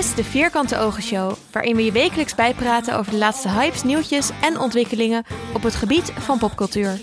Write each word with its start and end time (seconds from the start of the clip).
is 0.00 0.14
de 0.14 0.24
Vierkante 0.24 0.78
Ogen 0.78 1.02
Show, 1.02 1.32
waarin 1.52 1.76
we 1.76 1.84
je 1.84 1.92
wekelijks 1.92 2.34
bijpraten 2.34 2.98
over 2.98 3.12
de 3.12 3.18
laatste 3.18 3.48
hypes, 3.48 3.82
nieuwtjes 3.82 4.30
en 4.40 4.58
ontwikkelingen 4.58 5.24
op 5.54 5.62
het 5.62 5.74
gebied 5.74 6.12
van 6.18 6.38
popcultuur. 6.38 7.00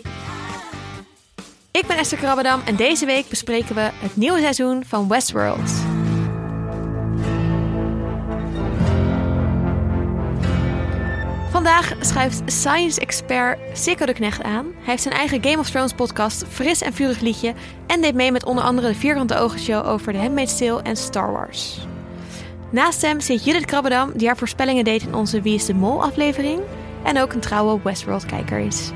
Ik 1.72 1.88
ben 1.88 1.98
Esther 1.98 2.18
Krabbedam 2.18 2.62
en 2.66 2.76
deze 2.76 3.06
week 3.06 3.30
bespreken 3.30 3.76
we 3.76 3.90
het 3.94 4.16
nieuwe 4.16 4.40
seizoen 4.40 4.86
van 4.86 5.08
Westworld. 5.08 5.72
Vandaag 11.52 11.94
schuift 12.00 12.42
science-expert 12.46 13.60
Sikko 13.74 14.06
de 14.06 14.14
Knecht 14.14 14.44
aan. 14.44 14.66
Hij 14.66 14.86
heeft 14.86 15.04
zijn 15.04 15.16
eigen 15.16 15.44
Game 15.44 15.60
of 15.60 15.70
Thrones 15.70 15.94
podcast 15.94 16.44
Fris 16.50 16.82
en 16.82 16.94
Vurig 16.94 17.20
Liedje... 17.20 17.54
en 17.88 18.02
deed 18.02 18.14
mee 18.14 18.32
met 18.32 18.46
onder 18.46 18.64
andere 18.64 18.88
de 18.88 18.96
Vierkante 18.96 19.38
Ogen 19.38 19.60
Show 19.60 19.88
over 19.88 20.14
The 20.14 20.20
Handmaid's 20.20 20.58
Tale 20.58 20.82
en 20.82 20.96
Star 20.96 21.32
Wars. 21.32 21.88
Naast 22.70 23.02
hem 23.02 23.22
zit 23.22 23.44
Judith 23.44 23.66
Krabbedam, 23.66 24.12
die 24.16 24.28
haar 24.28 24.38
voorspellingen 24.38 24.84
deed 24.84 25.02
in 25.02 25.16
onze 25.16 25.42
Wie 25.42 25.54
is 25.54 25.66
de 25.66 25.74
Mol 25.74 26.04
aflevering... 26.04 26.62
en 27.04 27.20
ook 27.20 27.34
een 27.34 27.40
trouwe 27.40 27.80
Westworld-kijker 27.84 28.60
is. 28.60 28.92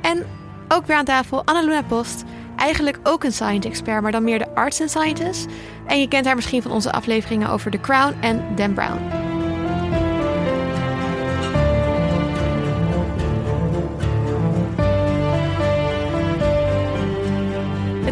En 0.00 0.26
ook 0.68 0.86
weer 0.86 0.96
aan 0.96 1.04
tafel 1.04 1.44
Annaluna 1.44 1.82
Post, 1.82 2.24
eigenlijk 2.56 2.98
ook 3.02 3.24
een 3.24 3.32
science-expert... 3.32 4.02
maar 4.02 4.12
dan 4.12 4.24
meer 4.24 4.38
de 4.38 4.54
arts 4.54 4.80
and 4.80 4.90
scientist. 4.90 5.46
En 5.86 6.00
je 6.00 6.08
kent 6.08 6.26
haar 6.26 6.34
misschien 6.34 6.62
van 6.62 6.70
onze 6.70 6.92
afleveringen 6.92 7.50
over 7.50 7.70
The 7.70 7.80
Crown 7.80 8.14
en 8.20 8.44
Dan 8.56 8.72
Brown. 8.72 9.00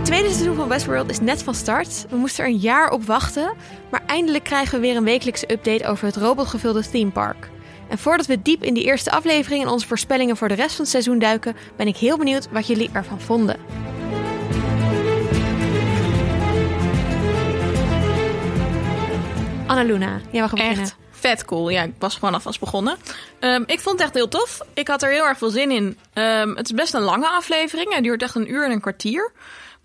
Tweede 0.06 0.30
seizoen 0.30 0.56
van 0.56 0.68
Westworld 0.68 1.10
is 1.10 1.20
net 1.20 1.42
van 1.42 1.54
start. 1.54 2.06
We 2.10 2.16
moesten 2.16 2.44
er 2.44 2.50
een 2.50 2.56
jaar 2.56 2.90
op 2.90 3.04
wachten, 3.04 3.54
maar 3.90 4.02
eindelijk 4.06 4.44
krijgen 4.44 4.74
we 4.74 4.86
weer 4.86 4.96
een 4.96 5.04
wekelijkse 5.04 5.52
update 5.52 5.86
over 5.86 6.06
het 6.06 6.16
robotgevulde 6.16 6.90
theme 6.90 7.10
park. 7.10 7.48
En 7.88 7.98
voordat 7.98 8.26
we 8.26 8.42
diep 8.42 8.62
in 8.62 8.74
die 8.74 8.84
eerste 8.84 9.10
aflevering 9.10 9.62
en 9.62 9.68
onze 9.68 9.86
voorspellingen 9.86 10.36
voor 10.36 10.48
de 10.48 10.54
rest 10.54 10.70
van 10.70 10.80
het 10.80 10.88
seizoen 10.88 11.18
duiken, 11.18 11.56
ben 11.76 11.86
ik 11.86 11.96
heel 11.96 12.18
benieuwd 12.18 12.48
wat 12.50 12.66
jullie 12.66 12.90
ervan 12.92 13.20
vonden. 13.20 13.56
Annaluna, 19.66 20.20
jij 20.30 20.40
mag 20.40 20.50
beginnen. 20.50 20.78
Echt 20.78 20.96
vet 21.10 21.44
cool. 21.44 21.68
Ja, 21.68 21.82
ik 21.82 21.94
was 21.98 22.14
gewoon 22.14 22.34
alvast 22.34 22.60
begonnen. 22.60 22.96
Ehm, 23.38 23.62
ik 23.66 23.80
vond 23.80 23.98
het 23.98 24.06
echt 24.06 24.14
heel 24.14 24.28
tof. 24.28 24.60
Ik 24.74 24.88
had 24.88 25.02
er 25.02 25.10
heel 25.10 25.26
erg 25.26 25.38
veel 25.38 25.50
zin 25.50 25.70
in. 25.70 25.98
Ehm, 26.12 26.54
het 26.54 26.64
is 26.64 26.72
best 26.72 26.94
een 26.94 27.02
lange 27.02 27.28
aflevering. 27.28 27.92
Hij 27.92 28.00
duurt 28.00 28.22
echt 28.22 28.34
een 28.34 28.50
uur 28.52 28.64
en 28.64 28.70
een 28.70 28.80
kwartier. 28.80 29.32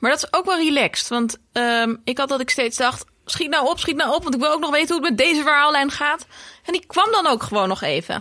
Maar 0.02 0.12
dat 0.12 0.24
is 0.24 0.34
ook 0.34 0.46
wel 0.46 0.58
relaxed. 0.58 1.08
Want 1.08 1.38
ehm, 1.52 1.96
ik 2.04 2.18
had 2.18 2.30
dat 2.30 2.40
ik 2.40 2.50
steeds 2.50 2.78
dacht... 2.78 3.06
Schiet 3.26 3.50
nou 3.50 3.70
op, 3.70 3.80
schiet 3.80 3.96
nou 3.96 4.16
op. 4.16 4.24
Want 4.24 4.36
ik 4.36 4.42
wil 4.42 4.52
ook 4.52 4.60
nog 4.60 4.72
weten 4.72 4.96
hoe 4.96 5.06
het 5.06 5.16
met 5.16 5.28
deze 5.28 5.42
verhaallijn 5.42 5.92
gaat. 5.92 6.26
En 6.66 6.74
die 6.74 6.86
kwam 6.88 7.12
dan 7.12 7.28
ook 7.28 7.44
gewoon 7.44 7.68
nog 7.68 7.82
even. 7.82 8.16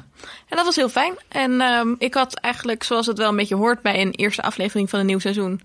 En 0.49 0.57
dat 0.57 0.65
was 0.65 0.77
heel 0.77 0.89
fijn. 0.89 1.15
En 1.29 1.97
ik 1.99 2.15
had 2.15 2.35
eigenlijk, 2.35 2.83
zoals 2.83 3.07
het 3.07 3.19
wel 3.19 3.29
een 3.29 3.37
beetje 3.37 3.55
hoort... 3.55 3.83
bij 3.83 4.01
een 4.01 4.11
eerste 4.11 4.43
aflevering 4.43 4.91
van 4.91 5.01
een 5.01 5.07
nieuw 5.07 5.19
seizoen... 5.19 5.63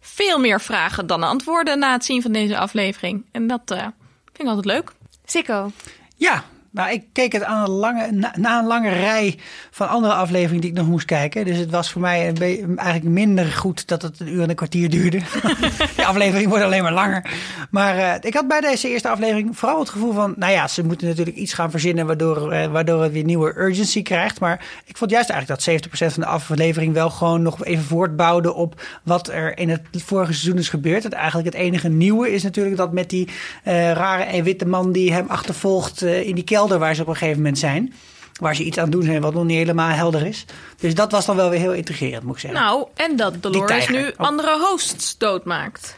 veel 0.00 0.38
meer 0.38 0.60
vragen 0.60 1.06
dan 1.06 1.22
antwoorden 1.22 1.78
na 1.78 1.92
het 1.92 2.04
zien 2.04 2.22
van 2.22 2.32
deze 2.32 2.58
aflevering. 2.58 3.26
En 3.32 3.46
dat 3.46 3.70
uh, 3.72 3.78
vind 3.78 3.92
ik 4.38 4.46
altijd 4.46 4.64
leuk. 4.64 4.92
Sikko. 5.24 5.70
Ja, 6.16 6.44
nou, 6.70 6.92
ik 6.92 7.04
keek 7.12 7.32
het 7.32 7.44
aan 7.44 7.64
een 7.64 7.70
lange, 7.70 8.30
na, 8.36 8.58
een 8.58 8.66
lange 8.66 8.88
rij 8.88 9.38
van 9.70 9.88
andere 9.88 10.14
afleveringen 10.14 10.60
die 10.60 10.70
ik 10.70 10.76
nog 10.76 10.86
moest 10.86 11.06
kijken. 11.06 11.44
Dus 11.44 11.56
het 11.56 11.70
was 11.70 11.90
voor 11.90 12.00
mij 12.00 12.32
eigenlijk 12.76 13.02
minder 13.02 13.46
goed 13.46 13.88
dat 13.88 14.02
het 14.02 14.20
een 14.20 14.28
uur 14.28 14.42
en 14.42 14.48
een 14.48 14.54
kwartier 14.54 14.90
duurde. 14.90 15.18
De 15.96 16.06
aflevering 16.06 16.48
wordt 16.48 16.64
alleen 16.64 16.82
maar 16.82 16.92
langer. 16.92 17.30
Maar 17.70 17.96
uh, 17.96 18.14
ik 18.20 18.34
had 18.34 18.48
bij 18.48 18.60
deze 18.60 18.88
eerste 18.88 19.08
aflevering 19.08 19.58
vooral 19.58 19.78
het 19.78 19.88
gevoel 19.88 20.12
van... 20.12 20.34
nou 20.36 20.52
ja, 20.52 20.68
ze 20.68 20.84
moeten 20.84 21.08
natuurlijk 21.08 21.36
iets 21.36 21.52
gaan 21.52 21.70
verzinnen 21.70 22.06
waardoor, 22.06 22.54
uh, 22.54 22.66
waardoor 22.66 23.02
het 23.02 23.12
weer 23.12 23.24
nieuwe 23.24 23.58
urgency 23.58 24.02
krijgt. 24.02 24.40
Maar 24.40 24.66
ik 24.84 24.96
vond 24.96 25.10
juist 25.10 25.30
eigenlijk 25.30 25.64
dat 25.64 25.88
70% 26.08 26.12
van 26.12 26.22
de 26.22 26.28
aflevering 26.28 26.94
wel 26.94 27.10
gewoon 27.10 27.42
nog 27.42 27.64
even 27.64 27.84
voortbouwde... 27.84 28.54
op 28.54 28.82
wat 29.02 29.28
er 29.28 29.58
in 29.58 29.68
het 29.68 29.82
vorige 29.92 30.32
seizoen 30.32 30.58
is 30.58 30.68
gebeurd. 30.68 31.04
En 31.04 31.12
eigenlijk 31.12 31.54
het 31.54 31.62
enige 31.62 31.88
nieuwe 31.88 32.32
is 32.32 32.42
natuurlijk 32.42 32.76
dat 32.76 32.92
met 32.92 33.10
die 33.10 33.28
uh, 33.64 33.92
rare 33.92 34.42
witte 34.42 34.66
man 34.66 34.92
die 34.92 35.12
hem 35.12 35.26
achtervolgt 35.28 36.02
in 36.02 36.34
die 36.34 36.44
kelder 36.44 36.56
waar 36.66 36.94
ze 36.94 37.02
op 37.02 37.08
een 37.08 37.16
gegeven 37.16 37.36
moment 37.36 37.58
zijn. 37.58 37.94
Waar 38.40 38.56
ze 38.56 38.64
iets 38.64 38.78
aan 38.78 38.90
doen 38.90 39.02
zijn 39.02 39.20
wat 39.20 39.34
nog 39.34 39.44
niet 39.44 39.56
helemaal 39.56 39.88
helder 39.88 40.26
is. 40.26 40.44
Dus 40.78 40.94
dat 40.94 41.12
was 41.12 41.26
dan 41.26 41.36
wel 41.36 41.50
weer 41.50 41.60
heel 41.60 41.72
intrigerend, 41.72 42.22
moet 42.22 42.34
ik 42.34 42.40
zeggen. 42.40 42.60
Nou, 42.60 42.86
en 42.94 43.16
dat 43.16 43.42
Dolores 43.42 43.88
nu 43.88 44.12
andere 44.16 44.58
hosts 44.58 45.18
doodmaakt. 45.18 45.96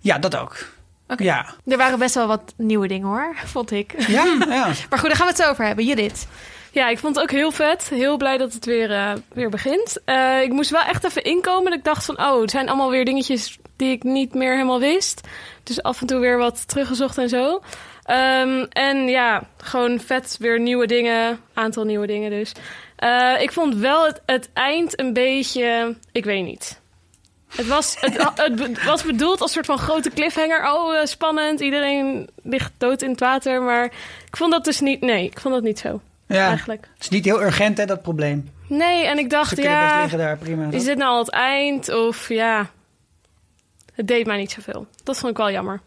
Ja, 0.00 0.18
dat 0.18 0.36
ook. 0.36 0.56
Okay. 1.08 1.26
Ja. 1.26 1.54
Er 1.66 1.76
waren 1.76 1.98
best 1.98 2.14
wel 2.14 2.26
wat 2.26 2.54
nieuwe 2.56 2.88
dingen 2.88 3.06
hoor, 3.06 3.36
vond 3.44 3.70
ik. 3.70 3.94
Ja, 4.08 4.24
ja. 4.48 4.66
maar 4.90 4.98
goed, 4.98 5.08
daar 5.08 5.16
gaan 5.16 5.26
we 5.26 5.32
het 5.32 5.36
zo 5.36 5.50
over 5.50 5.64
hebben. 5.64 5.84
Judith. 5.84 6.26
Ja, 6.76 6.88
ik 6.88 6.98
vond 6.98 7.14
het 7.14 7.24
ook 7.24 7.30
heel 7.30 7.50
vet. 7.50 7.88
Heel 7.88 8.16
blij 8.16 8.38
dat 8.38 8.52
het 8.52 8.64
weer, 8.64 8.90
uh, 8.90 9.12
weer 9.32 9.50
begint. 9.50 9.98
Uh, 10.06 10.42
ik 10.42 10.52
moest 10.52 10.70
wel 10.70 10.82
echt 10.82 11.04
even 11.04 11.24
inkomen. 11.24 11.72
Ik 11.72 11.84
dacht 11.84 12.04
van, 12.04 12.18
oh, 12.18 12.40
het 12.40 12.50
zijn 12.50 12.68
allemaal 12.68 12.90
weer 12.90 13.04
dingetjes 13.04 13.58
die 13.76 13.90
ik 13.90 14.02
niet 14.02 14.34
meer 14.34 14.52
helemaal 14.52 14.80
wist. 14.80 15.20
Dus 15.62 15.82
af 15.82 16.00
en 16.00 16.06
toe 16.06 16.18
weer 16.18 16.38
wat 16.38 16.68
teruggezocht 16.68 17.18
en 17.18 17.28
zo. 17.28 17.62
Um, 18.10 18.66
en 18.68 19.08
ja, 19.08 19.42
gewoon 19.56 20.00
vet 20.00 20.36
weer 20.40 20.60
nieuwe 20.60 20.86
dingen. 20.86 21.40
Aantal 21.54 21.84
nieuwe 21.84 22.06
dingen 22.06 22.30
dus. 22.30 22.52
Uh, 23.04 23.40
ik 23.40 23.52
vond 23.52 23.74
wel 23.74 24.04
het, 24.04 24.20
het 24.26 24.48
eind 24.52 25.00
een 25.00 25.12
beetje... 25.12 25.96
Ik 26.12 26.24
weet 26.24 26.44
niet. 26.44 26.80
Het 27.56 27.66
was, 27.66 27.96
het, 28.00 28.32
het 28.58 28.84
was 28.84 29.02
bedoeld 29.02 29.40
als 29.40 29.56
een 29.56 29.64
soort 29.64 29.78
van 29.78 29.86
grote 29.86 30.10
cliffhanger. 30.10 30.72
Oh, 30.72 30.94
uh, 30.94 31.04
spannend. 31.04 31.60
Iedereen 31.60 32.28
ligt 32.42 32.72
dood 32.78 33.02
in 33.02 33.10
het 33.10 33.20
water. 33.20 33.62
Maar 33.62 33.84
ik 34.26 34.36
vond 34.36 34.52
dat 34.52 34.64
dus 34.64 34.80
niet... 34.80 35.00
Nee, 35.00 35.24
ik 35.24 35.40
vond 35.40 35.54
dat 35.54 35.62
niet 35.62 35.78
zo. 35.78 36.00
Ja, 36.26 36.48
eigenlijk. 36.48 36.88
Het 36.94 37.02
is 37.02 37.08
niet 37.08 37.24
heel 37.24 37.42
urgent, 37.42 37.78
hè, 37.78 37.86
dat 37.86 38.02
probleem. 38.02 38.50
Nee, 38.66 39.06
en 39.06 39.18
ik 39.18 39.30
dacht, 39.30 39.56
ja... 39.56 39.88
Best 39.88 40.00
liggen 40.00 40.18
daar, 40.18 40.36
prima. 40.36 40.70
Is 40.70 40.84
dit 40.84 40.96
nou 40.96 41.10
al 41.10 41.18
het 41.18 41.30
eind? 41.30 41.94
Of 41.94 42.28
ja... 42.28 42.70
Het 43.92 44.08
deed 44.08 44.26
mij 44.26 44.36
niet 44.36 44.50
zoveel. 44.50 44.86
Dat 45.04 45.18
vond 45.18 45.30
ik 45.30 45.36
wel 45.36 45.50
jammer. 45.50 45.80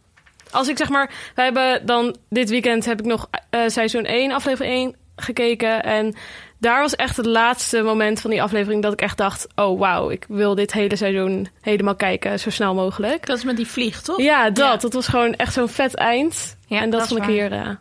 Als 0.51 0.67
ik 0.67 0.77
zeg 0.77 0.89
maar, 0.89 1.11
we 1.35 1.41
hebben 1.41 1.85
dan 1.85 2.15
dit 2.29 2.49
weekend 2.49 2.85
heb 2.85 2.99
ik 2.99 3.05
nog 3.05 3.29
uh, 3.55 3.61
seizoen 3.67 4.05
1, 4.05 4.31
aflevering 4.31 4.73
1 4.73 4.95
gekeken. 5.15 5.83
En 5.83 6.15
daar 6.57 6.81
was 6.81 6.95
echt 6.95 7.17
het 7.17 7.25
laatste 7.25 7.81
moment 7.81 8.21
van 8.21 8.29
die 8.29 8.41
aflevering 8.41 8.81
dat 8.83 8.93
ik 8.93 9.01
echt 9.01 9.17
dacht: 9.17 9.47
oh 9.55 9.79
wauw, 9.79 10.09
ik 10.09 10.25
wil 10.27 10.55
dit 10.55 10.73
hele 10.73 10.95
seizoen 10.95 11.47
helemaal 11.61 11.95
kijken, 11.95 12.39
zo 12.39 12.49
snel 12.49 12.73
mogelijk. 12.73 13.25
Dat 13.25 13.37
is 13.37 13.43
met 13.43 13.55
die 13.55 13.67
vlieg, 13.67 14.01
toch? 14.01 14.21
Ja, 14.21 14.49
dat. 14.49 14.57
Ja. 14.57 14.77
Dat 14.77 14.93
was 14.93 15.07
gewoon 15.07 15.33
echt 15.33 15.53
zo'n 15.53 15.69
vet 15.69 15.95
eind. 15.95 16.57
Ja, 16.67 16.81
en 16.81 16.89
dat, 16.89 16.99
dat 16.99 17.09
vond 17.09 17.21
ik 17.21 17.27
hier 17.27 17.51
uh, 17.51 17.57
een 17.57 17.77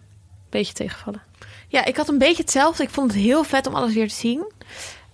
beetje 0.51 0.73
tegenvallen. 0.73 1.23
Ja, 1.69 1.85
ik 1.85 1.97
had 1.97 2.09
een 2.09 2.19
beetje 2.19 2.43
hetzelfde. 2.43 2.83
Ik 2.83 2.91
vond 2.91 3.13
het 3.13 3.21
heel 3.21 3.45
vet 3.45 3.67
om 3.67 3.75
alles 3.75 3.95
weer 3.95 4.09
te 4.09 4.15
zien. 4.15 4.53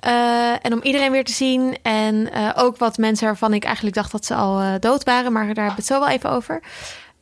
Uh, 0.06 0.65
en 0.65 0.72
om 0.72 0.81
iedereen 0.82 1.12
weer 1.12 1.25
te 1.25 1.32
zien. 1.32 1.78
En 1.82 2.15
uh, 2.15 2.50
ook 2.54 2.76
wat 2.76 2.98
mensen 2.98 3.26
waarvan 3.26 3.54
ik 3.54 3.65
eigenlijk 3.65 3.97
dacht 3.97 4.12
dat 4.12 4.25
ze 4.25 4.34
al 4.34 4.81
dood 4.81 5.04
waren. 5.04 5.32
Maar 5.32 5.47
daar 5.47 5.54
hebben 5.54 5.75
we 5.75 5.81
het 5.81 5.86
zo 5.86 5.98
wel 5.98 6.09
even 6.09 6.31
over. 6.31 6.62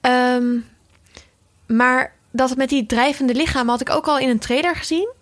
Um, 0.07 0.69
maar 1.67 2.15
dat 2.31 2.57
met 2.57 2.69
die 2.69 2.87
drijvende 2.87 3.35
lichaam 3.35 3.69
had 3.69 3.81
ik 3.81 3.91
ook 3.91 4.07
al 4.07 4.19
in 4.19 4.29
een 4.29 4.39
trailer 4.39 4.77
gezien. 4.77 5.13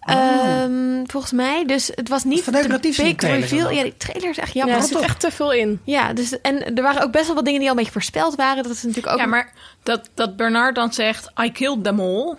Oh. 0.00 0.62
Um, 0.62 1.04
volgens 1.06 1.32
mij. 1.32 1.66
Dus 1.66 1.90
het 1.94 2.08
was 2.08 2.24
niet 2.24 2.44
de 2.44 2.78
big 2.80 3.20
reveal. 3.20 3.70
Ja, 3.70 3.82
die 3.82 3.96
trailer 3.96 4.30
is 4.30 4.38
echt 4.38 4.52
jammer. 4.52 4.74
Ja, 4.76 4.82
er 4.82 4.88
zit 4.88 5.00
echt 5.00 5.20
te 5.20 5.30
veel 5.30 5.52
in. 5.52 5.80
Ja, 5.84 6.12
dus, 6.12 6.40
en 6.40 6.74
er 6.74 6.82
waren 6.82 7.02
ook 7.02 7.12
best 7.12 7.26
wel 7.26 7.34
wat 7.34 7.44
dingen 7.44 7.60
die 7.60 7.68
al 7.68 7.74
een 7.74 7.78
beetje 7.80 7.98
voorspeld 7.98 8.34
waren. 8.34 8.62
Dat 8.62 8.72
is 8.72 8.82
natuurlijk 8.82 9.12
ook... 9.12 9.18
Ja, 9.18 9.26
maar 9.26 9.52
dat, 9.82 10.10
dat 10.14 10.36
Bernard 10.36 10.74
dan 10.74 10.92
zegt... 10.92 11.32
I 11.44 11.52
killed 11.52 11.84
them 11.84 12.00
all. 12.00 12.36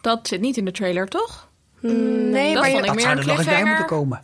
Dat 0.00 0.28
zit 0.28 0.40
niet 0.40 0.56
in 0.56 0.64
de 0.64 0.72
trailer, 0.72 1.08
toch? 1.08 1.48
Nee, 1.80 2.54
dat 2.54 2.62
maar 2.62 2.70
vond 2.70 2.94
meer 2.94 3.00
zou 3.00 3.12
een 3.12 3.18
er 3.18 3.26
nog 3.26 3.44
bij 3.44 3.64
moeten 3.64 3.86
komen. 3.86 4.22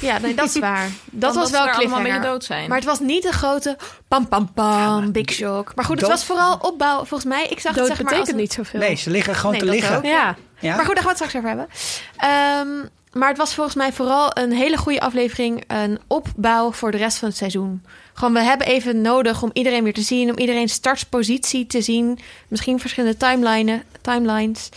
Ja, 0.00 0.18
nee, 0.18 0.34
dat 0.34 0.46
is 0.46 0.58
waar. 0.58 0.88
Dat 1.10 1.34
was 1.34 1.50
dat 1.50 1.50
wel 1.50 1.62
ze 1.62 1.68
er 1.68 1.74
allemaal 1.74 1.76
cliffhanger. 1.98 2.20
mee 2.20 2.30
dood 2.30 2.44
zijn. 2.44 2.68
Maar 2.68 2.76
het 2.78 2.86
was 2.86 3.00
niet 3.00 3.22
de 3.22 3.32
grote 3.32 3.76
pam 4.08 4.28
pam 4.28 4.52
pam 4.52 5.12
big 5.12 5.30
shock. 5.30 5.72
Maar 5.74 5.84
goed, 5.84 5.94
het 6.00 6.08
dood- 6.08 6.10
was 6.18 6.24
vooral 6.24 6.56
opbouw. 6.60 6.96
Volgens 6.96 7.24
mij, 7.24 7.46
ik 7.46 7.60
zag 7.60 7.72
Dood 7.74 7.88
het 7.88 7.96
zeg 7.96 8.04
maar 8.06 8.12
betekent 8.12 8.18
als 8.20 8.28
een- 8.28 8.36
niet 8.36 8.52
zoveel. 8.52 8.80
Nee, 8.80 8.94
ze 8.96 9.10
liggen 9.10 9.34
gewoon 9.34 9.52
Nee, 9.52 9.60
te 9.60 9.66
liggen. 9.66 9.96
ook. 9.96 10.04
Ja. 10.04 10.36
Ja? 10.58 10.76
Maar 10.76 10.84
goed, 10.84 10.94
daar 10.94 11.04
gaan 11.04 11.14
we 11.14 11.18
het 11.24 11.28
straks 11.30 11.34
over 11.36 11.48
hebben. 11.48 11.68
Ehm, 12.16 12.88
maar 13.18 13.28
het 13.28 13.38
was 13.38 13.54
volgens 13.54 13.76
mij 13.76 13.92
vooral 13.92 14.30
een 14.38 14.52
hele 14.52 14.76
goede 14.76 15.00
aflevering. 15.00 15.64
Een 15.66 15.98
opbouw 16.06 16.72
voor 16.72 16.90
de 16.90 16.96
rest 16.96 17.18
van 17.18 17.28
het 17.28 17.36
seizoen. 17.36 17.84
Gewoon, 18.14 18.32
we 18.32 18.40
hebben 18.40 18.66
even 18.66 19.00
nodig 19.00 19.42
om 19.42 19.50
iedereen 19.52 19.84
weer 19.84 19.94
te 19.94 20.00
zien. 20.00 20.30
Om 20.30 20.38
iedereen 20.38 20.68
startspositie 20.68 21.66
te 21.66 21.80
zien. 21.82 22.18
Misschien 22.48 22.80
verschillende 22.80 23.16
timeline, 23.16 23.82
timelines. 24.00 24.68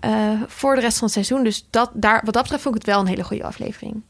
eh, 0.00 0.12
voor 0.46 0.74
de 0.74 0.80
rest 0.80 0.94
van 0.98 1.04
het 1.04 1.12
seizoen. 1.12 1.44
Dus 1.44 1.66
dat, 1.70 1.90
daar, 1.92 2.20
wat 2.24 2.34
dat 2.34 2.42
betreft 2.42 2.62
vond 2.62 2.74
ik 2.76 2.80
het 2.82 2.90
wel 2.90 3.00
een 3.00 3.06
hele 3.06 3.24
goede 3.24 3.44
aflevering. 3.44 4.02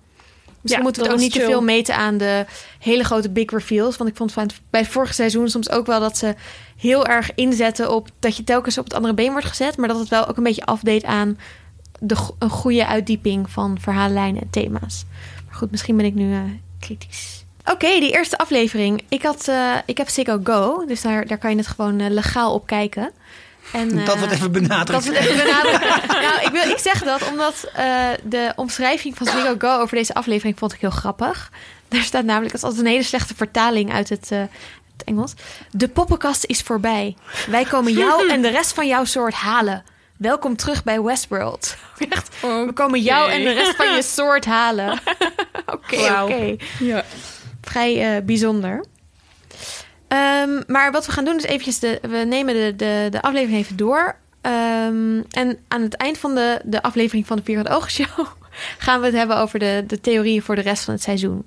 Misschien 0.64 0.82
Ja, 0.84 0.88
moeten 0.90 1.02
we 1.02 1.08
het 1.08 1.16
ook 1.16 1.22
niet 1.24 1.32
te 1.32 1.40
veel 1.46 1.62
meten 1.62 1.96
aan 1.96 2.16
de 2.18 2.46
hele 2.78 3.04
grote 3.04 3.30
big 3.30 3.50
reveals. 3.50 3.96
Want 3.96 4.10
ik 4.10 4.16
vond 4.16 4.32
van 4.32 4.42
het- 4.42 4.60
bij 4.70 4.80
het 4.80 4.90
vorige 4.90 5.12
seizoen 5.14 5.48
soms 5.48 5.70
ook 5.70 5.86
wel 5.86 6.00
dat 6.00 6.18
ze 6.18 6.34
heel 6.76 7.06
erg 7.06 7.30
inzetten 7.34 7.92
op 7.94 8.08
dat 8.18 8.36
je 8.36 8.44
telkens 8.44 8.78
op 8.78 8.84
het 8.84 8.94
andere 8.94 9.14
been 9.14 9.30
wordt 9.32 9.46
gezet. 9.46 9.76
Maar 9.76 9.88
dat 9.88 9.98
het 9.98 10.08
wel 10.08 10.26
ook 10.28 10.36
een 10.36 10.42
beetje 10.42 10.64
afdeed 10.64 11.04
aan 11.04 11.38
de, 12.00 12.16
een 12.38 12.50
goede 12.50 12.86
uitdieping 12.86 13.50
van 13.50 13.76
verhaallijnen 13.80 14.42
en 14.42 14.50
thema's. 14.50 15.04
Maar 15.46 15.54
goed, 15.54 15.70
misschien 15.70 15.96
ben 15.96 16.06
ik 16.06 16.14
nu 16.14 16.32
eh, 16.32 16.40
kritisch. 16.80 17.44
Oké, 17.70 17.86
die 18.00 18.12
eerste 18.12 18.38
aflevering. 18.38 19.02
Ik, 19.08 19.22
had, 19.22 19.48
eh, 19.48 19.72
ik 19.86 19.96
heb 19.98 20.08
Sicko 20.08 20.40
Go, 20.44 20.84
dus 20.86 21.00
daar, 21.02 21.26
daar 21.26 21.38
kan 21.38 21.50
je 21.50 21.56
het 21.56 21.66
gewoon 21.66 22.00
eh, 22.00 22.10
legaal 22.10 22.54
op 22.54 22.66
kijken. 22.66 23.10
En, 23.74 24.04
Dat 24.04 24.14
eh, 24.14 24.18
wordt 24.18 24.32
even 24.34 24.52
benadrukt. 24.52 25.04
Dat 25.04 25.04
wordt 25.04 25.18
even 25.18 25.44
benadrukt. 25.44 26.06
nou, 26.26 26.40
ik, 26.40 26.48
wil, 26.52 26.70
ik 26.70 26.78
zeg 26.78 27.02
dat 27.02 27.28
omdat 27.28 27.68
eh, 27.74 28.08
de 28.22 28.52
omschrijving 28.56 29.16
van 29.16 29.26
Zwigo 29.26 29.54
Go 29.58 29.80
over 29.80 29.96
deze 29.96 30.14
aflevering 30.14 30.58
vond 30.58 30.72
ik 30.72 30.80
heel 30.80 30.90
grappig. 30.90 31.50
Daar 31.88 32.02
staat 32.02 32.24
namelijk, 32.24 32.52
dat 32.52 32.60
is 32.60 32.66
altijd 32.66 32.86
een 32.86 32.92
hele 32.92 33.04
slechte 33.04 33.34
vertaling 33.34 33.92
uit 33.92 34.08
het, 34.08 34.30
eh, 34.30 34.38
het 34.38 35.04
Engels. 35.04 35.34
De 35.70 35.88
poppenkast 35.88 36.44
is 36.44 36.60
voorbij. 36.60 37.16
Wij 37.50 37.64
komen 37.64 37.92
jou 37.92 38.28
en 38.28 38.42
de 38.42 38.48
rest 38.48 38.72
van 38.72 38.86
jouw 38.86 39.04
soort 39.04 39.34
halen. 39.34 39.84
Welkom 40.16 40.56
terug 40.56 40.84
bij 40.84 41.02
Westworld. 41.02 41.76
Echt, 42.08 42.40
we 42.40 42.70
komen 42.74 43.00
jou 43.00 43.30
en 43.30 43.42
de 43.44 43.52
rest 43.52 43.76
van 43.76 43.94
je 43.94 44.02
soort 44.16 44.44
halen. 44.44 45.00
Oké, 45.66 46.22
oké. 46.22 46.56
Ja. 46.78 47.04
Vrij 47.60 48.16
eh, 48.16 48.24
bijzonder. 48.24 48.84
Ehm, 50.14 50.62
maar 50.66 50.92
wat 50.92 51.06
we 51.06 51.12
gaan 51.12 51.24
doen 51.24 51.36
is 51.36 51.44
eventjes... 51.44 51.78
De, 51.78 51.98
we 52.02 52.16
nemen 52.16 52.54
de, 52.54 52.72
de, 52.76 53.06
de 53.10 53.22
aflevering 53.22 53.58
even 53.58 53.76
door. 53.76 54.16
Ehm, 54.40 55.22
en 55.30 55.58
aan 55.68 55.82
het 55.82 55.94
eind 55.94 56.18
van 56.18 56.34
de, 56.34 56.60
de 56.64 56.82
aflevering 56.82 57.26
van 57.26 57.36
de 57.36 57.42
Vier 57.42 57.70
Ogen 57.70 57.90
Show... 57.90 58.26
gaan 58.78 59.00
we 59.00 59.06
het 59.06 59.14
hebben 59.14 59.36
over 59.36 59.58
de, 59.58 59.84
de 59.86 60.00
theorieën 60.00 60.42
voor 60.42 60.54
de 60.54 60.60
rest 60.60 60.84
van 60.84 60.94
het 60.94 61.02
seizoen. 61.02 61.44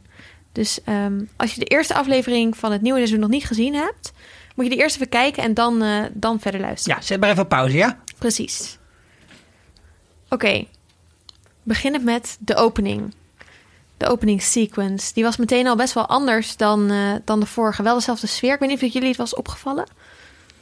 Dus 0.52 0.84
ehm, 0.84 1.24
als 1.36 1.54
je 1.54 1.60
de 1.60 1.66
eerste 1.66 1.94
aflevering 1.94 2.58
van 2.58 2.72
het 2.72 2.82
nieuwe 2.82 2.98
seizoen 2.98 3.20
nog 3.20 3.30
niet 3.30 3.46
gezien 3.46 3.74
hebt... 3.74 4.14
moet 4.56 4.66
je 4.66 4.72
de 4.72 4.82
eerst 4.82 4.96
even 4.96 5.10
kijken 5.10 5.44
en 5.44 5.54
dan, 5.54 5.84
eh, 5.84 6.04
dan 6.14 6.40
verder 6.40 6.62
luisteren. 6.62 6.98
Ja, 6.98 7.04
zet 7.04 7.20
maar 7.20 7.30
even 7.30 7.44
op 7.44 7.50
pauze, 7.50 7.78
ja? 7.78 8.00
Precies. 8.18 8.78
Oké. 10.30 10.66
Beginnen 11.64 12.04
met 12.04 12.38
de 12.40 12.56
opening. 12.56 13.14
De 13.98 14.08
opening 14.08 14.42
sequence. 14.42 15.14
Die 15.14 15.24
was 15.24 15.38
meteen 15.38 15.68
al 15.68 15.76
best 15.76 15.94
wel 15.94 16.06
anders 16.08 16.58
dan, 16.58 16.90
eh, 16.90 16.98
dan 17.26 17.40
de 17.40 17.46
vorige. 17.46 17.84
Wel 17.84 17.94
dezelfde 17.96 18.28
sfeer. 18.28 18.54
Ik 18.54 18.60
weet 18.60 18.70
niet 18.70 18.84
of 18.84 18.94
jullie 18.94 19.08
het 19.08 19.18
was 19.18 19.36
opgevallen. 19.36 19.86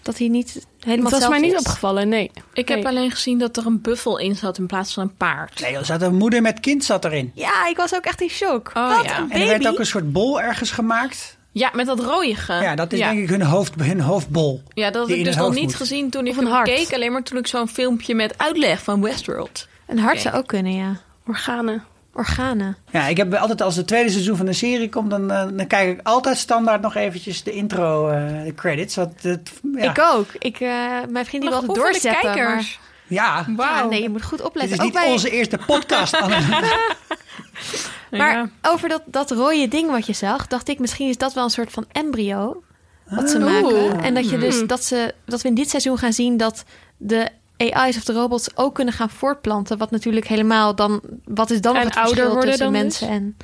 Dat 0.01 0.17
hij 0.17 0.27
niet 0.27 0.65
helemaal 0.79 1.11
Het 1.11 1.19
was 1.19 1.29
mij 1.29 1.39
niet 1.39 1.53
is. 1.53 1.59
opgevallen, 1.59 2.09
nee. 2.09 2.31
Ik 2.53 2.67
heb 2.67 2.85
alleen 2.85 3.11
gezien 3.11 3.37
dat 3.39 3.57
er 3.57 3.65
een 3.65 3.81
buffel 3.81 4.17
in 4.19 4.35
zat 4.35 4.57
in 4.57 4.65
plaats 4.65 4.93
van 4.93 5.03
een 5.03 5.15
paard. 5.15 5.59
Nee, 5.59 5.75
er 5.75 5.85
zat 5.85 6.01
een 6.01 6.15
moeder 6.15 6.41
met 6.41 6.59
kind 6.59 6.83
zat 6.83 7.05
erin. 7.05 7.31
Ja, 7.35 7.67
ik 7.67 7.77
was 7.77 7.95
ook 7.95 8.05
echt 8.05 8.21
in 8.21 8.29
shock. 8.29 8.71
Oh, 8.73 8.95
Wat 8.95 9.05
ja. 9.05 9.17
een 9.19 9.31
En 9.31 9.41
er 9.41 9.47
werd 9.47 9.67
ook 9.67 9.79
een 9.79 9.85
soort 9.85 10.11
bol 10.11 10.41
ergens 10.41 10.71
gemaakt. 10.71 11.37
Ja, 11.51 11.69
met 11.73 11.85
dat 11.85 11.99
rooiige. 11.99 12.53
Ja, 12.53 12.75
dat 12.75 12.93
is 12.93 12.99
ja. 12.99 13.09
denk 13.09 13.19
ik 13.21 13.29
hun, 13.29 13.41
hoofd, 13.41 13.73
hun 13.81 13.99
hoofdbol. 13.99 14.61
Ja, 14.73 14.85
dat 14.91 14.95
had 14.95 15.07
die 15.07 15.17
ik 15.17 15.25
dus 15.25 15.35
nog 15.35 15.53
niet 15.53 15.63
moet. 15.63 15.75
gezien 15.75 16.09
toen 16.09 16.27
ik 16.27 16.35
hem 16.35 16.45
hart. 16.45 16.67
keek. 16.67 16.93
Alleen 16.93 17.11
maar 17.11 17.23
toen 17.23 17.37
ik 17.37 17.47
zo'n 17.47 17.67
filmpje 17.67 18.15
met 18.15 18.37
uitleg 18.37 18.83
van 18.83 19.01
Westworld. 19.01 19.67
Een 19.87 19.99
hart 19.99 20.21
zou 20.21 20.35
ook 20.35 20.47
kunnen, 20.47 20.73
ja. 20.75 20.99
Organen. 21.27 21.83
Organen. 22.17 22.77
Ja, 22.91 23.07
ik 23.07 23.17
heb 23.17 23.33
altijd 23.33 23.61
als 23.61 23.75
het 23.75 23.87
tweede 23.87 24.09
seizoen 24.09 24.37
van 24.37 24.45
de 24.45 24.53
serie 24.53 24.89
komt, 24.89 25.09
dan, 25.09 25.31
eh, 25.31 25.47
dan 25.53 25.67
kijk 25.67 25.99
ik 25.99 26.07
altijd 26.07 26.37
standaard 26.37 26.81
nog 26.81 26.95
eventjes 26.95 27.43
de 27.43 27.51
intro, 27.51 28.07
eh, 28.09 28.43
de 28.43 28.53
credits. 28.53 28.95
Het, 28.95 29.11
ja. 29.73 29.89
Ik 29.89 29.99
ook. 29.99 30.27
Ik, 30.39 30.59
eh, 30.59 30.69
mijn 31.09 31.25
vriend 31.25 31.41
die 31.43 31.51
wil 31.51 31.59
altijd 31.59 31.77
doorzetten. 31.77 32.11
Maar, 32.23 32.35
kijkers. 32.35 32.79
ja, 33.07 33.45
ja, 33.57 33.85
nee, 33.85 34.01
je 34.01 34.09
moet 34.09 34.23
goed 34.23 34.37
dit 34.37 34.47
opletten. 34.47 34.71
is 34.73 34.77
ook 34.79 34.85
niet 34.85 34.93
bij, 34.93 35.11
onze 35.11 35.29
eerste 35.29 35.57
podcast. 35.65 36.19
Maar 38.11 38.33
Ja. 38.35 38.49
over 38.61 38.89
dat, 38.89 39.01
dat 39.05 39.31
rode 39.31 39.67
ding 39.67 39.91
wat 39.91 40.05
je 40.05 40.13
zag, 40.13 40.47
dacht 40.47 40.69
ik 40.69 40.79
misschien 40.79 41.09
is 41.09 41.17
dat 41.17 41.33
wel 41.33 41.43
een 41.43 41.49
soort 41.49 41.71
van 41.71 41.85
embryo 41.91 42.63
wat 43.09 43.29
ze 43.29 43.37
Oeh. 43.37 43.45
maken. 43.61 44.01
En 44.01 44.13
dat 44.13 44.29
je 44.29 44.37
dus 44.37 44.63
dat 44.67 44.83
ze 44.83 45.13
dat 45.25 45.41
we 45.41 45.47
in 45.47 45.55
dit 45.55 45.69
seizoen 45.69 45.97
gaan 45.97 46.13
zien 46.13 46.37
dat 46.37 46.63
de 46.97 47.29
AI's 47.57 47.97
of 47.97 48.03
de 48.03 48.13
robots 48.13 48.57
ook 48.57 48.75
kunnen 48.75 48.93
gaan 48.93 49.09
voortplanten. 49.09 49.77
Wat 49.77 49.91
natuurlijk 49.91 50.27
helemaal 50.27 50.75
dan. 50.75 51.01
Wat 51.25 51.49
is 51.49 51.61
dan 51.61 51.75
En 51.75 51.85
het 51.85 51.95
ouder 51.95 52.07
verschil 52.07 52.31
worden 52.33 52.49
tussen 52.49 52.71
dan 52.71 52.81
mensen 52.81 53.09
en. 53.09 53.37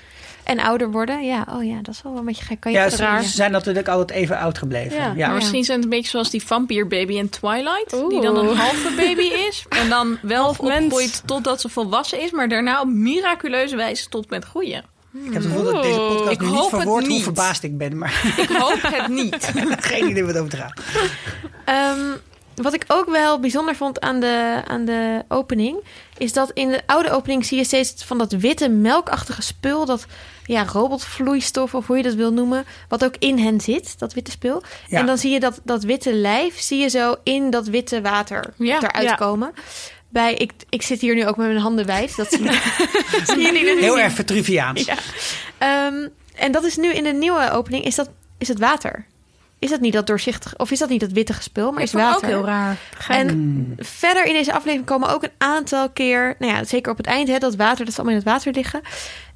En 0.44 0.60
ouder 0.60 0.92
worden, 0.92 1.24
ja. 1.24 1.48
Oh 1.50 1.64
ja, 1.64 1.76
dat 1.82 1.94
is 1.94 2.02
wel 2.02 2.18
een 2.18 2.26
beetje 2.26 2.46
gek. 2.46 2.60
Kan 2.60 2.72
je 2.72 2.78
ja, 2.78 2.90
ze, 2.90 2.98
raar? 2.98 3.24
zijn 3.24 3.52
natuurlijk 3.52 3.88
altijd 3.88 4.20
even 4.20 4.38
oud 4.38 4.58
gebleven. 4.58 4.98
Ja. 4.98 5.14
Ja. 5.16 5.28
Maar 5.28 5.36
misschien 5.36 5.64
zijn 5.64 5.78
het 5.78 5.86
een 5.86 5.94
beetje 5.94 6.10
zoals 6.10 6.30
die 6.30 6.44
vampierbaby 6.44 7.14
in 7.14 7.30
Twilight. 7.30 8.10
Die 8.10 8.22
dan 8.22 8.38
een 8.38 8.56
halve 8.56 8.94
baby 8.96 9.22
is. 9.50 9.66
En 9.70 9.90
dan 9.90 10.18
wel 10.22 10.50
opgroeit 10.50 11.24
totdat 11.26 11.62
ze 11.62 11.70
volwassen 11.70 12.22
is. 12.22 12.32
Maar 12.32 12.50
daarna 12.50 12.82
op 12.82 12.88
miraculeuze 12.88 13.76
wijze 13.76 14.10
tot 14.10 14.30
met 14.30 14.46
groeien. 14.46 14.84
Ik 15.14 15.34
heb 15.34 15.44
het 15.44 15.52
gevoel 15.52 15.64
dat 15.72 15.84
deze 15.84 16.00
podcast 16.00 16.32
Ik 16.32 16.40
nu 16.40 16.46
niet 16.46 16.56
hoop 16.56 16.72
het 16.72 16.82
verwoordt 16.82 17.08
hoe 17.08 17.22
verbaasd 17.22 17.64
ik 17.64 17.78
ben. 17.78 17.98
Maar 17.98 18.34
Ik 18.38 18.50
hoop 18.50 18.80
het 18.82 19.08
niet. 19.08 19.52
geen 19.92 20.10
idee 20.10 20.26
wat 20.26 20.38
over 20.38 20.50
te 20.50 20.58
gaan. 20.58 20.74
Ehm, 21.66 22.18
wat 22.62 22.74
ik 22.74 22.84
ook 22.88 23.10
wel 23.10 23.40
bijzonder 23.40 23.76
vond 23.76 24.00
aan 24.00 24.20
de, 24.20 24.62
aan 24.68 24.86
de 24.86 25.24
opening, 25.28 25.84
is 26.18 26.34
dat 26.34 26.52
in 26.54 26.70
de 26.70 26.82
oude 26.86 27.12
opening 27.12 27.46
zie 27.46 27.58
je 27.58 27.64
steeds 27.64 28.04
van 28.04 28.18
dat 28.18 28.32
witte 28.32 28.70
melkachtige 28.70 29.42
spul, 29.42 29.86
dat 29.86 30.06
ja, 30.46 30.66
robotvloeistof 30.66 31.74
of 31.76 31.88
hoe 31.88 31.98
je 31.98 32.04
dat 32.04 32.14
wil 32.14 32.34
noemen, 32.34 32.66
wat 32.88 33.04
ook 33.04 33.16
in 33.20 33.40
hen 33.40 33.62
zit, 33.62 34.00
dat 34.00 34.14
witte 34.14 34.32
spul. 34.32 34.64
Ja. 34.88 35.00
En 35.00 35.06
dan 35.06 35.18
zie 35.18 35.32
je 35.32 35.40
dat, 35.40 35.60
dat 35.64 35.84
witte 35.84 36.14
lijf, 36.14 36.60
zie 36.60 36.80
je 36.80 36.90
zo 36.90 37.16
in 37.24 37.50
dat 37.50 37.68
witte 37.68 38.02
water 38.02 38.54
Ja, 38.58 38.82
eruit 38.82 39.08
ja. 39.08 39.16
komen. 39.16 39.54
Bij, 40.10 40.34
ik, 40.34 40.52
ik 40.70 40.82
zit 40.82 41.02
hier 41.02 41.16
nu 41.16 41.28
ook 41.28 41.38
met 41.38 41.48
mijn 41.48 41.60
handen 41.60 41.86
wijd. 41.86 42.16
Dat 42.16 42.30
zie, 42.30 43.42
jullie 43.42 43.80
Heel 43.80 44.00
erg 44.00 44.14
Vitruviaans. 44.14 44.86
Ja. 44.86 44.96
Ehm, 45.58 46.08
en 46.36 46.52
dat 46.52 46.64
is 46.64 46.78
nu 46.78 46.94
in 46.94 47.04
de 47.04 47.14
nieuwe 47.14 47.52
opening, 47.52 47.84
is 47.84 47.96
dat, 47.96 48.10
is 48.38 48.48
het 48.48 48.60
water. 48.60 49.06
Is 49.62 49.70
dat 49.70 49.80
niet 49.80 49.94
dat 49.94 50.08
doorzichtig, 50.08 50.58
of 50.58 50.72
is 50.72 50.80
dat 50.80 50.90
niet 50.90 51.00
dat 51.00 51.12
witte 51.12 51.34
spul, 51.40 51.72
maar 51.72 51.84
is 51.84 51.92
water. 51.92 52.16
ook 52.16 52.36
heel 52.36 52.46
raar. 52.46 52.78
En 53.08 53.30
Hmm. 53.30 53.74
verder 53.78 54.26
in 54.26 54.34
deze 54.34 54.54
aflevering 54.54 54.86
komen 54.86 55.10
ook 55.10 55.24
een 55.24 55.32
aantal 55.38 55.90
keer, 55.90 56.36
nou 56.40 56.54
ja, 56.54 56.64
zeker 56.64 56.92
op 56.92 56.98
het 56.98 57.06
eind, 57.06 57.28
hè, 57.28 57.38
dat 57.38 57.56
water, 57.56 57.86
dat 57.86 57.94
ze 57.94 58.02
allemaal 58.02 58.20
in 58.20 58.26
het 58.26 58.34
water 58.34 58.54
liggen. 58.54 58.82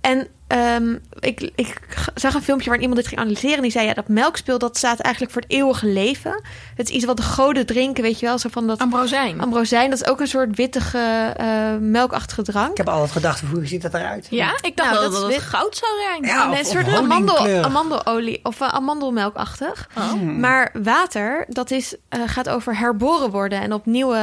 En 0.05 0.27
ehm, 0.47 0.95
ik, 1.19 1.51
ik 1.55 1.79
zag 2.15 2.33
een 2.33 2.41
filmpje 2.41 2.65
waarin 2.69 2.81
iemand 2.87 2.99
dit 3.01 3.07
ging 3.07 3.21
analyseren. 3.21 3.61
Die 3.61 3.71
zei, 3.71 3.85
ja, 3.85 3.93
dat 3.93 4.07
melkspul, 4.07 4.57
dat 4.57 4.77
staat 4.77 4.99
eigenlijk 4.99 5.33
voor 5.33 5.41
het 5.41 5.51
eeuwige 5.51 5.85
leven. 5.87 6.43
Het 6.75 6.89
is 6.89 6.95
iets 6.95 7.05
wat 7.05 7.17
de 7.17 7.23
goden 7.23 7.65
drinken, 7.65 8.03
weet 8.03 8.19
je 8.19 8.25
wel. 8.25 8.37
Zo 8.37 8.49
van 8.51 8.67
dat 8.67 8.79
Ambrosijn. 8.79 9.41
ambrosijn, 9.41 9.89
dat 9.89 10.01
is 10.01 10.07
ook 10.07 10.19
een 10.19 10.27
soort 10.27 10.55
wittige, 10.55 11.33
eh, 11.37 11.75
melkachtige 11.79 12.41
drank. 12.43 12.71
Ik 12.71 12.77
heb 12.77 12.89
altijd 12.89 13.11
gedacht, 13.11 13.41
hoe 13.51 13.65
ziet 13.67 13.81
dat 13.81 13.93
eruit? 13.93 14.27
Ja, 14.29 14.57
ik 14.61 14.75
dacht 14.77 14.89
Nou, 14.89 15.03
dat, 15.03 15.11
dat 15.11 15.21
dat 15.21 15.29
is 15.29 15.35
het 15.35 15.45
goud 15.45 15.75
zou 15.77 15.91
zijn. 16.09 16.23
Ja, 16.35 16.49
of- 16.49 16.55
een 16.55 16.65
of 16.65 16.71
soort 16.71 16.87
amandel, 16.87 17.63
amandelolie 17.63 18.39
of 18.43 18.61
uh, 18.61 18.67
amandelmelkachtig. 18.67 19.89
Oh. 19.97 20.21
Maar 20.21 20.69
water, 20.83 21.45
dat 21.49 21.71
is, 21.71 21.95
eh, 22.09 22.19
gaat 22.25 22.49
over 22.49 22.77
herboren 22.77 23.29
worden 23.31 23.61
en 23.61 23.73
opnieuw 23.73 24.15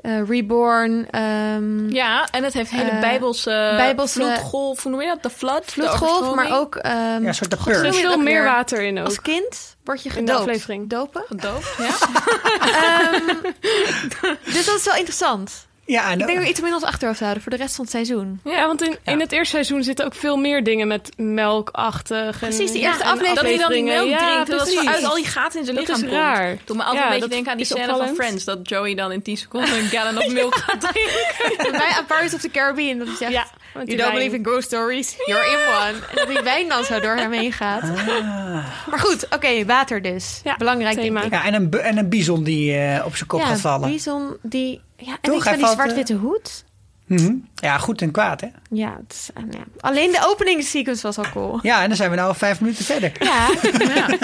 eh, 0.00 0.28
reborn. 0.28 1.10
ehm, 1.10 1.88
Ja, 1.90 2.28
en 2.30 2.44
het 2.44 2.52
heeft 2.52 2.70
hele 2.70 2.90
Eh, 2.90 3.00
bijbelse, 3.00 3.72
bijbelse- 3.76 4.20
vloedgolf, 4.22 4.82
hoe 4.82 4.90
noem 4.92 5.00
je 5.00 5.06
dat? 5.06 5.22
De 5.22 5.30
flood? 5.30 5.64
de 5.64 5.70
vloedgolf, 5.70 6.34
maar 6.34 6.58
ook 6.58 6.76
ehm, 6.76 6.94
Ja, 6.96 7.16
een 7.20 7.34
soort 7.34 7.50
de 7.50 7.56
purge. 7.56 7.78
Er 7.78 7.84
dat 7.84 7.94
veel 7.94 8.16
meer 8.18 8.44
water 8.44 8.80
in 8.82 8.98
ook. 8.98 9.04
Als 9.04 9.20
kind 9.22 9.76
word 9.84 10.02
je 10.02 10.08
In 10.08 10.14
de 10.14 10.20
gedoopt. 10.20 10.38
aflevering. 10.40 10.88
Dopen. 10.88 11.22
Gedoofd, 11.28 11.76
ja. 11.78 11.88
Ehm, 12.58 13.36
dus 14.44 14.66
dat 14.66 14.76
is 14.78 14.84
wel 14.84 14.94
interessant. 14.96 15.66
Ja, 15.88 16.10
en 16.10 16.20
Ik 16.20 16.26
denk 16.26 16.38
ook 16.40 16.46
iets 16.46 16.60
om 16.60 16.66
in 16.66 16.74
ons 16.74 16.82
achterhoofd 16.84 17.18
te 17.18 17.24
houden 17.24 17.42
voor 17.44 17.52
de 17.56 17.58
rest 17.62 17.74
van 17.74 17.84
het 17.84 17.92
seizoen. 17.92 18.40
Ja, 18.44 18.66
want 18.66 18.82
in, 18.82 18.98
in 19.04 19.20
het 19.20 19.32
eerste 19.32 19.50
seizoen 19.54 19.82
zitten 19.82 20.04
ook 20.04 20.14
veel 20.14 20.36
meer 20.36 20.64
dingen 20.64 20.88
met 20.88 21.10
melkachtig. 21.16 22.42
En, 22.42 22.48
Precies, 22.48 22.72
die 22.72 22.80
eerste 22.82 23.04
aflevering. 23.04 23.34
Dat 23.34 23.44
hij 23.44 23.56
dan 23.56 23.72
die 23.72 23.82
melk 23.82 24.18
drinkt, 24.18 24.50
dat 24.50 24.86
uit 24.86 25.04
al 25.04 25.14
die 25.14 25.24
gaten 25.26 25.58
in 25.58 25.64
zijn 25.64 25.76
Dat 25.76 25.86
lichaam 25.86 26.02
is 26.04 26.10
komt. 26.10 26.20
raar. 26.22 26.56
Doe 26.64 26.76
me 26.76 26.82
altijd 26.82 27.02
Ja, 27.02 27.04
een 27.04 27.20
beetje 27.20 27.20
dat 27.20 27.30
denken 27.30 27.50
aan 27.50 27.56
die 27.56 27.66
is 27.66 27.72
scène 27.72 27.84
opvallend. 27.86 28.16
van 28.16 28.24
Friends. 28.24 28.44
Dat 28.44 28.68
Joey 28.68 28.94
dan 28.94 29.12
in 29.12 29.22
10 29.22 29.36
seconden 29.36 29.78
een 29.78 29.84
gallon 29.88 30.18
of 30.18 30.28
milk 30.40 30.54
gaat 30.54 30.80
drinken. 30.80 31.72
Bij 31.72 32.02
Pirates 32.06 32.34
of 32.34 32.40
the 32.40 32.50
Caribbean, 32.50 32.98
dat 32.98 33.06
hij 33.06 33.16
zegt... 33.16 33.46
Ja, 33.74 33.78
want 33.78 33.86
You 33.86 33.96
don't 33.98 33.98
wijn. 33.98 34.14
believe 34.14 34.36
in 34.36 34.44
ghost 34.44 34.66
stories, 34.66 35.14
you're 35.26 35.46
in 35.50 35.58
one. 35.74 36.06
En 36.10 36.16
dat 36.16 36.28
die 36.28 36.40
wijn 36.42 36.68
dan 36.68 36.84
zo 36.84 37.00
door 37.00 37.16
hem 37.16 37.32
heen 37.32 37.52
gaat. 37.52 37.82
Ah. 37.82 38.66
Maar 38.90 38.98
goed, 38.98 39.26
oké, 39.34 39.64
water 39.64 40.02
dus. 40.02 40.40
Ja, 40.44 40.56
Belangrijk 40.56 40.98
thema. 40.98 41.22
Ja, 41.30 41.44
en 41.44 41.54
een, 41.54 41.70
en 41.70 41.96
een 41.98 42.08
bison 42.08 42.44
die 42.44 42.74
eh, 42.78 43.06
op 43.06 43.16
zijn 43.16 43.28
kop 43.28 43.40
gaat 43.40 43.60
vallen. 43.60 43.90
Bison 43.90 44.36
die... 44.42 44.80
Ja, 44.96 45.12
en 45.20 45.30
Toch, 45.32 45.44
die 45.54 45.66
zwart-witte 45.66 46.14
hoed. 46.14 46.64
Mhm. 47.06 47.34
Ja, 47.54 47.78
goed 47.78 48.02
en 48.02 48.10
kwaad, 48.10 48.40
hè? 48.40 48.46
Ja, 48.70 48.96
het 49.02 49.12
is, 49.12 49.28
eh, 49.34 49.42
ja, 49.50 49.58
alleen 49.80 50.10
de 50.12 50.26
opening 50.26 50.62
sequence 50.62 51.02
was 51.02 51.18
al 51.18 51.24
cool. 51.32 51.58
Ja, 51.62 51.82
en 51.82 51.88
dan 51.88 51.96
zijn 51.96 52.10
we 52.10 52.16
nou 52.16 52.28
al 52.28 52.34
vijf 52.34 52.60
minuten 52.60 52.84
verder. 52.84 53.12
Ja. 53.24 53.48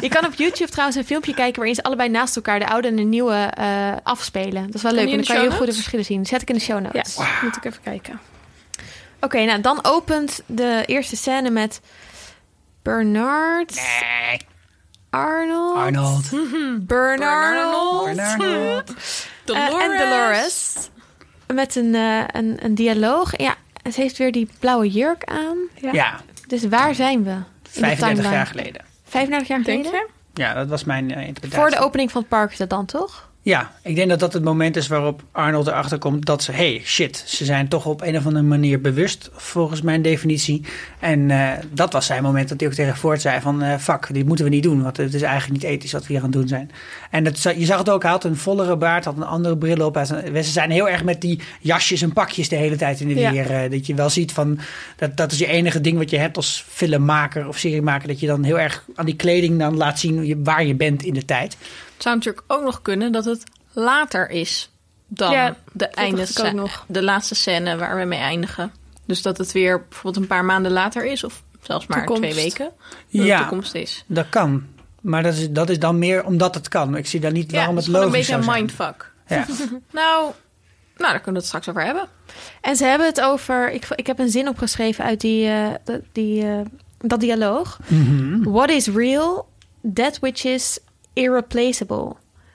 je 0.00 0.08
kan 0.08 0.26
op 0.26 0.34
YouTube 0.34 0.70
trouwens 0.70 0.96
een 0.98 1.04
filmpje 1.04 1.34
kijken 1.34 1.54
waarin 1.56 1.74
ze 1.74 1.82
allebei 1.82 2.08
naast 2.08 2.36
elkaar 2.36 2.58
de 2.58 2.68
oude 2.68 2.88
en 2.88 2.96
de 2.96 3.02
nieuwe 3.02 3.34
eh, 3.34 3.92
afspelen. 4.02 4.66
Dat 4.66 4.74
is 4.74 4.82
wel 4.82 4.92
leuk, 4.92 5.08
en 5.10 5.16
dan 5.16 5.24
kan 5.24 5.34
je 5.36 5.40
heel 5.40 5.50
show 5.50 5.58
goed 5.58 5.58
de 5.58 5.58
notes? 5.58 5.74
verschillen 5.76 6.04
zien. 6.04 6.26
Zet 6.26 6.42
ik 6.42 6.48
in 6.48 6.54
de 6.54 6.60
show 6.60 6.76
Ja, 6.76 6.90
notes. 6.92 7.18
moet 7.42 7.56
ik 7.56 7.64
even 7.64 7.82
kijken. 7.82 8.20
Oké, 9.24 9.44
nou 9.44 9.60
dan 9.60 9.78
opent 9.84 10.42
de 10.46 10.82
eerste 10.86 11.16
scène 11.16 11.50
met 11.50 11.80
Bernard 12.82 13.74
Nee. 13.74 14.40
Arnold. 15.10 15.76
Arnold. 15.76 16.30
Bernard. 16.86 17.72
Eh, 19.46 19.82
en 19.82 19.98
Dolores. 19.98 20.74
Met 21.54 21.76
een, 21.76 21.94
eh, 21.94 22.18
een, 22.26 22.64
een 22.64 22.74
dialoog. 22.74 23.36
Ja, 23.38 23.54
en 23.82 23.92
ze 23.92 24.00
heeft 24.00 24.16
weer 24.16 24.32
die 24.32 24.48
blauwe 24.58 24.90
jurk 24.90 25.24
aan. 25.24 25.56
Ja, 25.92 26.20
Dus 26.46 26.68
waar 26.68 26.94
zijn 26.94 27.24
we? 27.24 27.30
In 27.30 27.42
de 27.62 27.70
35 27.70 27.96
timeline? 28.08 28.34
jaar 28.34 28.46
geleden. 28.46 28.84
35 29.04 29.48
jaar 29.48 29.62
Denk 29.62 29.84
geleden? 29.86 30.06
je? 30.34 30.40
Ja, 30.42 30.54
dat 30.54 30.68
was 30.68 30.84
mijn 30.84 31.10
eh, 31.14 31.26
interpretatie. 31.26 31.60
Voor 31.60 31.78
de 31.78 31.84
opening 31.84 32.10
van 32.10 32.20
het 32.20 32.30
park 32.30 32.50
is 32.52 32.56
dat 32.58 32.70
dan 32.70 32.86
toch? 32.86 33.30
Ja, 33.44 33.72
ik 33.82 33.94
denk 33.94 34.08
dat 34.08 34.20
dat 34.20 34.32
het 34.32 34.44
moment 34.44 34.76
is 34.76 34.86
waarop 34.86 35.22
Arnold 35.32 35.66
erachter 35.66 35.98
komt 35.98 36.24
dat 36.26 36.42
ze, 36.42 36.52
hey, 36.52 36.80
shit, 36.84 37.22
ze 37.26 37.44
zijn 37.44 37.68
toch 37.68 37.86
op 37.86 38.02
een 38.02 38.16
of 38.16 38.26
andere 38.26 38.44
manier 38.44 38.80
bewust, 38.80 39.30
volgens 39.32 39.82
mijn 39.82 40.02
definitie. 40.02 40.62
En 40.98 41.30
eh, 41.30 41.50
dat 41.72 41.92
was 41.92 42.06
zijn 42.06 42.22
moment 42.22 42.48
dat 42.48 42.60
hij 42.60 42.68
ook 42.68 42.74
tegen 42.74 42.96
Ford 42.96 43.20
zei 43.20 43.40
van, 43.40 43.62
eh 43.62 43.78
fuck, 43.78 44.08
dit 44.12 44.26
moeten 44.26 44.44
we 44.44 44.50
niet 44.50 44.62
doen, 44.62 44.82
want 44.82 44.96
het 44.96 45.14
is 45.14 45.22
eigenlijk 45.22 45.62
niet 45.62 45.70
ethisch 45.70 45.92
wat 45.92 46.00
we 46.06 46.12
hier 46.12 46.16
aan 46.16 46.22
het 46.28 46.32
doen 46.32 46.48
zijn. 46.48 46.70
En 47.10 47.24
dat, 47.24 47.42
je 47.42 47.64
zag 47.64 47.78
het 47.78 47.88
ook, 47.88 48.02
hij 48.02 48.10
had 48.10 48.24
een 48.24 48.36
vollere 48.36 48.76
baard, 48.76 49.04
had 49.04 49.16
een 49.16 49.22
andere 49.22 49.56
bril 49.56 49.86
op. 49.86 50.00
Ze 50.34 50.42
zijn 50.42 50.70
heel 50.70 50.88
erg 50.88 51.04
met 51.04 51.20
die 51.20 51.40
jasjes 51.60 52.02
en 52.02 52.12
pakjes 52.12 52.48
de 52.48 52.56
hele 52.56 52.76
tijd 52.76 53.00
in 53.00 53.08
de 53.08 53.14
Ja. 53.14 53.30
weer. 53.32 53.50
eh, 53.50 53.70
dat 53.70 53.86
je 53.86 53.94
wel 53.94 54.10
ziet 54.10 54.32
van, 54.32 54.58
dat, 54.96 55.16
dat 55.16 55.32
is 55.32 55.38
je 55.38 55.46
enige 55.46 55.80
ding 55.80 55.98
wat 55.98 56.10
je 56.10 56.18
hebt 56.18 56.36
als 56.36 56.64
filmmaker 56.68 57.48
of 57.48 57.58
seriemaker, 57.58 58.08
dat 58.08 58.20
je 58.20 58.26
dan 58.26 58.42
heel 58.42 58.58
erg 58.60 58.84
aan 58.94 59.06
die 59.06 59.16
kleding 59.16 59.58
dan 59.58 59.76
laat 59.76 59.98
zien 59.98 60.44
waar 60.44 60.64
je 60.64 60.74
bent 60.74 61.02
in 61.02 61.14
de 61.14 61.24
tijd. 61.24 61.56
Zou 62.04 62.16
natuurlijk 62.16 62.44
ook 62.46 62.62
nog 62.62 62.82
kunnen 62.82 63.12
dat 63.12 63.24
het 63.24 63.42
later 63.72 64.30
is 64.30 64.70
dan 65.08 65.32
Ja, 65.32 65.56
de, 65.72 65.86
einde 65.86 66.26
de 66.86 67.02
laatste 67.02 67.34
scène 67.34 67.76
waar 67.76 67.96
we 67.98 68.04
mee 68.04 68.18
eindigen. 68.18 68.72
Dus 69.06 69.22
dat 69.22 69.38
het 69.38 69.52
weer 69.52 69.80
bijvoorbeeld 69.88 70.16
een 70.16 70.26
paar 70.26 70.44
maanden 70.44 70.72
later 70.72 71.04
is, 71.04 71.24
of 71.24 71.42
zelfs 71.62 71.86
maar 71.86 71.98
Toekomst. 71.98 72.22
twee 72.22 72.34
weken. 72.34 72.70
Ja. 73.08 73.38
toekomst 73.38 73.74
is. 73.74 74.04
Dat 74.06 74.28
kan. 74.28 74.66
Maar 75.00 75.22
dat 75.22 75.34
is, 75.34 75.50
dat 75.50 75.70
is 75.70 75.78
dan 75.78 75.98
meer 75.98 76.24
omdat 76.24 76.54
het 76.54 76.68
kan. 76.68 76.96
Ik 76.96 77.06
zie 77.06 77.20
daar 77.20 77.32
niet 77.32 77.50
Ja, 77.50 77.56
waarom 77.56 77.76
het 77.76 77.86
het 77.86 77.94
is 77.94 78.00
gewoon 78.00 78.14
een 78.14 78.20
beetje 78.20 78.34
een 78.34 78.54
mindfuck. 78.56 79.12
Ja. 79.26 79.46
Nou, 80.00 80.32
nou, 80.96 81.12
daar 81.12 81.20
kunnen 81.20 81.32
we 81.32 81.38
het 81.38 81.46
straks 81.46 81.68
over 81.68 81.84
hebben. 81.84 82.08
En 82.60 82.76
ze 82.76 82.84
hebben 82.84 83.06
het 83.06 83.20
over. 83.20 83.70
Ik, 83.70 83.86
ik 83.94 84.06
heb 84.06 84.18
een 84.18 84.30
zin 84.30 84.48
opgeschreven 84.48 85.04
uit 85.04 85.20
die, 85.20 85.48
eh, 85.48 85.66
dat- 85.84 86.00
die, 86.12 86.42
eh, 86.46 86.60
dat 86.98 87.20
dialoog. 87.20 87.78
Mhm. 87.86 88.42
What 88.42 88.70
is 88.70 88.86
real? 88.88 89.48
That 89.94 90.18
which 90.18 90.44
is 90.44 90.78
irreplaceable. 91.14 92.12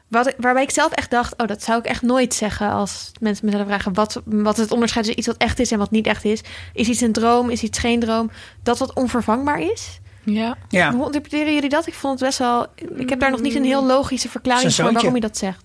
Wat, 0.08 0.34
waarbij 0.38 0.64
ik 0.64 0.72
zelf 0.72 0.92
echt 0.92 1.12
dacht: 1.12 1.38
oh, 1.38 1.48
dat 1.48 1.64
zou 1.64 1.80
ik 1.80 1.86
echt 1.86 2.02
nooit 2.02 2.34
zeggen 2.34 2.72
als 2.72 3.12
mensen 3.20 3.46
me 3.46 3.52
zouden 3.52 3.74
vragen 3.74 3.94
wat, 3.94 4.22
wat 4.26 4.58
het 4.58 4.72
onderscheid 4.72 5.06
tussen 5.06 5.20
iets 5.20 5.28
wat 5.28 5.48
echt 5.48 5.60
is 5.60 5.72
en 5.72 5.78
wat 5.78 5.92
niet 5.92 6.08
echt 6.08 6.26
is. 6.26 6.42
Is 6.74 6.88
iets 6.88 7.02
een 7.02 7.12
droom? 7.12 7.50
Is 7.50 7.64
iets 7.64 7.80
geen 7.80 8.00
droom? 8.00 8.32
Dat 8.64 8.78
wat 8.78 8.94
onvervangbaar 8.94 9.62
is? 9.62 10.00
Ja. 10.24 10.58
Ja. 10.70 10.92
Hoe 10.94 11.06
interpreteren 11.06 11.54
jullie 11.54 11.70
dat? 11.70 11.88
Ik 11.88 11.94
vond 11.94 12.20
het 12.20 12.30
best 12.30 12.40
wel. 12.40 12.66
Ik 12.96 13.10
heb 13.10 13.20
daar 13.20 13.32
nog 13.32 13.42
niet 13.42 13.56
een 13.56 13.64
heel 13.64 13.86
logische 13.86 14.30
verklaring 14.30 14.74
voor 14.74 14.92
waarom 14.92 15.12
hij 15.12 15.20
dat 15.20 15.38
zegt. 15.38 15.64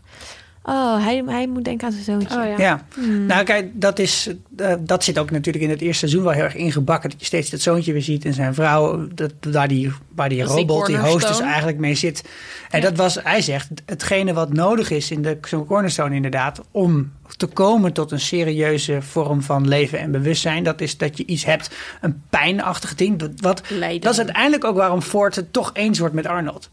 Oh, 0.67 1.05
hij, 1.05 1.23
hij 1.27 1.47
moet 1.47 1.65
denken 1.65 1.87
aan 1.87 1.93
zijn 1.93 2.05
zoontje. 2.05 2.39
Oh 2.39 2.45
ja. 2.47 2.59
Ja, 2.59 2.87
Hmm. 2.95 3.27
nou 3.27 3.45
kijk, 3.45 3.71
dat, 3.73 3.99
is, 3.99 4.31
eh, 4.57 4.75
dat 4.81 5.05
zit 5.05 5.19
ook 5.19 5.31
natuurlijk 5.31 5.65
in 5.65 5.71
het 5.71 5.81
eerste 5.81 5.99
seizoen 5.99 6.23
wel 6.23 6.33
heel 6.33 6.43
erg 6.45 6.55
ingebakken. 6.55 7.11
Dat 7.11 7.21
je 7.21 7.27
steeds 7.27 7.51
dat 7.51 7.61
zoontje 7.61 7.93
weer 7.93 8.03
ziet 8.03 8.25
en 8.25 8.35
zijn 8.35 8.55
vrouw, 8.55 9.09
dat, 9.15 9.33
waar 9.51 9.69
die, 9.69 9.93
waar 10.15 10.29
die 10.29 10.39
Dat 10.39 10.49
is 10.49 10.55
die 10.55 10.67
robot, 10.67 10.87
die 10.87 10.99
host 10.99 11.29
dus 11.29 11.41
eigenlijk 11.41 11.79
mee 11.79 11.95
zit. 11.95 12.25
En 12.71 12.81
Ja. 12.81 12.89
dat 12.89 12.97
was, 12.97 13.19
hij 13.23 13.41
zegt, 13.43 13.69
hetgene 13.87 14.33
wat 14.33 14.53
nodig 14.53 14.91
is 14.91 15.11
in 15.11 15.23
de 15.23 15.39
zo'n 15.43 15.67
cornerstone 15.67 16.15
inderdaad, 16.15 16.61
om 16.71 17.13
te 17.37 17.47
komen 17.47 17.93
tot 17.93 18.11
een 18.11 18.21
serieuze 18.21 19.03
vorm 19.03 19.43
van 19.43 19.69
leven 19.69 19.99
en 19.99 20.11
bewustzijn, 20.11 20.65
dat 20.65 20.81
is 20.81 20.97
dat 20.97 21.19
je 21.19 21.27
iets 21.27 21.45
hebt, 21.45 21.71
een 22.01 22.23
pijnachtig 22.31 22.95
ding. 22.95 23.19
Dat, 23.19 23.31
wat, 23.37 23.63
dat 24.01 24.13
is 24.13 24.19
uiteindelijk 24.19 24.65
ook 24.65 24.77
waarom 24.77 25.03
Ford 25.03 25.37
het 25.37 25.53
toch 25.53 25.71
eens 25.75 25.99
wordt 25.99 26.15
met 26.15 26.27
Arnold. 26.27 26.71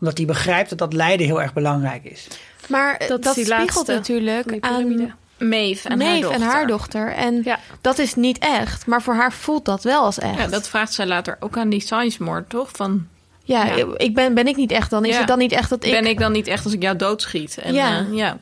Omdat 0.00 0.16
hij 0.16 0.26
begrijpt 0.26 0.68
dat 0.68 0.78
dat 0.78 0.92
lijden 0.92 1.26
heel 1.26 1.42
erg 1.42 1.52
belangrijk 1.52 2.04
is. 2.04 2.26
Maar 2.68 2.96
eh, 2.96 3.08
Dat 3.08 3.22
dat, 3.22 3.32
spiegelt 3.32 3.86
natuurlijk 3.86 4.56
aan. 4.60 5.14
Maeve 5.38 5.88
en 5.88 6.00
haar 6.00 6.08
Maeve 6.10 6.20
dochter. 6.22 6.40
en 6.40 6.46
haar 6.48 6.66
dochter. 6.66 7.12
En 7.12 7.40
Ja. 7.44 7.58
dat 7.80 7.98
is 7.98 8.14
niet 8.14 8.38
echt, 8.38 8.86
maar 8.86 9.02
voor 9.02 9.14
haar 9.14 9.32
voelt 9.32 9.64
dat 9.64 9.82
wel 9.82 10.02
als 10.04 10.18
echt. 10.18 10.38
Ja, 10.38 10.46
dat 10.46 10.68
vraagt 10.68 10.92
zij 10.92 11.06
later 11.06 11.36
ook 11.40 11.56
aan 11.58 11.68
die 11.68 11.80
Sizemore, 11.80 12.44
toch? 12.48 12.68
Van, 12.72 13.06
Ja, 13.44 13.64
Ja. 13.66 13.86
ik 13.96 14.14
ben, 14.14 14.34
ben 14.34 14.46
ik 14.46 14.56
niet 14.56 14.70
echt 14.72 14.90
dan? 14.90 15.04
Is 15.04 15.12
Ja. 15.12 15.18
het 15.18 15.28
dan 15.28 15.38
niet 15.38 15.52
echt 15.52 15.70
dat 15.70 15.84
ik... 15.84 15.90
ben 15.90 16.06
ik 16.06 16.18
dan 16.18 16.32
niet 16.32 16.46
echt 16.46 16.64
als 16.64 16.72
ik 16.72 16.82
jou 16.82 16.96
doodschiet? 16.96 17.58
En, 17.58 17.74
Ja. 17.74 17.88
ja. 17.88 18.06
ja. 18.12 18.38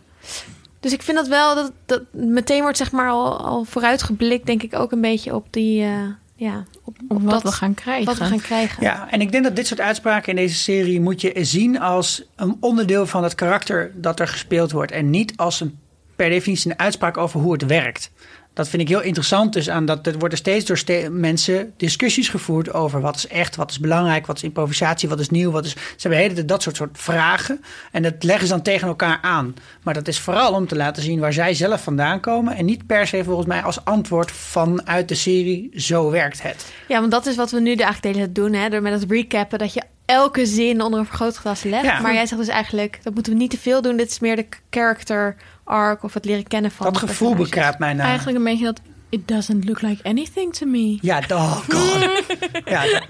Dus 0.81 0.93
ik 0.93 1.03
vind 1.03 1.17
dat 1.17 1.29
wel, 1.29 1.55
dat, 1.55 1.73
dat 1.87 2.03
meteen 2.13 2.61
wordt 2.63 2.77
zeg 2.77 2.93
maar 2.93 3.11
al, 3.11 3.39
al 3.47 3.65
vooruitgeblikt, 3.65 4.47
denk 4.47 4.63
ik 4.63 4.75
ook 4.75 4.93
een 4.93 5.01
beetje 5.01 5.35
op 5.35 5.47
die, 5.51 5.83
eh, 5.85 5.91
ja, 6.39 6.65
op, 6.85 6.97
Op 7.09 7.17
op 7.17 7.23
wat 7.23 7.31
dat, 7.31 7.43
we 7.43 7.53
gaan 7.53 7.75
krijgen. 7.75 8.05
wat 8.05 8.19
we 8.19 8.25
gaan 8.25 8.41
krijgen. 8.41 8.83
Ja, 8.83 9.11
en 9.11 9.21
ik 9.21 9.33
denk 9.33 9.45
dat 9.45 9.57
dit 9.57 9.67
soort 9.67 9.81
uitspraken 9.81 10.29
in 10.29 10.37
deze 10.37 10.55
serie 10.55 11.01
moet 11.01 11.21
je 11.21 11.33
zien 11.45 11.81
als 11.81 12.23
een 12.37 12.57
onderdeel 12.61 13.07
van 13.07 13.23
het 13.23 13.35
karakter 13.35 13.93
dat 13.95 14.21
er 14.21 14.29
gespeeld 14.29 14.73
wordt. 14.73 14.93
En 14.93 15.11
niet 15.11 15.37
als 15.37 15.61
een 15.61 15.79
per 16.17 16.29
definitie 16.29 16.71
een 16.71 16.79
uitspraak 16.79 17.17
over 17.17 17.41
hoe 17.41 17.53
het 17.53 17.67
werkt. 17.67 18.11
Dat 18.59 18.69
vind 18.69 18.83
ik 18.83 18.89
heel 18.89 19.03
interessant. 19.03 19.53
Dus 19.53 19.71
aan 19.71 19.85
dat 19.87 20.07
er 20.07 20.19
worden 20.19 20.39
steeds 20.39 20.65
door 20.65 20.79
ste- 20.79 21.09
mensen 21.11 21.73
discussies 21.77 22.29
gevoerd 22.29 22.73
over 22.73 23.01
wat 23.01 23.17
is 23.17 23.27
echt, 23.27 23.57
wat 23.57 23.71
is 23.71 23.81
belangrijk, 23.81 24.27
wat 24.27 24.37
is 24.37 24.43
improvisatie, 24.43 25.09
wat 25.09 25.21
is 25.21 25.29
nieuw. 25.29 25.51
Wat 25.51 25.65
is, 25.65 25.71
ze 25.71 25.79
hebben 26.09 26.19
hele 26.19 26.45
dat 26.45 26.63
soort, 26.63 26.77
soort 26.77 26.99
vragen. 26.99 27.61
En 27.93 28.03
dat 28.03 28.15
leggen 28.23 28.47
ze 28.47 28.53
dan 28.53 28.63
tegen 28.63 28.89
elkaar 28.89 29.19
aan. 29.23 29.55
Maar 29.83 29.95
dat 29.95 30.09
is 30.09 30.19
vooral 30.19 30.53
om 30.53 30.67
te 30.67 30.77
laten 30.77 31.03
zien 31.03 31.21
waar 31.21 31.33
zij 31.33 31.55
zelf 31.55 31.83
vandaan 31.83 32.21
komen. 32.21 32.57
En 32.57 32.65
niet 32.65 32.87
per 32.87 33.07
se 33.07 33.25
volgens 33.25 33.47
mij 33.47 33.63
als 33.63 33.85
antwoord 33.85 34.31
vanuit 34.31 35.09
de 35.09 35.15
serie. 35.15 35.71
Zo 35.75 36.11
werkt 36.11 36.43
het. 36.43 36.67
Ja, 36.89 37.01
want 37.01 37.13
dat 37.13 37.27
is 37.27 37.37
wat 37.37 37.51
we 37.51 37.61
nu 37.61 37.75
de 37.75 37.83
eigenlijk 37.83 38.03
de 38.03 38.21
hele 38.21 38.33
tijd 38.33 38.35
doen, 38.35 38.61
hè, 38.61 38.69
door 38.69 38.83
met 38.83 39.01
het 39.01 39.11
recappen, 39.11 39.59
dat 39.59 39.73
je 39.75 39.83
elke 40.05 40.47
zin 40.47 40.83
onder 40.83 41.01
een 41.01 41.07
vergrootglas 41.07 41.63
legt. 41.63 41.85
Ja. 41.85 42.01
Maar 42.01 42.15
jij 42.15 42.27
zegt 42.27 42.41
dus 42.41 42.51
eigenlijk, 42.51 42.99
dat 43.03 43.15
moeten 43.15 43.33
we 43.33 43.39
niet 43.39 43.51
te 43.51 43.59
veel 43.59 43.83
doen. 43.83 43.97
Dit 43.97 44.11
is 44.11 44.19
meer 44.19 44.37
de 44.37 44.47
character 44.71 45.37
arc 45.69 46.03
of 46.03 46.15
het 46.15 46.25
leren 46.25 46.47
kennen 46.47 46.71
van 46.71 46.87
Dat 46.87 46.99
gevoel 46.99 47.35
bekraapt 47.35 47.79
mij 47.79 47.93
nou. 47.93 48.09
Eigenlijk 48.09 48.39
een 48.39 48.45
beetje 48.45 48.65
dat... 48.65 48.81
It 49.11 49.29
doesn't 49.29 49.65
look 49.65 49.83
like 49.83 50.03
anything 50.05 50.55
to 50.55 50.67
me. 50.67 50.99
Ja, 51.01 51.23
oh 51.33 51.57
god. 51.69 52.23
ja, 52.65 52.83
dat- 52.83 53.05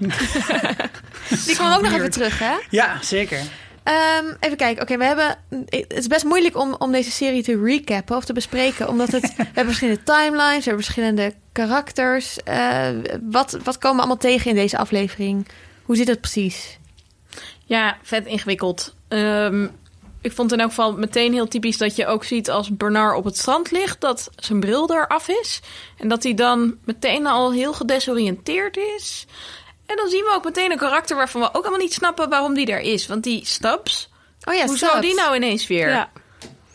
Die 1.45 1.57
komen 1.57 1.75
ook 1.75 1.81
nog 1.81 1.93
even 1.93 2.11
terug, 2.11 2.39
hè? 2.39 2.53
ja, 2.69 2.97
zeker. 3.01 3.39
Ehm, 3.83 4.25
even 4.39 4.57
kijken. 4.57 4.81
Oké, 4.83 4.97
we 4.97 5.03
hebben. 5.05 5.37
Het 5.65 5.93
is 5.93 6.07
best 6.07 6.23
moeilijk 6.25 6.57
om, 6.57 6.75
om 6.77 6.91
deze 6.91 7.11
serie 7.11 7.43
te 7.43 7.61
recappen 7.63 8.15
of 8.15 8.25
te 8.25 8.33
bespreken. 8.33 8.87
Omdat 8.89 9.11
het. 9.11 9.21
we 9.37 9.43
hebben 9.43 9.65
verschillende 9.65 10.03
timelines, 10.03 10.57
we 10.57 10.69
hebben 10.69 10.83
verschillende 10.83 11.33
karakters. 11.51 12.37
Eh, 12.43 12.87
wat, 13.21 13.57
wat 13.63 13.77
komen 13.77 13.95
we 13.97 14.01
allemaal 14.03 14.17
tegen 14.17 14.49
in 14.49 14.55
deze 14.55 14.77
aflevering? 14.77 15.47
Hoe 15.83 15.95
zit 15.95 16.07
het 16.07 16.21
precies? 16.21 16.77
Ja, 17.65 17.97
vet 18.03 18.25
ingewikkeld. 18.25 18.95
Ehm, 19.07 19.67
ik 20.21 20.31
vond 20.31 20.51
in 20.51 20.59
elk 20.59 20.69
geval 20.69 20.93
meteen 20.93 21.33
heel 21.33 21.47
typisch 21.47 21.77
dat 21.77 21.95
je 21.95 22.05
ook 22.07 22.23
ziet 22.23 22.49
als 22.49 22.75
Bernard 22.77 23.17
op 23.17 23.23
het 23.23 23.37
strand 23.37 23.71
ligt, 23.71 24.01
dat 24.01 24.29
zijn 24.35 24.59
bril 24.59 24.91
eraf 24.91 25.27
is. 25.27 25.59
En 25.97 26.07
dat 26.07 26.23
hij 26.23 26.33
dan 26.33 26.77
meteen 26.85 27.27
al 27.27 27.51
heel 27.51 27.73
gedesoriënteerd 27.73 28.77
is. 28.77 29.25
En 29.85 29.95
dan 29.95 30.07
zien 30.09 30.23
we 30.23 30.31
ook 30.35 30.43
meteen 30.43 30.71
een 30.71 30.77
karakter 30.77 31.15
waarvan 31.15 31.41
we 31.41 31.47
ook 31.47 31.53
helemaal 31.55 31.77
niet 31.79 31.93
snappen 31.93 32.29
waarom 32.29 32.53
die 32.53 32.65
er 32.67 32.79
is. 32.79 33.07
Want 33.07 33.23
die 33.23 33.45
Stubbs, 33.45 34.09
Oh 34.43 34.53
ja, 34.53 34.65
hoe 34.65 34.75
Stubbs. 34.77 34.91
zou 34.93 35.01
die 35.05 35.15
nou 35.15 35.35
ineens 35.35 35.67
weer 35.67 35.89
Ja. 35.89 36.09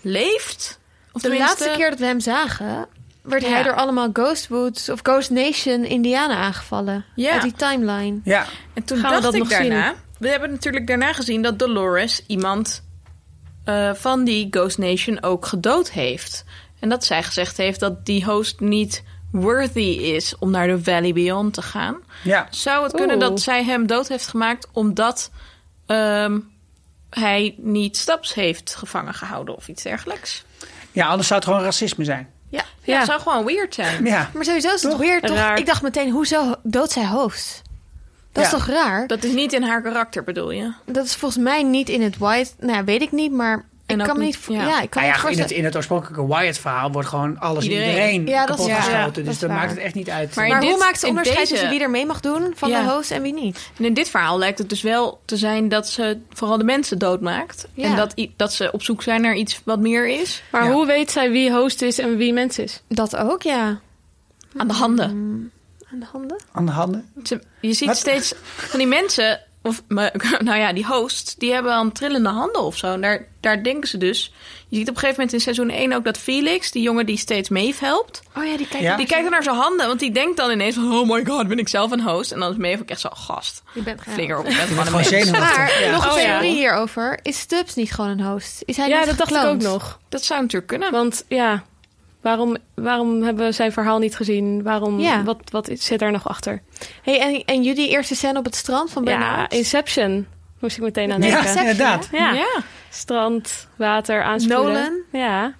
leeft? 0.00 0.78
Of 1.12 1.22
De 1.22 1.28
tenminste- 1.28 1.58
laatste 1.64 1.78
keer 1.78 1.90
dat 1.90 1.98
we 1.98 2.04
hem 2.06 2.20
zagen, 2.20 2.86
werd 3.22 3.42
Ja. 3.42 3.48
hij 3.48 3.62
door 3.62 3.74
allemaal 3.74 4.08
Ghostwoods 4.12 4.88
of 4.88 5.00
Ghost 5.02 5.30
Nation 5.30 5.84
Indianen 5.84 6.36
aangevallen. 6.36 7.04
Ja. 7.14 7.32
Uit 7.32 7.42
die 7.42 7.52
timeline. 7.52 8.20
Ja, 8.24 8.46
En 8.74 8.84
toen 8.84 8.98
Gaan 8.98 9.06
we 9.06 9.12
dacht 9.12 9.22
dat 9.22 9.34
ik 9.34 9.40
nog 9.40 9.48
daarna... 9.48 9.94
We 10.18 10.28
hebben 10.28 10.50
natuurlijk 10.50 10.86
daarna 10.86 11.12
gezien 11.12 11.42
dat 11.42 11.58
Dolores 11.58 12.22
iemand 12.26 12.83
eh, 13.64 13.90
van 13.94 14.24
die 14.24 14.46
Ghost 14.50 14.78
Nation 14.78 15.22
ook 15.22 15.46
gedood 15.46 15.90
heeft. 15.90 16.44
En 16.80 16.88
dat 16.88 17.04
zij 17.04 17.22
gezegd 17.22 17.56
heeft 17.56 17.80
dat 17.80 18.06
die 18.06 18.24
host 18.24 18.60
niet 18.60 19.02
worthy 19.32 19.80
is 20.00 20.38
om 20.38 20.50
naar 20.50 20.66
de 20.66 20.82
Valley 20.82 21.12
Beyond 21.12 21.54
te 21.54 21.62
gaan. 21.62 21.96
ja. 22.24 22.46
Zou 22.50 22.82
het 22.82 22.92
kunnen 22.92 23.16
Oeh. 23.16 23.28
dat 23.28 23.40
zij 23.40 23.64
hem 23.64 23.86
dood 23.86 24.08
heeft 24.08 24.26
gemaakt 24.28 24.68
omdat 24.72 25.30
ehm, 25.86 26.38
hij 27.10 27.54
niet 27.58 27.96
Stubbs 27.96 28.34
heeft 28.34 28.74
gevangen 28.74 29.14
gehouden 29.14 29.56
of 29.56 29.68
iets 29.68 29.82
dergelijks? 29.82 30.44
ja, 30.92 31.06
anders 31.06 31.28
zou 31.28 31.40
het 31.40 31.48
gewoon 31.48 31.64
racisme 31.64 32.04
zijn. 32.04 32.28
Ja. 32.48 32.64
Ja, 32.82 32.98
Ja. 32.98 33.04
zou 33.04 33.20
gewoon 33.20 33.44
weird 33.44 33.74
zijn. 33.74 34.04
Ja, 34.04 34.30
Maar 34.34 34.44
sowieso 34.44 34.68
is 34.74 34.82
het 34.82 34.90
Toch? 34.90 35.00
weird, 35.00 35.26
toch? 35.26 35.36
Raar. 35.36 35.58
Ik 35.58 35.66
dacht 35.66 35.82
meteen, 35.82 36.10
hoezo 36.10 36.54
doodt 36.62 36.92
zij 36.92 37.06
host? 37.06 37.62
Dat 38.34 38.44
is 38.44 38.50
toch 38.50 38.66
raar? 38.66 39.06
Dat 39.06 39.24
is 39.24 39.32
niet 39.32 39.52
in 39.52 39.62
haar 39.62 39.82
karakter, 39.82 40.24
bedoel 40.24 40.50
je? 40.50 40.72
Dat 40.86 41.04
is 41.04 41.14
volgens 41.14 41.42
mij 41.44 41.62
niet 41.62 41.88
in 41.88 42.02
het 42.02 42.18
white. 42.18 42.50
Nou, 42.60 42.72
ja, 42.72 42.84
weet 42.84 43.02
ik 43.02 43.12
niet, 43.12 43.32
maar 43.32 43.64
En 43.86 44.00
ik 44.00 44.06
kan 44.06 44.18
me 44.18 44.24
niet- 44.24 44.38
ja. 44.48 44.66
Ja, 44.66 44.80
ik 44.80 44.90
kan 44.90 45.02
me 45.02 45.08
ja, 45.08 45.14
niet 45.14 45.22
in, 45.22 45.28
het, 45.28 45.36
voorstellen. 45.36 45.56
in 45.56 45.64
het 45.64 45.76
oorspronkelijke 45.76 46.26
Wyatt-verhaal 46.26 46.92
wordt 46.92 47.08
gewoon 47.08 47.38
alles 47.38 47.64
Iedereen. 47.64 47.84
en 47.84 47.90
iedereen 47.94 48.26
Ja, 48.26 48.46
dat 48.46 48.58
is 48.58 48.64
kapot 48.64 48.66
waar. 48.66 48.76
geschoten. 48.76 48.98
Ja, 49.00 49.04
dat 49.04 49.14
dus 49.24 49.34
is 49.34 49.38
dan 49.38 49.48
waar. 49.48 49.58
maakt 49.58 49.70
het 49.70 49.80
echt 49.80 49.94
niet 49.94 50.10
uit. 50.10 50.34
Maar 50.34 50.44
in 50.44 50.50
Maar 50.50 50.60
dit- 50.60 50.70
hoe 50.70 50.78
maakt 50.78 50.98
ze 51.00 51.06
onderscheid 51.06 51.38
deze- 51.38 51.50
tussen 51.52 51.70
wie 51.70 51.80
er 51.80 51.90
mee 51.90 52.06
mag 52.06 52.20
doen 52.20 52.52
van 52.54 52.68
Ja. 52.68 52.82
de 52.82 52.90
host 52.90 53.10
en 53.10 53.22
wie 53.22 53.34
niet? 53.34 53.70
En 53.78 53.84
in 53.84 53.94
dit 53.94 54.08
verhaal 54.10 54.38
lijkt 54.38 54.58
het 54.58 54.68
dus 54.68 54.82
wel 54.82 55.20
te 55.24 55.36
zijn 55.36 55.68
dat 55.68 55.88
ze 55.88 56.18
vooral 56.32 56.58
de 56.58 56.64
mensen 56.64 56.98
doodmaakt. 56.98 57.66
Ja. 57.74 57.84
En 57.84 57.96
dat, 57.96 58.14
dat 58.36 58.52
ze 58.52 58.72
op 58.72 58.82
zoek 58.82 59.02
zijn 59.02 59.20
naar 59.20 59.34
iets 59.34 59.60
wat 59.64 59.78
meer 59.80 60.08
is. 60.08 60.42
Maar 60.50 60.64
Ja. 60.64 60.70
hoe 60.72 60.86
weet 60.86 61.10
zij 61.10 61.30
wie 61.30 61.52
host 61.52 61.82
is 61.82 61.98
en 61.98 62.16
wie 62.16 62.32
mens 62.32 62.58
is? 62.58 62.82
Dat 62.88 63.16
ook, 63.16 63.42
ja. 63.42 63.80
Aan 64.56 64.68
de 64.68 64.74
handen. 64.74 65.50
Aan 65.94 66.00
de 66.00 66.06
handen? 66.12 66.36
Aan 66.52 66.66
de 66.66 66.72
handen. 66.72 67.08
Je 67.60 67.72
ziet 67.72 67.88
Wat? 67.88 67.96
steeds 67.96 68.34
van 68.56 68.78
die 68.78 68.88
mensen 68.88 69.40
Of, 69.66 69.82
nou 69.88 70.58
ja, 70.58 70.72
die 70.72 70.86
hosts, 70.86 71.34
die 71.34 71.52
hebben 71.52 71.72
dan 71.72 71.92
trillende 71.92 72.28
handen 72.28 72.62
of 72.62 72.76
zo. 72.76 72.92
En 72.92 73.00
daar, 73.00 73.26
daar 73.40 73.62
denken 73.62 73.88
ze 73.88 73.98
dus. 73.98 74.32
Je 74.68 74.76
ziet 74.76 74.88
op 74.88 74.94
een 74.94 75.00
gegeven 75.00 75.14
moment 75.20 75.32
in 75.32 75.40
seizoen 75.40 75.70
1 75.70 75.92
ook 75.92 76.04
dat 76.04 76.18
Felix, 76.18 76.70
die 76.70 76.82
jongen 76.82 77.06
die 77.06 77.16
steeds 77.16 77.48
Maeve 77.48 77.84
helpt, 77.84 78.22
Oh 78.36 78.44
ja, 78.44 78.56
die 78.56 78.68
kijkt 78.68 78.84
Ja. 78.86 78.96
die 78.96 79.06
kijkt 79.06 79.22
dan 79.22 79.32
naar 79.32 79.42
zijn 79.42 79.56
handen. 79.56 79.86
Want 79.86 80.00
die 80.00 80.10
denkt 80.12 80.36
dan 80.36 80.50
ineens 80.50 80.74
van, 80.74 80.92
oh 80.92 81.08
my 81.10 81.24
god, 81.24 81.48
ben 81.48 81.58
ik 81.58 81.68
zelf 81.68 81.90
een 81.90 82.00
host? 82.02 82.32
En 82.32 82.40
dan 82.40 82.50
is 82.50 82.56
Maeve 82.56 82.82
ook 82.82 82.88
echt 82.88 83.00
zo, 83.00 83.08
gast, 83.12 83.62
Je 83.74 83.82
bent 83.82 84.00
flikker 84.08 84.38
op. 84.38 84.46
Je 84.46 84.52
gewoon 84.52 84.74
bent 84.84 84.86
een 84.86 85.30
mens. 85.30 85.30
Maar 85.30 85.80
Ja. 85.82 85.90
nog 85.90 86.04
een 86.04 86.10
Oh, 86.12 86.18
ja. 86.18 86.24
theorie 86.38 86.54
hierover. 86.56 87.18
Is 87.22 87.38
Stubbs 87.38 87.74
niet 87.74 87.92
gewoon 87.92 88.10
een 88.10 88.24
host? 88.26 88.62
Is 88.64 88.76
hij 88.76 88.88
Ja, 88.88 88.98
niet 88.98 89.06
dat 89.06 89.16
dacht 89.18 89.30
ik 89.44 89.50
ook 89.50 89.60
nog. 89.62 89.98
Dat 90.08 90.24
zou 90.24 90.40
natuurlijk 90.40 90.66
kunnen. 90.70 90.90
Want 90.92 91.24
ja, 91.28 91.64
waarom, 92.24 92.56
waarom 92.74 93.22
hebben 93.22 93.46
we 93.46 93.52
zijn 93.52 93.72
verhaal 93.72 93.98
niet 93.98 94.16
gezien? 94.16 94.62
Waarom, 94.62 94.98
Ja. 95.00 95.22
wat, 95.22 95.36
wat 95.50 95.70
zit 95.74 95.98
daar 95.98 96.12
nog 96.12 96.28
achter? 96.28 96.62
Hey, 97.02 97.20
en, 97.20 97.42
en 97.44 97.62
jullie 97.62 97.88
eerste 97.88 98.14
scène 98.14 98.38
op 98.38 98.44
het 98.44 98.54
strand 98.54 98.90
van 98.90 99.04
Ja, 99.04 99.10
Bernard? 99.18 99.52
Inception 99.52 100.26
moest 100.58 100.76
ik 100.76 100.82
meteen 100.82 101.12
aan 101.12 101.22
Ja, 101.22 101.26
denken. 101.28 101.38
Inception, 101.40 101.70
inderdaad. 101.70 102.08
Ja. 102.12 102.32
ja. 102.32 102.62
Strand, 102.90 103.68
water, 103.76 104.22
aanspoelen. 104.22 104.64
Nolan? 104.72 105.00
Ja. 105.12 105.54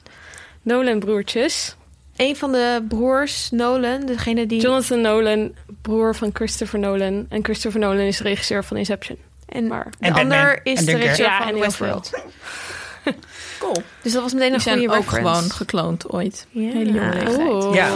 Nolan 0.63 0.99
broertjes. 0.99 1.77
Een 2.17 2.37
van 2.37 2.53
de 2.53 2.85
broers, 2.89 3.51
Nolan, 3.51 4.07
degene 4.07 4.47
die... 4.47 4.61
Jonathan 4.61 5.01
Nolan, 5.01 5.55
broer 5.83 6.15
van 6.15 6.31
Christopher 6.33 6.79
Nolan. 6.79 7.27
En 7.29 7.45
Christopher 7.45 7.81
Nolan 7.81 7.99
is 8.07 8.17
de 8.17 8.23
regisseur 8.23 8.65
van 8.65 8.77
Inception. 8.77 9.19
en 9.49 9.67
Maar, 9.67 9.85
de 9.85 9.97
En 10.07 10.13
Batman. 10.13 10.39
ander 10.39 10.61
is 10.63 10.79
En 10.79 10.85
de 10.85 10.97
regisseur 10.97 11.27
Ja, 11.27 11.43
van 11.43 11.59
Westworld. 11.59 12.11
Cool. 13.59 13.77
Dus 14.03 14.13
dat 14.13 14.23
was 14.23 14.33
meteen 14.33 14.47
Die 14.49 14.57
een 14.57 14.61
zijn 14.63 14.79
goede 14.79 14.95
ook 14.95 15.01
reference. 15.03 15.33
gewoon 15.35 15.51
gekloond 15.51 16.11
ooit. 16.13 16.47
Ja. 16.51 16.73
Hele 16.73 16.93
jonge 16.93 17.15
leeftijd. 17.15 17.39
Oeh. 17.39 17.75
Ja. 17.75 17.89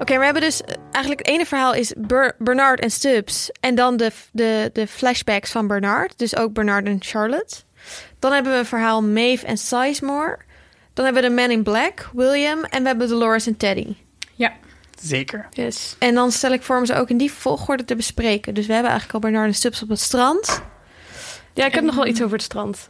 Oké, 0.00 0.18
we 0.18 0.24
hebben 0.24 0.42
dus 0.42 0.62
eh, 0.62 0.74
eigenlijk 0.90 1.26
het 1.26 1.34
ene 1.34 1.46
verhaal 1.46 1.74
is 1.74 1.92
Ber- 1.96 2.34
Bernard 2.38 2.80
en 2.80 2.90
Stubbs. 2.90 3.50
En 3.60 3.74
dan 3.74 3.96
de, 3.96 4.10
de, 4.32 4.70
de 4.72 4.86
flashbacks 4.86 5.50
van 5.50 5.66
Bernard. 5.66 6.18
Dus 6.18 6.36
ook 6.36 6.52
Bernard 6.52 6.86
en 6.86 6.96
Charlotte. 7.00 7.56
Dan 8.18 8.32
hebben 8.32 8.52
we 8.52 8.58
een 8.58 8.66
verhaal 8.66 9.02
Maeve 9.02 9.46
en 9.46 9.58
Sizemore. 9.58 10.38
Dan 10.94 11.04
hebben 11.04 11.22
we 11.22 11.28
de 11.28 11.34
Man 11.34 11.50
in 11.50 11.62
Black, 11.62 12.08
William. 12.12 12.64
En 12.64 12.82
we 12.82 12.88
hebben 12.88 13.08
Dolores 13.08 13.46
en 13.46 13.56
Teddy. 13.56 13.96
Ja. 14.34 14.52
Zeker. 15.02 15.46
Yes. 15.50 15.96
En 15.98 16.14
dan 16.14 16.32
stel 16.32 16.52
ik 16.52 16.62
voor 16.62 16.76
om 16.76 16.86
ze 16.86 16.94
ook 16.94 17.10
in 17.10 17.16
die 17.16 17.32
volgorde 17.32 17.84
te 17.84 17.96
bespreken. 17.96 18.54
Dus 18.54 18.66
we 18.66 18.72
hebben 18.72 18.90
eigenlijk 18.90 19.24
al 19.24 19.30
Bernard 19.30 19.50
en 19.52 19.58
Stubbs 19.58 19.82
op 19.82 19.88
het 19.88 20.00
strand. 20.00 20.62
Ja, 21.54 21.66
ik 21.66 21.74
heb 21.74 21.84
nog 21.84 21.94
wel 21.94 22.06
iets 22.06 22.22
over 22.22 22.36
het 22.36 22.42
strand. 22.42 22.88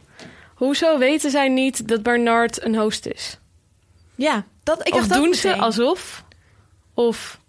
Hoezo 0.55 0.97
weten 0.97 1.31
zij 1.31 1.49
niet 1.49 1.87
dat 1.87 2.03
Bernard 2.03 2.63
een 2.63 2.75
host 2.75 3.05
is? 3.05 3.37
Ja, 4.15 4.45
dat, 4.63 4.87
ik 4.87 4.93
of 4.93 5.07
dacht 5.07 5.19
ook 5.19 5.25
doen 5.25 5.33
ze 5.33 5.55
alsof? 5.55 6.23
Of 6.93 7.39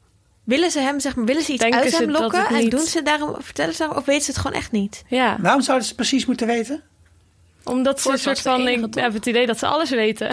Willen 0.51 0.71
ze 0.71 0.81
hem, 0.81 1.01
zeg 1.01 1.17
maar, 1.17 1.25
willen 1.25 1.43
ze 1.43 1.53
iets 1.53 1.63
uit 1.63 1.91
ze 1.91 1.97
hem 1.97 2.11
lokken? 2.11 2.47
En 2.47 2.55
niet- 2.55 2.71
doen 2.71 2.87
ze 2.87 3.03
daarom, 3.03 3.37
vertellen 3.39 3.73
ze 3.73 3.79
daarom, 3.79 3.97
of 3.97 4.05
weten 4.05 4.25
ze 4.25 4.31
het 4.31 4.41
gewoon 4.41 4.57
echt 4.57 4.73
niet? 4.73 5.03
ja, 5.09 5.37
Waarom 5.41 5.61
zouden 5.63 5.87
ze 5.87 5.93
het 5.93 6.01
precies 6.01 6.27
moeten 6.27 6.47
weten? 6.47 6.83
Omdat 7.65 8.01
ze 8.01 8.11
een 8.11 8.19
soort 8.19 8.41
van... 8.41 8.61
enige, 8.67 8.85
ik 8.87 8.93
toch? 8.93 9.03
heb 9.03 9.13
het 9.13 9.27
idee 9.27 9.47
dat 9.47 9.59
ze 9.59 9.67
alles 9.67 9.91
weten. 9.91 10.29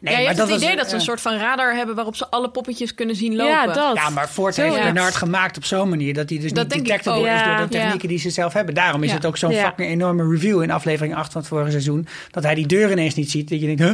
Nee, 0.00 0.14
ja, 0.14 0.20
je 0.20 0.26
hebt 0.26 0.38
het 0.38 0.48
was- 0.48 0.62
idee 0.62 0.76
dat 0.76 0.88
ze 0.88 0.94
een 0.94 1.00
soort 1.00 1.20
van 1.20 1.36
radar 1.36 1.74
hebben 1.74 1.94
waarop 1.94 2.16
ze 2.16 2.26
alle 2.30 2.50
poppetjes 2.50 2.94
kunnen 2.94 3.16
zien 3.16 3.36
lopen. 3.36 3.52
Ja, 3.52 3.66
dat. 3.66 3.96
Ja, 3.96 4.10
maar 4.10 4.28
Ford 4.28 4.54
Zo, 4.54 4.62
heeft 4.62 4.76
ja. 4.76 4.82
Bernard 4.82 5.14
gemaakt 5.14 5.56
op 5.56 5.64
zo'n 5.64 5.88
manier 5.88 6.14
dat 6.14 6.28
hij 6.28 6.38
dus 6.38 6.52
Dat 6.52 6.68
niet 6.68 6.84
detectable 6.84 7.20
is 7.20 7.26
Ja, 7.26 7.56
door 7.56 7.66
de 7.66 7.72
technieken 7.72 8.02
ja. 8.02 8.08
die 8.08 8.18
ze 8.18 8.30
zelf 8.30 8.52
hebben. 8.52 8.74
Daarom 8.74 9.02
is 9.02 9.08
Ja. 9.08 9.14
het 9.16 9.26
ook 9.26 9.36
zo'n 9.36 9.50
Ja. 9.52 9.64
fucking 9.64 9.90
enorme 9.90 10.28
review 10.30 10.62
in 10.62 10.70
aflevering 10.70 11.14
8 11.14 11.32
van 11.32 11.40
het 11.40 11.50
vorige 11.50 11.70
seizoen. 11.70 12.06
Dat 12.30 12.42
hij 12.42 12.54
die 12.54 12.66
deur 12.66 12.90
ineens 12.90 13.14
niet 13.14 13.30
ziet. 13.30 13.48
Dat 13.48 13.60
je 13.60 13.66
denkt, 13.66 13.82
huh? 13.82 13.92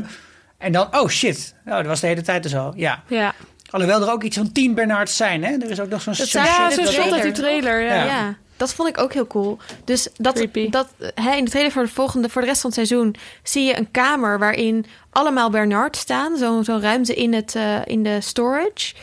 En 0.58 0.72
dan, 0.72 0.88
oh 0.96 1.08
shit. 1.08 1.54
Oh, 1.66 1.74
dat 1.76 1.86
was 1.86 2.00
de 2.00 2.06
hele 2.06 2.22
tijd 2.22 2.42
dus 2.42 2.54
al. 2.56 2.72
Ja. 2.76 3.02
Ja, 3.06 3.34
Alhoewel 3.70 4.02
er 4.02 4.10
ook 4.12 4.22
iets 4.22 4.36
van 4.36 4.52
10 4.52 4.74
Bernards 4.74 5.16
zijn, 5.16 5.44
hè? 5.44 5.52
Er 5.52 5.70
is 5.70 5.80
ook 5.80 5.88
nog 5.88 6.02
zo'n 6.02 6.12
Dat 6.16 6.30
ja 6.30 6.70
zo 6.70 6.82
dat- 6.82 6.92
stond 6.92 7.10
dat 7.10 7.22
die 7.22 7.32
trailer. 7.32 7.32
trailer. 7.32 7.82
Ja. 7.82 8.04
Ja. 8.04 8.36
Dat 8.58 8.74
vond 8.74 8.88
ik 8.88 8.98
ook 8.98 9.12
heel 9.12 9.26
cool. 9.26 9.58
Dus 9.84 10.08
dat, 10.16 10.34
Creepy. 10.34 10.70
dat 10.70 10.88
hè, 11.14 11.34
in 11.34 11.44
de 11.44 11.50
trailer 11.50 11.72
voor 11.72 11.82
de 11.82 11.88
volgende, 11.88 12.28
voor 12.28 12.40
de 12.42 12.48
rest 12.48 12.60
van 12.60 12.70
het 12.70 12.88
seizoen, 12.88 13.14
zie 13.42 13.64
je 13.64 13.78
een 13.78 13.90
kamer 13.90 14.38
waarin 14.38 14.86
allemaal 15.10 15.50
Bernard 15.50 15.96
staan. 15.96 16.36
Zo'n 16.36 16.64
zo'n 16.64 16.80
ruimte 16.80 17.14
in, 17.14 17.34
het, 17.34 17.54
eh, 17.54 17.76
in 17.84 18.02
de 18.02 18.20
storage. 18.20 18.94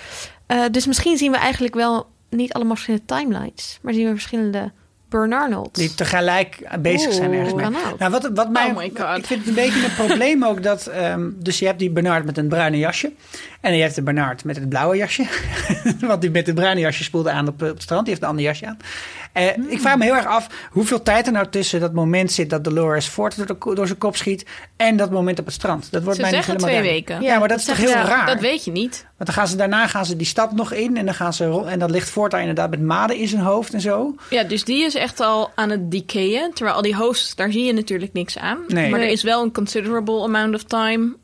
Eh, 0.48 0.64
dus 0.72 0.86
misschien 0.86 1.18
zien 1.18 1.32
we 1.32 1.38
eigenlijk 1.38 1.76
wel 1.76 2.08
niet 2.30 2.54
allemaal 2.54 2.76
verschillende 2.76 3.06
timelines, 3.06 3.80
maar 3.82 3.94
zien 3.94 4.06
we 4.06 4.12
verschillende 4.12 4.72
Bernarnolds. 5.10 5.80
Die 5.80 5.96
tegelijk 5.96 6.78
bezig 6.80 7.14
zijn 7.14 7.28
Oeh, 7.30 7.38
ergens 7.38 7.54
mee. 7.54 7.64
kan 7.64 7.76
ook. 7.92 8.00
Nou, 8.00 8.12
wat, 8.12 8.30
wat 8.34 8.50
mij, 8.50 8.70
Oh 8.70 8.76
my 8.76 8.92
God. 8.96 9.18
Ik 9.18 9.26
vind 9.26 9.40
het 9.40 9.48
een 9.48 9.54
beetje 9.56 9.84
een 9.86 9.94
probleem 10.08 10.46
ook 10.46 10.64
dat... 10.64 10.88
ehm, 10.88 11.30
dus 11.36 11.60
je 11.60 11.66
hebt 11.66 11.80
die 11.80 11.90
Bernard 11.90 12.26
met 12.26 12.38
een 12.38 12.48
bruine 12.48 12.78
jasje. 12.78 13.12
En 13.62 13.76
je 13.76 13.82
hebt 13.82 13.96
de 13.96 14.02
Bernard 14.02 14.44
met 14.44 14.56
het 14.56 14.70
blauwe 14.70 14.98
jasje. 14.98 15.26
Want 16.00 16.22
die 16.22 16.30
met 16.32 16.46
het 16.46 16.56
bruine 16.56 16.80
jasje 16.82 17.04
spoelde 17.04 17.32
aan 17.32 17.48
op, 17.48 17.62
op 17.62 17.68
het 17.68 17.82
strand. 17.82 18.02
Die 18.02 18.10
heeft 18.10 18.24
een 18.24 18.30
ander 18.30 18.46
jasje 18.46 18.66
aan. 18.66 18.78
Eh, 19.36 19.54
Hmm. 19.56 19.70
Ik 19.70 19.80
vraag 19.80 19.98
me 19.98 20.04
heel 20.04 20.16
erg 20.16 20.26
af 20.26 20.48
hoeveel 20.72 21.02
tijd 21.04 21.26
er 21.28 21.34
nou 21.34 21.48
tussen 21.50 21.80
dat 21.80 21.94
moment 21.94 22.32
zit... 22.32 22.50
dat 22.50 22.64
Dolores 22.64 23.08
Ford 23.08 23.38
door, 23.38 23.46
de 23.46 23.76
door 23.76 23.88
zijn 23.88 23.98
kop 24.00 24.16
schiet... 24.16 24.46
en 24.76 24.98
dat 24.98 25.12
moment 25.12 25.40
op 25.40 25.46
het 25.46 25.54
strand. 25.54 25.92
Dat 25.92 26.04
wordt 26.04 26.16
Ze 26.16 26.22
mij 26.22 26.32
niet 26.32 26.44
zeggen 26.44 26.62
helemaal 26.62 26.82
twee 26.82 26.94
weken. 26.94 27.22
Ja, 27.22 27.40
maar 27.40 27.48
dat, 27.48 27.60
is 27.60 27.66
toch 27.66 27.78
heel 27.78 27.88
ze. 27.88 28.02
raar? 28.02 28.26
Dat 28.26 28.40
weet 28.40 28.66
je 28.66 28.72
niet. 28.72 29.06
Want 29.18 29.30
dan 29.30 29.34
gaan 29.34 29.48
ze, 29.48 29.56
daarna 29.56 29.88
gaan 29.88 30.06
ze 30.06 30.16
die 30.16 30.28
stad 30.28 30.52
nog 30.52 30.74
in... 30.74 30.98
en 30.98 31.06
dan, 31.06 31.14
gaan 31.14 31.34
ze, 31.34 31.64
en 31.66 31.80
dan 31.80 31.92
ligt 31.92 32.10
Ford 32.10 32.32
daar 32.32 32.40
inderdaad 32.40 32.70
met 32.70 32.82
maden 32.82 33.18
in 33.18 33.28
zijn 33.28 33.42
hoofd 33.42 33.74
en 33.74 33.82
zo. 33.82 34.16
Ja, 34.30 34.44
dus 34.44 34.64
die 34.64 34.84
is 34.84 34.96
echt 34.96 35.20
al 35.20 35.52
aan 35.56 35.70
het 35.70 35.92
decayen. 35.92 36.54
Terwijl 36.54 36.76
al 36.76 36.82
die 36.82 36.96
hosts, 36.96 37.36
daar 37.36 37.52
zie 37.52 37.64
je 37.64 37.74
natuurlijk 37.74 38.14
niks 38.14 38.38
aan. 38.38 38.60
Nee. 38.68 38.90
Maar 38.90 39.00
er 39.00 39.10
is 39.10 39.24
wel 39.24 39.44
een 39.44 39.52
considerable 39.52 40.24
amount 40.24 40.56
of 40.56 40.64
time 40.64 41.16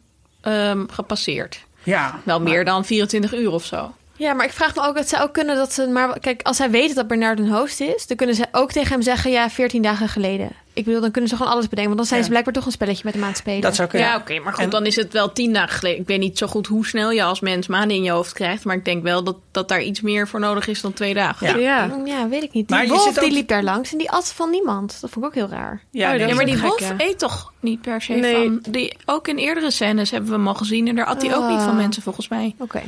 ehm, 0.41 0.83
gepasseerd. 0.87 1.65
Ja, 1.83 2.19
Wel 2.23 2.41
meer 2.41 2.65
dan 2.65 2.85
24 2.85 3.33
uur 3.33 3.51
of 3.51 3.65
zo. 3.65 3.93
Ja, 4.21 4.33
maar 4.33 4.45
ik 4.45 4.51
vraag 4.51 4.75
me 4.75 4.81
ook, 4.81 4.97
het 4.97 5.09
zou 5.09 5.23
ook 5.23 5.33
kunnen 5.33 5.55
dat 5.55 5.73
ze... 5.73 5.87
Maar 5.87 6.19
kijk, 6.19 6.41
als 6.41 6.57
zij 6.57 6.69
weten 6.69 6.95
dat 6.95 7.07
Bernard 7.07 7.39
een 7.39 7.53
host 7.53 7.79
is... 7.79 8.07
dan 8.07 8.17
kunnen 8.17 8.35
ze 8.35 8.45
ook 8.51 8.71
tegen 8.71 8.91
hem 8.91 9.01
zeggen, 9.01 9.31
ja, 9.31 9.49
14 9.49 9.81
dagen 9.81 10.09
geleden. 10.09 10.49
Ik 10.73 10.85
bedoel, 10.85 11.01
dan 11.01 11.11
kunnen 11.11 11.29
ze 11.29 11.35
gewoon 11.35 11.51
alles 11.51 11.67
bedenken. 11.67 11.95
Want 11.95 11.97
dan 11.97 12.05
zijn 12.07 12.19
Ja. 12.19 12.25
ze 12.25 12.29
blijkbaar 12.31 12.53
toch 12.53 12.65
een 12.65 12.71
spelletje 12.71 13.01
met 13.05 13.13
hem 13.13 13.23
aan 13.23 13.29
het 13.29 13.37
spelen. 13.37 13.61
dat 13.61 13.75
zou 13.75 13.87
kunnen. 13.89 14.07
Ja, 14.07 14.15
oké, 14.15 14.39
maar 14.39 14.53
goed, 14.53 14.63
En- 14.63 14.69
dan 14.69 14.85
is 14.85 14.95
het 14.95 15.13
wel 15.13 15.31
tien 15.33 15.53
dagen 15.53 15.77
geleden. 15.77 15.99
Ik 16.01 16.07
weet 16.07 16.19
niet 16.19 16.37
zo 16.37 16.47
goed 16.47 16.67
hoe 16.67 16.85
snel 16.87 17.11
je 17.11 17.23
als 17.23 17.39
mens 17.39 17.67
maanden 17.67 17.97
in 17.97 18.03
je 18.03 18.11
hoofd 18.11 18.33
krijgt. 18.33 18.63
Maar 18.63 18.75
ik 18.75 18.85
denk 18.85 19.03
wel 19.03 19.23
dat, 19.23 19.35
dat 19.51 19.67
daar 19.67 19.81
iets 19.81 20.01
meer 20.01 20.27
voor 20.27 20.39
nodig 20.39 20.67
is 20.67 20.81
dan 20.81 20.93
twee 20.93 21.13
dagen. 21.13 21.47
Ja. 21.47 21.55
Ja. 21.87 22.01
Ja, 22.05 22.27
weet 22.27 22.43
ik 22.43 22.53
niet. 22.53 22.69
Maar 22.69 22.79
Die 22.81 22.89
je 22.91 22.95
wolf 22.95 23.07
ook- 23.17 23.23
die 23.23 23.31
liep 23.33 23.47
daar 23.47 23.63
langs 23.63 23.91
en 23.91 23.97
die 23.97 24.11
at 24.11 24.33
van 24.33 24.49
niemand. 24.49 24.97
Dat 25.01 25.09
vond 25.09 25.25
ik 25.25 25.31
ook 25.31 25.37
heel 25.37 25.49
raar. 25.57 25.81
Ja, 25.91 26.13
Oh, 26.13 26.19
ja, 26.19 26.35
maar 26.35 26.45
die 26.45 26.55
gek, 26.55 26.67
wolf 26.67 26.79
ja. 26.79 26.93
eet 26.97 27.19
toch 27.19 27.53
niet 27.59 27.81
per 27.81 28.01
se 28.01 28.13
Nee. 28.13 28.33
van... 28.45 28.59
Die, 28.69 28.97
ook 29.05 29.27
in 29.27 29.37
eerdere 29.37 29.71
scènes 29.71 30.11
hebben 30.11 30.29
we 30.29 30.35
hem 30.35 30.47
al 30.47 30.53
gezien. 30.53 30.87
En 30.87 30.95
daar 30.95 31.05
at 31.05 31.21
hij 31.21 31.35
ook 31.35 31.49
niet 31.49 31.61
van 31.61 31.75
mensen, 31.75 32.03
volgens 32.03 32.27
mij. 32.27 32.55
Oké. 32.57 32.81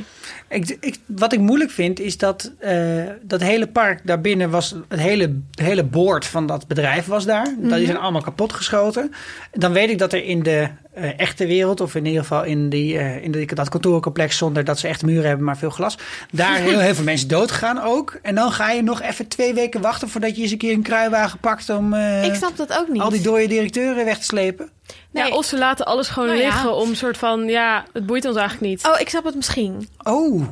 Ik, 0.48 0.76
ik, 0.80 0.96
wat 1.06 1.32
ik 1.32 1.40
moeilijk 1.40 1.70
vind 1.70 2.00
is 2.00 2.18
dat 2.18 2.52
eh, 2.58 3.02
dat 3.22 3.40
hele 3.40 3.66
park 3.66 4.00
daarbinnen 4.06 4.50
was 4.50 4.74
het 4.88 5.00
hele, 5.00 5.38
hele 5.54 5.84
boord 5.84 6.24
van 6.26 6.46
dat 6.46 6.66
bedrijf 6.66 7.06
was 7.06 7.24
daar. 7.24 7.54
Mhm. 7.74 7.82
die 7.84 7.92
zijn 7.92 8.02
allemaal 8.02 8.22
kapot 8.22 8.52
geschoten. 8.52 9.12
Dan 9.52 9.72
weet 9.72 9.90
ik 9.90 9.98
dat 9.98 10.12
er 10.12 10.24
in 10.24 10.42
de 10.42 10.68
eh, 10.92 11.18
echte 11.18 11.46
wereld, 11.46 11.80
of 11.80 11.94
in 11.94 12.06
ieder 12.06 12.20
geval 12.20 12.44
in, 12.44 12.68
die, 12.68 12.98
eh, 12.98 13.22
in 13.22 13.32
die, 13.32 13.54
dat 13.54 13.68
kantoorcomplex 13.68 14.36
zonder 14.36 14.64
dat 14.64 14.78
ze 14.78 14.88
echt 14.88 15.02
muren 15.02 15.26
hebben, 15.26 15.44
maar 15.46 15.56
veel 15.56 15.70
glas, 15.70 15.98
daar 16.30 16.56
heel, 16.56 16.78
heel 16.78 16.94
veel 16.94 17.04
mensen 17.04 17.28
doodgaan 17.28 17.82
ook. 17.82 18.18
En 18.22 18.34
dan 18.34 18.52
ga 18.52 18.70
je 18.70 18.82
nog 18.82 19.02
even 19.02 19.28
twee 19.28 19.54
weken 19.54 19.80
wachten 19.80 20.08
voordat 20.08 20.36
je 20.36 20.42
eens 20.42 20.50
een 20.50 20.58
keer 20.58 20.72
een 20.72 20.82
kruiwagen 20.82 21.38
pakt 21.38 21.70
om 21.70 21.92
eh, 21.92 22.24
ik 22.24 22.34
snap 22.34 22.56
dat 22.56 22.78
ook 22.78 22.88
niet. 22.88 23.02
al 23.02 23.10
die 23.10 23.20
dode 23.20 23.46
directeuren 23.46 24.04
weg 24.04 24.18
te 24.18 24.24
slepen. 24.24 24.68
Nee. 25.10 25.26
Ja, 25.26 25.36
of 25.36 25.44
ze 25.44 25.58
laten 25.58 25.86
alles 25.86 26.08
gewoon 26.08 26.28
Nou 26.28 26.40
ja. 26.40 26.46
liggen 26.46 26.74
om 26.74 26.94
soort 26.94 27.16
van... 27.18 27.48
Ja, 27.48 27.84
het 27.92 28.06
boeit 28.06 28.24
ons 28.24 28.36
eigenlijk 28.36 28.70
niet. 28.70 28.86
Oh, 28.86 29.00
ik 29.00 29.08
snap 29.08 29.24
het 29.24 29.34
misschien. 29.34 29.88
Oh, 30.02 30.42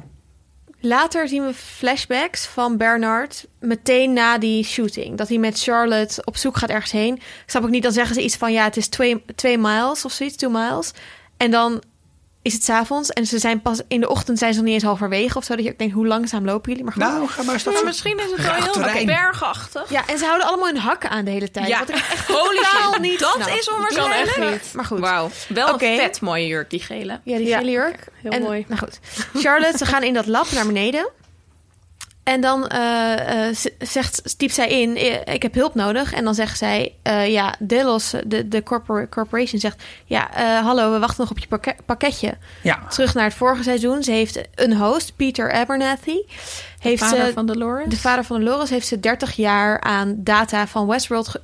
Later 0.85 1.29
zien 1.29 1.45
we 1.45 1.55
flashbacks 1.55 2.47
van 2.47 2.77
Bernard 2.77 3.47
meteen 3.61 4.13
na 4.13 4.39
die 4.39 4.65
shooting. 4.65 5.19
Dat 5.19 5.29
hij 5.29 5.39
met 5.39 5.63
Charlotte 5.63 6.23
op 6.25 6.37
zoek 6.37 6.57
gaat 6.57 6.71
ergens 6.71 6.93
heen. 6.93 7.15
Ik 7.17 7.43
snap 7.47 7.63
ook 7.63 7.71
niet, 7.71 7.83
dan 7.83 7.93
zeggen 7.93 8.15
ze 8.15 8.23
iets 8.23 8.37
van... 8.37 8.53
ja, 8.53 8.65
het 8.65 8.77
is 8.77 8.89
twee, 8.89 9.25
twee 9.35 9.59
miles 9.59 10.05
of 10.05 10.13
zoiets, 10.13 10.37
two 10.37 10.51
miles. 10.51 10.93
En 11.37 11.51
dan 11.51 11.83
is 12.43 12.53
het 12.53 12.65
's 12.65 12.69
avonds 12.69 13.11
en 13.11 13.27
ze 13.27 13.39
zijn 13.39 13.63
pas 13.63 13.81
in 13.89 14.01
de 14.01 14.09
ochtend 14.09 14.39
zijn 14.39 14.51
ze 14.53 14.57
nog 14.59 14.67
niet 14.67 14.75
eens 14.75 14.85
halverwege 14.85 15.39
of 15.39 15.45
zo. 15.45 15.55
Dat 15.57 15.65
je 15.65 15.71
ook 15.71 15.79
denkt, 15.79 15.95
hoe 15.95 16.07
langzaam 16.07 16.45
lopen 16.45 16.69
jullie? 16.71 16.85
Maar 16.85 16.93
goed. 16.93 17.03
nou 17.03 17.29
ga 17.29 17.43
maar 17.43 17.55
eens 17.55 17.83
misschien 17.85 18.19
is 18.19 18.31
het 18.37 18.43
wel 18.43 18.55
heel 18.95 19.05
bergachtig. 19.07 19.91
Ja, 19.91 20.07
en 20.07 20.19
ze 20.19 20.25
houden 20.25 20.47
allemaal 20.47 20.67
hun 20.67 20.77
hakken 20.77 21.11
aan 21.11 21.25
de 21.25 21.31
hele 21.31 21.51
tijd. 21.51 21.67
Ja, 21.67 21.79
Wat 21.79 21.89
ik 21.89 21.95
echt 21.95 22.27
holy 22.29 22.57
totaal 22.57 22.93
shit. 22.93 23.01
niet 23.01 23.19
dat 23.19 23.33
snap. 23.35 23.49
is 23.49 23.65
Kan 23.65 23.75
onwaarschijnlijk. 23.75 24.37
echt 24.37 24.51
niet. 24.51 24.73
Maar 24.75 24.85
goed. 24.85 24.99
Wauw, 24.99 25.31
wel 25.49 25.69
een 25.83 25.99
vet 25.99 26.21
mooie 26.21 26.47
jurk, 26.47 26.71
die 26.71 26.81
gele. 26.81 27.21
Ja, 27.25 27.37
die 27.37 27.47
Ja. 27.47 27.59
gele 27.59 27.71
jurk. 27.71 28.05
Heel 28.23 28.31
en, 28.31 28.43
mooi. 28.43 28.65
Nou 28.69 28.81
goed. 28.81 28.99
Charlotte, 29.43 29.79
ze 29.79 29.87
gaan 29.87 30.03
in 30.03 30.15
dat 30.15 30.27
lab 30.27 30.51
naar 30.51 30.67
beneden. 30.67 31.09
En 32.23 32.41
dan 32.41 32.67
eh, 32.69 33.47
eh, 33.49 33.55
z- 33.55 33.67
zegt, 33.79 34.39
typt 34.39 34.55
zij 34.55 34.69
in, 34.69 34.97
eh, 34.97 35.35
ik 35.35 35.43
heb 35.43 35.55
hulp 35.55 35.75
nodig. 35.75 36.13
En 36.13 36.25
dan 36.25 36.35
zegt 36.35 36.59
zij, 36.59 36.95
eh, 37.03 37.29
ja, 37.33 37.55
Delos, 37.59 38.15
de, 38.27 38.49
de 38.49 38.63
corpor- 38.63 39.09
corporation, 39.09 39.61
zegt... 39.61 39.83
Ja, 40.05 40.35
eh, 40.35 40.65
hallo, 40.65 40.93
we 40.93 40.99
wachten 40.99 41.21
nog 41.21 41.31
op 41.31 41.39
je 41.39 41.47
pakket- 41.49 41.85
pakketje. 41.87 42.35
Ja, 42.63 42.87
Terug 42.89 43.15
naar 43.15 43.25
het 43.25 43.35
vorige 43.35 43.63
seizoen. 43.63 44.03
Ze 44.03 44.11
heeft 44.11 44.41
een 44.55 44.77
host, 44.77 45.17
Peter 45.17 45.53
Abernathy. 45.53 46.17
Heeft 46.79 47.03
Vader 47.05 47.27
ze, 47.27 47.33
van 47.33 47.47
Dolores. 47.47 47.87
de 47.89 47.97
vader 47.97 48.25
van 48.25 48.41
Dolores 48.45 48.71
heeft 48.71 48.87
ze 48.87 49.01
30 49.01 49.33
jaar 49.37 49.81
aan 49.81 50.15
data 50.19 50.67
van 50.67 50.87
Westworld 50.87 51.29
ge- 51.29 51.41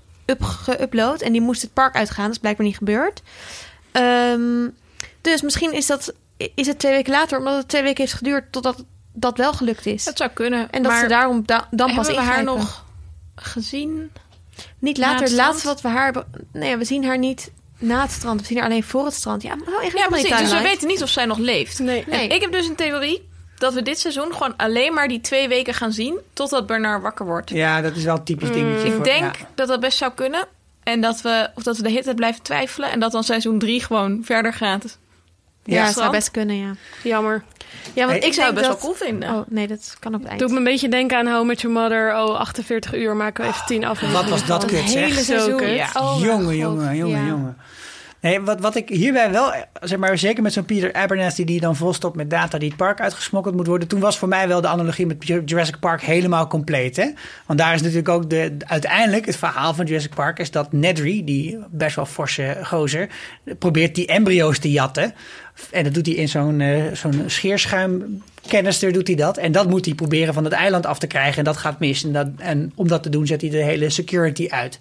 geüpload. 0.76 1.22
En 1.22 1.32
die 1.32 1.40
moest 1.40 1.62
het 1.62 1.72
park 1.72 1.94
uitgaan. 1.96 2.24
Dat 2.24 2.32
is 2.34 2.38
blijkbaar 2.38 2.66
niet 2.66 2.76
gebeurd. 2.76 3.22
Ehm, 3.92 4.68
dus 5.20 5.42
misschien 5.42 5.72
is, 5.72 5.86
dat, 5.86 6.12
is 6.54 6.66
het 6.66 6.78
twee 6.78 6.92
weken 6.92 7.12
later, 7.12 7.38
omdat 7.38 7.56
het 7.56 7.68
twee 7.68 7.82
weken 7.82 8.02
heeft 8.04 8.16
geduurd 8.16 8.52
totdat 8.52 8.84
dat 9.20 9.36
wel 9.36 9.52
gelukt 9.52 9.86
is. 9.86 10.04
Dat 10.04 10.16
zou 10.16 10.30
kunnen. 10.30 10.70
en 10.70 10.82
dat 10.82 10.92
maar 10.92 11.00
ze 11.00 11.06
daarom 11.08 11.42
da- 11.46 11.68
dan 11.70 11.94
pas 11.94 12.06
hebben 12.06 12.24
we 12.24 12.30
haar 12.30 12.38
ingrijpen. 12.38 12.62
nog 12.62 12.84
gezien? 13.34 14.10
Niet 14.78 14.98
later. 14.98 15.20
het 15.20 15.28
Het 15.28 15.38
laatste 15.38 15.66
wat 15.66 15.80
we 15.80 15.88
haar 15.88 16.04
hebben... 16.04 16.26
Nee, 16.52 16.76
we 16.76 16.84
zien 16.84 17.04
haar 17.04 17.18
niet 17.18 17.50
na 17.78 18.02
het 18.02 18.10
strand. 18.10 18.40
We 18.40 18.46
zien 18.46 18.56
haar 18.58 18.66
alleen 18.66 18.84
voor 18.84 19.04
het 19.04 19.14
strand. 19.14 19.42
Ja, 19.42 19.54
maar 19.54 19.82
echt 19.82 19.98
Ja, 19.98 20.06
precies. 20.06 20.36
Dus 20.38 20.52
we 20.52 20.62
weten 20.62 20.88
niet 20.88 21.02
of 21.02 21.08
zij 21.08 21.24
nog 21.24 21.38
leeft. 21.38 21.78
Nee. 21.78 22.04
Ik 22.06 22.40
heb 22.40 22.52
dus 22.52 22.66
een 22.68 22.74
theorie 22.74 23.28
dat 23.58 23.74
we 23.74 23.82
dit 23.82 23.98
seizoen 23.98 24.32
gewoon 24.32 24.56
alleen 24.56 24.94
maar 24.94 25.08
die 25.08 25.20
twee 25.20 25.48
weken 25.48 25.74
gaan 25.74 25.92
zien 25.92 26.18
totdat 26.32 26.66
Bernard 26.66 27.02
wakker 27.02 27.26
wordt. 27.26 27.50
Ja, 27.50 27.80
dat 27.80 27.96
is 27.96 28.04
wel 28.04 28.16
een 28.16 28.24
typisch 28.24 28.50
dingetje. 28.52 28.86
Ik 28.86 28.92
voor- 28.94 29.04
denk 29.04 29.36
ja. 29.36 29.46
dat 29.54 29.68
dat 29.68 29.80
best 29.80 29.98
zou 29.98 30.12
kunnen. 30.14 30.46
En 30.82 31.00
dat 31.00 31.20
we, 31.20 31.50
of 31.54 31.62
dat 31.62 31.76
we 31.76 31.82
de 31.82 31.88
hele 31.90 32.02
tijd 32.02 32.16
blijven 32.16 32.42
twijfelen. 32.42 32.90
En 32.90 33.00
dat 33.00 33.12
dan 33.12 33.24
seizoen 33.24 33.58
drie 33.58 33.82
gewoon 33.84 34.20
verder 34.24 34.52
gaat. 34.52 34.98
Ja, 35.68 35.76
Ja, 35.80 35.84
het 35.84 35.94
zou 35.94 36.10
best 36.10 36.30
kunnen, 36.30 36.56
ja. 36.56 36.70
Jammer. 37.02 37.42
Ja, 37.94 38.06
want 38.06 38.18
Hey, 38.18 38.28
ik 38.28 38.34
zou 38.34 38.46
het 38.46 38.54
best 38.54 38.66
dat... 38.68 38.80
wel 38.82 38.92
cool 38.92 39.08
vinden. 39.08 39.28
Oh, 39.34 39.40
nee, 39.48 39.66
dat 39.66 39.96
kan 39.98 40.14
op 40.14 40.20
het 40.20 40.28
eind. 40.28 40.40
Doet 40.40 40.50
me 40.50 40.56
een 40.56 40.64
beetje 40.64 40.88
denken 40.88 41.18
aan 41.18 41.26
How 41.26 41.46
Met 41.46 41.60
Your 41.60 41.80
Mother. 41.80 42.16
Oh, 42.16 42.38
48 42.40 42.94
uur 42.94 43.16
maken 43.16 43.44
we 43.44 43.50
even 43.50 43.66
10 43.66 43.84
afleveringen. 43.84 44.30
Wat 44.30 44.38
was 44.40 44.46
dat 44.48 44.64
kut, 44.64 44.88
zeg. 44.90 45.00
hele 45.02 45.14
Zo 45.14 45.22
seizoen. 45.22 45.56
kut. 45.56 45.68
Ja. 45.70 45.88
Oh 45.94 46.20
jongen, 46.20 46.56
jongen, 46.56 46.96
jongen, 46.96 47.20
Ja. 47.20 47.26
jongen. 47.28 47.56
Nee, 48.20 48.40
wat, 48.40 48.60
wat 48.60 48.76
ik 48.76 48.88
hierbij 48.88 49.30
wel, 49.30 49.52
zeg 49.80 49.98
maar, 49.98 50.18
zeker 50.18 50.42
met 50.42 50.52
zo'n 50.52 50.64
Peter 50.64 50.92
Abernathy 50.92 51.44
die 51.44 51.60
dan 51.60 51.76
volstopt 51.76 52.16
met 52.16 52.30
data 52.30 52.58
die 52.58 52.68
het 52.68 52.76
park 52.76 53.00
uitgesmokkeld 53.00 53.54
moet 53.54 53.66
worden. 53.66 53.88
Toen 53.88 54.00
was 54.00 54.18
voor 54.18 54.28
mij 54.28 54.48
wel 54.48 54.60
de 54.60 54.68
analogie 54.68 55.06
met 55.06 55.26
Jurassic 55.26 55.78
Park 55.78 56.02
helemaal 56.02 56.46
compleet. 56.46 56.96
Hè? 56.96 57.10
Want 57.46 57.58
daar 57.58 57.74
is 57.74 57.80
natuurlijk 57.80 58.08
ook 58.08 58.30
de, 58.30 58.56
uiteindelijk 58.66 59.26
het 59.26 59.36
verhaal 59.36 59.74
van 59.74 59.86
Jurassic 59.86 60.14
Park 60.14 60.38
is 60.38 60.50
dat 60.50 60.72
Nedry, 60.72 61.24
die 61.24 61.58
best 61.70 61.96
wel 61.96 62.06
forse 62.06 62.58
gozer, 62.62 63.08
probeert 63.58 63.94
die 63.94 64.06
embryo's 64.06 64.58
te 64.58 64.70
jatten. 64.70 65.14
En 65.70 65.84
dat 65.84 65.94
doet 65.94 66.06
hij 66.06 66.14
in 66.14 66.28
zo'n 66.28 66.60
eh, 66.60 66.82
zo'n 66.92 67.22
scheerschuimcanister 67.26 68.92
doet 68.92 69.06
hij 69.06 69.16
dat. 69.16 69.36
En 69.36 69.52
dat 69.52 69.68
moet 69.68 69.84
hij 69.84 69.94
proberen 69.94 70.34
van 70.34 70.44
het 70.44 70.52
eiland 70.52 70.86
af 70.86 70.98
te 70.98 71.06
krijgen. 71.06 71.38
En 71.38 71.44
dat 71.44 71.56
gaat 71.56 71.80
mis. 71.80 72.04
En, 72.04 72.12
dat, 72.12 72.28
en 72.36 72.72
om 72.74 72.88
dat 72.88 73.02
te 73.02 73.08
doen 73.08 73.26
zet 73.26 73.40
hij 73.40 73.50
de 73.50 73.62
hele 73.62 73.90
security 73.90 74.46
uit. 74.50 74.78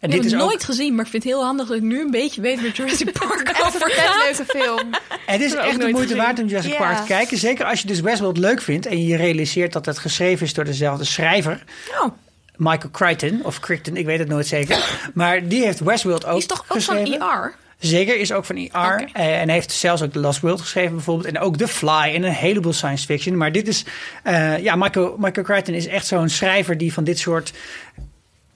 En 0.00 0.08
ik 0.08 0.14
heb 0.14 0.22
dit 0.22 0.30
het 0.30 0.40
is 0.40 0.44
ook- 0.46 0.48
nooit 0.50 0.64
gezien, 0.64 0.94
maar 0.94 1.04
ik 1.04 1.10
vind 1.10 1.22
het 1.22 1.32
heel 1.32 1.44
handig 1.44 1.66
dat 1.66 1.76
ik 1.76 1.82
nu 1.82 2.00
een 2.00 2.10
beetje 2.10 2.40
weet 2.40 2.60
waar 2.60 2.70
Jurassic 2.70 3.12
Park 3.18 3.48
een 3.48 3.64
over 3.66 3.90
gaat. 3.90 4.24
leuke 4.36 4.44
film. 4.58 4.90
Het 5.26 5.40
is 5.40 5.54
echt 5.54 5.72
de 5.72 5.78
moeite 5.78 6.00
gezien. 6.02 6.16
waard 6.16 6.38
om 6.40 6.46
Jurassic. 6.46 6.76
Park 6.76 6.96
te 6.96 7.02
kijken. 7.06 7.38
Zeker 7.38 7.64
als 7.66 7.80
je 7.80 7.86
dus 7.86 8.00
Westworld 8.00 8.38
leuk 8.38 8.60
vindt 8.62 8.86
en 8.86 9.06
je 9.06 9.16
realiseert 9.16 9.72
dat 9.72 9.86
het 9.86 9.98
geschreven 9.98 10.46
is 10.46 10.54
door 10.54 10.64
dezelfde 10.64 11.04
schrijver. 11.04 11.64
Oh, 12.02 12.12
Michael 12.56 12.90
Crichton, 12.92 13.40
of 13.44 13.60
Crichton, 13.60 13.96
ik 13.96 14.06
weet 14.06 14.18
het 14.18 14.28
nooit 14.28 14.46
zeker. 14.46 15.00
Maar 15.14 15.48
die 15.48 15.64
heeft 15.64 15.80
Westworld 15.80 16.24
ook 16.24 16.30
die 16.30 16.40
is 16.40 16.46
toch 16.46 16.60
ook 16.60 16.66
geschreven. 16.76 17.18
van 17.18 17.28
IR? 17.30 17.54
Zeker, 17.78 18.16
is 18.18 18.32
ook 18.32 18.44
van 18.44 18.56
IR. 18.56 18.66
Oké. 18.74 19.04
eh, 19.12 19.40
en 19.40 19.48
heeft 19.48 19.72
zelfs 19.72 20.02
ook 20.02 20.12
The 20.12 20.18
Lost 20.18 20.40
World 20.40 20.60
geschreven 20.60 20.94
bijvoorbeeld. 20.94 21.26
En 21.34 21.38
ook 21.40 21.56
The 21.56 21.68
Fly 21.68 22.12
en 22.14 22.22
een 22.22 22.32
heleboel 22.32 22.72
science 22.72 23.04
fiction. 23.06 23.36
Maar 23.36 23.52
dit 23.52 23.68
is... 23.68 23.84
eh, 24.22 24.58
ja, 24.58 24.76
Michael, 24.76 25.16
Michael 25.18 25.46
Crichton 25.46 25.74
is 25.74 25.86
echt 25.86 26.06
zo'n 26.06 26.28
schrijver 26.28 26.78
die 26.78 26.92
van 26.92 27.04
dit 27.04 27.18
soort 27.18 27.52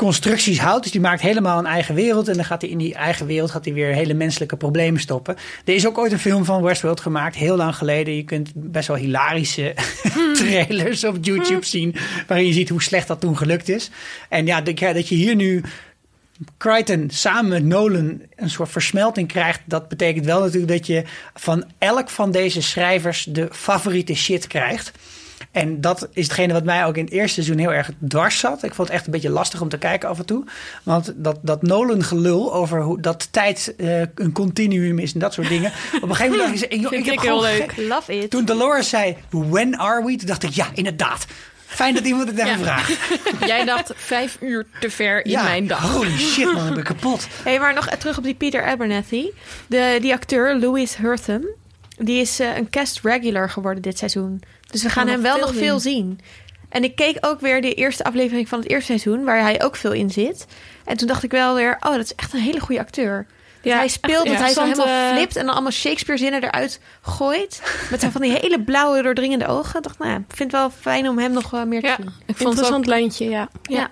constructies 0.02 0.58
houdt. 0.58 0.82
Dus 0.82 0.92
die 0.92 1.00
maakt 1.00 1.20
helemaal 1.20 1.58
een 1.58 1.66
eigen 1.66 1.94
wereld. 1.94 2.28
En 2.28 2.34
dan 2.34 2.44
gaat 2.44 2.60
hij 2.60 2.70
in 2.70 2.78
die 2.78 2.94
eigen 2.94 3.26
wereld 3.26 3.50
gaat 3.50 3.64
hij 3.64 3.74
weer 3.74 3.94
hele 3.94 4.14
menselijke 4.14 4.56
problemen 4.56 5.00
stoppen. 5.00 5.36
Er 5.64 5.74
is 5.74 5.86
ook 5.86 5.98
ooit 5.98 6.12
een 6.12 6.18
film 6.18 6.44
van 6.44 6.62
Westworld 6.62 7.00
gemaakt, 7.00 7.36
heel 7.36 7.56
lang 7.56 7.76
geleden. 7.76 8.16
Je 8.16 8.24
kunt 8.24 8.52
best 8.54 8.88
wel 8.88 8.96
hilarische 8.96 9.74
trailers 10.38 11.04
op 11.04 11.16
YouTube 11.20 11.64
zien. 11.64 11.94
Waarin 12.26 12.46
je 12.46 12.52
ziet 12.52 12.68
hoe 12.68 12.82
slecht 12.82 13.08
dat 13.08 13.20
toen 13.20 13.36
gelukt 13.36 13.68
is. 13.68 13.90
En 14.28 14.46
ja, 14.46 14.60
dat 14.60 14.78
ja, 14.78 14.92
dat 14.92 15.08
je 15.08 15.14
hier 15.14 15.34
nu 15.34 15.62
Crichton 16.58 17.10
samen 17.10 17.50
met 17.50 17.64
Nolan 17.64 18.20
een 18.36 18.50
soort 18.50 18.70
versmelting 18.70 19.28
krijgt. 19.28 19.60
Dat 19.64 19.88
betekent 19.88 20.24
wel 20.24 20.40
natuurlijk 20.40 20.72
dat 20.72 20.86
je 20.86 21.04
van 21.34 21.64
elk 21.78 22.10
van 22.10 22.30
deze 22.30 22.62
schrijvers 22.62 23.24
de 23.24 23.48
favoriete 23.52 24.14
shit 24.14 24.46
krijgt. 24.46 24.92
En 25.52 25.80
dat 25.80 26.08
is 26.12 26.24
hetgene 26.24 26.52
wat 26.52 26.64
mij 26.64 26.84
ook 26.86 26.96
in 26.96 27.04
het 27.04 27.12
eerste 27.12 27.34
seizoen 27.42 27.58
heel 27.58 27.72
erg 27.72 27.90
dwars 28.08 28.38
zat. 28.38 28.62
Ik 28.62 28.74
vond 28.74 28.88
het 28.88 28.96
echt 28.96 29.06
een 29.06 29.12
beetje 29.12 29.30
lastig 29.30 29.60
om 29.60 29.68
te 29.68 29.78
kijken 29.78 30.08
af 30.08 30.18
en 30.18 30.24
toe. 30.26 30.44
Want 30.82 31.12
dat, 31.16 31.38
dat 31.42 31.62
Nolan 31.62 32.02
gelul 32.04 32.54
over 32.54 32.82
hoe 32.82 33.00
dat 33.00 33.28
tijd 33.32 33.74
eh, 33.78 34.00
een 34.00 34.32
continuum 34.32 34.98
is 34.98 35.12
en 35.12 35.18
dat 35.20 35.32
soort 35.32 35.48
dingen. 35.48 35.72
Op 36.02 36.08
een 36.08 36.14
gegeven 36.16 36.38
moment 36.38 36.60
dacht 36.60 36.72
ik, 36.72 36.80
ik, 36.80 36.90
ik, 36.90 37.04
heb 37.04 37.14
ik 37.14 37.20
gewoon 37.20 37.44
heel 37.46 37.66
ge- 37.68 37.74
leuk. 37.76 37.88
Love 37.88 38.18
it. 38.18 38.30
Toen 38.30 38.44
Dolores 38.44 38.88
zei, 38.88 39.16
when 39.30 39.78
are 39.78 40.04
we? 40.04 40.16
Toen 40.16 40.26
dacht 40.28 40.42
ik, 40.42 40.50
ja, 40.50 40.66
inderdaad. 40.74 41.26
Fijn 41.66 41.94
dat 41.94 42.04
iemand 42.04 42.28
het 42.28 42.38
even 42.38 42.50
Ja. 42.50 42.56
vraagt. 42.58 42.92
Jij 43.46 43.64
dacht 43.64 43.92
vijf 43.96 44.36
uur 44.40 44.66
te 44.80 44.90
ver 44.90 45.24
in 45.24 45.30
ja, 45.30 45.42
mijn 45.42 45.66
dag. 45.66 45.92
Holy 45.92 46.18
shit 46.18 46.52
man, 46.52 46.68
ik 46.68 46.74
ben 46.74 46.84
kapot. 46.84 47.26
Hey, 47.44 47.58
maar 47.58 47.74
nog 47.74 47.86
terug 47.88 48.18
op 48.18 48.24
die 48.24 48.34
Peter 48.34 48.64
Abernathy. 48.64 49.26
De, 49.66 49.98
die 50.00 50.12
acteur, 50.12 50.58
Louis 50.58 50.96
Hurtham, 50.96 51.44
die 52.04 52.20
is 52.20 52.40
eh, 52.40 52.56
een 52.56 52.70
cast 52.70 53.00
regular 53.02 53.50
geworden 53.50 53.82
dit 53.82 53.98
seizoen. 53.98 54.42
Dus 54.70 54.82
we 54.82 54.88
gaan 54.88 55.04
nog 55.06 55.14
hem 55.14 55.22
wel 55.22 55.38
nog 55.38 55.54
veel 55.54 55.78
zien. 55.80 56.20
En 56.68 56.84
ik 56.84 56.96
keek 56.96 57.16
ook 57.20 57.40
weer 57.40 57.60
de 57.60 57.74
eerste 57.74 58.04
aflevering 58.04 58.48
van 58.48 58.58
het 58.58 58.68
eerste 58.68 58.86
seizoen, 58.98 59.24
waar 59.24 59.40
hij 59.40 59.62
ook 59.62 59.76
veel 59.76 59.92
in 59.92 60.10
zit. 60.10 60.46
En 60.84 60.96
toen 60.96 61.06
dacht 61.08 61.22
ik 61.22 61.30
wel 61.30 61.54
weer, 61.54 61.76
oh, 61.80 61.92
dat 61.92 62.04
is 62.04 62.14
echt 62.14 62.32
een 62.32 62.40
hele 62.40 62.60
goede 62.60 62.80
acteur. 62.80 63.26
Ja, 63.62 63.76
hij 63.76 63.88
speelt 63.88 64.24
echt 64.24 64.32
dat 64.34 64.42
hij 64.44 64.52
zo 64.52 64.62
helemaal 64.62 64.86
eh, 64.86 65.16
flipt 65.16 65.36
en 65.36 65.44
dan 65.44 65.52
allemaal 65.54 65.72
Shakespeare-zinnen 65.72 66.42
eruit 66.44 66.80
gooit. 67.02 67.62
Met 67.90 68.00
zijn 68.00 68.12
van 68.12 68.20
die 68.20 68.32
hele 68.32 68.60
blauwe, 68.62 69.02
doordringende 69.02 69.46
ogen. 69.46 69.76
Ik 69.76 69.82
dacht, 69.82 69.98
nou 69.98 70.10
ja, 70.10 70.16
ik 70.16 70.36
vind 70.36 70.52
het 70.52 70.60
wel 70.60 70.70
fijn 70.70 71.08
om 71.08 71.18
hem 71.18 71.32
nog 71.32 71.52
eh, 71.54 71.62
meer 71.62 71.80
te 71.80 71.86
Ja, 71.86 71.96
zien. 71.96 72.06
ik 72.06 72.12
vond 72.12 72.38
het 72.38 72.40
ook 72.40 72.48
Interessant 72.48 72.86
lijntje, 72.86 73.28
ja. 73.28 73.48
Ja. 73.62 73.90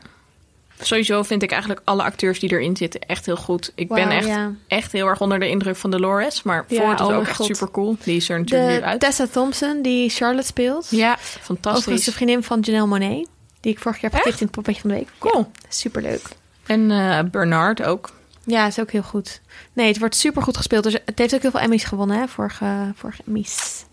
Sowieso 0.82 1.22
vind 1.22 1.42
ik 1.42 1.50
eigenlijk 1.50 1.82
alle 1.84 2.02
acteurs 2.02 2.38
die 2.40 2.50
erin 2.52 2.76
zitten 2.76 3.00
echt 3.00 3.26
heel 3.26 3.36
goed. 3.36 3.72
Ik 3.74 3.88
ben 3.88 4.10
echt, 4.10 4.26
ja. 4.26 4.52
echt 4.66 4.92
heel 4.92 5.06
erg 5.06 5.20
onder 5.20 5.38
de 5.38 5.48
indruk 5.48 5.76
van 5.76 5.90
Dolores. 5.90 6.42
Maar 6.42 6.64
Ja, 6.68 6.80
Ford 6.82 7.00
is 7.00 7.06
oh 7.06 7.16
ook 7.16 7.26
echt 7.26 7.36
God. 7.36 7.46
super 7.46 7.70
cool. 7.70 7.96
Die 8.04 8.16
is 8.16 8.28
er 8.28 8.38
natuurlijk 8.38 8.70
nu 8.80 8.82
uit. 8.86 9.00
Tessa 9.00 9.26
Thompson, 9.26 9.82
die 9.82 10.10
Charlotte 10.10 10.46
speelt. 10.46 10.86
Ja, 10.90 11.12
Overigens 11.12 11.44
fantastisch. 11.46 12.04
de 12.04 12.12
vriendin 12.12 12.42
van 12.42 12.60
Janelle 12.60 12.86
Monet. 12.86 13.28
Die 13.60 13.72
ik 13.72 13.78
vorig 13.78 14.00
jaar 14.00 14.10
heb 14.10 14.20
getipt 14.20 14.40
in 14.40 14.46
het 14.46 14.54
poppetje 14.54 14.80
van 14.80 14.90
de 14.90 14.96
week. 14.96 15.08
Cool. 15.18 15.50
Superleuk. 15.68 16.22
En 16.66 16.90
eh, 16.90 17.18
Bernard 17.30 17.82
ook. 17.82 18.10
Ja, 18.44 18.66
is 18.66 18.78
ook 18.80 18.90
heel 18.90 19.02
goed. 19.02 19.40
Nee, 19.72 19.86
het 19.88 19.98
wordt 19.98 20.16
super 20.16 20.42
goed 20.42 20.56
gespeeld. 20.56 20.84
Dus 20.84 20.92
het 21.04 21.18
heeft 21.18 21.34
ook 21.34 21.42
heel 21.42 21.50
veel 21.50 21.60
Emmys 21.60 21.84
gewonnen, 21.84 22.18
hè? 22.18 22.28
Vorige, 22.28 22.92
vorige 22.96 23.22
Emmys. 23.26 23.84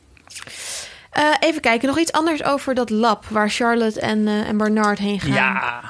Eh, 1.12 1.24
even 1.40 1.62
kijken, 1.62 1.88
nog 1.88 2.00
iets 2.00 2.12
anders 2.12 2.44
over 2.44 2.76
dat 2.76 2.90
lab 2.90 3.26
waar 3.26 3.50
Charlotte 3.50 4.00
en, 4.00 4.28
eh, 4.28 4.48
en 4.48 4.58
Bernard 4.58 5.00
heen 5.00 5.20
gaan. 5.20 5.34
Ja, 5.34 5.84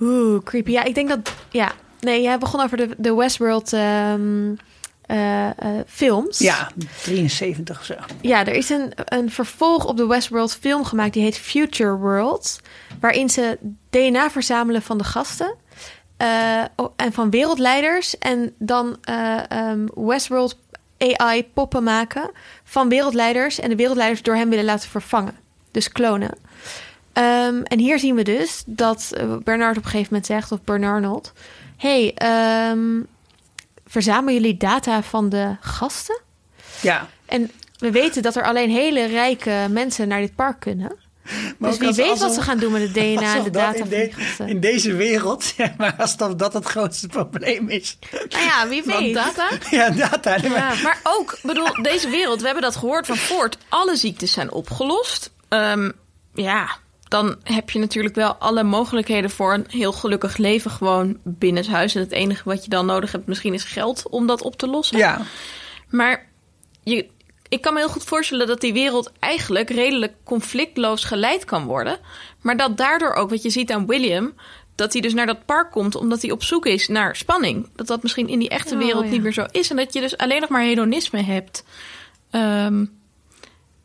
Oeh, 0.00 0.42
creepy. 0.42 0.70
Ja, 0.70 0.84
ik 0.84 0.94
denk 0.94 1.08
dat... 1.08 1.32
Ja, 1.50 1.72
nee, 2.00 2.22
jij 2.22 2.38
begon 2.38 2.60
over 2.60 2.76
de, 2.76 2.88
de 2.98 3.14
Westworld 3.14 3.72
ehm, 3.72 4.54
eh, 5.06 5.46
eh, 5.46 5.54
films. 5.86 6.38
ja 6.38 6.70
73 7.02 7.78
of 7.78 7.84
zo. 7.84 7.94
Ja, 8.20 8.46
er 8.46 8.54
is 8.54 8.70
een, 8.70 8.92
een 9.04 9.30
vervolg 9.30 9.84
op 9.86 9.96
de 9.96 10.06
Westworld 10.06 10.54
film 10.60 10.84
gemaakt. 10.84 11.12
Die 11.12 11.22
heet 11.22 11.38
Future 11.38 11.96
World. 11.96 12.60
Waarin 13.00 13.30
ze 13.30 13.58
DNA 13.90 14.30
verzamelen 14.30 14.82
van 14.82 14.98
de 14.98 15.04
gasten. 15.04 15.54
eh, 16.16 16.60
en 16.96 17.12
van 17.12 17.30
wereldleiders. 17.30 18.18
En 18.18 18.54
dan 18.58 18.96
eh, 19.02 19.50
ehm, 19.50 19.86
Westworld 19.94 20.58
AI 20.98 21.44
poppen 21.54 21.82
maken 21.82 22.30
van 22.64 22.88
wereldleiders. 22.88 23.60
En 23.60 23.68
de 23.68 23.76
wereldleiders 23.76 24.22
door 24.22 24.34
hem 24.34 24.50
willen 24.50 24.64
laten 24.64 24.88
vervangen. 24.88 25.34
Dus 25.70 25.88
klonen. 25.92 26.30
Ehm, 27.14 27.62
en 27.62 27.78
hier 27.78 27.98
zien 27.98 28.14
we 28.14 28.22
dus 28.22 28.62
dat 28.66 29.10
eh, 29.16 29.36
Bernard 29.44 29.76
op 29.76 29.84
een 29.84 29.90
gegeven 29.90 30.06
moment 30.10 30.26
zegt, 30.26 30.52
of 30.52 30.62
Bernard, 30.62 31.32
hey, 31.76 32.12
ehm, 32.14 33.00
verzamelen 33.86 34.34
jullie 34.34 34.56
data 34.56 35.02
van 35.02 35.28
de 35.28 35.56
gasten? 35.60 36.20
Ja, 36.80 37.08
En 37.26 37.50
we 37.78 37.90
weten 37.90 38.22
dat 38.22 38.36
er 38.36 38.44
alleen 38.44 38.70
hele 38.70 39.04
rijke 39.06 39.66
mensen 39.70 40.08
naar 40.08 40.20
dit 40.20 40.34
park 40.34 40.60
kunnen. 40.60 40.96
Maar 41.58 41.70
dus 41.70 41.78
wie 41.78 41.88
als- 41.88 41.96
weet 41.96 42.08
alsof- 42.10 42.26
wat 42.26 42.34
ze 42.34 42.42
gaan 42.42 42.58
doen 42.58 42.72
met 42.72 42.82
de 42.82 42.92
DNA 43.00 43.34
en 43.36 43.42
de 43.42 43.50
dat 43.50 43.52
data 43.62 43.72
in, 43.72 43.78
van 43.78 43.88
de- 43.88 43.96
die 43.96 44.12
gasten. 44.24 44.48
in 44.48 44.60
deze 44.60 44.94
wereld, 44.94 45.44
zeg 45.56 45.76
maar, 45.76 45.94
alsof 45.98 46.34
dat 46.34 46.52
het 46.52 46.64
grootste 46.64 47.06
probleem 47.06 47.68
is. 47.68 47.98
Nou 48.28 48.44
ja, 48.44 48.68
wie 48.68 48.82
Want 48.84 48.98
weet. 48.98 49.14
data. 49.24 49.48
Ja, 49.70 49.90
data. 49.90 50.36
Nee, 50.36 50.50
maar- 50.50 50.76
Ja. 50.76 50.82
Maar 50.82 51.00
ook, 51.02 51.38
bedoel, 51.42 51.82
deze 51.82 52.08
wereld, 52.08 52.38
we 52.40 52.44
hebben 52.46 52.62
dat 52.64 52.76
gehoord 52.76 53.06
van 53.06 53.16
Ford. 53.16 53.58
Alle 53.68 53.96
ziektes 53.96 54.32
zijn 54.32 54.52
opgelost. 54.52 55.30
Ehm, 55.48 55.90
ja, 56.34 56.76
dan 57.14 57.36
heb 57.42 57.70
je 57.70 57.78
natuurlijk 57.78 58.14
wel 58.14 58.34
alle 58.34 58.62
mogelijkheden 58.62 59.30
voor 59.30 59.54
een 59.54 59.66
heel 59.68 59.92
gelukkig 59.92 60.36
leven 60.36 60.70
gewoon 60.70 61.18
binnenshuis. 61.22 61.94
En 61.94 62.00
het 62.00 62.12
enige 62.12 62.42
wat 62.44 62.64
je 62.64 62.70
dan 62.70 62.86
nodig 62.86 63.12
hebt 63.12 63.26
misschien 63.26 63.54
is 63.54 63.64
geld 63.64 64.08
om 64.08 64.26
dat 64.26 64.42
op 64.42 64.56
te 64.56 64.66
lossen. 64.66 64.98
ja. 64.98 65.20
Maar 65.88 66.26
je, 66.82 67.06
ik 67.48 67.60
kan 67.60 67.72
me 67.72 67.78
heel 67.78 67.88
goed 67.88 68.04
voorstellen 68.04 68.46
dat 68.46 68.60
die 68.60 68.72
wereld 68.72 69.12
eigenlijk 69.18 69.70
redelijk 69.70 70.12
conflictloos 70.24 71.04
geleid 71.04 71.44
kan 71.44 71.64
worden. 71.64 71.98
Maar 72.40 72.56
dat 72.56 72.76
daardoor 72.76 73.12
ook, 73.12 73.30
wat 73.30 73.42
je 73.42 73.50
ziet 73.50 73.72
aan 73.72 73.86
William, 73.86 74.34
dat 74.74 74.92
hij 74.92 75.02
dus 75.02 75.14
naar 75.14 75.26
dat 75.26 75.44
park 75.44 75.70
komt 75.70 75.94
omdat 75.94 76.22
hij 76.22 76.30
op 76.30 76.42
zoek 76.42 76.66
is 76.66 76.88
naar 76.88 77.16
spanning. 77.16 77.68
Dat 77.76 77.86
dat 77.86 78.02
misschien 78.02 78.28
in 78.28 78.38
die 78.38 78.48
echte 78.48 78.74
Oh, 78.74 78.80
wereld 78.80 79.04
ja. 79.04 79.10
niet 79.10 79.22
meer 79.22 79.32
zo 79.32 79.46
is. 79.50 79.70
En 79.70 79.76
dat 79.76 79.92
je 79.92 80.00
dus 80.00 80.16
alleen 80.16 80.40
nog 80.40 80.50
maar 80.50 80.62
hedonisme 80.62 81.22
hebt. 81.22 81.64
Ehm, 82.30 82.84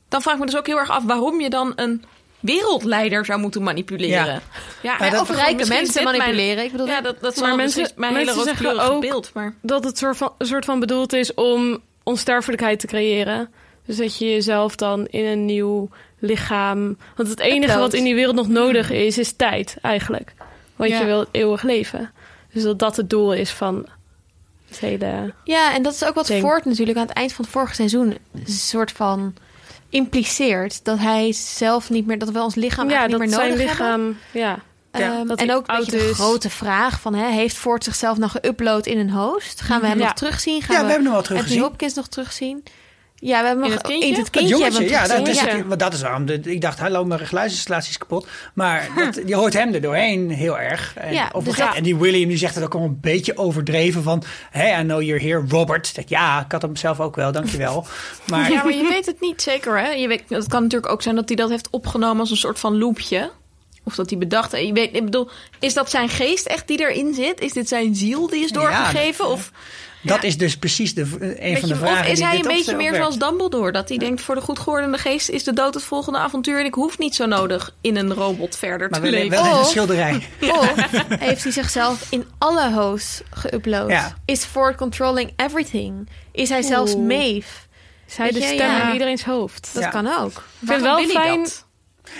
dan 0.07 0.21
vraag 0.21 0.33
ik 0.33 0.39
me 0.39 0.45
dus 0.45 0.57
ook 0.57 0.67
heel 0.67 0.79
erg 0.79 0.89
af 0.89 1.03
waarom 1.03 1.41
je 1.41 1.49
dan 1.49 1.73
een 1.75 2.03
wereldleider 2.39 3.25
zou 3.25 3.39
moeten 3.39 3.63
manipuleren. 3.63 4.25
Ja. 4.25 4.41
Ja, 4.81 4.95
Maar 4.99 5.11
dat- 5.11 5.21
Of 5.21 5.29
rijke 5.35 5.67
mensen 5.67 6.03
manipuleren. 6.03 6.63
Ik 6.63 6.71
bedoel, 6.71 6.87
Ja, 6.87 7.01
dat, 7.01 7.19
dat 7.21 7.35
Maar 7.35 7.55
mensen- 7.55 7.79
misschien 7.81 7.99
mijn 8.01 8.13
hele 8.13 8.25
mensen 8.25 8.43
zeggen 8.43 8.65
rooskleurige 8.65 8.95
ook- 8.95 9.01
beeld. 9.01 9.31
Maar 9.33 9.53
Dat 9.61 9.83
het 9.83 9.97
soort 9.97 10.17
van, 10.17 10.33
soort 10.39 10.65
van 10.65 10.79
bedoeld 10.79 11.13
is 11.13 11.33
om 11.33 11.79
onsterfelijkheid 12.03 12.79
te 12.79 12.87
creëren. 12.87 13.49
Dus 13.85 13.97
dat 13.97 14.17
je 14.17 14.25
jezelf 14.31 14.75
dan 14.75 15.05
in 15.07 15.25
een 15.25 15.45
nieuw 15.45 15.89
lichaam. 16.19 16.97
Want 17.15 17.29
het 17.29 17.39
enige 17.39 17.77
wat 17.77 17.93
in 17.93 18.03
die 18.03 18.15
wereld 18.15 18.35
nog 18.35 18.47
nodig 18.47 18.89
is, 18.91 19.17
is 19.17 19.31
tijd 19.31 19.77
eigenlijk. 19.81 20.33
Want 20.75 20.89
Ja. 20.91 20.99
je 20.99 21.05
wil 21.05 21.25
eeuwig 21.31 21.61
leven. 21.63 22.11
Dus 22.53 22.63
dat 22.63 22.79
dat 22.79 22.95
het 22.97 23.09
doel 23.09 23.33
is 23.33 23.49
van 23.51 23.85
het 24.67 24.79
hele... 24.79 25.33
Ja, 25.43 25.73
en 25.73 25.81
dat 25.81 25.93
is 25.93 26.05
ook 26.05 26.13
wat 26.15 26.31
Ford 26.33 26.65
natuurlijk 26.65 26.97
aan 26.97 27.07
het 27.07 27.15
eind 27.15 27.33
van 27.33 27.43
het 27.45 27.53
vorige 27.53 27.73
seizoen 27.75 28.17
een 28.33 28.47
soort 28.53 28.91
van 28.91 29.33
impliceert 29.89 30.85
dat 30.85 30.97
hij 30.99 31.31
zelf 31.33 31.89
niet 31.89 32.05
meer, 32.05 32.17
dat 32.19 32.29
we 32.29 32.41
ons 32.41 32.55
lichaam 32.55 32.89
ja, 32.89 32.97
eigenlijk 32.97 33.29
niet 33.29 33.39
meer 33.39 33.45
zijn 33.47 33.57
nodig 33.57 33.77
hebben. 33.77 34.07
lichaam... 34.07 34.17
Ja, 34.41 34.59
Ehm, 34.91 35.27
dat 35.27 35.39
en 35.39 35.53
ook 35.53 35.67
een 35.67 35.75
beetje 35.75 35.91
de 35.97 36.13
grote 36.13 36.49
vraag 36.49 36.99
van, 37.01 37.13
hè, 37.15 37.27
heeft 37.31 37.57
Ford 37.57 37.83
zichzelf 37.83 38.17
nog 38.17 38.35
geüpload 38.37 38.83
in 38.83 38.97
een 38.97 39.11
host? 39.11 39.61
Gaan 39.61 39.81
we 39.81 39.87
hem 39.87 39.97
Ja. 39.99 40.03
nog 40.03 40.13
terugzien? 40.13 40.61
Gaan 40.61 40.75
Ja, 40.75 40.81
we 40.81 40.87
hebben 40.87 40.93
hem 40.93 41.03
wel 41.03 41.13
Anthony 41.15 41.37
teruggezien. 41.37 41.61
Hopkins 41.61 41.93
nog 41.93 42.07
terugzien? 42.07 42.63
Ja, 43.21 43.41
we 43.41 43.47
hebben 43.47 43.65
In 43.65 43.71
nog 43.71 43.79
het 43.81 43.87
kindje? 43.87 44.07
in 44.09 44.13
het 44.15 44.29
kindje 44.29 44.57
jongetje, 44.57 44.89
ja, 44.89 45.07
dat, 45.07 45.27
is, 45.27 45.41
Ja. 45.41 45.63
want 45.65 45.79
dat 45.79 45.93
is 45.93 46.01
waarom 46.01 46.25
de, 46.25 46.39
ik 46.43 46.61
dacht, 46.61 46.79
hallo, 46.79 47.05
mijn 47.05 47.19
geluidsinstallatie 47.27 47.89
is 47.89 47.97
kapot. 47.97 48.27
Maar 48.53 48.89
dat, 48.95 49.21
je 49.25 49.35
hoort 49.35 49.53
hem 49.53 49.73
er 49.73 49.81
doorheen 49.81 50.29
heel 50.29 50.59
erg. 50.59 50.93
En, 50.95 51.13
Ja, 51.13 51.29
op 51.31 51.47
een 51.47 51.53
dus 51.53 51.75
en 51.75 51.83
die 51.83 51.95
William 51.97 52.27
die 52.29 52.37
zegt 52.37 52.55
het 52.55 52.63
ook 52.63 52.75
al 52.75 52.81
een 52.83 52.97
beetje 53.01 53.37
overdreven 53.37 54.03
van... 54.03 54.23
Hey, 54.49 54.79
I 54.79 54.83
know 54.83 55.01
you're 55.01 55.21
here, 55.21 55.43
Robert. 55.49 55.93
Ja, 56.07 56.41
ik 56.45 56.51
had 56.51 56.61
hem 56.61 56.75
zelf 56.75 56.99
ook 56.99 57.15
wel, 57.15 57.31
dankjewel. 57.31 57.85
Maar 58.29 58.51
Ja, 58.51 58.63
maar 58.63 58.73
je 58.73 58.87
weet 58.89 59.05
het 59.05 59.21
niet 59.21 59.41
zeker, 59.41 59.79
hè? 59.79 59.89
Je 59.89 60.07
weet, 60.07 60.23
het 60.27 60.47
kan 60.47 60.61
natuurlijk 60.63 60.91
ook 60.91 61.01
zijn 61.01 61.15
dat 61.15 61.27
hij 61.27 61.35
dat 61.37 61.49
heeft 61.49 61.67
opgenomen 61.69 62.19
als 62.19 62.31
een 62.31 62.37
soort 62.37 62.59
van 62.59 62.77
loopje. 62.77 63.31
Of 63.83 63.95
dat 63.95 64.09
hij 64.09 64.19
bedacht... 64.19 64.51
Je 64.51 64.73
weet, 64.73 64.95
ik 64.95 65.03
bedoel, 65.05 65.29
is 65.59 65.73
dat 65.73 65.89
zijn 65.89 66.09
geest 66.09 66.45
echt 66.45 66.67
die 66.67 66.79
erin 66.79 67.13
zit? 67.13 67.39
Is 67.39 67.53
dit 67.53 67.67
zijn 67.67 67.95
ziel 67.95 68.27
die 68.27 68.43
is 68.43 68.49
Ja, 68.49 68.55
doorgegeven? 68.59 69.23
dat- 69.25 69.33
of, 69.33 69.51
dat 70.01 70.23
is 70.23 70.37
dus 70.37 70.57
precies 70.57 70.93
de, 70.93 71.01
een 71.39 71.57
van 71.57 71.69
de 71.69 71.75
vragen 71.75 72.05
of 72.05 72.11
is 72.11 72.17
die 72.17 72.27
hij 72.27 72.35
een 72.35 72.41
beetje 72.41 72.75
meer 72.75 72.95
zoals 72.95 73.17
Dumbledore? 73.17 73.71
Dat 73.71 73.89
hij 73.89 73.97
denkt, 73.97 74.21
voor 74.21 74.35
de 74.35 74.41
goed 74.41 74.59
gewordene 74.59 74.97
geest 74.97 75.29
is 75.29 75.43
de 75.43 75.53
dood 75.53 75.73
het 75.73 75.83
volgende 75.83 76.19
avontuur... 76.19 76.59
en 76.59 76.65
ik 76.65 76.73
hoef 76.73 76.97
niet 76.97 77.15
zo 77.15 77.25
nodig 77.25 77.73
in 77.81 77.95
een 77.95 78.13
robot 78.13 78.55
verder 78.55 78.89
Maar 78.89 78.99
te 79.01 79.09
leven. 79.09 79.29
wel 79.29 79.45
in 79.45 79.51
een 79.51 79.57
Of- 79.59 79.69
schilderij. 79.69 80.27
Of 80.59 80.73
heeft 81.19 81.43
hij 81.43 81.51
zichzelf 81.51 82.07
in 82.09 82.25
alle 82.37 82.71
hosts 82.73 83.21
geüpload? 83.37 83.87
Ja. 83.87 84.17
Is 84.25 84.43
Ford 84.43 84.75
controlling 84.75 85.33
everything? 85.35 86.09
Is 86.31 86.49
hij 86.49 86.61
zelfs. 86.61 86.95
Maeve? 86.95 87.47
is 88.07 88.17
hij 88.17 88.31
de 88.31 88.41
stem 88.41 88.57
ja. 88.57 88.87
in 88.87 88.93
iedereen's 88.93 89.23
hoofd. 89.23 89.69
Dat 89.73 89.83
Ja. 89.83 89.89
kan 89.89 90.07
ook. 90.19 90.43
Ik 90.59 90.67
vind 90.67 90.81
wel 90.81 90.97
fijn... 91.07 91.47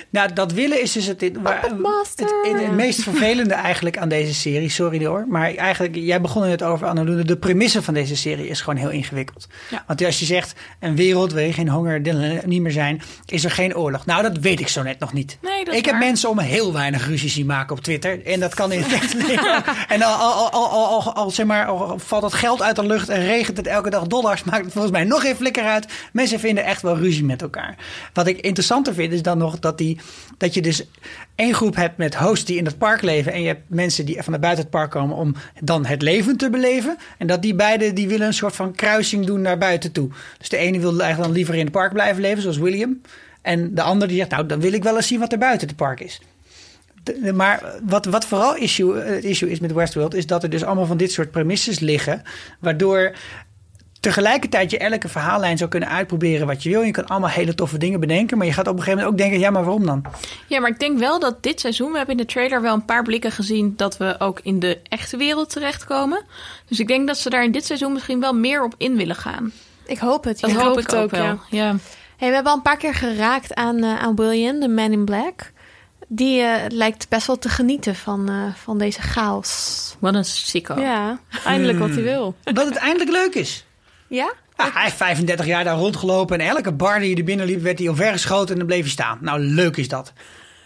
Nou, 0.09 0.33
dat 0.33 0.51
willen 0.51 0.81
is 0.81 0.91
dus 0.91 1.05
het, 1.05 1.31
waar, 1.41 1.61
het, 1.61 1.71
het, 2.15 2.61
het 2.61 2.75
meest 2.75 3.03
vervelende 3.03 3.53
eigenlijk 3.53 3.97
aan 3.97 4.09
deze 4.09 4.33
serie. 4.33 4.69
Sorry 4.69 5.05
hoor. 5.05 5.25
Maar 5.27 5.55
eigenlijk, 5.55 5.95
jij 5.95 6.21
begon 6.21 6.47
net 6.47 6.63
over, 6.63 6.87
Annalune. 6.87 7.23
De 7.23 7.37
premisse 7.37 7.81
van 7.81 7.93
deze 7.93 8.15
serie 8.15 8.47
is 8.47 8.61
gewoon 8.61 8.79
heel 8.79 8.89
ingewikkeld. 8.89 9.47
Ja. 9.69 9.83
Want 9.87 10.05
als 10.05 10.19
je 10.19 10.25
zegt, 10.25 10.53
een 10.79 10.95
wereld 10.95 11.33
waar 11.33 11.41
je 11.41 11.53
geen 11.53 11.69
honger 11.69 12.07
er 12.07 12.47
niet 12.47 12.61
meer 12.61 12.71
zijn, 12.71 13.01
is 13.25 13.43
er 13.43 13.51
geen 13.51 13.75
oorlog. 13.75 14.05
Nou, 14.05 14.21
dat 14.21 14.37
weet 14.37 14.59
ik 14.59 14.67
zo 14.67 14.83
net 14.83 14.99
nog 14.99 15.13
niet. 15.13 15.37
Nee, 15.41 15.77
ik 15.77 15.85
heb 15.85 15.93
waar. 15.93 16.03
mensen 16.03 16.29
om 16.29 16.39
heel 16.39 16.73
weinig 16.73 17.07
ruzie 17.07 17.29
zien 17.29 17.45
maken 17.45 17.75
op 17.75 17.83
Twitter. 17.83 18.25
En 18.25 18.39
dat 18.39 18.53
kan 18.53 18.71
in 18.71 18.81
het 18.81 18.93
echte 18.93 19.17
leven. 19.17 19.63
En 19.87 20.01
al, 20.01 20.13
al, 20.13 20.49
al, 20.49 20.69
al, 20.69 20.87
al, 20.87 21.13
al, 21.13 21.29
zeg 21.29 21.45
maar, 21.45 21.65
al 21.65 21.99
valt 21.99 22.23
het 22.23 22.33
geld 22.33 22.61
uit 22.61 22.75
de 22.75 22.85
lucht 22.85 23.09
en 23.09 23.25
regent 23.25 23.57
het 23.57 23.67
elke 23.67 23.89
dag 23.89 24.07
dollars, 24.07 24.43
maakt 24.43 24.63
het 24.63 24.73
volgens 24.73 24.93
mij 24.93 25.03
nog 25.03 25.21
geen 25.21 25.35
flikker 25.35 25.63
uit. 25.63 25.87
Mensen 26.13 26.39
vinden 26.39 26.63
echt 26.63 26.81
wel 26.81 26.97
ruzie 26.97 27.23
met 27.23 27.41
elkaar. 27.41 27.75
Wat 28.13 28.27
ik 28.27 28.39
interessanter 28.39 28.93
vind 28.93 29.13
is 29.13 29.21
dan 29.21 29.37
nog 29.37 29.59
dat, 29.59 29.77
die, 29.79 29.99
dat 30.37 30.53
je 30.53 30.61
dus 30.61 30.85
één 31.35 31.53
groep 31.53 31.75
hebt 31.75 31.97
met 31.97 32.15
hosts 32.15 32.45
die 32.45 32.57
in 32.57 32.65
het 32.65 32.77
park 32.77 33.01
leven. 33.01 33.31
En 33.31 33.41
je 33.41 33.47
hebt 33.47 33.69
mensen 33.69 34.05
die 34.05 34.23
van 34.23 34.39
buiten 34.39 34.63
het 34.63 34.69
park 34.69 34.91
komen 34.91 35.15
om 35.15 35.35
dan 35.59 35.85
het 35.85 36.01
leven 36.01 36.37
te 36.37 36.49
beleven. 36.49 36.97
En 37.17 37.27
dat 37.27 37.41
die 37.41 37.55
beide 37.55 37.93
die 37.93 38.07
willen 38.07 38.27
een 38.27 38.33
soort 38.33 38.55
van 38.55 38.75
kruising 38.75 39.25
doen 39.25 39.41
naar 39.41 39.57
buiten 39.57 39.91
toe. 39.91 40.09
Dus 40.37 40.49
de 40.49 40.57
ene 40.57 40.79
wil 40.79 40.89
eigenlijk 40.89 41.21
dan 41.21 41.31
liever 41.31 41.53
in 41.55 41.63
het 41.63 41.71
park 41.71 41.93
blijven 41.93 42.21
leven, 42.21 42.41
zoals 42.41 42.57
William. 42.57 43.01
En 43.41 43.75
de 43.75 43.81
ander 43.81 44.07
die 44.07 44.17
zegt, 44.17 44.29
nou 44.29 44.45
dan 44.45 44.59
wil 44.59 44.73
ik 44.73 44.83
wel 44.83 44.95
eens 44.95 45.07
zien 45.07 45.19
wat 45.19 45.31
er 45.31 45.37
buiten 45.37 45.67
het 45.67 45.77
park 45.77 45.99
is. 45.99 46.21
Maar 47.33 47.75
wat, 47.83 48.05
wat 48.05 48.25
vooral 48.25 48.55
issue, 48.55 48.97
het 48.97 49.23
issue 49.23 49.49
is 49.49 49.59
met 49.59 49.71
Westworld, 49.71 50.13
is 50.13 50.25
dat 50.25 50.43
er 50.43 50.49
dus 50.49 50.63
allemaal 50.63 50.85
van 50.85 50.97
dit 50.97 51.11
soort 51.11 51.31
premisses 51.31 51.79
liggen. 51.79 52.21
Waardoor 52.59 53.15
tegelijkertijd 53.99 54.71
je 54.71 54.77
elke 54.77 55.07
verhaallijn 55.07 55.57
zou 55.57 55.69
kunnen 55.69 55.89
uitproberen 55.89 56.47
wat 56.47 56.63
je 56.63 56.69
wil. 56.69 56.81
Je 56.81 56.91
kan 56.91 57.07
allemaal 57.07 57.29
hele 57.29 57.55
toffe 57.55 57.77
dingen 57.77 57.99
bedenken. 57.99 58.37
Maar 58.37 58.47
je 58.47 58.53
gaat 58.53 58.67
op 58.67 58.73
een 58.73 58.83
gegeven 58.83 58.99
moment 58.99 59.13
ook 59.13 59.27
denken, 59.27 59.39
ja, 59.39 59.49
maar 59.49 59.63
waarom 59.63 59.85
dan? 59.85 60.03
Ja, 60.47 60.59
maar 60.59 60.69
ik 60.69 60.79
denk 60.79 60.99
wel 60.99 61.19
dat 61.19 61.43
dit 61.43 61.59
seizoen... 61.59 61.91
we 61.91 61.97
hebben 61.97 62.17
in 62.17 62.25
de 62.25 62.31
trailer 62.33 62.61
wel 62.61 62.73
een 62.73 62.85
paar 62.85 63.03
blikken 63.03 63.31
gezien... 63.31 63.73
dat 63.75 63.97
we 63.97 64.15
ook 64.19 64.39
in 64.43 64.59
de 64.59 64.79
echte 64.83 65.17
wereld 65.17 65.49
terechtkomen. 65.49 66.23
Dus 66.65 66.79
ik 66.79 66.87
denk 66.87 67.07
dat 67.07 67.17
ze 67.17 67.29
daar 67.29 67.43
in 67.43 67.51
dit 67.51 67.65
seizoen 67.65 67.93
misschien 67.93 68.19
wel 68.19 68.33
meer 68.33 68.63
op 68.63 68.73
in 68.77 68.95
willen 68.95 69.15
gaan. 69.15 69.51
Ik 69.85 69.97
hoop 69.97 70.23
het. 70.23 70.39
Dat 70.39 70.49
ja. 70.49 70.55
hoop 70.55 70.65
hoop 70.65 70.79
ik 70.79 70.85
het 70.85 70.95
ook 70.95 71.03
ook, 71.03 71.11
wel. 71.11 71.23
ja. 71.23 71.37
Ja. 71.49 71.75
Hey, 72.17 72.27
we 72.27 72.33
hebben 72.33 72.51
al 72.51 72.57
een 72.57 72.63
paar 72.63 72.77
keer 72.77 72.93
geraakt 72.93 73.53
aan, 73.55 73.83
eh, 73.83 73.99
aan 73.99 74.15
William, 74.15 74.59
de 74.59 74.67
Man 74.67 74.91
in 74.91 75.05
Black. 75.05 75.51
Die 76.07 76.41
eh, 76.41 76.65
lijkt 76.67 77.09
best 77.09 77.27
wel 77.27 77.37
te 77.37 77.49
genieten 77.49 77.95
van, 77.95 78.29
eh, 78.29 78.55
van 78.55 78.77
deze 78.77 79.01
chaos. 79.01 79.95
Wat 79.99 80.13
een 80.13 80.25
sicko. 80.25 80.79
Ja, 80.79 81.19
eindelijk 81.45 81.79
wat 81.79 81.89
hij 81.89 82.03
wil. 82.03 82.35
Dat 82.43 82.65
het 82.65 82.75
eindelijk 82.75 83.11
leuk 83.11 83.35
is. 83.35 83.65
Ja? 84.09 84.33
Ja, 84.57 84.69
hij 84.73 84.83
heeft 84.83 84.95
35 84.95 85.45
jaar 85.45 85.63
daar 85.63 85.75
rondgelopen 85.77 86.39
en 86.39 86.47
elke 86.47 86.71
bar 86.71 86.99
die 86.99 87.17
er 87.17 87.23
binnen 87.23 87.45
liep 87.45 87.61
werd 87.61 87.79
hij 87.79 87.87
omvergeschoten 87.87 88.49
en 88.51 88.57
dan 88.57 88.67
bleef 88.67 88.81
hij 88.81 88.89
staan. 88.89 89.17
Nou, 89.21 89.39
leuk 89.39 89.77
is 89.77 89.87
dat. 89.87 90.13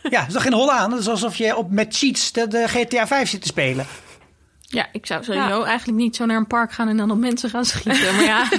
Ja, 0.10 0.28
is 0.28 0.34
toch 0.34 0.42
geen 0.44 0.54
hol 0.54 0.72
aan? 0.72 0.90
Dat 0.90 1.00
is 1.00 1.08
alsof 1.08 1.36
je 1.36 1.56
op 1.56 1.72
met 1.72 1.96
cheats 1.98 2.32
de, 2.32 2.48
de 2.48 2.68
GTA 2.68 3.08
5 3.08 3.30
zit 3.30 3.42
te 3.42 3.48
spelen. 3.48 3.86
Ja, 4.62 4.88
ik 4.92 5.06
zou 5.06 5.24
sowieso 5.24 5.64
eigenlijk 5.64 5.98
niet 5.98 6.16
zo 6.16 6.26
naar 6.26 6.38
een 6.38 6.48
park 6.48 6.72
gaan... 6.72 6.88
en 6.88 6.98
dan 6.98 7.12
op 7.12 7.18
mensen 7.18 7.50
gaan 7.50 7.66
schieten. 7.66 8.16
Maar 8.16 8.24
ja, 8.24 8.48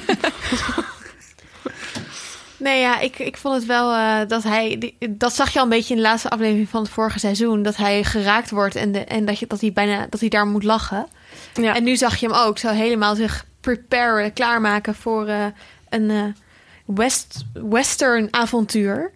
Nee, 2.57 2.81
ja, 2.81 2.99
ik, 3.01 3.18
ik 3.18 3.37
vond 3.37 3.55
het 3.55 3.66
wel 3.66 3.92
eh, 3.94 4.29
dat 4.29 4.42
hij... 4.42 4.77
die- 4.79 4.97
dat 5.16 5.35
zag 5.35 5.51
je 5.53 5.59
al 5.59 5.64
een 5.64 5.70
beetje 5.70 5.94
in 5.94 6.01
de 6.03 6.07
laatste 6.07 6.31
aflevering 6.31 6.68
van 6.68 6.83
het 6.83 6.90
vorige 6.90 7.18
seizoen. 7.18 7.62
Dat 7.62 7.77
hij 7.77 8.05
geraakt 8.05 8.51
wordt 8.51 8.77
en, 8.77 8.92
de, 8.92 8.99
en 9.05 9.25
dat, 9.25 9.38
je, 9.38 9.47
dat, 9.47 9.61
hij 9.61 9.73
bijna, 9.73 10.07
dat 10.11 10.20
hij 10.20 10.29
daar 10.29 10.47
moet 10.47 10.62
lachen. 10.62 11.07
Ja. 11.55 11.75
En 11.75 11.85
nu 11.85 11.97
zag 11.97 12.16
je 12.16 12.27
hem 12.27 12.37
ook 12.37 12.59
zo 12.59 12.68
helemaal 12.68 13.14
zich 13.14 13.44
preparen, 13.64 14.33
klaarmaken 14.33 14.94
voor 14.94 15.27
eh, 15.27 15.46
een 15.88 16.11
eh, 16.11 16.24
west, 16.85 17.44
western 17.53 18.29
avontuur. 18.31 19.12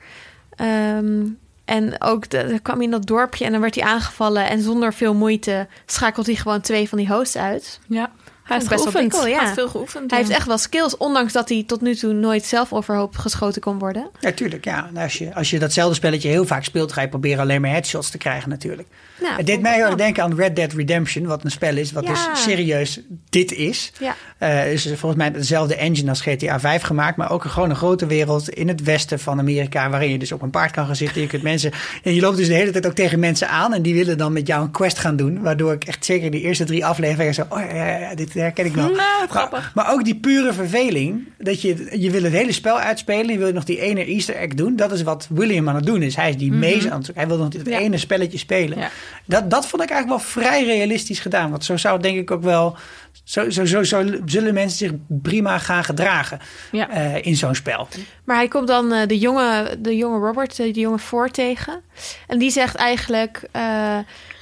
Ehm, 0.56 1.26
en 1.64 2.02
ook 2.02 2.28
de, 2.30 2.58
kwam 2.62 2.76
hij 2.76 2.84
in 2.84 2.90
dat 2.90 3.06
dorpje 3.06 3.44
en 3.44 3.52
dan 3.52 3.60
werd 3.60 3.74
hij 3.74 3.84
aangevallen. 3.84 4.48
En 4.48 4.62
zonder 4.62 4.94
veel 4.94 5.14
moeite 5.14 5.66
schakelt 5.86 6.26
hij 6.26 6.34
gewoon 6.34 6.60
twee 6.60 6.88
van 6.88 6.98
die 6.98 7.08
hosts 7.08 7.36
uit. 7.36 7.80
ja. 7.88 8.10
Hij 8.48 8.56
heeft 8.56 8.68
best 8.68 8.84
wel 8.84 8.92
geoefend. 8.92 9.22
Hij 9.22 9.30
ja. 9.30 9.40
heeft 9.40 9.52
veel 9.52 9.68
geoefend. 9.68 10.10
Hij 10.10 10.18
ja. 10.18 10.24
heeft 10.24 10.36
echt 10.38 10.46
wel 10.46 10.58
skills, 10.58 10.96
ondanks 10.96 11.32
dat 11.32 11.48
hij 11.48 11.64
tot 11.66 11.80
nu 11.80 11.94
toe 11.94 12.12
nooit 12.12 12.44
zelf 12.44 12.72
overhoop 12.72 13.16
geschoten 13.16 13.60
kon 13.60 13.78
worden. 13.78 14.10
Ja, 14.20 14.32
tuurlijk. 14.32 14.64
Ja. 14.64 14.90
Nou, 14.92 15.04
Als, 15.04 15.18
je, 15.18 15.34
als 15.34 15.50
je 15.50 15.58
datzelfde 15.58 15.94
spelletje 15.94 16.28
heel 16.28 16.46
vaak 16.46 16.64
speelt, 16.64 16.92
ga 16.92 17.00
je 17.00 17.08
proberen 17.08 17.40
alleen 17.40 17.60
maar 17.60 17.70
headshots 17.70 18.10
te 18.10 18.18
krijgen 18.18 18.48
natuurlijk. 18.48 18.88
Nou, 19.20 19.36
het 19.36 19.46
deed 19.46 19.60
mij 19.60 19.70
ik 19.70 19.76
heel 19.76 19.86
erg 19.86 19.96
wel. 19.96 20.04
denken 20.04 20.22
aan 20.22 20.34
Red 20.34 20.56
Dead 20.56 20.72
Redemption, 20.72 21.26
wat 21.26 21.44
een 21.44 21.50
spel 21.50 21.76
is, 21.76 21.92
wat 21.92 22.04
Ja. 22.04 22.10
dus 22.10 22.42
serieus 22.42 23.00
dit 23.28 23.52
is. 23.52 23.92
Ja. 23.98 24.14
Eh 24.38 24.72
is 24.72 24.82
volgens 24.86 25.14
mij 25.16 25.32
dezelfde 25.32 25.76
engine 25.76 26.08
als 26.08 26.20
GTA 26.20 26.60
5 26.60 26.82
gemaakt, 26.82 27.16
maar 27.16 27.30
ook 27.30 27.44
gewoon 27.44 27.70
een 27.70 27.76
grote 27.76 28.06
wereld 28.06 28.48
in 28.48 28.68
het 28.68 28.82
westen 28.82 29.18
van 29.18 29.38
Amerika, 29.38 29.90
waarin 29.90 30.10
je 30.10 30.18
dus 30.18 30.32
op 30.32 30.42
een 30.42 30.50
paard 30.50 30.70
kan 30.70 30.86
gaan 30.86 30.96
zitten. 30.96 31.20
Je 31.20 31.26
kunt 31.26 31.42
mensen, 31.42 31.72
en 32.02 32.14
je 32.14 32.20
loopt 32.20 32.36
dus 32.36 32.46
de 32.46 32.54
hele 32.54 32.70
tijd 32.70 32.86
ook 32.86 32.94
tegen 32.94 33.18
mensen 33.18 33.48
aan 33.48 33.74
en 33.74 33.82
die 33.82 33.94
willen 33.94 34.18
dan 34.18 34.32
met 34.32 34.46
jou 34.46 34.62
een 34.62 34.70
quest 34.70 34.98
gaan 34.98 35.16
doen, 35.16 35.42
waardoor 35.42 35.72
ik 35.72 35.84
echt 35.84 36.04
zeker 36.04 36.30
die 36.30 36.40
eerste 36.40 36.64
drie 36.64 36.86
afleveringen 36.86 37.34
zo, 37.34 37.44
oh 37.48 37.60
ja, 37.60 37.98
ja, 37.98 38.14
dit 38.38 38.46
herken 38.46 38.64
ik 38.66 38.74
wel. 38.74 38.88
Nou, 38.90 39.28
grappig. 39.28 39.70
Maar, 39.74 39.84
maar 39.84 39.94
ook 39.94 40.04
die 40.04 40.16
pure 40.16 40.52
verveling, 40.52 41.28
dat 41.38 41.62
je, 41.62 41.88
je 42.00 42.10
wil 42.10 42.22
het 42.22 42.32
hele 42.32 42.52
spel 42.52 42.78
uitspelen, 42.78 43.32
je 43.32 43.38
wil 43.38 43.52
nog 43.52 43.64
die 43.64 43.80
ene 43.80 44.04
easter 44.04 44.34
egg 44.36 44.54
doen, 44.54 44.76
dat 44.76 44.92
is 44.92 45.02
wat 45.02 45.26
William 45.30 45.68
aan 45.68 45.74
het 45.74 45.86
doen 45.86 46.02
is. 46.02 46.16
Hij 46.16 46.28
is 46.30 46.36
die 46.36 46.52
maze 46.52 46.90
aan 46.90 46.96
het 46.96 47.04
zoeken, 47.04 47.14
hij 47.14 47.26
wil 47.26 47.38
nog 47.38 47.48
dit 47.48 47.66
Ja. 47.66 47.78
ene 47.78 47.98
spelletje 47.98 48.38
spelen. 48.38 48.78
Ja. 48.78 48.90
Dat, 49.24 49.50
dat 49.50 49.66
vond 49.66 49.82
ik 49.82 49.90
eigenlijk 49.90 50.22
wel 50.22 50.30
vrij 50.42 50.64
realistisch 50.64 51.20
gedaan. 51.20 51.50
Want 51.50 51.64
zo 51.64 51.76
zou 51.76 51.94
het 51.94 52.02
denk 52.02 52.18
ik 52.18 52.30
ook 52.30 52.42
wel. 52.42 52.76
Zo, 53.24 53.50
zo, 53.50 53.64
zo, 53.64 53.82
zo 53.82 54.04
zullen 54.24 54.54
mensen 54.54 54.78
zich 54.78 54.92
prima 55.22 55.58
gaan 55.58 55.84
gedragen 55.84 56.38
Ja. 56.72 56.90
eh, 56.90 57.26
in 57.26 57.36
zo'n 57.36 57.54
spel. 57.54 57.88
Maar 58.24 58.36
hij 58.36 58.48
komt 58.48 58.68
dan 58.68 58.92
eh, 58.92 59.06
de, 59.06 59.18
jonge, 59.18 59.76
de 59.78 59.96
jonge 59.96 60.18
Robert, 60.26 60.58
eh, 60.58 60.72
de 60.74 60.80
jonge 60.80 60.98
Ford 60.98 61.32
tegen. 61.34 61.80
En 62.26 62.38
die 62.38 62.50
zegt 62.50 62.74
eigenlijk... 62.74 63.42
eh, 63.52 63.98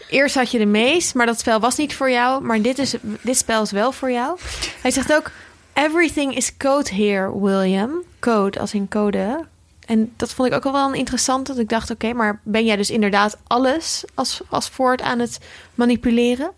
eerst 0.09 0.35
had 0.35 0.51
je 0.51 0.59
de 0.59 0.66
mees, 0.66 1.12
maar 1.12 1.27
dat 1.27 1.38
spel 1.40 1.61
was 1.61 1.77
niet 1.77 1.95
voor 1.95 2.11
jou. 2.11 2.42
Maar 2.45 2.62
dit, 2.62 2.79
is, 2.79 2.95
dit 3.21 3.37
spel 3.37 3.62
is 3.62 3.71
wel 3.71 3.92
voor 3.92 4.11
jou. 4.11 4.38
Hij 4.83 4.90
zegt 4.90 5.14
ook... 5.14 5.31
Everything 5.73 6.37
is 6.37 6.57
code 6.57 6.95
here, 6.95 7.40
William. 7.40 7.90
Code, 8.21 8.61
als 8.61 8.75
in 8.75 8.88
code. 8.88 9.45
En 9.87 10.12
dat 10.16 10.33
vond 10.33 10.49
ik 10.49 10.55
ook 10.55 10.62
wel 10.73 10.88
een 10.88 10.95
interessant. 10.95 11.47
Dat 11.47 11.59
ik 11.59 11.69
dacht, 11.69 11.90
oké, 11.90 12.12
maar 12.12 12.40
ben 12.45 12.64
jij 12.64 12.77
dus 12.77 12.90
inderdaad 12.90 13.38
alles 13.47 14.05
als, 14.14 14.40
als 14.51 14.69
Ford 14.69 15.03
aan 15.03 15.19
het 15.19 15.38
manipuleren? 15.75 16.51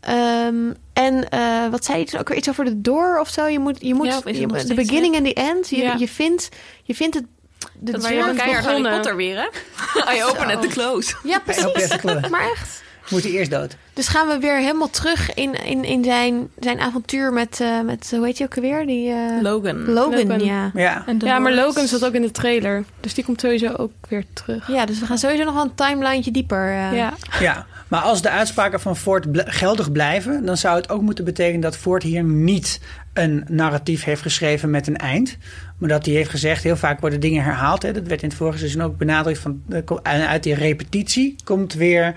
Ehm, 0.00 0.72
en 0.92 1.28
eh, 1.28 1.68
wat 1.70 1.84
zei 1.84 1.98
je 1.98 2.04
toen 2.04 2.20
ook 2.20 2.28
weer 2.28 2.38
iets 2.38 2.48
over 2.48 2.64
de 2.64 2.80
door 2.80 3.18
of 3.20 3.28
zo? 3.28 3.46
Je 3.46 3.58
moet, 3.58 3.76
je 3.80 3.94
moet 3.94 4.06
Ja, 4.06 4.20
je- 4.24 4.64
de 4.64 4.74
beginning 4.74 5.14
en 5.14 5.22
the 5.24 5.34
end. 5.34 5.68
Je, 5.68 5.76
Ja. 5.76 5.94
je, 5.98 6.08
vindt, 6.08 6.48
je 6.82 6.94
vindt 6.94 7.14
het. 7.14 7.24
De 7.72 7.92
Dat 7.92 8.00
is 8.00 8.06
keihard 8.06 8.40
Harry 8.40 8.56
begonnen. 8.62 8.92
Potter 8.92 9.16
weer, 9.16 9.36
hè? 9.36 10.14
I 10.16 10.24
open 10.24 10.46
at 10.56 10.62
the 10.62 10.68
close. 10.68 11.14
Ja, 11.24 11.38
precies. 11.38 12.00
Maar 12.30 12.50
echt. 12.52 12.82
moet 13.10 13.22
hij 13.22 13.32
eerst 13.32 13.50
dood. 13.50 13.76
Dus 13.92 14.08
gaan 14.08 14.28
we 14.28 14.38
weer 14.38 14.56
helemaal 14.56 14.90
terug 14.90 15.34
in, 15.34 15.64
in, 15.64 15.84
in 15.84 16.04
zijn, 16.04 16.48
zijn 16.58 16.80
avontuur 16.80 17.32
met, 17.32 17.60
eh, 17.60 17.80
met, 17.80 18.10
hoe 18.16 18.24
heet 18.26 18.38
je 18.38 18.44
ook 18.44 18.56
alweer? 18.56 18.86
Die, 18.86 19.10
eh, 19.10 19.16
Logan. 19.42 19.92
Logan, 19.92 20.26
Logan. 20.26 20.44
ja. 20.44 20.70
Ja, 20.74 21.04
Ja, 21.18 21.38
maar. 21.38 21.52
Logan 21.54 21.86
zat 21.86 22.04
ook 22.04 22.12
in 22.12 22.22
de 22.22 22.30
trailer. 22.30 22.84
Dus 23.00 23.14
die 23.14 23.24
komt 23.24 23.40
sowieso 23.40 23.72
ook 23.76 23.92
weer 24.08 24.24
terug. 24.32 24.68
Ja, 24.68 24.86
dus 24.86 24.98
we 24.98 25.06
gaan 25.06 25.18
sowieso 25.18 25.44
nog 25.44 25.54
wel 25.54 25.62
een 25.62 25.74
timeline 25.74 26.30
dieper. 26.30 26.68
eh. 26.68 26.96
Ja. 26.96 27.12
ja. 27.40 27.66
Maar 27.88 28.00
als 28.00 28.22
de 28.22 28.30
uitspraken 28.30 28.80
van 28.80 28.96
Ford 28.96 29.32
bl- 29.32 29.40
geldig 29.44 29.92
blijven, 29.92 30.44
dan 30.44 30.56
zou 30.56 30.76
het 30.76 30.88
ook 30.88 31.00
moeten 31.00 31.24
betekenen 31.24 31.60
dat 31.60 31.76
Ford 31.76 32.02
hier 32.02 32.22
niet 32.24 32.80
een 33.18 33.44
narratief 33.48 34.04
heeft 34.04 34.22
geschreven 34.22 34.70
met 34.70 34.86
een 34.86 34.96
eind. 34.96 35.36
Maar 35.78 35.88
dat 35.88 36.06
hij 36.06 36.14
heeft 36.14 36.30
gezegd, 36.30 36.62
heel 36.62 36.76
vaak 36.76 37.00
worden 37.00 37.20
dingen 37.20 37.44
herhaald. 37.44 37.82
Hè. 37.82 37.92
Dat 37.92 38.06
werd 38.06 38.22
in 38.22 38.28
het 38.28 38.36
vorige 38.36 38.58
seizoen 38.58 38.82
ook 38.82 38.98
benadrukt. 38.98 39.38
Van, 39.38 39.62
en 40.02 40.28
uit 40.28 40.42
die 40.42 40.54
repetitie 40.54 41.36
komt 41.44 41.74
weer 41.74 42.14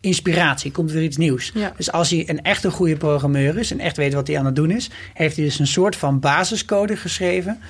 inspiratie, 0.00 0.70
komt 0.70 0.90
weer 0.90 1.02
iets 1.02 1.16
nieuws. 1.16 1.50
Ja. 1.54 1.72
Dus 1.76 1.92
als 1.92 2.10
hij 2.10 2.28
een 2.28 2.42
echt 2.42 2.64
een 2.64 2.70
goede 2.70 2.96
programmeur 2.96 3.58
is 3.58 3.70
en 3.70 3.80
echt 3.80 3.96
weet 3.96 4.14
wat 4.14 4.26
hij 4.26 4.38
aan 4.38 4.46
het 4.46 4.56
doen 4.56 4.70
is, 4.70 4.90
heeft 5.14 5.36
hij 5.36 5.44
dus 5.44 5.58
een 5.58 5.66
soort 5.66 5.96
van 5.96 6.20
basiscode 6.20 6.96
geschreven 6.96 7.60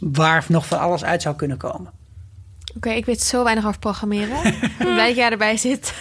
waar 0.00 0.44
nog 0.48 0.66
van 0.66 0.78
alles 0.78 1.04
uit 1.04 1.22
zou 1.22 1.36
kunnen 1.36 1.56
komen. 1.56 1.92
Oké, 2.76 2.90
ik 2.90 3.06
weet 3.06 3.22
zo 3.22 3.44
weinig 3.44 3.66
over 3.66 3.78
programmeren. 3.78 4.44
Ik 4.46 4.74
ben 4.78 4.92
blij 4.92 5.06
dat 5.06 5.16
jij 5.16 5.30
erbij 5.30 5.56
zit. 5.56 5.94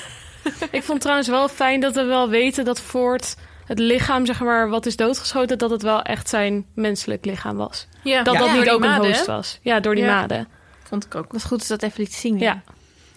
Ik 0.71 0.83
vond 0.83 1.01
trouwens 1.01 1.27
wel 1.27 1.47
fijn 1.47 1.79
dat 1.79 1.95
we 1.95 2.03
wel 2.03 2.29
weten 2.29 2.65
dat 2.65 2.81
Ford 2.81 3.35
het 3.65 3.79
lichaam, 3.79 4.25
zeg 4.25 4.39
maar, 4.39 4.69
wat 4.69 4.85
is 4.85 4.95
doodgeschoten, 4.95 5.57
dat 5.57 5.69
het 5.69 5.81
wel 5.81 6.01
echt 6.01 6.29
zijn 6.29 6.65
menselijk 6.73 7.25
lichaam 7.25 7.57
was. 7.57 7.87
Ja. 8.03 8.23
Dat 8.23 8.33
Ja. 8.33 8.39
dat 8.39 8.49
Ja, 8.49 8.55
niet 8.55 8.69
ook 8.69 8.83
een 8.83 8.89
maden, 8.89 9.07
host 9.07 9.25
was. 9.25 9.59
Ja, 9.61 9.79
door 9.79 9.95
die 9.95 10.03
Ja. 10.03 10.19
maden. 10.19 10.47
Vond 10.83 11.05
ik 11.05 11.15
ook. 11.15 11.31
Wat 11.31 11.45
goed 11.45 11.61
is 11.61 11.67
dat 11.67 11.83
even 11.83 11.99
lieten 11.99 12.19
zien. 12.19 12.39
Ja. 12.39 12.61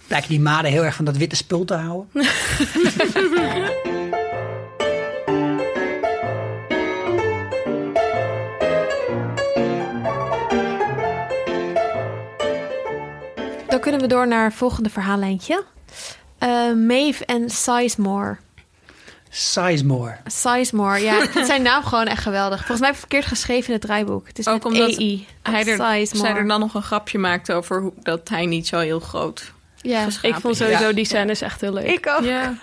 Blijken 0.06 0.28
die 0.28 0.40
maden 0.40 0.70
heel 0.70 0.84
erg 0.84 0.94
van 0.94 1.04
dat 1.04 1.16
witte 1.16 1.37
spul 1.37 1.64
te 1.64 1.74
houden. 1.74 2.08
Dan 13.68 13.80
kunnen 13.80 14.00
we 14.00 14.06
door 14.06 14.28
naar 14.28 14.44
het 14.44 14.54
volgende 14.54 14.90
verhaallijntje. 14.90 15.64
Eh, 16.38 16.72
Maeve 16.72 17.24
en 17.24 17.50
Sizemore. 17.50 18.37
Sizemore. 19.38 20.16
Sizemore, 20.27 20.98
ja. 21.03 21.22
Ik 21.22 21.31
vind 21.31 21.46
zijn 21.46 21.62
naam 21.62 21.83
gewoon 21.83 22.07
echt 22.07 22.22
geweldig. 22.22 22.57
Volgens 22.59 22.79
mij 22.79 22.87
heb 22.88 22.96
ik 22.96 23.01
verkeerd 23.09 23.27
geschreven 23.27 23.66
in 23.66 23.72
het 23.72 23.83
draaiboek. 23.83 24.27
Het 24.27 24.38
is 24.38 24.46
Ook 24.46 24.55
met 24.55 24.72
omdat 24.72 24.96
EI. 24.96 25.27
Hij 25.42 25.59
er, 25.59 25.64
Sizemore. 25.77 26.07
zij 26.31 26.31
er 26.40 26.46
dan 26.48 26.61
nog 26.61 26.74
een 26.74 26.83
grapje 26.83 27.18
maakt 27.18 27.53
over 27.53 27.81
hoe, 27.81 27.92
dat 28.03 28.29
hij 28.29 28.46
niet 28.46 28.66
zo 28.66 28.79
heel 28.79 29.01
groot 29.01 29.53
Ja, 29.77 30.07
Ik 30.22 30.35
vond 30.35 30.53
is. 30.55 30.59
sowieso 30.59 30.87
Ja. 30.87 30.92
die 30.92 31.05
scènes 31.05 31.40
echt 31.40 31.61
heel 31.61 31.72
leuk. 31.72 31.87
ik 31.87 32.07
ook. 32.18 32.24
Ja. 32.24 32.55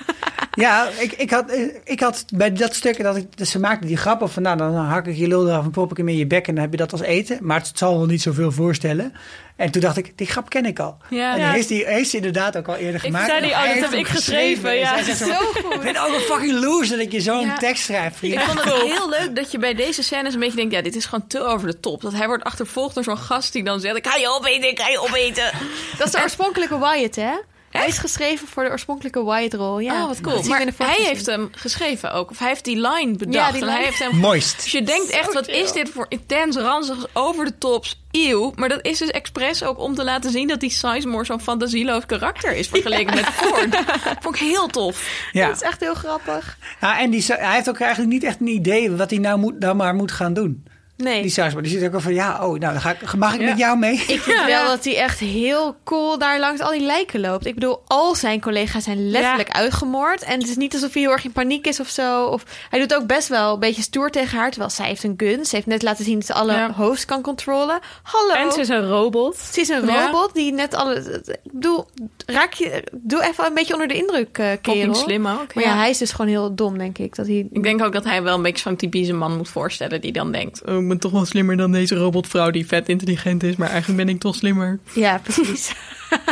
Ja, 0.57 0.87
ik, 0.99 1.11
ik, 1.11 1.29
had, 1.31 1.51
ik 1.83 1.99
had 1.99 2.25
bij 2.33 2.53
dat 2.53 2.75
stuk 2.75 3.03
dat 3.03 3.15
ik, 3.15 3.37
dus 3.37 3.51
ze 3.51 3.59
maakten 3.59 3.87
die 3.87 3.97
grap 3.97 4.21
op 4.21 4.31
van 4.31 4.43
nou, 4.43 4.57
dan 4.57 4.75
hak 4.75 5.07
ik 5.07 5.15
je 5.15 5.27
lul 5.27 5.47
eraf 5.47 5.63
en 5.63 5.71
pop 5.71 5.91
ik 5.91 5.97
hem 5.97 6.07
in 6.07 6.17
je 6.17 6.27
bek 6.27 6.47
en 6.47 6.53
dan 6.53 6.63
heb 6.63 6.71
je 6.71 6.77
dat 6.77 6.91
als 6.91 7.01
eten. 7.01 7.37
Maar 7.41 7.57
het 7.59 7.71
zal 7.77 7.97
wel 7.97 8.05
niet 8.05 8.21
zoveel 8.21 8.51
voorstellen. 8.51 9.13
En 9.55 9.71
toen 9.71 9.81
dacht 9.81 9.97
ik, 9.97 10.17
die 10.17 10.27
grap 10.27 10.49
ken 10.49 10.65
ik 10.65 10.79
al. 10.79 10.97
Ja. 11.09 11.29
en 11.29 11.35
die 11.35 11.43
Ja. 11.45 11.51
heeft, 11.51 11.67
die, 11.67 11.85
heeft 11.85 12.09
ze 12.09 12.15
inderdaad 12.15 12.57
ook 12.57 12.67
al 12.67 12.75
eerder 12.75 12.99
gemaakt. 12.99 13.25
zei 13.25 13.37
En 13.37 13.43
die, 13.43 13.51
oh, 13.51 13.63
dat 13.81 13.89
heb 13.89 13.99
ik 13.99 14.07
geschreven, 14.07 14.69
En 14.69 14.75
ja. 14.77 15.03
zo, 15.03 15.13
Zo 15.13 15.25
Ik 15.31 15.63
goed. 15.65 15.81
ben 15.81 15.97
ook 15.97 16.13
een 16.13 16.19
fucking 16.19 16.59
loser 16.63 16.97
dat 16.97 17.11
je 17.11 17.21
zo'n 17.21 17.45
Ja. 17.45 17.57
tekst 17.57 17.83
schrijft, 17.83 18.17
vriend. 18.17 18.33
Ik 18.33 18.39
vond 18.39 18.63
het 18.63 18.73
heel 18.73 19.09
leuk 19.09 19.35
dat 19.35 19.51
je 19.51 19.57
bij 19.57 19.73
deze 19.73 20.03
scènes 20.03 20.33
een 20.33 20.39
beetje 20.39 20.55
denkt... 20.55 20.73
ja, 20.73 20.81
dit 20.81 20.95
is 20.95 21.05
gewoon 21.05 21.27
te 21.27 21.39
over 21.43 21.67
de 21.67 21.79
top. 21.79 22.01
Dat 22.01 22.13
hij 22.13 22.27
wordt 22.27 22.43
achtervolgd 22.43 22.95
door 22.95 23.03
zo'n 23.03 23.17
gast 23.17 23.53
die 23.53 23.63
dan 23.63 23.79
zegt... 23.79 23.95
ik 23.95 24.07
ga 24.07 24.15
je 24.15 24.29
opeten, 24.29 24.69
ik 24.69 24.79
ga 24.79 24.87
je 24.87 24.99
opeten. 24.99 25.51
Dat 25.97 26.07
is 26.07 26.13
de 26.13 26.21
oorspronkelijke 26.21 26.79
Wyatt, 26.79 27.15
hè? 27.15 27.33
Hij 27.77 27.87
is 27.87 27.97
geschreven 27.97 28.47
voor 28.47 28.63
de 28.63 28.69
oorspronkelijke 28.69 29.25
Wyatt-rol. 29.25 29.79
Ja, 29.79 30.01
oh, 30.01 30.07
wat 30.07 30.21
cool. 30.21 30.43
Maar 30.43 30.65
hij 30.77 31.03
heeft 31.03 31.25
hem 31.25 31.49
geschreven 31.51 32.13
ook. 32.13 32.31
Of 32.31 32.39
hij 32.39 32.47
heeft 32.47 32.63
die 32.65 32.75
line 32.75 33.15
bedacht. 33.15 33.35
Ja, 33.35 33.51
die 33.51 33.61
En 33.61 33.67
line. 33.67 33.77
hij 33.77 33.83
heeft 33.83 33.99
hem... 33.99 34.15
Moist. 34.15 34.63
Dus 34.63 34.71
je 34.71 34.83
denkt 34.83 35.09
echt, 35.09 35.33
wat 35.33 35.47
is 35.47 35.71
dit 35.71 35.89
voor 35.89 36.05
intens 36.09 36.55
ranzig, 36.55 37.07
over 37.13 37.45
de 37.45 37.57
tops, 37.57 38.03
eeuw. 38.11 38.53
Maar 38.55 38.69
dat 38.69 38.85
is 38.85 38.97
dus 38.97 39.09
expres 39.09 39.63
ook 39.63 39.79
om 39.79 39.95
te 39.95 40.03
laten 40.03 40.31
zien 40.31 40.47
dat 40.47 40.59
die 40.59 40.69
Sizemore 40.69 41.25
zo'n 41.25 41.41
fantasieloos 41.41 42.05
karakter 42.05 42.55
is 42.55 42.67
vergeleken 42.67 43.15
met 43.15 43.25
Ford. 43.25 43.75
Vond 44.21 44.35
ik 44.35 44.41
heel 44.41 44.67
tof. 44.67 45.27
Ja. 45.31 45.47
Dat 45.47 45.55
is 45.55 45.61
echt 45.61 45.79
heel 45.79 45.95
grappig. 45.95 46.57
ja, 46.81 46.99
en 46.99 47.09
die, 47.09 47.23
hij 47.27 47.55
heeft 47.55 47.69
ook 47.69 47.79
eigenlijk 47.79 48.11
niet 48.11 48.23
echt 48.23 48.39
een 48.39 48.47
idee 48.47 48.91
wat 48.91 49.09
hij 49.09 49.19
nou, 49.19 49.39
moet, 49.39 49.59
nou 49.59 49.75
maar 49.75 49.95
moet 49.95 50.11
gaan 50.11 50.33
doen. 50.33 50.63
Nee. 50.97 51.21
Die 51.21 51.31
Sizemore, 51.31 51.61
die 51.67 51.77
zit 51.77 51.87
ook 51.87 51.93
al 51.93 51.99
van 51.99 52.13
ja, 52.13 52.31
oh, 52.33 52.59
nou, 52.59 52.59
dan 52.59 52.81
ga 52.81 52.91
ik, 52.91 53.15
mag 53.15 53.33
ik 53.33 53.39
Ja. 53.39 53.45
met 53.45 53.57
jou 53.57 53.77
mee? 53.77 53.93
Ik 54.07 54.19
vind 54.21 54.45
wel 54.45 54.67
dat 54.67 54.83
hij 54.85 54.97
echt 54.97 55.19
heel 55.19 55.75
cool 55.83 56.17
daar 56.17 56.39
langs 56.39 56.61
al 56.61 56.71
die 56.71 56.81
lijken 56.81 57.19
loopt. 57.19 57.45
Ik 57.45 57.53
bedoel, 57.53 57.81
al 57.87 58.15
zijn 58.15 58.41
collega's 58.41 58.83
zijn 58.83 59.09
letterlijk 59.09 59.49
uitgemoord. 59.49 60.23
En 60.23 60.39
het 60.39 60.49
is 60.49 60.55
niet 60.55 60.73
alsof 60.73 60.93
hij 60.93 61.01
heel 61.01 61.11
erg 61.11 61.25
in 61.25 61.31
paniek 61.31 61.67
is 61.67 61.79
of 61.79 61.87
zo. 61.87 62.25
Of 62.25 62.43
hij 62.69 62.79
doet 62.79 62.95
ook 62.95 63.07
best 63.07 63.27
wel 63.27 63.53
een 63.53 63.59
beetje 63.59 63.81
stoer 63.81 64.09
tegen 64.09 64.37
haar. 64.37 64.49
Terwijl 64.49 64.71
zij 64.71 64.87
heeft 64.87 65.03
een 65.03 65.13
gun. 65.17 65.45
Ze 65.45 65.55
heeft 65.55 65.67
net 65.67 65.81
laten 65.81 66.05
zien 66.05 66.15
dat 66.15 66.25
ze 66.25 66.33
alle 66.33 66.53
Ja. 66.53 66.71
hosts 66.73 67.05
kan 67.05 67.21
controleren. 67.21 67.79
Hallo. 68.03 68.33
En 68.33 68.51
ze 68.51 68.59
is 68.59 68.69
een 68.69 68.87
robot. 68.87 69.37
Ze 69.37 69.59
is 69.61 69.69
een 69.69 69.85
Ja. 69.85 70.05
robot 70.05 70.33
die 70.33 70.51
net 70.53 70.73
alle... 70.73 71.21
Ik 71.43 71.51
bedoel, 71.51 71.85
raak 72.25 72.53
je... 72.53 72.83
Doe 72.91 73.23
even 73.23 73.45
een 73.45 73.53
beetje 73.53 73.73
onder 73.73 73.87
de 73.87 73.93
indruk, 73.95 74.37
eh 74.37 74.47
kerel. 74.61 74.93
Slim 74.95 75.27
ook. 75.27 75.53
Maar 75.53 75.63
ja. 75.63 75.75
hij 75.75 75.89
is 75.89 75.97
dus 75.97 76.11
gewoon 76.11 76.27
heel 76.31 76.55
dom, 76.55 76.77
denk 76.77 76.97
ik. 76.97 77.15
Dat 77.15 77.27
hij... 77.27 77.47
Ik 77.51 77.63
denk 77.63 77.83
ook 77.83 77.93
dat 77.93 78.03
hij 78.03 78.23
wel 78.23 78.35
een 78.35 78.41
beetje 78.41 78.61
zo'n 78.69 78.75
typische 78.75 79.13
man 79.13 79.37
moet 79.37 79.49
voorstellen 79.49 80.01
die 80.01 80.11
dan 80.11 80.31
denkt... 80.31 80.61
Oh, 80.65 80.83
ik 80.85 80.91
ben 80.91 80.99
toch 80.99 81.11
wel 81.11 81.25
slimmer 81.25 81.57
dan 81.57 81.71
deze 81.71 81.95
robotvrouw 81.95 82.51
die 82.51 82.67
vet 82.67 82.89
intelligent 82.89 83.43
is, 83.43 83.55
maar 83.55 83.69
eigenlijk 83.69 84.05
ben 84.05 84.15
ik 84.15 84.19
toch 84.21 84.35
slimmer. 84.35 84.79
Ja, 84.93 85.17
precies. 85.23 85.73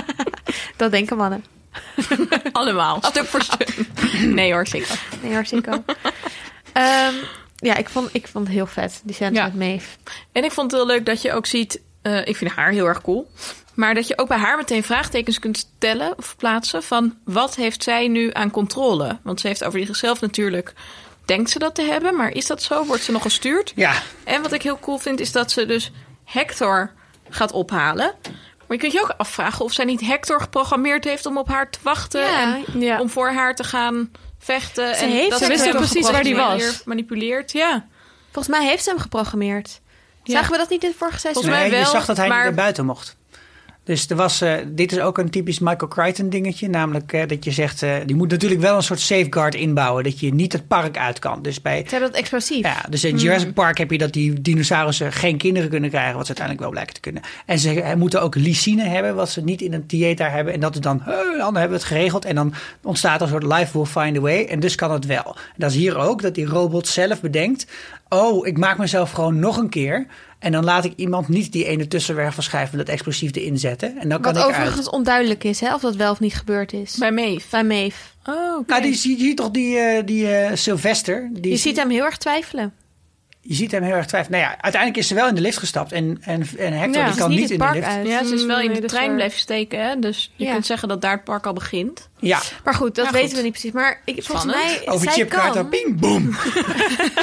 dat 0.78 0.92
denken 0.92 1.18
mannen. 1.18 1.44
Allemaal, 2.52 3.00
stuk 3.02 3.26
voor 3.26 3.42
stuk. 3.42 3.76
Nee 4.40 4.54
hoor, 4.54 4.68
zeker. 4.68 5.00
Nee, 5.22 5.34
hartstikke. 5.34 5.84
Ehm, 6.74 7.14
ja, 7.56 7.76
ik 7.76 7.90
vond, 7.90 8.10
ik 8.12 8.28
vond 8.28 8.46
het 8.48 8.56
heel 8.56 8.66
vet, 8.66 9.02
die 9.04 9.16
scène 9.16 9.36
Ja. 9.36 9.44
met 9.44 9.56
Maeve. 9.56 9.88
En 10.32 10.44
ik 10.44 10.52
vond 10.52 10.72
het 10.72 10.80
heel 10.82 10.90
leuk 10.90 11.06
dat 11.06 11.22
je 11.22 11.34
ook 11.34 11.46
ziet... 11.46 11.82
eh, 12.02 12.28
ik 12.28 12.36
vind 12.36 12.52
haar 12.52 12.72
heel 12.72 12.86
erg 12.88 13.02
cool. 13.02 13.32
Maar 13.74 13.94
dat 13.94 14.08
je 14.08 14.18
ook 14.18 14.28
bij 14.28 14.38
haar 14.38 14.58
meteen 14.58 14.84
vraagtekens 14.84 15.40
kunt 15.40 15.58
stellen 15.58 16.18
of 16.18 16.36
plaatsen... 16.38 16.84
van 16.84 17.18
wat 17.26 17.56
heeft 17.56 17.84
zij 17.84 18.08
nu 18.08 18.30
aan 18.34 18.52
controle? 18.52 19.18
Want 19.24 19.40
ze 19.40 19.48
heeft 19.48 19.64
over 19.64 19.86
zichzelf 19.86 20.22
natuurlijk... 20.22 20.74
denkt 21.26 21.50
ze 21.50 21.60
dat 21.60 21.76
te 21.76 21.82
hebben, 21.82 22.16
maar 22.16 22.30
is 22.32 22.46
dat 22.48 22.62
zo? 22.64 22.86
Wordt 22.86 23.04
ze 23.04 23.12
nog 23.12 23.22
gestuurd? 23.22 23.72
Ja, 23.76 23.94
En 24.24 24.42
wat 24.42 24.52
ik 24.52 24.62
heel 24.62 24.80
cool 24.80 24.98
vind, 24.98 25.20
is 25.20 25.32
dat 25.32 25.52
ze 25.52 25.66
dus 25.66 25.92
Hector 26.26 26.92
gaat 27.30 27.52
ophalen. 27.52 28.14
Maar 28.68 28.78
je 28.78 28.78
kunt 28.78 28.92
je 28.94 29.02
ook 29.02 29.14
afvragen 29.18 29.66
of 29.66 29.74
zij 29.74 29.86
niet 29.86 30.02
Hector 30.02 30.42
geprogrammeerd 30.42 31.04
heeft 31.04 31.26
om 31.26 31.38
op 31.38 31.48
haar 31.48 31.70
te 31.70 31.80
wachten. 31.82 32.22
Ja. 32.22 32.60
En 32.74 32.80
Ja. 32.82 33.00
om 33.00 33.10
voor 33.10 33.30
haar 33.32 33.56
te 33.56 33.64
gaan 33.64 34.12
vechten. 34.40 34.96
Ze 34.96 35.04
en 35.04 35.10
heeft 35.12 35.30
dat 35.30 35.40
Ze 35.40 35.48
wist 35.48 35.68
ook 35.68 35.76
precies 35.76 36.10
waar 36.10 36.24
die 36.24 36.36
was. 36.36 36.44
gemanipuleerd- 36.46 36.86
Manipuleerd, 36.86 37.52
ja. 37.52 37.86
Volgens 38.32 38.58
mij 38.58 38.66
heeft 38.68 38.84
ze 38.84 38.90
hem 38.90 39.00
geprogrammeerd. 39.00 39.82
Ja. 40.24 40.34
Zagen 40.34 40.52
we 40.52 40.58
dat 40.58 40.70
niet 40.70 40.84
in 40.84 40.90
het 40.90 40.98
vorige 40.98 41.20
seizoen? 41.20 41.44
Volgens 41.44 41.62
mij 41.64 41.70
nee, 41.72 41.80
je 41.80 41.86
wel, 41.92 41.94
zag 42.00 42.06
dat 42.08 42.18
hij 42.18 42.28
maar- 42.28 42.38
niet 42.38 42.46
naar 42.46 42.56
buiten 42.56 42.86
mocht. 42.86 43.16
Dus 43.84 44.10
er 44.10 44.16
was, 44.16 44.42
eh, 44.42 44.54
dit 44.68 44.92
is 44.92 45.00
ook 45.00 45.18
een 45.18 45.30
typisch 45.30 45.60
Michael 45.60 45.88
Crichton 45.88 46.30
dingetje. 46.30 46.70
Namelijk 46.70 47.14
eh, 47.14 47.28
dat 47.28 47.44
je 47.44 47.52
zegt, 47.52 47.84
eh, 47.84 47.96
die 48.06 48.16
moet 48.16 48.32
natuurlijk 48.32 48.62
wel 48.62 48.76
een 48.76 48.84
soort 48.84 49.00
safeguard 49.00 49.56
inbouwen. 49.56 50.04
Dat 50.04 50.20
je 50.20 50.34
niet 50.34 50.54
het 50.54 50.68
park 50.68 50.98
uit 50.98 51.20
kan. 51.20 51.42
Dus 51.42 51.62
bij 51.62 51.84
Ze 51.84 51.90
hebben 51.90 52.10
dat 52.12 52.20
explosief. 52.20 52.66
ja, 52.66 52.86
dus 52.90 53.04
in 53.04 53.18
Jurassic 53.18 53.54
Park 53.54 53.78
heb 53.78 53.92
je 53.92 53.98
dat 53.98 54.14
die 54.14 54.42
dinosaurussen 54.42 55.12
geen 55.12 55.38
kinderen 55.38 55.70
kunnen 55.70 55.90
krijgen, 55.90 56.16
wat 56.16 56.28
ze 56.28 56.36
uiteindelijk 56.38 56.66
wel 56.66 56.72
blijken 56.72 56.94
te 56.94 57.00
kunnen. 57.00 57.22
En 57.46 57.60
ze 57.60 57.94
moeten 57.98 58.22
ook 58.22 58.36
lysine 58.36 58.84
hebben, 58.84 59.16
wat 59.16 59.30
ze 59.30 59.42
niet 59.44 59.62
in 59.62 59.74
een 59.74 59.86
theater 59.86 60.32
hebben. 60.32 60.54
En 60.54 60.60
dat 60.60 60.74
is 60.76 60.82
dan, 60.82 61.02
"Hey, 61.04 61.38
dan 61.38 61.56
hebben 61.56 61.78
we 61.78 61.84
het 61.84 61.94
geregeld. 61.94 62.26
En 62.26 62.36
dan 62.36 62.54
ontstaat 62.82 63.16
er 63.16 63.22
een 63.22 63.42
soort 63.42 63.60
life 63.60 63.78
will 63.78 63.88
find 63.88 64.18
a 64.18 64.20
way. 64.20 64.46
En 64.46 64.60
dus 64.60 64.76
kan 64.76 64.92
het 64.92 65.06
wel. 65.06 65.36
En 65.36 65.56
dat 65.58 65.70
is 65.70 65.76
hier 65.76 65.98
ook, 65.98 66.22
dat 66.22 66.36
die 66.36 66.46
robot 66.46 66.88
zelf 66.88 67.22
bedenkt, 67.22 67.66
oh, 68.14 68.48
ik 68.48 68.58
maak 68.58 68.78
mezelf 68.78 69.12
gewoon 69.12 69.40
nog 69.40 69.58
een 69.58 69.70
keer. 69.70 70.06
En 70.40 70.52
dan 70.52 70.64
laat 70.64 70.86
ik 70.86 70.94
iemand 70.96 71.28
niet 71.28 71.52
die 71.52 71.66
ene 71.66 71.88
tussenwerf 71.88 72.34
van 72.34 72.44
schijf 72.44 72.70
van 72.70 72.78
dat 72.78 72.88
explosief 72.90 73.36
erin 73.36 73.58
zetten. 73.58 73.98
En 73.98 74.10
dan 74.10 74.22
kan 74.22 74.34
Wat 74.34 74.42
ik 74.44 74.50
overigens 74.50 74.86
uit. 74.86 74.96
onduidelijk 74.96 75.44
is, 75.44 75.60
hè, 75.60 75.74
of 75.74 75.82
dat 75.82 75.96
wel 75.96 76.12
of 76.12 76.20
niet 76.20 76.34
gebeurd 76.36 76.74
is. 76.74 76.96
Bij 76.98 77.12
Maeve. 77.12 77.48
Bij 77.52 77.64
Maeve. 77.64 77.98
Oh, 78.26 78.58
oké. 78.58 78.72
Nou, 78.72 78.82
die 78.82 78.94
zie 78.96 79.24
je 79.28 79.34
toch 79.34 79.52
die, 79.52 79.78
eh, 79.78 80.06
die 80.06 80.28
eh, 80.36 80.56
Sylvester. 80.56 81.30
Die 81.34 81.52
Je 81.52 81.58
ziet 81.58 81.78
hem 81.78 81.90
heel 81.90 82.04
erg 82.06 82.18
twijfelen. 82.18 82.74
Je 83.46 83.54
ziet 83.54 83.72
hem 83.72 83.84
heel 83.84 83.94
erg 83.94 84.06
twijfelen. 84.06 84.40
Nou 84.40 84.52
ja, 84.52 84.58
uiteindelijk 84.62 85.02
is 85.02 85.08
ze 85.08 85.14
wel 85.16 85.28
in 85.28 85.36
de 85.36 85.42
lift 85.42 85.58
gestapt. 85.58 85.92
En, 85.92 86.18
en, 86.22 86.48
en 86.58 86.74
Hector 86.74 87.02
Ja, 87.02 87.04
die 87.04 87.14
is 87.14 87.20
kan 87.20 87.30
niet 87.30 87.40
in 87.40 87.58
de 87.58 87.64
park 87.64 87.74
lift. 87.76 87.88
uit. 87.88 88.08
Ja, 88.08 88.24
ze 88.24 88.34
is 88.34 88.46
wel 88.46 88.60
in 88.60 88.74
de 88.74 88.82
trein 88.88 89.06
waar. 89.08 89.16
blijven 89.16 89.40
steken. 89.40 89.84
Hè? 89.88 90.00
Dus 90.00 90.32
je 90.36 90.46
Ja. 90.46 90.52
kunt 90.52 90.66
zeggen 90.66 90.88
dat 90.88 91.02
daar 91.02 91.12
het 91.12 91.24
park 91.24 91.46
al 91.46 91.54
begint. 91.54 92.10
Ja, 92.20 92.40
Maar 92.64 92.74
goed, 92.74 92.96
dat 92.96 93.06
Ja, 93.06 93.12
weten 93.12 93.28
goed. 93.30 93.38
we 93.38 93.44
niet 93.44 93.52
precies. 93.52 93.72
Maar 93.72 94.02
ik, 94.06 94.24
volgens 94.24 94.54
mij, 94.54 94.82
over 94.86 95.04
zij 95.06 95.14
chipkaarten. 95.14 95.54
kan... 95.62 95.70
Ping, 95.70 96.00
boom. 96.00 96.24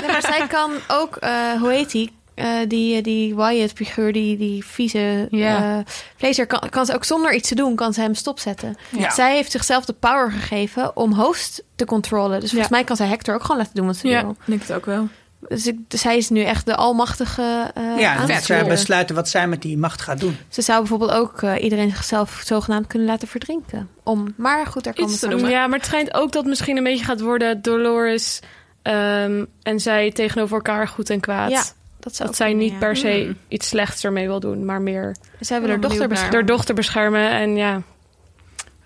Nee, 0.00 0.10
maar 0.10 0.22
zij 0.22 0.46
kan 0.46 0.70
ook, 0.88 1.16
eh, 1.16 1.52
hoe 1.60 1.70
heet 1.72 1.90
die? 1.90 2.18
Eh, 2.34 2.46
die, 2.68 2.96
eh, 2.96 3.02
die 3.02 3.34
Wyatt-figuur, 3.36 4.12
die, 4.12 4.36
die 4.36 4.64
vieze 4.64 5.26
Ja. 5.30 5.76
eh, 5.78 5.84
vleeser, 6.16 6.46
kan, 6.46 6.68
kan 6.70 6.86
ze 6.86 6.94
ook 6.94 7.04
zonder 7.04 7.34
iets 7.34 7.48
te 7.48 7.54
doen, 7.54 7.74
kan 7.74 7.92
ze 7.92 8.00
hem 8.00 8.14
stopzetten. 8.14 8.76
Ja. 8.90 9.10
Zij 9.10 9.34
heeft 9.34 9.50
zichzelf 9.50 9.84
de 9.84 9.92
power 9.92 10.32
gegeven 10.32 10.96
om 10.96 11.12
host 11.12 11.62
te 11.76 11.84
controleren. 11.84 12.40
Dus 12.40 12.50
volgens 12.50 12.70
Ja. 12.70 12.76
mij 12.76 12.86
kan 12.86 12.96
zij 12.96 13.06
Hector 13.06 13.34
ook 13.34 13.42
gewoon 13.42 13.56
laten 13.56 13.74
doen 13.74 13.86
wat 13.86 13.96
ze 13.96 14.08
Ja, 14.08 14.20
wil. 14.22 14.30
ik 14.30 14.36
denk 14.44 14.60
het 14.60 14.72
ook 14.72 14.86
wel. 14.86 15.08
Dus 15.48 15.66
ik, 15.66 15.78
zij 15.88 16.16
is 16.16 16.28
nu 16.28 16.42
echt 16.42 16.66
de 16.66 16.76
almachtige 16.76 17.72
uh, 17.78 17.98
ja, 18.00 18.16
vet 18.18 18.26
zij 18.26 18.40
sturen. 18.40 18.68
besluiten 18.68 19.14
wat 19.14 19.28
zij 19.28 19.48
met 19.48 19.62
die 19.62 19.78
macht 19.78 20.00
gaat 20.00 20.20
doen. 20.20 20.36
Ze 20.48 20.62
zou 20.62 20.78
bijvoorbeeld 20.78 21.10
ook 21.10 21.42
eh, 21.42 21.62
iedereen 21.62 21.90
zichzelf 21.90 22.42
zogenaamd 22.44 22.86
kunnen 22.86 23.08
laten 23.08 23.28
verdrinken. 23.28 23.88
Om, 24.02 24.34
maar 24.36 24.66
goed, 24.66 24.84
daar 24.84 24.96
Iets 24.96 25.12
we 25.12 25.18
te 25.18 25.28
doen. 25.28 25.48
Ja, 25.50 25.66
maar 25.66 25.78
het 25.78 25.86
schijnt 25.88 26.14
ook 26.14 26.32
dat 26.32 26.44
misschien 26.44 26.76
een 26.76 26.82
beetje 26.82 27.04
gaat 27.04 27.20
worden 27.20 27.62
Dolores 27.62 28.40
ehm, 28.82 29.44
en 29.62 29.80
zij 29.80 30.10
tegenover 30.10 30.56
elkaar 30.56 30.88
goed 30.88 31.10
en 31.10 31.20
kwaad. 31.20 31.50
Ja, 31.50 31.62
dat 32.00 32.16
zou 32.16 32.28
dat 32.28 32.36
zij 32.36 32.52
niet 32.52 32.72
ja. 32.72 32.78
per 32.78 32.96
se 32.96 33.08
Hmm. 33.24 33.36
iets 33.48 33.68
slechts 33.68 34.04
ermee 34.04 34.26
wil 34.26 34.40
doen, 34.40 34.64
maar 34.64 34.82
meer 34.82 35.16
Zij 35.40 35.60
wil 35.60 35.68
haar 35.68 35.80
dochter 35.80 36.08
beschermen. 36.08 36.36
haar 36.36 36.46
dochter 36.46 36.74
beschermen. 36.74 37.30
En 37.30 37.56
ja, 37.56 37.82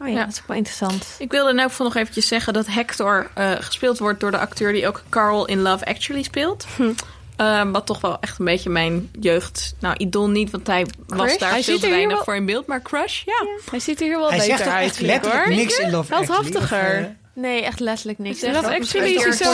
Oh 0.01 0.09
ja, 0.09 0.15
Ja. 0.15 0.25
dat 0.25 0.33
is 0.33 0.41
ook 0.41 0.47
wel 0.47 0.57
interessant. 0.57 1.07
Ik 1.19 1.31
wilde 1.31 1.51
in 1.51 1.59
elk 1.59 1.71
geval 1.71 1.87
nog 1.87 1.97
eventjes 1.97 2.29
zeggen 2.29 2.53
dat 2.53 2.67
Hector 2.67 3.31
eh, 3.35 3.51
gespeeld 3.61 3.99
wordt 3.99 4.21
door 4.21 4.31
de 4.31 4.39
acteur 4.39 4.73
die 4.73 4.87
ook 4.87 5.03
Carl 5.09 5.45
in 5.47 5.61
Love 5.61 5.85
Actually 5.85 6.23
speelt. 6.23 6.67
Hm. 6.77 6.93
Ehm, 7.37 7.71
wat 7.73 7.87
toch 7.87 8.01
wel 8.01 8.17
echt 8.21 8.39
een 8.39 8.45
beetje 8.45 8.71
mijn 8.71 9.11
jeugd. 9.21 9.75
Nou, 9.79 9.95
idool 9.97 10.29
niet, 10.31 10.51
want 10.51 10.67
hij 10.67 10.87
was 11.07 11.39
daar 11.39 11.51
Hij 11.51 11.63
veel 11.63 11.79
te 11.79 11.89
weinig 11.89 12.15
wel- 12.15 12.25
voor 12.25 12.35
in 12.35 12.47
beeld. 12.47 12.67
Maar 12.67 12.83
Crush, 12.83 13.23
ja. 13.25 13.47
hij 13.71 13.81
ziet 13.81 14.01
er 14.01 14.07
hier 14.07 14.19
wel 14.19 14.29
Hij 14.31 14.39
beter 14.39 14.57
zegt 14.57 14.69
uit, 14.71 14.85
echt 14.85 14.97
vind 14.97 15.09
ik, 15.09 15.15
letterlijk 15.15 15.45
hoor. 15.45 15.55
niks 15.55 15.79
in 15.79 15.91
Love 15.91 16.11
Wel 16.11 16.19
Actually, 16.21 17.17
Nee, 17.35 17.63
echt 17.65 17.81
letterlijk 17.81 18.19
niks. 18.19 18.43
Is 18.43 18.53
Love 18.55 18.69
echt 18.69 18.81
Actually 18.81 19.11
is 19.15 19.23
Portugees 19.23 19.49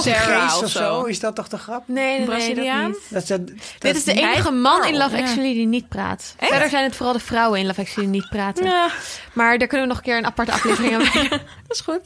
of 0.57 0.63
of 0.63 0.71
zo. 0.71 0.79
zo. 0.79 1.03
Is 1.05 1.21
dat 1.21 1.35
toch 1.35 1.49
de 1.49 1.59
grap? 1.59 1.83
Nee, 1.87 2.05
nee, 2.05 2.13
nee, 2.19 2.27
dat 2.27 2.35
Braziliaan? 2.37 2.91
niet. 2.91 2.99
Dat, 3.09 3.23
is 3.23 3.29
dat, 3.29 3.47
Dit 3.47 3.59
dat- 3.79 3.95
is 3.95 4.05
de 4.05 4.13
enige 4.13 4.51
man 4.51 4.77
in 4.85 4.93
Carl, 4.93 5.03
Love 5.05 5.17
ja. 5.17 5.23
Actually 5.23 5.55
die 5.55 5.67
niet 5.67 5.89
praat. 5.89 6.35
Echt? 6.39 6.51
Verder 6.51 6.69
zijn 6.69 6.85
het 6.85 6.97
vooral 6.97 7.13
de 7.15 7.21
vrouwen 7.21 7.61
in 7.61 7.67
Love 7.67 7.81
Actually 7.81 8.11
die 8.11 8.21
niet 8.21 8.31
praten. 8.31 8.65
Ja, 8.65 8.91
Maar 9.33 9.59
daar 9.59 9.69
kunnen 9.69 9.87
we 9.87 9.93
nog 9.93 9.97
een 10.03 10.09
keer 10.09 10.17
een 10.19 10.27
aparte 10.27 10.53
aflevering 10.53 10.95
aan 10.95 11.03
maken. 11.15 11.31
Dat 11.31 11.41
is 11.77 11.81
goed. 11.81 12.01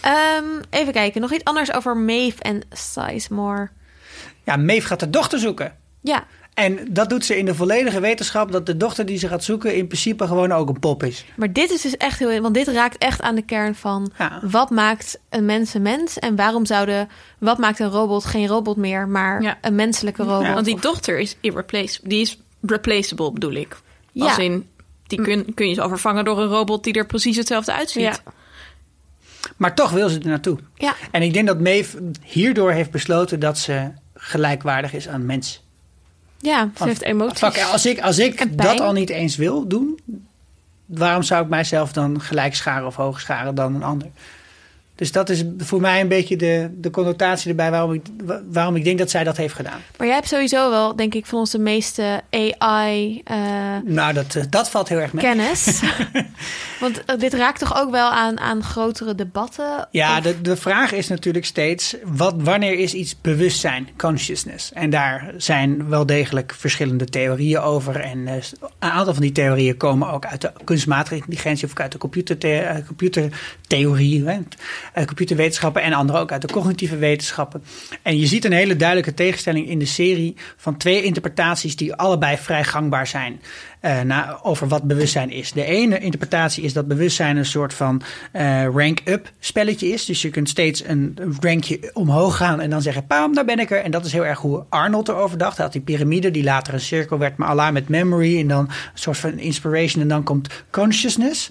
Ehm, 0.00 0.44
even 0.70 0.92
kijken, 0.92 1.20
nog 1.20 1.32
iets 1.32 1.44
anders 1.44 1.72
over 1.72 1.96
Maeve 1.96 2.42
en 2.42 2.62
Sizemore. 2.70 3.70
Ja, 4.44 4.56
Maeve 4.56 4.86
gaat 4.86 5.00
de 5.00 5.10
dochter 5.10 5.38
zoeken. 5.38 5.76
Ja, 6.00 6.24
En 6.54 6.78
dat 6.90 7.08
doet 7.10 7.24
ze 7.24 7.36
in 7.38 7.44
de 7.44 7.54
volledige 7.54 8.00
wetenschap 8.00 8.52
dat 8.52 8.66
de 8.66 8.76
dochter 8.76 9.06
die 9.06 9.18
ze 9.18 9.28
gaat 9.28 9.44
zoeken 9.44 9.74
in 9.76 9.86
principe 9.86 10.26
gewoon 10.26 10.52
ook 10.52 10.68
een 10.68 10.78
pop 10.78 11.02
is. 11.02 11.24
maar 11.36 11.52
dit 11.52 11.70
is 11.70 11.80
dus 11.82 11.96
echt 11.96 12.18
heel... 12.18 12.40
Want 12.40 12.54
dit 12.54 12.68
raakt 12.68 12.98
echt 12.98 13.20
aan 13.20 13.34
de 13.34 13.42
kern 13.44 13.74
van... 13.74 14.12
Ja. 14.18 14.40
Wat 14.42 14.70
maakt 14.70 15.18
een 15.30 15.44
mens 15.44 15.74
een 15.74 15.82
mens? 15.82 16.18
En 16.18 16.36
waarom 16.36 16.66
zouden... 16.66 17.08
Wat 17.38 17.58
maakt 17.58 17.78
een 17.78 17.88
robot 17.90 18.24
geen 18.24 18.46
robot 18.46 18.76
meer, 18.76 19.08
maar 19.08 19.42
Ja. 19.42 19.58
een 19.60 19.74
menselijke 19.74 20.22
robot? 20.22 20.52
Want 20.52 20.64
die 20.64 20.80
dochter 20.80 21.18
is 21.18 21.36
irreplaceable. 21.40 22.08
Die 22.08 22.20
is 22.20 22.40
replaceable, 22.60 23.32
bedoel 23.32 23.52
ik. 23.54 23.76
Ja. 24.12 24.24
Als 24.24 24.38
in, 24.38 24.68
die 25.06 25.22
kun, 25.22 25.54
kun 25.54 25.68
je 25.68 25.74
zo 25.74 25.88
vervangen 25.88 26.24
door 26.24 26.40
een 26.40 26.48
robot 26.48 26.84
die 26.84 26.92
er 26.94 27.06
precies 27.06 27.36
hetzelfde 27.36 27.72
uitziet. 27.72 28.02
ja. 28.02 28.16
Maar 29.56 29.74
toch 29.74 29.90
wil 29.90 30.08
ze 30.08 30.18
er 30.18 30.26
naartoe. 30.28 30.58
Ja, 30.74 30.94
En 31.10 31.22
ik 31.22 31.32
denk 31.32 31.46
dat 31.46 31.60
Maeve 31.60 32.10
hierdoor 32.22 32.72
heeft 32.72 32.90
besloten 32.90 33.40
dat 33.40 33.58
ze 33.58 33.90
gelijkwaardig 34.14 34.92
is 34.94 35.08
aan 35.08 35.26
mens. 35.26 35.62
Ja. 36.42 36.70
Ze 36.76 36.84
heeft 36.84 37.02
emoties. 37.02 37.38
Fuck, 37.38 37.62
als 37.72 37.86
ik, 37.86 38.00
als 38.00 38.18
ik 38.18 38.58
dat 38.58 38.80
al 38.80 38.92
niet 38.92 39.10
eens 39.10 39.36
wil 39.36 39.68
doen, 39.68 39.98
waarom 40.86 41.22
zou 41.22 41.42
ik 41.42 41.48
mijzelf 41.48 41.92
dan 41.92 42.20
gelijk 42.20 42.54
scharen 42.54 42.86
of 42.86 42.96
hoog 42.96 43.20
scharen 43.20 43.54
dan 43.54 43.74
een 43.74 43.82
ander? 43.82 44.08
Dus 44.94 45.12
dat 45.12 45.28
is 45.28 45.44
voor 45.58 45.80
mij 45.80 46.00
een 46.00 46.08
beetje 46.08 46.36
de, 46.36 46.70
de 46.74 46.90
connotatie 46.90 47.50
erbij 47.50 47.70
waarom 47.70 47.92
ik, 47.92 48.02
waarom 48.50 48.76
ik 48.76 48.84
denk 48.84 48.98
dat 48.98 49.10
zij 49.10 49.24
dat 49.24 49.36
heeft 49.36 49.54
gedaan. 49.54 49.80
Maar 49.96 50.06
jij 50.06 50.16
hebt 50.16 50.28
sowieso 50.28 50.70
wel, 50.70 50.96
denk 50.96 51.14
ik, 51.14 51.26
van 51.26 51.38
onze 51.38 51.58
meeste 51.58 52.22
AI-kennis. 52.30 53.94
Nou, 53.94 54.12
dat, 54.12 54.34
eh, 54.34 54.42
dat 54.50 54.70
valt 54.70 54.88
heel 54.88 54.98
erg 54.98 55.12
mee. 55.12 55.24
Want 56.82 57.04
eh, 57.04 57.18
dit 57.18 57.34
raakt 57.34 57.58
toch 57.58 57.76
ook 57.76 57.90
wel 57.90 58.10
aan, 58.10 58.40
aan 58.40 58.62
grotere 58.62 59.14
debatten? 59.14 59.88
Ja, 59.90 60.16
Of- 60.16 60.22
de, 60.22 60.40
de 60.40 60.56
vraag 60.56 60.92
is 60.92 61.08
natuurlijk 61.08 61.44
steeds: 61.44 61.96
wat, 62.04 62.34
wanneer 62.36 62.78
is 62.78 62.94
iets 62.94 63.20
bewustzijn, 63.20 63.88
consciousness? 63.96 64.72
En 64.72 64.90
daar 64.90 65.32
zijn 65.36 65.88
wel 65.88 66.06
degelijk 66.06 66.54
verschillende 66.56 67.04
theorieën 67.04 67.60
over. 67.60 68.00
En 68.00 68.28
eh, 68.28 68.34
een 68.78 68.90
aantal 68.90 69.12
van 69.12 69.22
die 69.22 69.32
theorieën 69.32 69.76
komen 69.76 70.10
ook 70.10 70.26
uit 70.26 70.40
de 70.40 70.52
kunstmatige 70.64 71.14
intelligentie 71.14 71.66
of 71.66 71.78
uit 71.78 71.92
de 71.92 71.98
computerte, 71.98 72.54
eh, 72.54 72.86
computertheorie, 72.86 74.24
hè, 74.24 74.38
computerwetenschappen 75.04 75.82
en 75.82 75.92
andere 75.92 76.18
ook 76.18 76.32
uit 76.32 76.42
de 76.42 76.52
cognitieve 76.52 76.96
wetenschappen. 76.96 77.64
En 78.02 78.18
je 78.18 78.26
ziet 78.26 78.44
een 78.44 78.52
hele 78.52 78.76
duidelijke 78.76 79.14
tegenstelling 79.14 79.68
in 79.68 79.78
de 79.78 79.86
serie 79.86 80.36
van 80.56 80.76
twee 80.76 81.02
interpretaties 81.02 81.76
die 81.76 81.94
allebei 81.94 82.36
vrij 82.36 82.64
gangbaar 82.64 83.06
zijn. 83.06 83.40
Eh, 83.82 84.30
over 84.42 84.68
wat 84.68 84.82
bewustzijn 84.82 85.30
is. 85.30 85.52
De 85.52 85.64
ene 85.64 85.98
interpretatie 85.98 86.64
is 86.64 86.72
dat 86.72 86.88
bewustzijn 86.88 87.36
een 87.36 87.46
soort 87.46 87.74
van 87.74 88.02
eh, 88.32 88.66
rank-up 88.74 89.32
spelletje 89.38 89.88
is. 89.88 90.04
Dus 90.04 90.22
je 90.22 90.30
kunt 90.30 90.48
steeds 90.48 90.84
een 90.84 91.18
rankje 91.40 91.90
omhoog 91.92 92.36
gaan 92.36 92.60
en 92.60 92.70
dan 92.70 92.82
zeggen, 92.82 93.06
pam, 93.06 93.34
daar 93.34 93.44
ben 93.44 93.58
ik 93.58 93.70
er. 93.70 93.82
En 93.82 93.90
dat 93.90 94.04
is 94.04 94.12
heel 94.12 94.26
erg 94.26 94.38
hoe 94.38 94.64
Arnold 94.68 95.08
erover 95.08 95.38
dacht. 95.38 95.56
Hij 95.56 95.64
had 95.64 95.74
die 95.74 95.82
piramide 95.82 96.30
die 96.30 96.44
later 96.44 96.74
een 96.74 96.80
cirkel 96.80 97.18
werd, 97.18 97.36
maar 97.36 97.48
Allah 97.48 97.72
met 97.72 97.88
memory 97.88 98.38
en 98.38 98.48
dan 98.48 98.64
een 98.64 98.74
soort 98.94 99.18
van 99.18 99.38
inspiration 99.38 100.02
en 100.02 100.08
dan 100.08 100.22
komt 100.22 100.64
consciousness. 100.70 101.48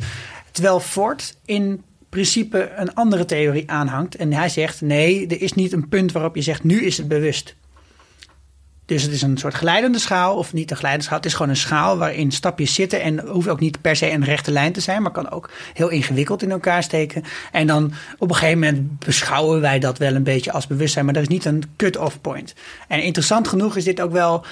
Terwijl 0.52 0.80
Ford 0.80 1.38
in 1.46 1.84
principe 2.10 2.72
een 2.76 2.94
andere 2.94 3.26
theorie 3.26 3.72
aanhangt. 3.72 4.16
En 4.16 4.34
hij 4.34 4.50
zegt, 4.50 4.82
nee, 4.82 5.28
er 5.28 5.42
is 5.42 5.54
niet 5.54 5.74
een 5.74 5.90
punt 5.90 6.12
waarop 6.12 6.36
je 6.36 6.42
zegt, 6.42 6.64
nu 6.64 6.86
is 6.86 6.98
het 6.98 7.08
bewust. 7.08 7.56
Dus 8.86 9.04
het 9.04 9.12
is 9.12 9.22
een 9.22 9.38
soort 9.38 9.54
glijdende 9.54 10.00
schaal, 10.00 10.36
of 10.36 10.54
niet 10.54 10.72
een 10.72 10.78
glijdende 10.78 11.06
schaal. 11.06 11.18
Het 11.18 11.28
is 11.28 11.34
gewoon 11.34 11.50
een 11.50 11.58
schaal 11.58 11.98
waarin 11.98 12.32
stapjes 12.32 12.74
zitten. 12.74 13.02
En 13.02 13.20
hoeft 13.20 13.48
ook 13.48 13.60
niet 13.60 13.82
per 13.82 13.96
se 13.96 14.12
een 14.12 14.24
rechte 14.24 14.52
lijn 14.52 14.74
te 14.74 14.82
zijn, 14.82 15.02
maar 15.02 15.12
kan 15.12 15.32
ook 15.32 15.50
heel 15.74 15.90
ingewikkeld 15.90 16.44
in 16.44 16.52
elkaar 16.52 16.84
steken. 16.84 17.24
En 17.52 17.68
dan 17.68 17.94
op 18.18 18.30
een 18.30 18.36
gegeven 18.36 18.60
moment 18.60 19.00
beschouwen 19.00 19.62
wij 19.62 19.80
dat 19.80 19.98
wel 19.98 20.16
een 20.16 20.24
beetje 20.24 20.52
als 20.52 20.68
bewustzijn, 20.68 21.06
maar 21.06 21.16
er 21.16 21.22
is 21.22 21.28
niet 21.28 21.46
een 21.46 21.64
cut-off 21.76 22.22
point. 22.22 22.54
En 22.88 23.04
interessant 23.04 23.48
genoeg 23.48 23.76
is 23.76 23.84
dit 23.84 24.02
ook 24.02 24.12
wel 24.12 24.46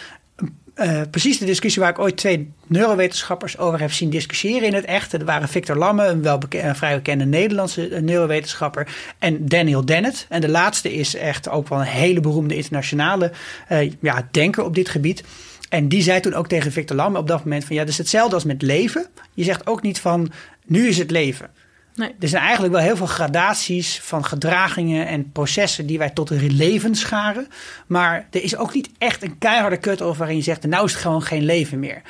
eh, 0.79 1.01
precies 1.11 1.37
de 1.37 1.45
discussie 1.45 1.81
waar 1.81 1.91
ik 1.91 1.99
ooit 1.99 2.17
twee 2.17 2.51
neurowetenschappers 2.67 3.57
over 3.57 3.79
heb 3.79 3.91
zien 3.91 4.09
discussiëren 4.09 4.67
in 4.67 4.73
het 4.73 4.85
echt. 4.85 5.13
Er 5.13 5.25
waren 5.25 5.47
Victor 5.47 5.75
Lamme, 5.75 6.05
een, 6.05 6.75
vrij 6.75 6.95
bekende 6.95 7.25
Nederlandse 7.25 7.87
eh, 7.87 8.01
neurowetenschapper, 8.01 8.87
en 9.19 9.45
Daniel 9.45 9.85
Dennett. 9.85 10.25
En 10.29 10.41
de 10.41 10.49
laatste 10.49 10.93
is 10.93 11.15
echt 11.15 11.49
ook 11.49 11.67
wel 11.67 11.79
een 11.79 11.85
hele 11.85 12.19
beroemde 12.19 12.55
internationale 12.55 13.31
eh, 13.67 13.91
ja, 14.01 14.27
denker 14.31 14.63
op 14.63 14.75
dit 14.75 14.89
gebied. 14.89 15.23
En 15.69 15.87
die 15.87 16.01
zei 16.01 16.19
toen 16.19 16.33
ook 16.33 16.47
tegen 16.47 16.71
Victor 16.71 16.95
Lamme 16.95 17.17
op 17.17 17.27
dat 17.27 17.43
moment 17.43 17.65
van 17.65 17.75
ja, 17.75 17.81
dat 17.81 17.91
is 17.91 17.97
hetzelfde 17.97 18.35
als 18.35 18.43
met 18.43 18.61
leven. 18.61 19.05
Je 19.33 19.43
zegt 19.43 19.67
ook 19.67 19.81
niet 19.81 19.99
van 19.99 20.31
nu 20.65 20.87
is 20.87 20.97
het 20.97 21.11
leven. 21.11 21.49
Nee. 21.99 22.15
Er 22.19 22.27
zijn 22.27 22.43
eigenlijk 22.43 22.73
wel 22.73 22.81
heel 22.83 22.95
veel 22.97 23.05
gradaties 23.05 23.99
van 24.03 24.25
gedragingen 24.25 25.07
en 25.07 25.31
processen 25.31 25.85
die 25.85 25.97
wij 25.97 26.09
tot 26.09 26.29
een 26.29 26.55
leven 26.55 26.95
scharen. 26.95 27.47
Maar 27.87 28.27
er 28.31 28.43
is 28.43 28.55
ook 28.55 28.73
niet 28.73 28.89
echt 28.97 29.23
een 29.23 29.37
keiharde 29.37 29.77
cut-off 29.79 30.17
waarin 30.17 30.35
je 30.37 30.43
zegt, 30.43 30.63
nou 30.67 30.85
is 30.85 30.91
het 30.91 31.01
gewoon 31.01 31.21
geen 31.21 31.43
leven 31.45 31.79
meer. 31.79 32.01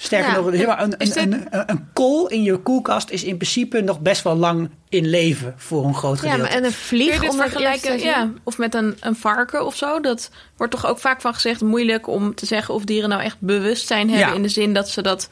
Sterker 0.00 0.30
Ja. 0.30 0.40
nog, 0.40 0.54
zeg 0.54 0.66
maar, 0.66 0.82
een, 0.82 0.90
dit- 0.98 1.16
een, 1.16 1.32
een, 1.32 1.62
een 1.66 1.88
kool 1.92 2.28
in 2.28 2.42
je 2.42 2.56
koelkast 2.56 3.10
is 3.10 3.24
in 3.24 3.36
principe 3.36 3.80
nog 3.80 4.00
best 4.00 4.22
wel 4.22 4.36
lang 4.36 4.70
in 4.88 5.06
leven 5.06 5.54
voor 5.56 5.84
een 5.84 5.94
groot 5.94 6.14
ja, 6.14 6.20
gedeelte. 6.20 6.42
maar 6.42 6.50
en 6.50 6.64
een 6.64 6.72
vlieg 6.72 7.22
onder 7.30 7.48
vergelijken? 7.50 7.98
Ja, 7.98 8.30
of 8.42 8.58
met 8.58 8.74
een, 8.74 8.96
een 9.00 9.16
varken 9.16 9.66
of 9.66 9.76
zo. 9.76 10.00
Dat 10.00 10.30
wordt 10.56 10.72
toch 10.72 10.86
ook 10.86 10.98
vaak 10.98 11.20
van 11.20 11.34
gezegd 11.34 11.60
moeilijk 11.60 12.06
om 12.06 12.34
te 12.34 12.46
zeggen 12.46 12.74
of 12.74 12.84
dieren 12.84 13.08
nou 13.08 13.22
echt 13.22 13.36
bewustzijn 13.38 14.08
hebben. 14.10 14.28
Ja. 14.28 14.34
In 14.34 14.42
de 14.42 14.48
zin 14.48 14.74
dat 14.74 14.88
ze, 14.88 15.02
dat, 15.02 15.28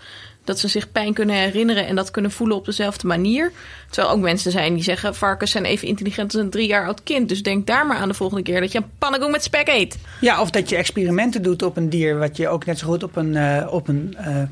dat 0.46 0.58
ze 0.58 0.68
zich 0.68 0.92
pijn 0.92 1.14
kunnen 1.14 1.36
herinneren 1.36 1.86
en 1.86 1.96
dat 1.96 2.10
kunnen 2.10 2.30
voelen 2.30 2.56
op 2.56 2.64
dezelfde 2.64 3.06
manier. 3.06 3.52
Terwijl 3.90 4.14
ook 4.14 4.20
mensen 4.20 4.50
zijn 4.50 4.74
die 4.74 4.82
zeggen 4.82 5.14
varkens 5.14 5.50
zijn 5.50 5.64
even 5.64 5.88
intelligent 5.88 6.34
als 6.34 6.42
een 6.42 6.50
drie 6.50 6.66
jaar 6.66 6.86
oud 6.86 7.02
kind. 7.02 7.28
Dus 7.28 7.42
denk 7.42 7.66
daar 7.66 7.86
maar 7.86 7.96
aan 7.96 8.08
de 8.08 8.14
volgende 8.14 8.42
keer 8.42 8.60
dat 8.60 8.72
je 8.72 8.78
een 8.78 8.90
pannenkoek 8.98 9.30
met 9.30 9.42
spek 9.42 9.68
eet. 9.68 9.98
Ja, 10.20 10.40
of 10.40 10.50
dat 10.50 10.68
je 10.68 10.76
experimenten 10.76 11.42
doet 11.42 11.62
op 11.62 11.76
een 11.76 11.90
dier, 11.90 12.18
wat 12.18 12.36
je 12.36 12.48
ook 12.48 12.64
net 12.64 12.78
zo 12.78 12.86
goed 12.86 13.02
op 13.02 13.16
een, 13.16 13.36
eh, 13.36 13.66
op 13.72 13.88
een 13.88 14.14
eh, 14.18 14.42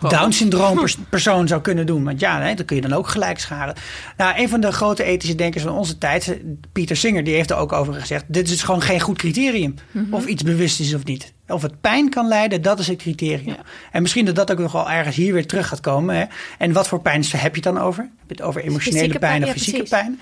Down-syndroom 0.00 0.80
pers- 0.80 0.96
persoon 1.10 1.48
zou 1.48 1.60
kunnen 1.60 1.86
doen. 1.86 2.04
Want 2.04 2.20
ja, 2.20 2.40
hè, 2.40 2.54
dat 2.54 2.66
kun 2.66 2.76
je 2.76 2.82
dan 2.82 2.92
ook 2.92 3.08
gelijk 3.08 3.38
scharen. 3.38 3.74
Nou, 4.16 4.40
een 4.40 4.48
van 4.48 4.60
de 4.60 4.72
grote 4.72 5.02
ethische 5.02 5.34
denkers 5.34 5.62
van 5.62 5.72
onze 5.72 5.98
tijd, 5.98 6.38
Pieter 6.72 6.96
Singer, 6.96 7.24
die 7.24 7.34
heeft 7.34 7.50
er 7.50 7.56
ook 7.56 7.72
over 7.72 7.94
gezegd: 7.94 8.24
dit 8.26 8.48
is 8.50 8.62
gewoon 8.62 8.82
geen 8.82 9.00
goed 9.00 9.18
criterium. 9.18 9.74
Of 10.10 10.26
iets 10.26 10.42
bewust 10.42 10.80
is 10.80 10.94
of 10.94 11.04
niet. 11.04 11.32
Of 11.48 11.62
het 11.62 11.80
pijn 11.80 12.10
kan 12.10 12.28
leiden, 12.28 12.62
dat 12.62 12.78
is 12.78 12.86
het 12.86 12.98
criterium. 12.98 13.46
Ja. 13.46 13.62
En 13.92 14.02
misschien 14.02 14.24
dat 14.24 14.34
dat 14.34 14.52
ook 14.52 14.58
nog 14.58 14.72
wel 14.72 14.90
ergens 14.90 15.16
hier 15.16 15.32
weer 15.32 15.46
terug 15.46 15.68
gaat 15.68 15.80
komen. 15.80 16.16
Hè? 16.16 16.24
En 16.58 16.72
wat 16.72 16.88
voor 16.88 17.00
pijn 17.00 17.24
heb 17.24 17.56
je 17.56 17.62
het 17.62 17.74
dan 17.74 17.78
over? 17.78 18.02
Heb 18.02 18.28
je 18.28 18.34
het 18.34 18.42
over 18.42 18.62
emotionele 18.64 19.08
pijn, 19.08 19.20
pijn, 19.20 19.42
of 19.42 19.48
ja, 19.48 19.52
fysieke 19.52 19.82
precies. 19.82 19.98
pijn? 19.98 20.20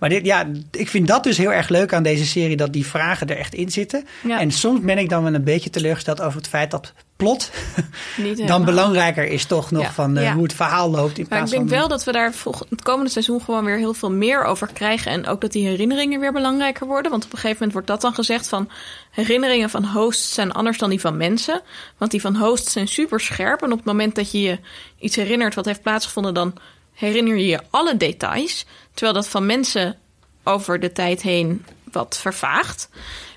Maar 0.00 0.08
dit, 0.08 0.26
ja, 0.26 0.46
ik 0.70 0.88
vind 0.88 1.06
dat 1.06 1.24
dus 1.24 1.36
heel 1.36 1.52
erg 1.52 1.68
leuk 1.68 1.92
aan 1.92 2.02
deze 2.02 2.26
serie, 2.26 2.56
dat 2.56 2.72
die 2.72 2.86
vragen 2.86 3.26
er 3.26 3.36
echt 3.36 3.54
in 3.54 3.70
zitten. 3.70 4.04
Ja. 4.22 4.40
En 4.40 4.50
soms 4.50 4.80
ben 4.80 4.98
ik 4.98 5.08
dan 5.08 5.22
wel 5.22 5.34
een 5.34 5.44
beetje 5.44 5.70
teleurgesteld 5.70 6.20
over 6.20 6.38
het 6.38 6.48
feit 6.48 6.70
dat 6.70 6.92
plot 7.16 7.50
Niet 8.16 8.46
dan 8.46 8.64
belangrijker 8.64 9.24
is 9.24 9.44
toch 9.44 9.70
nog 9.70 9.82
Ja. 9.82 9.92
van 9.92 10.16
eh, 10.16 10.32
hoe 10.32 10.42
het 10.42 10.54
verhaal 10.54 10.90
loopt. 10.90 11.18
In 11.18 11.26
Maar 11.28 11.38
ik 11.38 11.44
plaats 11.44 11.50
denk 11.50 11.68
van, 11.68 11.78
wel 11.78 11.88
dat 11.88 12.04
we 12.04 12.12
daar 12.12 12.32
het 12.68 12.82
komende 12.82 13.10
seizoen 13.10 13.40
gewoon 13.42 13.64
weer 13.64 13.76
heel 13.76 13.94
veel 13.94 14.10
meer 14.10 14.44
over 14.44 14.70
krijgen. 14.72 15.12
En 15.12 15.26
ook 15.26 15.40
dat 15.40 15.52
die 15.52 15.66
herinneringen 15.66 16.20
weer 16.20 16.32
belangrijker 16.32 16.86
worden. 16.86 17.10
Want 17.10 17.24
op 17.24 17.32
een 17.32 17.38
gegeven 17.38 17.56
moment 17.56 17.72
wordt 17.72 17.86
dat 17.86 18.00
dan 18.00 18.14
gezegd 18.14 18.48
van 18.48 18.70
herinneringen 19.10 19.70
van 19.70 19.84
hosts 19.84 20.34
zijn 20.34 20.52
anders 20.52 20.78
dan 20.78 20.90
die 20.90 21.00
van 21.00 21.16
mensen. 21.16 21.62
Want 21.98 22.10
die 22.10 22.20
van 22.20 22.36
hosts 22.36 22.72
zijn 22.72 22.88
super 22.88 23.20
scherp. 23.20 23.62
En 23.62 23.72
op 23.72 23.78
het 23.78 23.86
moment 23.86 24.14
dat 24.14 24.30
je 24.30 24.40
je 24.40 24.58
iets 24.98 25.16
herinnert 25.16 25.54
wat 25.54 25.64
heeft 25.64 25.82
plaatsgevonden, 25.82 26.34
dan 26.34 26.54
herinner 27.00 27.36
je 27.36 27.46
je 27.46 27.60
alle 27.70 27.96
details. 27.96 28.66
Terwijl 28.92 29.12
dat 29.14 29.28
van 29.28 29.46
mensen 29.46 29.96
over 30.44 30.80
de 30.80 30.92
tijd 30.92 31.22
heen 31.22 31.64
wat 31.92 32.18
vervaagt. 32.20 32.88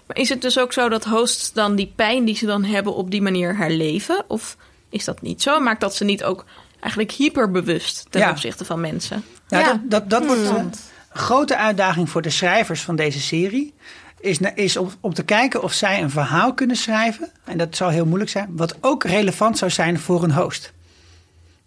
Maar 0.07 0.17
is 0.17 0.29
het 0.29 0.41
dus 0.41 0.59
ook 0.59 0.73
zo 0.73 0.89
dat 0.89 1.03
hosts 1.03 1.53
dan 1.53 1.75
die 1.75 1.93
pijn 1.95 2.25
die 2.25 2.35
ze 2.35 2.45
dan 2.45 2.63
hebben 2.63 2.95
op 2.95 3.11
die 3.11 3.21
manier 3.21 3.57
herleven? 3.57 4.23
Of 4.27 4.57
is 4.89 5.05
dat 5.05 5.21
niet 5.21 5.41
zo? 5.41 5.59
Maakt 5.59 5.81
dat 5.81 5.95
ze 5.95 6.03
niet 6.03 6.23
ook 6.23 6.45
eigenlijk 6.79 7.11
hyperbewust 7.11 8.05
ten 8.09 8.21
Ja. 8.21 8.29
opzichte 8.29 8.65
van 8.65 8.81
mensen? 8.81 9.23
Ja. 9.47 9.63
dat, 9.63 9.79
dat, 9.83 10.09
dat 10.09 10.25
wordt 10.25 10.45
een 10.45 10.73
grote 11.09 11.57
uitdaging 11.57 12.09
voor 12.09 12.21
de 12.21 12.29
schrijvers 12.29 12.81
van 12.81 12.95
deze 12.95 13.19
serie. 13.19 13.73
Is, 14.19 14.37
is 14.55 14.77
om, 14.77 14.89
om 14.99 15.13
te 15.13 15.23
kijken 15.23 15.63
of 15.63 15.73
zij 15.73 16.01
een 16.01 16.09
verhaal 16.09 16.53
kunnen 16.53 16.75
schrijven. 16.75 17.31
En 17.43 17.57
dat 17.57 17.75
zal 17.75 17.89
heel 17.89 18.05
moeilijk 18.05 18.29
zijn. 18.31 18.49
Wat 18.51 18.75
ook 18.81 19.03
relevant 19.03 19.57
zou 19.57 19.71
zijn 19.71 19.99
voor 19.99 20.23
een 20.23 20.33
host. 20.33 20.73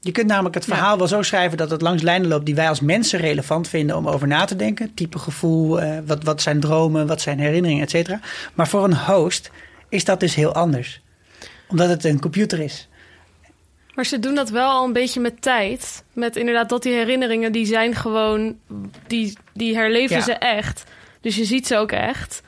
Je 0.06 0.12
kunt 0.12 0.26
namelijk 0.26 0.54
het 0.54 0.64
verhaal 0.64 0.98
wel 0.98 1.06
zo 1.06 1.22
schrijven 1.22 1.58
dat 1.58 1.70
het 1.70 1.82
langs 1.82 2.02
lijnen 2.02 2.28
loopt 2.28 2.46
die 2.46 2.54
wij 2.54 2.68
als 2.68 2.80
mensen 2.80 3.20
relevant 3.20 3.68
vinden 3.68 3.96
om 3.96 4.08
over 4.08 4.26
na 4.26 4.44
te 4.44 4.56
denken. 4.56 4.94
Type 4.94 5.18
gevoel, 5.18 5.80
eh, 5.80 5.98
wat, 6.06 6.24
wat 6.24 6.42
zijn 6.42 6.60
dromen, 6.60 7.06
wat 7.06 7.20
zijn 7.20 7.38
herinneringen, 7.38 7.82
et 7.84 7.90
cetera. 7.90 8.20
Maar 8.54 8.68
voor 8.68 8.84
een 8.84 8.96
host 8.96 9.50
is 9.88 10.04
dat 10.04 10.20
dus 10.20 10.34
heel 10.34 10.52
anders. 10.54 11.00
Omdat 11.68 11.88
het 11.88 12.04
een 12.04 12.20
computer 12.20 12.60
is. 12.60 12.88
Maar 13.94 14.06
ze 14.06 14.18
doen 14.18 14.34
dat 14.34 14.50
wel 14.50 14.70
al 14.70 14.84
een 14.84 14.92
beetje 14.92 15.20
met 15.20 15.42
tijd. 15.42 16.04
Met 16.12 16.36
inderdaad 16.36 16.68
dat 16.68 16.82
die 16.82 16.92
herinneringen, 16.94 17.52
die 17.52 17.66
zijn 17.66 17.94
gewoon... 17.94 18.56
Die, 19.06 19.38
die 19.54 19.74
herleven 19.76 20.16
Ja. 20.16 20.22
ze 20.22 20.32
echt. 20.32 20.84
Dus 21.20 21.36
je 21.36 21.44
ziet 21.44 21.66
ze 21.66 21.76
ook 21.76 21.92
echt. 21.92 22.42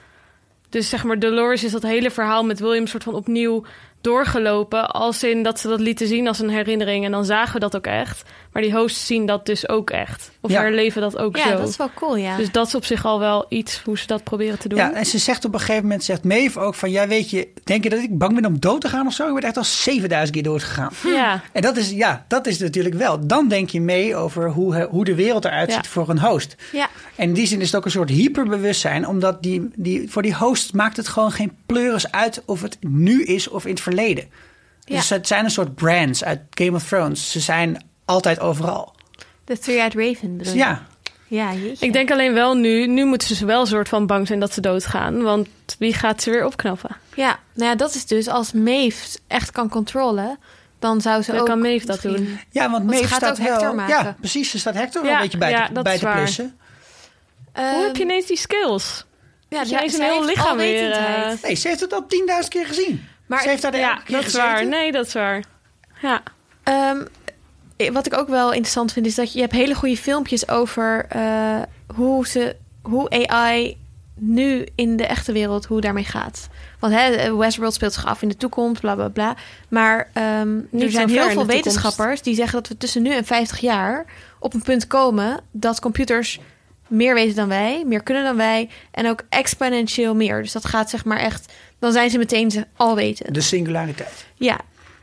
Dus 0.69 0.89
zeg 0.89 1.05
maar, 1.05 1.19
Dolores 1.19 1.65
is 1.65 1.73
dat 1.73 1.83
hele 1.83 2.11
verhaal 2.11 2.45
met 2.45 2.59
William 2.59 2.87
soort 2.87 3.03
van 3.03 3.15
opnieuw 3.15 3.65
doorgelopen. 4.01 4.91
Als 4.91 5.23
in 5.23 5.43
dat 5.43 5.61
ze 5.61 5.69
dat 5.69 5.81
lieten 5.81 6.07
zien 6.07 6.29
als 6.29 6.39
een 6.39 6.51
herinnering. 6.51 7.05
En 7.05 7.11
dan 7.11 7.25
zagen 7.25 7.53
we 7.55 7.61
dat 7.61 7.77
ook 7.77 7.87
echt. 7.87 8.23
Maar 8.53 8.63
die 8.63 8.73
hosts 8.77 9.07
zien 9.07 9.27
dat 9.27 9.47
dus 9.47 9.69
ook 9.69 9.91
echt. 9.91 10.31
Of 10.41 10.51
Ja. 10.51 10.61
herleven 10.61 11.01
dat 11.01 11.19
ook 11.19 11.37
Ja, 11.37 11.49
zo. 11.51 11.57
dat 11.57 11.69
is 11.69 11.77
wel 11.77 11.91
cool, 11.95 12.17
ja. 12.17 12.37
Dus 12.37 12.51
dat 12.53 12.67
is 12.67 12.75
op 12.75 12.85
zich 12.85 13.05
al 13.05 13.19
wel 13.19 13.47
iets 13.49 13.81
hoe 13.85 13.99
ze 13.99 14.07
dat 14.07 14.25
proberen 14.25 14.59
te 14.59 14.69
doen. 14.69 14.79
Ja, 14.79 14.93
en 14.93 15.07
ze 15.07 15.19
zegt 15.19 15.45
op 15.45 15.53
een 15.55 15.61
gegeven 15.61 15.83
moment, 15.83 16.05
zegt 16.05 16.25
Maeve 16.25 16.61
ook 16.61 16.75
van... 16.75 16.91
Ja, 16.91 17.07
weet 17.09 17.31
je, 17.31 17.49
denk 17.65 17.85
je 17.85 17.91
dat 17.91 17.99
ik 17.99 18.19
bang 18.19 18.35
ben 18.35 18.45
om 18.47 18.61
dood 18.61 18.81
te 18.81 18.89
gaan 18.89 19.07
of 19.07 19.13
zo? 19.13 19.29
Ik 19.29 19.35
ben 19.35 19.43
echt 19.43 19.57
al 19.57 19.65
7000 19.65 20.31
keer 20.35 20.43
dood 20.43 20.63
gegaan. 20.63 20.91
ja. 21.05 21.41
En 21.53 21.63
dat 21.63 21.77
is, 21.77 21.91
ja, 21.91 22.25
dat 22.29 22.47
is 22.47 22.59
natuurlijk 22.59 22.95
wel. 22.95 23.27
Dan 23.27 23.49
denk 23.49 23.71
je 23.71 23.81
mee 23.81 24.17
over 24.17 24.51
hoe, 24.51 24.83
hoe 24.91 25.05
de 25.05 25.15
wereld 25.15 25.45
eruit 25.45 25.69
Ja. 25.71 25.75
ziet 25.77 25.87
voor 25.87 26.09
een 26.09 26.21
host. 26.21 26.55
ja. 26.73 26.89
En 27.17 27.25
in 27.29 27.33
die 27.35 27.47
zin 27.47 27.61
is 27.61 27.67
het 27.67 27.77
ook 27.77 27.85
een 27.85 27.91
soort 27.91 28.11
hyperbewustzijn. 28.11 29.07
Omdat 29.07 29.43
die, 29.43 29.69
die, 29.77 30.11
voor 30.11 30.23
die 30.23 30.35
host 30.35 30.75
maakt 30.75 30.97
het 30.97 31.09
gewoon 31.09 31.33
geen 31.33 31.53
pleuris 31.67 32.13
uit 32.13 32.43
of 32.47 32.63
het 32.63 32.77
nu 32.81 33.23
is 33.25 33.49
of 33.49 33.65
in 33.65 33.71
het 33.71 33.81
verleden. 33.81 33.97
Ja. 34.07 34.97
Dus 34.97 35.09
het 35.11 35.27
zijn 35.27 35.45
een 35.45 35.51
soort 35.51 35.75
brands 35.75 36.25
uit 36.25 36.41
Game 36.51 36.73
of 36.77 36.89
Thrones. 36.89 37.31
Ze 37.31 37.41
zijn 37.41 37.85
altijd 38.05 38.41
overal. 38.41 38.95
De 39.45 39.59
Three-Eyed 39.59 39.95
Raven 39.95 40.37
bedoel 40.37 40.37
Dus 40.39 40.53
je? 40.53 40.59
ja, 40.59 40.87
Ja, 41.27 41.53
jeetje. 41.55 41.87
Ik 41.87 41.93
denk 41.93 42.11
alleen 42.11 42.35
wel 42.35 42.55
nu, 42.55 42.87
nu 42.87 43.05
moeten 43.05 43.37
ze 43.37 43.45
wel 43.47 43.61
een 43.61 43.67
soort 43.67 43.89
van 43.89 44.07
bang 44.07 44.27
zijn 44.27 44.41
dat 44.41 44.53
ze 44.53 44.61
doodgaan. 44.61 45.23
Want 45.23 45.49
wie 45.79 45.95
gaat 45.95 46.23
ze 46.23 46.31
weer 46.31 46.45
opknappen? 46.47 46.97
Ja, 47.15 47.39
nou 47.55 47.71
ja, 47.71 47.77
dat 47.77 47.95
is 47.95 48.07
dus 48.07 48.29
als 48.29 48.53
Maeve 48.53 49.19
echt 49.27 49.51
kan 49.51 49.69
controlen, 49.69 50.39
dan 50.79 51.01
zou 51.01 51.23
ze 51.23 51.31
Dan 51.31 51.41
ook... 51.41 51.47
kan 51.47 51.61
Maeve 51.61 51.87
dat 51.87 52.03
misschien- 52.05 52.25
doen. 52.25 52.41
ja 52.51 52.71
want 52.71 52.83
ze 52.83 52.89
Maeve 52.97 53.15
staat 53.15 53.31
ook 53.31 53.39
Hector 53.47 53.61
wel... 53.61 53.75
maken. 53.75 54.05
Ja, 54.05 54.17
precies. 54.19 54.51
Ze 54.51 54.59
staat 54.59 54.75
Hector 54.75 55.03
wel 55.03 55.13
een 55.13 55.19
beetje 55.21 55.39
bij 55.39 55.51
ja, 55.51 55.67
te, 55.67 55.73
dat 55.73 55.85
bij 55.85 55.93
is 55.95 55.99
te 55.99 56.05
waar. 56.07 56.17
plussen. 56.17 56.59
Hoe 57.55 57.65
heb 57.65 57.97
je 57.97 58.03
Ehm, 58.03 58.11
ineens 58.11 58.27
die 58.27 58.37
skills? 58.39 59.05
ja, 59.49 59.63
ja, 59.63 59.67
ineens 59.79 59.95
een 59.95 60.03
heel 60.05 60.25
lichaam 60.25 60.57
weer, 60.57 60.83
alwetendheid. 60.83 61.43
Nee, 61.43 61.55
ze 61.55 61.69
heeft 61.69 61.81
het 61.81 61.93
al 61.93 62.03
10.000 62.43 62.49
keer 62.49 62.67
gezien. 62.67 63.07
Maar- 63.29 63.43
ze 63.43 63.49
heeft 63.49 63.63
daar 63.63 63.73
de 63.73 63.79
Ja, 63.79 64.01
dat 64.07 64.27
is 64.27 64.35
waar. 64.35 64.67
Nee, 64.67 64.93
dat 64.93 65.07
is 65.07 65.13
waar. 65.13 65.45
Ja. 66.03 66.23
Ehm, 66.63 67.05
wat 67.93 68.07
ik 68.07 68.19
ook 68.19 68.29
wel 68.29 68.53
interessant 68.53 68.93
vind, 68.93 69.07
is 69.07 69.15
dat 69.15 69.33
je, 69.33 69.35
je 69.35 69.45
hebt 69.45 69.57
hele 69.57 69.75
goede 69.75 69.97
filmpjes 69.97 70.49
over 70.49 71.07
eh, 71.09 71.63
hoe, 71.95 72.27
ze, 72.29 72.57
hoe 72.83 73.29
AI 73.29 73.77
nu 74.15 74.67
in 74.75 74.97
de 74.97 75.07
echte 75.07 75.33
wereld, 75.33 75.65
hoe 75.65 75.81
daarmee 75.81 76.05
gaat. 76.05 76.49
Want 76.79 76.95
hè, 76.95 77.37
Westworld 77.37 77.75
speelt 77.75 77.93
zich 77.93 78.07
af 78.07 78.23
in 78.23 78.29
de 78.29 78.37
toekomst, 78.37 78.81
bla 78.81 78.95
bla 78.95 79.09
bla. 79.09 79.37
Maar 79.69 80.11
ehm, 80.13 80.57
Niet 80.71 80.83
er 80.83 80.91
zijn 80.91 81.09
heel 81.09 81.31
veel 81.31 81.47
wetenschappers 81.47 82.23
die 82.23 82.35
zeggen 82.35 82.55
dat 82.55 82.69
we 82.69 82.77
tussen 82.77 83.03
nu 83.03 83.15
en 83.15 83.25
50 83.25 83.59
jaar 83.59 84.05
op 84.39 84.55
een 84.55 84.63
punt 84.63 84.87
komen 84.87 85.41
dat 85.51 85.81
computers 85.81 86.41
meer 86.89 87.15
weten 87.15 87.37
dan 87.37 87.49
wij, 87.49 87.83
meer 87.87 88.03
kunnen 88.03 88.25
dan 88.25 88.37
wij 88.37 88.69
en 88.91 89.09
ook 89.09 89.23
exponentieel 89.29 90.15
meer. 90.15 90.43
Dus 90.43 90.53
dat 90.53 90.65
gaat 90.65 90.91
zeg 90.91 91.05
maar 91.05 91.19
echt, 91.19 91.53
dan 91.79 91.93
zijn 91.93 92.11
ze 92.11 92.19
meteen 92.19 92.51
ze 92.51 92.67
alwetend. 92.77 93.35
De 93.35 93.41
singulariteit. 93.41 94.27
Ja, 94.35 94.61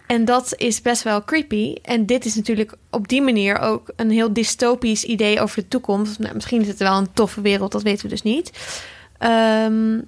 en 0.08 0.26
dat 0.26 0.54
is 0.58 0.82
best 0.82 1.04
wel 1.04 1.24
creepy. 1.24 1.76
En 1.82 2.06
dit 2.06 2.26
is 2.26 2.36
natuurlijk 2.36 2.74
op 2.90 3.08
die 3.08 3.22
manier 3.22 3.60
ook 3.60 3.92
een 3.96 4.10
heel 4.12 4.34
dystopisch 4.34 5.04
idee 5.04 5.42
over 5.42 5.62
de 5.62 5.68
toekomst. 5.68 6.20
Nou, 6.20 6.34
misschien 6.34 6.62
is 6.62 6.68
het 6.68 6.80
wel 6.80 6.98
een 6.98 7.14
toffe 7.14 7.42
wereld, 7.42 7.72
dat 7.72 7.84
weten 7.84 8.04
we 8.04 8.10
dus 8.10 8.22
niet. 8.22 8.52
Ehm, 9.18 10.00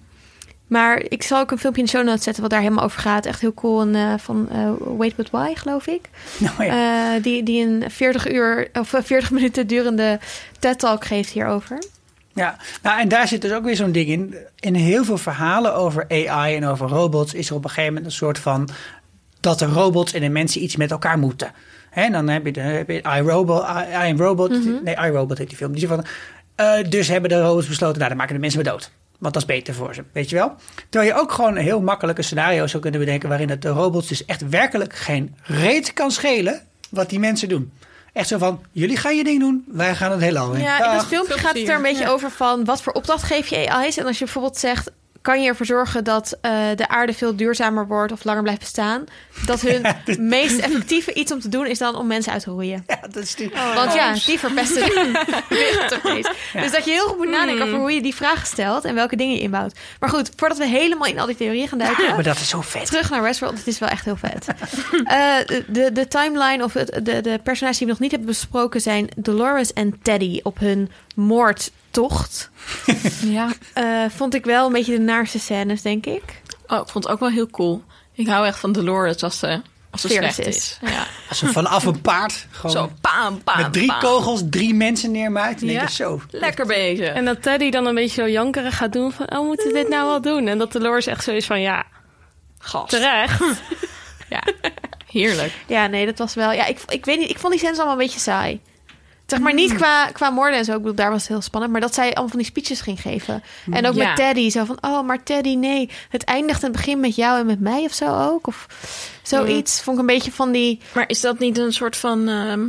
maar 0.67 1.03
ik 1.07 1.23
zal 1.23 1.39
ook 1.39 1.51
een 1.51 1.57
filmpje 1.57 1.81
in 1.81 1.87
de 1.87 1.93
show 1.93 2.05
notes 2.05 2.23
zetten 2.23 2.41
wat 2.41 2.51
daar 2.51 2.61
helemaal 2.61 2.83
over 2.83 2.99
gaat. 2.99 3.25
Echt 3.25 3.41
heel 3.41 3.53
cool. 3.53 3.81
En, 3.81 3.95
eh, 3.95 4.13
van 4.17 4.49
eh, 4.49 4.71
Wait 4.97 5.15
But 5.15 5.29
Why, 5.29 5.53
geloof 5.55 5.87
ik. 5.87 6.09
Nou 6.37 6.63
ja. 6.63 7.15
Eh, 7.15 7.23
die, 7.23 7.43
die 7.43 7.65
een 7.65 7.91
40 7.91 8.31
uur 8.31 8.69
of 8.73 8.93
eh, 8.93 9.01
40 9.13 9.31
minuten 9.31 9.67
durende 9.67 10.19
TED-talk 10.59 11.05
geeft 11.05 11.29
hierover. 11.29 11.77
Ja, 12.37 12.57
nou, 12.81 12.99
en 12.99 13.07
daar 13.07 13.27
zit 13.27 13.41
dus 13.41 13.51
ook 13.51 13.63
weer 13.63 13.75
zo'n 13.75 13.91
ding 13.91 14.07
in. 14.07 14.35
In 14.59 14.75
heel 14.75 15.03
veel 15.03 15.17
verhalen 15.17 15.75
over 15.75 16.05
AI 16.09 16.55
en 16.55 16.65
over 16.65 16.87
robots 16.87 17.33
is 17.33 17.49
er 17.49 17.55
op 17.55 17.63
een 17.63 17.69
gegeven 17.69 17.93
moment 17.93 18.05
een 18.05 18.17
soort 18.17 18.39
van 18.39 18.69
dat 19.39 19.59
de 19.59 19.65
robots 19.65 20.13
en 20.13 20.21
de 20.21 20.29
mensen 20.29 20.63
iets 20.63 20.75
met 20.75 20.91
elkaar 20.91 21.17
moeten. 21.17 21.51
En 21.91 22.11
dan 22.11 22.27
heb 22.27 22.45
je, 22.45 22.51
de, 22.51 22.59
heb 22.59 22.89
je 22.89 23.01
iRobot, 23.01 23.65
I, 24.05 24.13
Robot, 24.17 24.83
nee, 24.83 24.95
iRobot 24.95 25.37
heet 25.37 25.47
die 25.49 25.57
film. 25.57 25.73
Die 25.73 25.87
van, 25.87 26.05
eh, 26.55 26.89
dus 26.89 27.07
hebben 27.07 27.29
de 27.29 27.41
robots 27.41 27.67
besloten, 27.67 27.97
nou, 27.97 28.09
dan 28.09 28.17
maken 28.17 28.33
de 28.33 28.41
mensen 28.41 28.63
maar 28.63 28.71
dood. 28.71 28.91
Want 29.17 29.33
dat 29.33 29.41
is 29.41 29.47
beter 29.47 29.73
voor 29.73 29.93
ze, 29.93 30.03
weet 30.11 30.29
je 30.29 30.35
wel? 30.35 30.55
Terwijl 30.89 31.13
je 31.13 31.19
ook 31.19 31.31
gewoon 31.31 31.55
een 31.55 31.63
heel 31.63 31.81
makkelijke 31.81 32.21
scenario 32.21 32.67
zou 32.67 32.81
kunnen 32.81 32.99
bedenken... 32.99 33.29
waarin 33.29 33.49
het 33.49 33.61
de 33.61 33.69
robots 33.69 34.07
dus 34.07 34.25
echt 34.25 34.49
werkelijk 34.49 34.95
geen 34.95 35.35
reet 35.43 35.93
kan 35.93 36.11
schelen 36.11 36.61
wat 36.89 37.09
die 37.09 37.19
mensen 37.19 37.49
doen. 37.49 37.71
Echt 38.17 38.27
zo 38.27 38.37
van, 38.37 38.61
jullie 38.71 38.97
gaan 38.97 39.15
je 39.15 39.23
ding 39.23 39.39
doen, 39.39 39.63
wij 39.67 39.95
gaan 39.95 40.11
het 40.11 40.21
heelal 40.21 40.53
in. 40.53 40.61
Ja, 40.61 40.85
in 40.91 40.97
dat 40.97 41.05
filmpje 41.05 41.37
gaat 41.37 41.57
het 41.57 41.67
er 41.69 41.75
een 41.75 41.81
beetje 41.81 42.03
Ja. 42.03 42.09
over 42.09 42.31
van 42.31 42.65
wat 42.65 42.81
voor 42.81 42.93
opdracht 42.93 43.23
geef 43.23 43.47
je 43.47 43.69
AI's. 43.71 43.97
En 43.97 44.05
als 44.05 44.17
je 44.19 44.23
bijvoorbeeld 44.23 44.57
zegt, 44.57 44.91
kan 45.27 45.41
je 45.41 45.47
ervoor 45.47 45.65
zorgen 45.65 46.03
dat 46.03 46.37
eh, 46.41 46.51
de 46.75 46.87
aarde 46.87 47.13
veel 47.13 47.35
duurzamer 47.35 47.87
wordt 47.87 48.11
of 48.11 48.23
langer 48.23 48.41
blijft 48.41 48.59
bestaan? 48.59 49.03
Dat 49.45 49.61
hun 49.61 49.85
meest 50.29 50.59
effectieve 50.59 51.13
iets 51.13 51.31
om 51.31 51.39
te 51.39 51.49
doen 51.49 51.65
is 51.65 51.77
dan 51.77 51.95
om 51.95 52.07
mensen 52.07 52.31
uit 52.31 52.43
te 52.43 52.49
roeien. 52.49 52.83
Ja, 52.87 52.99
dat 53.01 53.23
is 53.23 53.35
die... 53.35 53.51
Want 53.75 53.93
ja, 53.93 54.13
die 54.13 54.39
verpesten 54.39 54.85
de. 54.89 56.33
Dus 56.53 56.71
dat 56.71 56.85
je 56.85 56.91
heel 56.91 57.07
goed 57.07 57.17
moet 57.17 57.29
nadenken 57.29 57.65
over 57.65 57.77
hoe 57.77 57.91
je 57.91 58.01
die 58.01 58.15
vragen 58.15 58.47
stelt 58.47 58.85
en 58.85 58.95
welke 58.95 59.15
dingen 59.15 59.35
je 59.35 59.41
inbouwt. 59.41 59.79
Maar 59.99 60.09
goed, 60.09 60.31
voordat 60.35 60.57
we 60.57 60.65
helemaal 60.65 61.07
in 61.07 61.19
al 61.19 61.25
die 61.25 61.35
theorieën 61.35 61.67
gaan 61.67 61.77
duiken. 61.77 62.13
Maar 62.13 62.23
dat 62.23 62.35
is 62.35 62.49
zo 62.49 62.61
vet. 62.61 62.85
Terug 62.85 63.09
naar 63.09 63.21
Westworld, 63.21 63.57
het 63.57 63.67
is 63.67 63.79
wel 63.79 63.89
echt 63.89 64.05
heel 64.05 64.15
vet. 64.15 64.47
Eh, 65.03 65.37
de, 65.67 65.91
de 65.93 66.07
timeline 66.07 66.63
of 66.63 66.73
het, 66.73 66.99
de, 67.03 67.21
de 67.21 67.39
personages 67.43 67.77
die 67.77 67.87
we 67.87 67.93
nog 67.93 68.01
niet 68.01 68.11
hebben 68.11 68.29
besproken 68.29 68.81
zijn 68.81 69.09
Dolores 69.15 69.73
en 69.73 69.99
Teddy 70.01 70.39
op 70.43 70.59
hun 70.59 70.91
moordtocht. 71.17 72.49
Ja. 73.21 73.49
Eh, 73.73 74.03
vond 74.15 74.33
ik 74.33 74.45
wel 74.45 74.65
een 74.65 74.71
beetje 74.73 74.91
de 74.97 75.03
naarste 75.03 75.39
scènes, 75.39 75.81
denk 75.81 76.05
ik. 76.05 76.23
Oh, 76.67 76.77
ik 76.81 76.87
vond 76.89 77.03
het 77.03 77.13
ook 77.13 77.19
wel 77.19 77.29
heel 77.29 77.47
cool. 77.49 77.83
Ik 78.13 78.27
hou 78.27 78.45
echt 78.47 78.59
van 78.59 78.71
Dolores 78.71 79.23
als 79.23 79.39
ze, 79.39 79.61
als 79.91 80.01
ze 80.01 80.07
slecht 80.09 80.39
is. 80.39 80.47
is. 80.47 80.77
Ja. 80.81 81.05
Als 81.29 81.37
ze 81.37 81.47
vanaf 81.47 81.85
een 81.85 82.01
paard 82.01 82.45
gewoon 82.51 82.71
Zo, 82.71 82.91
paam, 83.01 83.43
paam, 83.43 83.61
met 83.61 83.73
drie 83.73 83.87
paam. 83.87 83.99
kogels 83.99 84.41
drie 84.49 84.73
mensen 84.73 85.11
neermaakt. 85.11 85.59
Denk 85.59 85.71
Ja. 85.71 85.81
je 85.81 85.89
zo. 85.91 86.21
Lekker 86.31 86.65
bezig. 86.65 87.13
En 87.13 87.25
dat 87.25 87.41
Teddy 87.41 87.69
dan 87.69 87.85
een 87.85 87.95
beetje 87.95 88.21
zo 88.21 88.29
jankerig 88.29 88.77
gaat 88.77 88.93
doen 88.93 89.11
van... 89.11 89.31
oh, 89.31 89.45
moeten 89.45 89.67
we 89.67 89.73
dit 89.73 89.89
nou 89.89 90.05
wel 90.07 90.21
doen? 90.21 90.47
En 90.47 90.57
dat 90.57 90.71
Dolores 90.71 91.05
echt 91.07 91.23
zo 91.23 91.31
is 91.31 91.45
van, 91.45 91.61
ja, 91.61 91.83
Gas. 92.59 92.89
terecht. 92.89 93.41
Ja. 94.29 94.43
Heerlijk. 95.07 95.53
Ja, 95.67 95.87
nee, 95.87 96.05
dat 96.05 96.17
was 96.17 96.33
wel... 96.33 96.51
Ja, 96.51 96.65
ik, 96.65 96.79
ik 96.87 97.05
weet 97.05 97.19
niet, 97.19 97.29
ik 97.29 97.39
vond 97.39 97.51
die 97.51 97.61
scènes 97.61 97.77
allemaal 97.77 97.95
een 97.97 98.03
beetje 98.03 98.19
saai. 98.19 98.61
Zeg 99.27 99.39
maar 99.39 99.53
niet 99.53 99.73
qua, 99.73 100.05
qua 100.11 100.29
moorden 100.29 100.57
en 100.57 100.65
zo. 100.65 100.71
Ik 100.71 100.77
bedoel, 100.77 100.95
daar 100.95 101.09
was 101.11 101.19
het 101.21 101.27
heel 101.29 101.41
spannend. 101.41 101.71
Maar 101.71 101.81
dat 101.81 101.93
zij 101.93 102.05
allemaal 102.07 102.27
van 102.27 102.37
die 102.37 102.47
speeches 102.47 102.81
ging 102.81 103.01
geven. 103.01 103.43
En 103.71 103.85
ook 103.87 103.93
Ja. 103.93 104.07
met 104.07 104.15
Teddy. 104.15 104.49
Zo 104.49 104.65
van, 104.65 104.77
oh, 104.81 105.05
maar 105.07 105.23
Teddy, 105.23 105.55
nee. 105.55 105.89
Het 106.09 106.23
eindigt 106.23 106.63
in 106.63 106.67
het 106.67 106.77
begin 106.77 106.99
met 106.99 107.15
jou 107.15 107.39
en 107.39 107.45
met 107.45 107.59
mij 107.59 107.83
of 107.83 107.93
zo 107.93 108.17
ook. 108.29 108.47
Of 108.47 108.67
zoiets. 109.23 109.81
Vond 109.81 109.95
ik 109.97 110.01
een 110.01 110.07
beetje 110.15 110.31
van 110.31 110.51
die... 110.51 110.79
Maar 110.93 111.09
is 111.09 111.21
dat 111.21 111.39
niet 111.39 111.57
een 111.57 111.73
soort 111.73 111.97
van 111.97 112.27
ehm, 112.27 112.67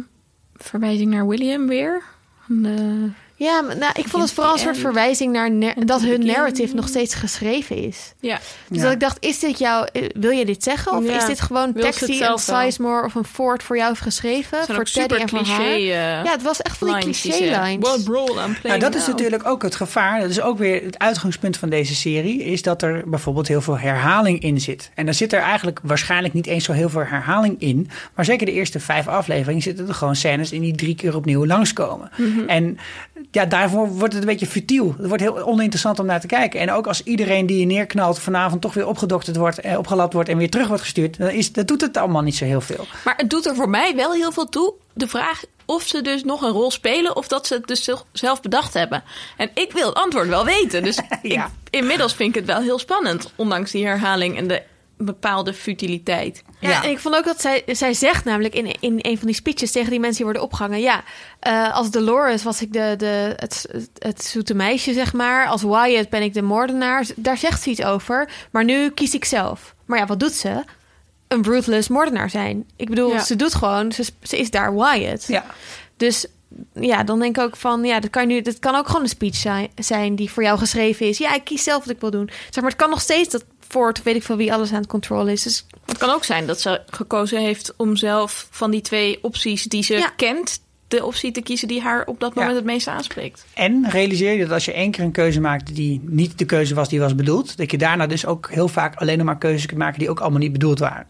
verwijzing 0.54 1.10
naar 1.10 1.26
William 1.28 1.66
weer? 1.66 2.02
De- 2.46 3.10
Ja, 3.38 3.60
maar, 3.62 3.76
nou, 3.76 3.92
ik 3.96 4.08
vond 4.08 4.22
het 4.22 4.32
vooral 4.32 4.52
een 4.52 4.58
soort 4.58 4.78
verwijzing 4.78 5.32
naar 5.32 5.50
nar- 5.52 5.74
dat 5.86 6.00
hun 6.02 6.26
narrative 6.26 6.74
nog 6.74 6.88
steeds 6.88 7.14
geschreven 7.14 7.76
is. 7.76 8.12
Ja. 8.20 8.38
Dus 8.68 8.76
Ja. 8.78 8.82
dat 8.84 8.92
ik 8.92 9.00
dacht, 9.00 9.16
is 9.20 9.38
dit 9.38 9.58
jou, 9.58 9.88
eh, 9.92 10.02
wil 10.14 10.30
je 10.30 10.44
dit 10.44 10.62
zeggen? 10.62 10.92
Of 10.96 11.04
Ja. 11.04 11.16
is 11.16 11.24
dit 11.24 11.40
gewoon 11.40 11.74
zelf 11.96 12.46
wel? 12.46 12.60
Sizemore 12.60 13.04
of 13.04 13.14
een 13.14 13.24
Ford 13.24 13.62
voor 13.62 13.76
jou 13.76 13.88
heeft 13.88 14.00
geschreven? 14.00 14.64
zijn 14.64 14.76
Voor 14.76 14.84
Teddy 14.84 15.14
en 15.14 15.28
voor 15.28 15.38
haar? 15.38 15.56
cliché. 15.56 15.72
eh, 15.72 15.88
Ja, 16.24 16.30
het 16.30 16.42
was 16.42 16.62
echt 16.62 16.78
van 16.78 16.86
die 16.88 16.98
cliché 16.98 17.60
lines. 17.62 17.88
What 17.88 18.06
role 18.06 18.30
I'm 18.30 18.34
playing 18.36 18.62
Nou, 18.62 18.78
dat 18.78 18.94
is 18.94 19.00
now? 19.06 19.08
natuurlijk 19.10 19.46
ook 19.46 19.62
het 19.62 19.74
gevaar. 19.76 20.20
Dat 20.20 20.30
is 20.30 20.40
ook 20.40 20.58
weer 20.58 20.82
het 20.84 20.98
uitgangspunt 20.98 21.56
van 21.56 21.68
deze 21.68 21.94
serie. 21.94 22.44
Is 22.44 22.62
dat 22.62 22.82
er 22.82 23.02
bijvoorbeeld 23.06 23.48
heel 23.48 23.60
veel 23.60 23.78
herhaling 23.78 24.40
in 24.42 24.60
zit. 24.60 24.90
En 24.94 25.04
dan 25.04 25.14
zit 25.14 25.32
er 25.32 25.40
eigenlijk 25.40 25.80
waarschijnlijk 25.82 26.34
niet 26.34 26.46
eens 26.46 26.64
zo 26.64 26.72
heel 26.72 26.88
veel 26.88 27.04
herhaling 27.04 27.60
in. 27.60 27.90
Maar 28.14 28.24
zeker 28.24 28.46
de 28.46 28.52
eerste 28.52 28.80
vijf 28.80 29.08
afleveringen 29.08 29.62
zitten 29.62 29.88
er 29.88 29.94
gewoon 29.94 30.16
scènes 30.16 30.52
in 30.52 30.60
die 30.60 30.74
drie 30.74 30.94
keer 30.94 31.16
opnieuw 31.16 31.46
langskomen. 31.46 32.10
En 32.46 32.78
ja, 33.30 33.44
daarvoor 33.44 33.88
wordt 33.88 34.12
het 34.12 34.22
een 34.22 34.28
beetje 34.28 34.46
futiel. 34.46 34.94
Het 34.98 35.06
wordt 35.06 35.22
heel 35.22 35.42
oninteressant 35.46 35.98
om 35.98 36.06
naar 36.06 36.20
te 36.20 36.26
kijken. 36.26 36.60
En 36.60 36.72
ook 36.72 36.86
als 36.86 37.02
iedereen 37.02 37.46
die 37.46 37.60
je 37.60 37.66
neerknalt 37.66 38.18
vanavond 38.18 38.60
toch 38.60 38.74
weer 38.74 38.86
opgedokterd 38.86 39.36
wordt, 39.36 39.60
eh, 39.60 39.78
opgelapt 39.78 40.12
wordt 40.12 40.28
en 40.28 40.38
weer 40.38 40.50
terug 40.50 40.66
wordt 40.66 40.82
gestuurd, 40.82 41.18
dan, 41.18 41.30
is, 41.30 41.52
dan 41.52 41.66
doet 41.66 41.80
het 41.80 41.96
allemaal 41.96 42.22
niet 42.22 42.36
zo 42.36 42.44
heel 42.44 42.60
veel. 42.60 42.86
Maar 43.04 43.16
het 43.16 43.30
doet 43.30 43.46
er 43.46 43.54
voor 43.54 43.68
mij 43.68 43.96
wel 43.96 44.12
heel 44.12 44.32
veel 44.32 44.48
toe. 44.48 44.74
De 44.92 45.08
vraag 45.08 45.42
of 45.64 45.82
ze 45.82 46.02
dus 46.02 46.24
nog 46.24 46.42
een 46.42 46.50
rol 46.50 46.70
spelen 46.70 47.16
of 47.16 47.28
dat 47.28 47.46
ze 47.46 47.54
het 47.54 47.66
dus 47.66 47.90
zelf 48.12 48.40
bedacht 48.40 48.74
hebben. 48.74 49.02
En 49.36 49.50
ik 49.54 49.72
wil 49.72 49.86
het 49.88 49.96
antwoord 49.98 50.28
wel 50.28 50.44
weten. 50.44 50.82
Dus 50.82 50.96
Ja. 51.22 51.44
ik, 51.44 51.50
inmiddels 51.70 52.14
vind 52.14 52.28
ik 52.28 52.34
het 52.34 52.44
wel 52.44 52.60
heel 52.60 52.78
spannend, 52.78 53.32
ondanks 53.36 53.70
die 53.70 53.86
herhaling 53.86 54.36
en 54.36 54.48
de 54.48 54.62
bepaalde 54.98 55.54
futiliteit. 55.54 56.42
Ja, 56.60 56.68
Ja. 56.70 56.84
en 56.84 56.90
ik 56.90 56.98
vond 56.98 57.14
ook 57.16 57.24
dat 57.24 57.40
zij, 57.40 57.62
zij 57.66 57.94
zegt 57.94 58.24
namelijk 58.24 58.54
in, 58.54 58.74
in 58.80 58.98
een 59.02 59.18
van 59.18 59.26
die 59.26 59.36
speeches 59.36 59.70
tegen 59.72 59.90
die 59.90 59.98
mensen 60.00 60.16
die 60.16 60.24
worden 60.24 60.42
opgehangen. 60.42 60.80
Ja, 60.80 61.02
eh, 61.40 61.74
als 61.74 61.90
Dolores 61.90 62.42
was 62.42 62.62
ik 62.62 62.72
de, 62.72 62.94
de, 62.98 63.32
het, 63.36 63.66
het, 63.72 63.90
het 63.98 64.24
zoete 64.24 64.54
meisje, 64.54 64.92
zeg 64.92 65.12
maar. 65.12 65.46
Als 65.46 65.62
Wyatt 65.62 66.08
ben 66.10 66.22
ik 66.22 66.34
de 66.34 66.42
moordenaar. 66.42 67.06
Daar 67.16 67.36
zegt 67.38 67.62
ze 67.62 67.70
iets 67.70 67.82
over. 67.84 68.28
Maar 68.50 68.64
nu 68.64 68.90
kies 68.90 69.14
ik 69.14 69.24
zelf. 69.24 69.74
Maar 69.84 69.98
ja, 69.98 70.06
wat 70.06 70.20
doet 70.20 70.34
ze? 70.34 70.64
Een 71.28 71.44
ruthless 71.44 71.88
moordenaar 71.88 72.30
zijn. 72.30 72.64
Ik 72.76 72.88
bedoel, 72.88 73.12
Ja. 73.12 73.24
ze 73.24 73.36
doet 73.36 73.54
gewoon, 73.54 73.92
ze, 73.92 74.04
ze 74.22 74.38
is 74.38 74.50
daar 74.50 74.74
Wyatt. 74.74 75.24
Ja. 75.26 75.44
Dus 75.96 76.26
ja, 76.74 77.04
dan 77.04 77.18
denk 77.18 77.36
ik 77.36 77.42
ook 77.42 77.56
van, 77.56 77.84
ja, 77.84 78.00
dat 78.00 78.10
kan, 78.10 78.26
nu, 78.26 78.40
dat 78.42 78.58
kan 78.58 78.74
ook 78.74 78.86
gewoon 78.86 79.02
een 79.02 79.08
speech 79.08 79.34
zijn, 79.36 79.68
zijn 79.76 80.16
die 80.16 80.30
voor 80.30 80.42
jou 80.42 80.58
geschreven 80.58 81.06
is. 81.08 81.18
Ja, 81.18 81.34
ik 81.34 81.44
kies 81.44 81.62
zelf 81.62 81.84
wat 81.84 81.94
ik 81.94 82.00
wil 82.00 82.10
doen. 82.10 82.30
Zeg 82.50 82.54
maar, 82.62 82.70
het 82.70 82.80
kan 82.80 82.90
nog 82.90 83.00
steeds 83.00 83.28
dat 83.28 83.44
Ford, 83.68 84.02
weet 84.02 84.16
ik 84.16 84.22
veel 84.22 84.36
wie 84.36 84.52
alles 84.52 84.70
aan 84.72 84.78
het 84.80 84.86
controle 84.86 85.32
is. 85.32 85.42
Dus 85.42 85.66
Het 85.86 85.98
kan 85.98 86.10
ook 86.10 86.24
zijn 86.24 86.46
dat 86.46 86.60
ze 86.60 86.80
gekozen 86.90 87.40
heeft 87.40 87.74
om 87.76 87.96
zelf 87.96 88.46
van 88.50 88.70
die 88.70 88.80
twee 88.80 89.18
opties 89.22 89.62
die 89.64 89.82
ze 89.82 89.94
Ja. 89.94 90.08
kent, 90.16 90.60
de 90.88 91.04
optie 91.04 91.30
te 91.32 91.42
kiezen 91.42 91.68
die 91.68 91.80
haar 91.80 92.04
op 92.06 92.20
dat 92.20 92.32
Ja. 92.34 92.40
moment 92.40 92.56
het 92.58 92.66
meeste 92.66 92.90
aanspreekt. 92.90 93.44
En 93.54 93.86
realiseer 93.90 94.32
je 94.32 94.42
dat 94.42 94.50
als 94.52 94.64
je 94.64 94.72
één 94.72 94.90
keer 94.90 95.04
een 95.04 95.12
keuze 95.12 95.40
maakt 95.40 95.74
die 95.74 96.00
niet 96.04 96.38
de 96.38 96.44
keuze 96.44 96.74
was 96.74 96.88
die 96.88 97.00
was 97.00 97.14
bedoeld, 97.14 97.56
dat 97.56 97.70
je 97.70 97.78
daarna 97.78 98.06
dus 98.06 98.26
ook 98.26 98.50
heel 98.50 98.68
vaak 98.68 98.94
alleen 98.96 99.16
nog 99.16 99.26
maar 99.26 99.38
keuzes 99.38 99.66
kunt 99.66 99.78
maken 99.78 99.98
die 99.98 100.10
ook 100.10 100.20
allemaal 100.20 100.38
niet 100.40 100.52
bedoeld 100.52 100.78
waren. 100.78 101.06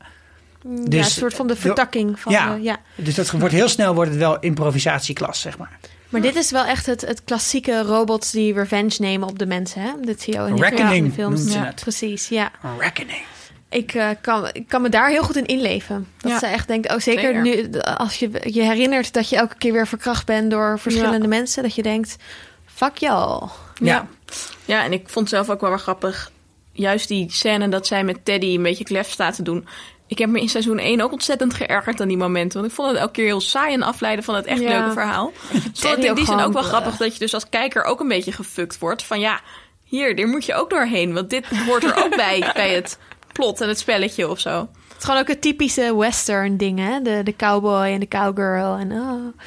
ja, 0.62 0.84
Dus- 0.84 1.04
een 1.06 1.10
soort 1.12 1.34
van 1.34 1.46
de 1.46 1.56
vertakking 1.56 2.20
van 2.20 2.32
Ja. 2.32 2.54
de- 2.54 2.62
ja. 2.62 2.76
Dus 2.94 3.14
dat 3.14 3.30
wordt 3.30 3.54
heel 3.54 3.68
snel 3.68 3.94
wordt 3.94 4.10
het 4.10 4.18
wel 4.18 4.38
improvisatieklas, 4.38 5.40
zeg 5.40 5.58
maar. 5.58 5.78
Maar 6.08 6.20
dit 6.20 6.34
is 6.36 6.50
wel 6.50 6.64
echt 6.64 6.86
het, 6.86 7.00
het 7.00 7.24
klassieke 7.24 7.82
robots 7.82 8.30
die 8.30 8.52
revenge 8.54 8.96
nemen 8.98 9.28
op 9.28 9.38
de 9.38 9.46
mensen. 9.46 9.82
Hè? 9.82 9.92
Dat 10.00 10.20
zie 10.20 10.32
je 10.34 10.40
ook 10.40 10.48
in 10.48 10.62
Reckoning 10.62 11.12
films. 11.12 11.52
Ja, 11.52 11.72
precies, 11.80 12.28
ja. 12.28 12.50
Reckoning. 12.78 13.22
Ik, 13.70 13.94
eh, 13.94 14.08
kan, 14.20 14.48
ik 14.52 14.68
kan 14.68 14.82
me 14.82 14.88
daar 14.88 15.08
heel 15.08 15.22
goed 15.22 15.36
in 15.36 15.46
inleven. 15.46 16.06
Dat 16.18 16.30
Ja. 16.30 16.38
ze 16.38 16.46
echt 16.46 16.68
denkt, 16.68 16.92
oh 16.92 16.98
zeker 16.98 17.22
Zeker. 17.22 17.42
nu, 17.42 17.80
als 17.80 18.14
je 18.18 18.30
je 18.42 18.62
herinnert 18.62 19.12
dat 19.12 19.28
je 19.28 19.36
elke 19.36 19.54
keer 19.58 19.72
weer 19.72 19.86
verkracht 19.86 20.26
bent 20.26 20.50
door 20.50 20.78
verschillende 20.78 21.26
mensen, 21.28 21.62
dat 21.62 21.74
je 21.74 21.82
denkt, 21.82 22.16
fuck 22.66 22.96
y'all. 22.96 23.48
Ja. 23.74 24.06
Ja, 24.64 24.84
en 24.84 24.92
ik 24.92 25.08
vond 25.08 25.28
zelf 25.28 25.50
ook 25.50 25.60
wel 25.60 25.70
weer 25.70 25.78
grappig. 25.78 26.30
Juist 26.72 27.08
die 27.08 27.32
scène 27.32 27.68
dat 27.68 27.86
zij 27.86 28.04
met 28.04 28.24
Teddy 28.24 28.46
een 28.54 28.62
beetje 28.62 28.84
klef 28.84 29.10
staat 29.10 29.34
te 29.34 29.42
doen. 29.42 29.66
Ik 30.08 30.18
heb 30.18 30.28
me 30.28 30.40
in 30.40 30.48
seizoen 30.48 30.78
1 30.78 31.00
ook 31.00 31.12
ontzettend 31.12 31.54
geërgerd 31.54 32.00
aan 32.00 32.08
die 32.08 32.16
momenten. 32.16 32.58
Want 32.58 32.70
ik 32.70 32.76
vond 32.76 32.88
het 32.90 32.98
elke 32.98 33.12
keer 33.12 33.24
heel 33.24 33.40
saai 33.40 33.74
en 33.74 33.82
afleiden 33.82 34.24
van 34.24 34.34
het 34.34 34.44
echt 34.46 34.60
Ja. 34.60 34.68
leuke 34.68 34.92
verhaal. 34.92 35.32
Ik 35.52 35.60
vond 35.74 35.96
het 35.96 36.04
in 36.04 36.14
die 36.14 36.24
zin 36.24 36.40
ook 36.40 36.52
wel 36.52 36.62
eh, 36.62 36.68
grappig 36.68 36.96
dat 36.96 37.12
je 37.12 37.18
dus 37.18 37.34
als 37.34 37.48
kijker 37.48 37.84
ook 37.84 38.00
een 38.00 38.08
beetje 38.08 38.32
gefukt 38.32 38.78
wordt. 38.78 39.02
Van 39.02 39.20
ja, 39.20 39.40
hier, 39.84 40.16
daar 40.16 40.28
moet 40.28 40.44
je 40.44 40.54
ook 40.54 40.70
doorheen. 40.70 41.14
Want 41.14 41.30
dit 41.30 41.46
hoort 41.66 41.84
er 41.84 42.04
ook 42.04 42.16
bij, 42.16 42.50
bij 42.54 42.74
het 42.74 42.98
plot 43.32 43.60
en 43.60 43.68
het 43.68 43.78
spelletje 43.78 44.28
of 44.28 44.40
zo. 44.40 44.68
Het 44.88 44.98
is 44.98 45.04
gewoon 45.04 45.20
ook 45.20 45.28
het 45.28 45.40
typische 45.40 45.96
western 45.96 46.56
ding, 46.56 46.78
hè? 46.78 47.00
De, 47.02 47.20
de 47.24 47.36
cowboy 47.36 47.86
en 47.86 48.00
de 48.00 48.08
cowgirl. 48.08 48.76
En 48.76 48.92
oh. 48.92 49.38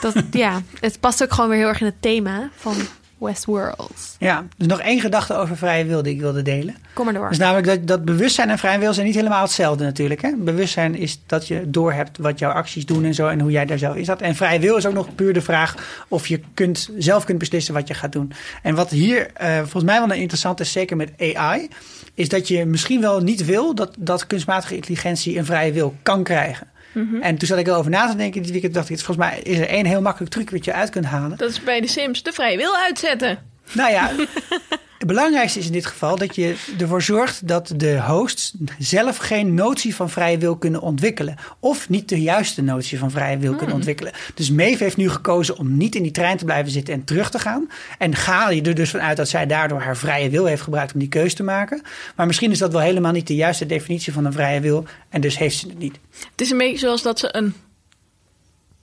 dat, 0.00 0.14
ja, 0.30 0.62
het 0.80 1.00
past 1.00 1.22
ook 1.22 1.32
gewoon 1.32 1.50
weer 1.50 1.58
heel 1.58 1.68
erg 1.68 1.80
in 1.80 1.86
het 1.86 2.02
thema 2.02 2.50
van 2.56 2.76
Westworld. 3.22 4.16
Ja, 4.18 4.44
dus 4.56 4.66
nog 4.66 4.80
één 4.80 5.00
gedachte 5.00 5.34
over 5.34 5.56
vrije 5.56 5.84
wil 5.84 6.02
die 6.02 6.14
ik 6.14 6.20
wilde 6.20 6.42
delen. 6.42 6.76
Kom 6.92 7.04
maar 7.04 7.14
door. 7.14 7.30
Is 7.30 7.38
namelijk 7.38 7.66
dat, 7.66 7.86
dat 7.86 8.04
bewustzijn 8.04 8.50
en 8.50 8.58
vrije 8.58 8.78
wil 8.78 8.94
zijn 8.94 9.06
niet 9.06 9.14
helemaal 9.14 9.42
hetzelfde 9.42 9.84
natuurlijk. 9.84 10.22
Hè? 10.22 10.32
Bewustzijn 10.36 10.94
is 10.94 11.20
dat 11.26 11.48
je 11.48 11.70
doorhebt 11.70 12.18
wat 12.18 12.38
jouw 12.38 12.50
acties 12.50 12.86
doen 12.86 13.04
en 13.04 13.14
zo 13.14 13.28
en 13.28 13.40
hoe 13.40 13.50
jij 13.50 13.66
daar 13.66 13.78
zelf 13.78 13.96
in 13.96 14.02
staat. 14.02 14.20
En 14.20 14.34
vrije 14.34 14.58
wil 14.58 14.76
is 14.76 14.86
ook 14.86 14.92
nog 14.92 15.14
puur 15.14 15.32
de 15.32 15.42
vraag 15.42 15.74
of 16.08 16.26
je 16.26 16.40
kunt, 16.54 16.90
zelf 16.98 17.24
kunt 17.24 17.38
beslissen 17.38 17.74
wat 17.74 17.88
je 17.88 17.94
gaat 17.94 18.12
doen. 18.12 18.32
En 18.62 18.74
wat 18.74 18.90
hier 18.90 19.30
eh, 19.34 19.56
volgens 19.56 19.84
mij 19.84 19.98
wel 19.98 20.10
een 20.10 20.20
interessant 20.20 20.60
is, 20.60 20.72
zeker 20.72 20.96
met 20.96 21.12
AI, 21.34 21.68
is 22.14 22.28
dat 22.28 22.48
je 22.48 22.64
misschien 22.66 23.00
wel 23.00 23.20
niet 23.20 23.44
wil 23.44 23.74
dat, 23.74 23.94
dat 23.98 24.26
kunstmatige 24.26 24.74
intelligentie 24.74 25.38
een 25.38 25.44
vrije 25.44 25.72
wil 25.72 25.94
kan 26.02 26.22
krijgen. 26.22 26.71
En 27.20 27.36
toen 27.36 27.48
zat 27.48 27.58
ik 27.58 27.66
erover 27.66 27.90
na 27.90 28.10
te 28.10 28.16
denken 28.16 28.42
dit 28.42 28.50
weekend, 28.50 28.74
dacht 28.74 28.90
ik, 28.90 28.96
volgens 28.98 29.26
mij 29.28 29.40
is 29.40 29.58
er 29.58 29.68
één 29.68 29.86
heel 29.86 30.00
makkelijk 30.02 30.32
truc 30.32 30.50
wat 30.50 30.64
je 30.64 30.72
uit 30.72 30.90
kunt 30.90 31.04
halen. 31.04 31.36
Dat 31.38 31.50
is 31.50 31.62
bij 31.62 31.80
de 31.80 31.86
Sims 31.86 32.22
de 32.22 32.32
vrije 32.32 32.56
wil 32.56 32.76
uitzetten. 32.76 33.38
Nou 33.72 33.90
ja, 33.90 34.10
het 35.02 35.10
belangrijkste 35.10 35.58
is 35.58 35.66
in 35.66 35.72
dit 35.72 35.86
geval 35.86 36.16
dat 36.16 36.34
je 36.34 36.56
ervoor 36.78 37.02
zorgt 37.02 37.48
dat 37.48 37.72
de 37.76 38.00
hosts 38.00 38.54
zelf 38.78 39.16
geen 39.16 39.54
notie 39.54 39.94
van 39.94 40.10
vrije 40.10 40.38
wil 40.38 40.56
kunnen 40.56 40.80
ontwikkelen. 40.80 41.36
Of 41.60 41.88
niet 41.88 42.08
de 42.08 42.20
juiste 42.20 42.62
notie 42.62 42.98
van 42.98 43.10
vrije 43.10 43.38
wil 43.38 43.54
kunnen 43.54 43.74
ontwikkelen. 43.74 44.12
Dus 44.34 44.50
Maeve 44.50 44.82
heeft 44.82 44.96
nu 44.96 45.08
gekozen 45.08 45.58
om 45.58 45.76
niet 45.76 45.94
in 45.94 46.02
die 46.02 46.12
trein 46.12 46.36
te 46.36 46.44
blijven 46.44 46.72
zitten 46.72 46.94
en 46.94 47.04
terug 47.04 47.30
te 47.30 47.38
gaan. 47.38 47.68
En 47.98 48.14
ga 48.14 48.50
je 48.50 48.62
er 48.62 48.74
dus 48.74 48.90
vanuit 48.90 49.16
dat 49.16 49.28
zij 49.28 49.46
daardoor 49.46 49.80
haar 49.80 49.96
vrije 49.96 50.30
wil 50.30 50.44
heeft 50.44 50.62
gebruikt 50.62 50.92
om 50.92 50.98
die 50.98 51.08
keuze 51.08 51.34
te 51.36 51.42
maken. 51.42 51.82
Maar 52.16 52.26
misschien 52.26 52.50
is 52.50 52.58
dat 52.58 52.72
wel 52.72 52.80
helemaal 52.80 53.12
niet 53.12 53.26
de 53.26 53.34
juiste 53.34 53.66
definitie 53.66 54.12
van 54.12 54.24
een 54.24 54.32
vrije 54.32 54.60
wil. 54.60 54.84
En 55.08 55.20
dus 55.20 55.38
heeft 55.38 55.56
ze 55.56 55.68
het 55.68 55.78
niet. 55.78 55.98
Het 56.30 56.40
is 56.40 56.50
een 56.50 56.58
beetje 56.58 56.78
zoals 56.78 57.02
dat 57.02 57.18
ze 57.18 57.36
een 57.36 57.54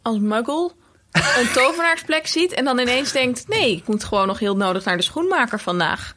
als 0.01 0.19
muggle 0.19 0.71
een 1.11 1.51
tovenaarsplek 1.53 2.27
ziet 2.27 2.53
en 2.53 2.65
dan 2.65 2.79
ineens 2.79 3.11
denkt: 3.11 3.47
nee, 3.47 3.75
ik 3.75 3.87
moet 3.87 4.03
gewoon 4.03 4.27
nog 4.27 4.39
heel 4.39 4.55
nodig 4.55 4.85
naar 4.85 4.97
de 4.97 5.03
schoenmaker 5.03 5.59
vandaag. 5.59 6.13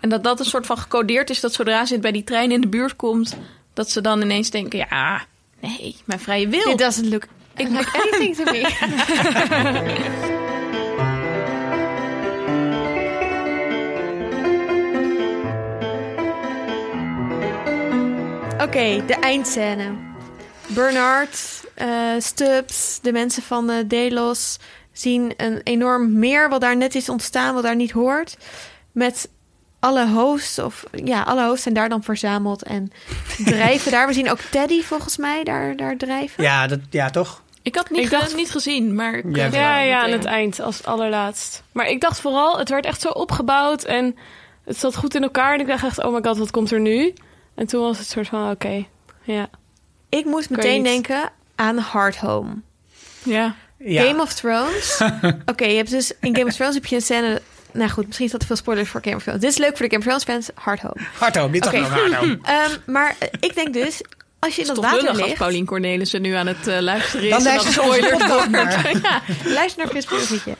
En 0.00 0.08
dat 0.08 0.24
dat 0.24 0.38
een 0.38 0.44
soort 0.44 0.66
van 0.66 0.78
gecodeerd 0.78 1.30
is 1.30 1.40
dat 1.40 1.52
zodra 1.52 1.84
ze 1.84 1.98
bij 1.98 2.12
die 2.12 2.24
trein 2.24 2.50
in 2.50 2.60
de 2.60 2.68
buurt 2.68 2.96
komt, 2.96 3.36
dat 3.74 3.90
ze 3.90 4.00
dan 4.00 4.22
ineens 4.22 4.50
denken: 4.50 4.78
ja, 4.78 5.24
nee, 5.60 5.96
mijn 6.04 6.20
vrije 6.20 6.48
wil. 6.48 6.70
It 6.70 6.78
doesn't 6.78 7.08
look 7.08 7.26
like 7.56 7.98
anything 8.02 8.36
to 8.36 8.44
me. 8.44 8.60
Oké, 18.62 19.04
de 19.06 19.14
eindscène. 19.20 20.11
Bernard, 20.74 21.64
eh, 21.74 21.88
Stubbs, 22.18 22.98
de 23.02 23.12
mensen 23.12 23.42
van 23.42 23.70
eh, 23.70 23.76
Delos 23.86 24.58
zien 24.92 25.32
een 25.36 25.60
enorm 25.64 26.18
meer 26.18 26.48
wat 26.48 26.60
daar 26.60 26.76
net 26.76 26.94
is 26.94 27.08
ontstaan, 27.08 27.54
wat 27.54 27.62
daar 27.62 27.76
niet 27.76 27.90
hoort. 27.90 28.36
Met 28.92 29.28
alle 29.80 30.08
hosts, 30.08 30.58
of 30.58 30.84
ja, 31.04 31.22
alle 31.22 31.46
hosts 31.46 31.62
zijn 31.62 31.74
daar 31.74 31.88
dan 31.88 32.02
verzameld 32.02 32.62
en 32.62 32.92
drijven 33.44 33.90
daar. 33.92 34.06
We 34.06 34.12
zien 34.12 34.30
ook 34.30 34.38
Teddy 34.50 34.82
volgens 34.82 35.16
mij 35.16 35.44
daar, 35.44 35.76
daar 35.76 35.96
drijven. 35.96 36.42
Ja, 36.42 36.66
dat, 36.66 36.78
ja 36.90 37.10
toch? 37.10 37.42
Ik 37.62 37.74
had 37.76 37.90
niet, 37.90 38.04
Ik 38.04 38.10
dacht- 38.10 38.30
ge- 38.30 38.36
niet 38.36 38.50
gezien, 38.50 38.94
maar 38.94 39.14
ik, 39.14 39.36
Ja, 39.36 39.78
Ja, 39.78 40.02
aan 40.02 40.10
het 40.10 40.24
eind 40.24 40.60
als 40.60 40.84
allerlaatst. 40.84 41.62
Maar 41.72 41.86
ik 41.88 42.00
dacht 42.00 42.20
vooral, 42.20 42.58
het 42.58 42.68
werd 42.68 42.84
echt 42.86 43.00
zo 43.00 43.08
opgebouwd 43.08 43.82
en 43.84 44.16
het 44.64 44.76
zat 44.78 44.96
goed 44.96 45.14
in 45.14 45.22
elkaar. 45.22 45.54
En 45.54 45.60
ik 45.60 45.66
dacht 45.66 45.84
echt, 45.84 46.02
oh 46.04 46.12
my 46.14 46.20
god, 46.22 46.38
wat 46.38 46.50
komt 46.50 46.70
er 46.70 46.80
nu? 46.80 47.14
En 47.54 47.66
toen 47.66 47.80
was 47.82 47.98
het 47.98 48.06
soort 48.08 48.28
van, 48.28 48.50
oké, 48.50 48.86
ja. 49.22 49.48
Ik 50.18 50.24
moest 50.24 50.50
meteen 50.50 50.74
niet- 50.82 50.84
denken 50.84 51.30
aan 51.54 51.78
Hard 51.78 52.16
Home. 52.16 52.54
Ja. 53.22 53.54
Ja. 53.78 54.02
Game 54.04 54.22
of 54.22 54.32
Thrones. 54.32 55.00
Oké, 55.46 55.64
je 55.64 55.76
hebt 55.76 55.90
dus 55.90 56.12
in 56.20 56.36
Game 56.36 56.48
of 56.48 56.54
Thrones 56.54 56.74
heb 56.74 56.86
je 56.86 56.96
een 56.96 57.02
scène. 57.02 57.42
Nou 57.72 57.90
goed, 57.90 58.06
misschien 58.06 58.26
is 58.26 58.32
dat 58.32 58.40
te 58.40 58.46
veel 58.46 58.56
spoilers 58.56 58.88
voor 58.88 59.00
Game 59.04 59.16
of 59.16 59.22
Thrones. 59.22 59.40
Dit 59.40 59.50
is 59.50 59.58
leuk 59.58 59.76
voor 59.76 59.88
de 59.88 59.96
Game 59.96 59.98
of 59.98 60.04
Thrones 60.04 60.24
fans. 60.24 60.50
Hard 60.64 60.80
Home. 60.80 60.96
Hardhoop, 61.18 61.52
dit 61.52 61.66
Oké. 61.66 61.78
toch 61.78 62.08
nog. 62.10 62.36
Ehm, 62.42 62.70
maar 62.86 63.16
ik 63.40 63.54
denk 63.54 63.72
dus, 63.72 64.00
als 64.44 64.54
je 64.54 64.60
in 64.60 64.66
dat 64.66 64.76
water 64.76 64.96
lullig 64.96 65.10
als 65.10 65.26
ligt, 65.26 65.38
Paulien 65.38 65.66
Cornelissen 65.66 66.22
nu 66.22 66.32
aan 66.32 66.46
het 66.46 66.66
eh, 66.66 66.80
luisteren 66.80 67.24
is. 67.24 67.30
Dan 67.30 67.60
ze 67.60 68.08
podcast 68.10 68.26
wordt. 68.26 68.50
maar. 68.50 68.92
luister 69.58 69.82
naar 69.82 69.90
Chris 69.90 70.04
Poelvietje. 70.04 70.56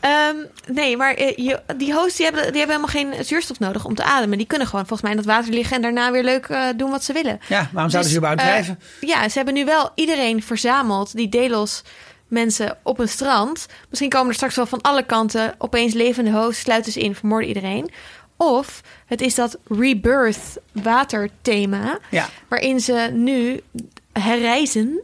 Ehm 0.00 0.36
nee, 0.66 0.96
maar 0.96 1.14
eh, 1.14 1.36
je, 1.36 1.60
die 1.76 1.92
hosts 1.92 2.16
die 2.16 2.26
hebben, 2.26 2.52
die 2.52 2.58
hebben 2.60 2.76
helemaal 2.80 3.14
geen 3.14 3.24
zuurstof 3.24 3.58
nodig 3.58 3.84
om 3.84 3.94
te 3.94 4.02
ademen. 4.02 4.38
Die 4.38 4.46
kunnen 4.46 4.66
gewoon 4.66 4.86
volgens 4.86 5.02
mij 5.02 5.10
in 5.10 5.24
dat 5.24 5.34
water 5.36 5.52
liggen 5.52 5.76
en 5.76 5.82
daarna 5.82 6.10
weer 6.10 6.24
leuk 6.24 6.46
eh, 6.46 6.68
doen 6.76 6.90
wat 6.90 7.04
ze 7.04 7.12
willen. 7.12 7.40
Ja, 7.48 7.68
waarom 7.72 7.90
zouden 7.90 8.12
ze 8.12 8.18
Dus, 8.20 8.28
überhaupt 8.28 8.40
eh, 8.40 8.48
drijven? 8.48 8.78
Ja, 9.00 9.28
ze 9.28 9.36
hebben 9.36 9.54
nu 9.54 9.64
wel 9.64 9.90
iedereen 9.94 10.42
verzameld, 10.42 11.16
die 11.16 11.28
Delos 11.28 11.82
mensen 12.28 12.76
op 12.82 12.98
een 12.98 13.08
strand. 13.08 13.66
Misschien 13.88 14.10
komen 14.10 14.28
er 14.28 14.34
straks 14.34 14.56
wel 14.56 14.66
van 14.66 14.80
alle 14.80 15.06
kanten 15.06 15.54
opeens 15.58 15.94
levende 15.94 16.30
hosts, 16.30 16.60
sluiten 16.60 16.92
ze 16.92 17.00
in, 17.00 17.14
vermoorden 17.14 17.48
iedereen. 17.48 17.90
Of 18.42 18.80
het 19.06 19.20
is 19.20 19.34
dat 19.34 19.58
rebirth 19.68 20.58
waterthema, 20.72 21.98
Ja. 22.10 22.28
waarin 22.48 22.80
ze 22.80 23.10
nu 23.12 23.60
herreizen. 24.12 25.00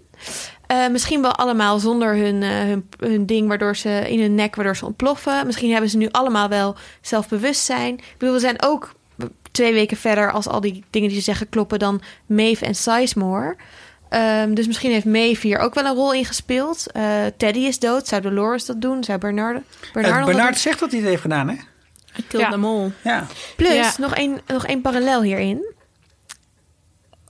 Eh, 0.66 0.88
misschien 0.88 1.22
wel 1.22 1.34
allemaal 1.34 1.78
zonder 1.78 2.16
hun, 2.16 2.42
eh, 2.42 2.50
hun, 2.50 2.88
hun 2.98 3.26
ding 3.26 3.48
waardoor 3.48 3.76
ze 3.76 4.04
in 4.08 4.20
hun 4.20 4.34
nek, 4.34 4.54
waardoor 4.54 4.76
ze 4.76 4.84
ontploffen. 4.86 5.46
Misschien 5.46 5.70
hebben 5.72 5.90
ze 5.90 5.96
nu 5.96 6.08
allemaal 6.10 6.48
wel 6.48 6.76
zelfbewustzijn. 7.00 7.94
Ik 7.94 8.14
bedoel, 8.18 8.34
we 8.34 8.40
zijn 8.40 8.62
ook 8.62 8.92
twee 9.50 9.72
weken 9.72 9.96
verder 9.96 10.32
als 10.32 10.46
al 10.48 10.60
die 10.60 10.84
dingen 10.90 11.08
die 11.08 11.18
ze 11.18 11.24
zeggen 11.24 11.48
kloppen 11.48 11.78
dan 11.78 12.00
Maeve 12.26 12.64
en 12.64 12.74
Sizemore. 12.74 13.56
Ehm, 14.08 14.54
dus 14.54 14.66
misschien 14.66 14.90
heeft 14.90 15.04
Maeve 15.04 15.46
hier 15.46 15.58
ook 15.58 15.74
wel 15.74 15.84
een 15.84 15.94
rol 15.94 16.12
in 16.14 16.24
gespeeld. 16.24 16.92
Eh, 16.92 17.02
Teddy 17.36 17.60
is 17.60 17.78
dood. 17.78 18.06
Zou 18.08 18.22
Dolores 18.22 18.64
dat 18.64 18.80
doen? 18.80 19.04
Zou 19.04 19.18
Bernard, 19.18 19.62
Bernard, 19.92 20.16
dat 20.16 20.26
Bernard 20.26 20.58
zegt 20.58 20.80
dat 20.80 20.90
hij 20.90 21.00
het 21.00 21.08
heeft 21.08 21.22
gedaan, 21.22 21.48
hè? 21.48 21.54
I 22.18 22.22
killed 22.28 22.46
Ja. 22.46 22.50
them 22.50 22.64
all. 22.64 22.90
Ja. 23.04 23.26
Plus, 23.56 23.72
Ja. 23.74 23.92
nog 23.98 24.14
één 24.14 24.40
nog 24.46 24.66
één 24.66 24.80
parallel 24.80 25.22
hierin. 25.22 25.74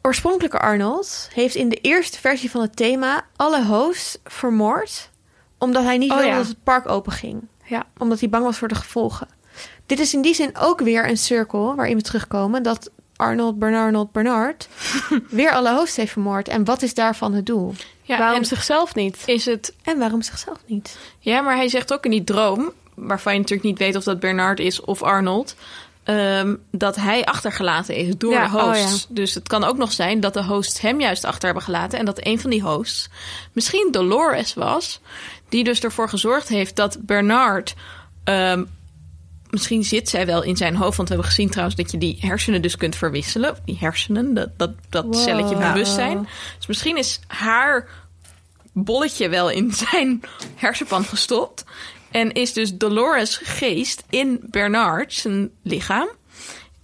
Oorspronkelijke 0.03 0.59
Arnold 0.59 1.29
heeft 1.33 1.55
in 1.55 1.69
de 1.69 1.77
eerste 1.77 2.19
versie 2.19 2.51
van 2.51 2.61
het 2.61 2.77
thema 2.77 3.25
alle 3.37 3.65
hosts 3.65 4.19
vermoord. 4.25 5.11
Omdat 5.59 5.83
hij 5.85 5.99
niet 5.99 6.11
Oh, 6.11 6.17
wilde 6.17 6.31
ja. 6.33 6.39
dat 6.39 6.47
het 6.47 6.63
park 6.65 6.89
open 6.89 7.13
ging. 7.13 7.43
Ja. 7.65 7.87
Omdat 7.99 8.21
hij 8.21 8.29
bang 8.29 8.45
was 8.45 8.59
voor 8.59 8.69
de 8.69 8.75
gevolgen. 8.75 9.29
Dit 9.87 9.99
is 9.99 10.15
in 10.15 10.23
die 10.23 10.35
zin 10.35 10.57
ook 10.59 10.81
weer 10.81 11.09
een 11.09 11.17
cirkel 11.19 11.75
waarin 11.75 11.97
we 11.97 12.03
terugkomen. 12.03 12.63
Dat 12.63 12.91
Arnold, 13.17 13.59
Bernard, 13.59 14.13
Bernard 14.13 14.69
weer 15.31 15.51
alle 15.53 15.75
hosts 15.75 15.97
heeft 15.97 16.13
vermoord. 16.13 16.49
En 16.49 16.65
wat 16.65 16.83
is 16.83 16.95
daarvan 16.95 17.33
het 17.35 17.47
doel? 17.47 17.75
Ja, 18.03 18.19
Waarom 18.19 18.39
en 18.39 18.45
zichzelf 18.45 18.95
niet? 18.95 19.23
is 19.27 19.45
het... 19.45 19.75
En 19.83 19.99
waarom 19.99 20.23
zichzelf 20.23 20.59
niet? 20.67 20.99
Ja, 21.19 21.41
maar 21.41 21.57
hij 21.57 21.69
zegt 21.69 21.93
ook 21.93 22.05
in 22.05 22.11
die 22.11 22.25
droom... 22.25 22.73
waarvan 22.99 23.33
je 23.33 23.39
natuurlijk 23.39 23.69
niet 23.69 23.79
weet 23.79 23.97
of 23.97 24.05
dat 24.05 24.21
Bernard 24.21 24.59
is 24.61 24.81
of 24.81 25.03
Arnold... 25.03 25.55
ehm, 26.05 26.55
dat 26.71 26.97
hij 26.97 27.25
achtergelaten 27.25 27.95
is 27.95 28.17
door 28.17 28.33
Ja, 28.33 28.45
de 28.45 28.51
hosts. 28.51 28.95
oh 28.95 28.99
ja. 29.09 29.15
Dus 29.15 29.35
het 29.35 29.49
kan 29.49 29.65
ook 29.65 29.77
nog 29.77 29.93
zijn 29.93 30.21
dat 30.21 30.35
de 30.35 30.45
hosts 30.45 30.81
hem 30.81 31.01
juist 31.01 31.25
achter 31.25 31.45
hebben 31.45 31.63
gelaten... 31.63 31.99
en 31.99 32.05
dat 32.05 32.27
een 32.27 32.41
van 32.41 32.51
die 32.51 32.63
hosts 32.63 33.09
misschien 33.53 33.89
Dolores 33.91 34.55
was... 34.55 35.01
die 35.49 35.65
dus 35.65 35.81
ervoor 35.81 36.09
gezorgd 36.09 36.49
heeft 36.49 36.77
dat 36.77 36.99
Bernard... 37.01 37.75
ehm, 38.25 38.65
misschien 39.51 39.85
zit 39.85 40.09
zij 40.09 40.27
wel 40.27 40.43
in 40.43 40.57
zijn 40.57 40.77
hoofd... 40.77 40.97
want 40.97 41.09
we 41.09 41.15
hebben 41.15 41.33
gezien 41.33 41.51
trouwens 41.51 41.77
dat 41.77 41.91
je 41.91 41.99
die 41.99 42.17
hersenen 42.21 42.63
dus 42.63 42.77
kunt 42.77 42.97
verwisselen. 42.97 43.57
Die 43.65 43.77
hersenen, 43.81 44.35
dat, 44.35 44.49
dat, 44.57 44.71
dat 44.89 45.05
Wow. 45.05 45.15
celletje 45.15 45.57
bewustzijn. 45.57 46.29
Dus 46.57 46.67
misschien 46.67 46.97
is 46.97 47.21
haar 47.27 47.89
bolletje 48.73 49.29
wel 49.29 49.51
in 49.51 49.73
zijn 49.91 50.21
hersenpan 50.55 51.05
gestopt. 51.05 51.65
En 52.11 52.33
is 52.33 52.53
dus 52.53 52.75
Dolores 52.77 53.41
geest 53.43 54.03
in 54.11 54.39
Bernard 54.43 55.13
zijn 55.13 55.51
lichaam. 55.63 56.09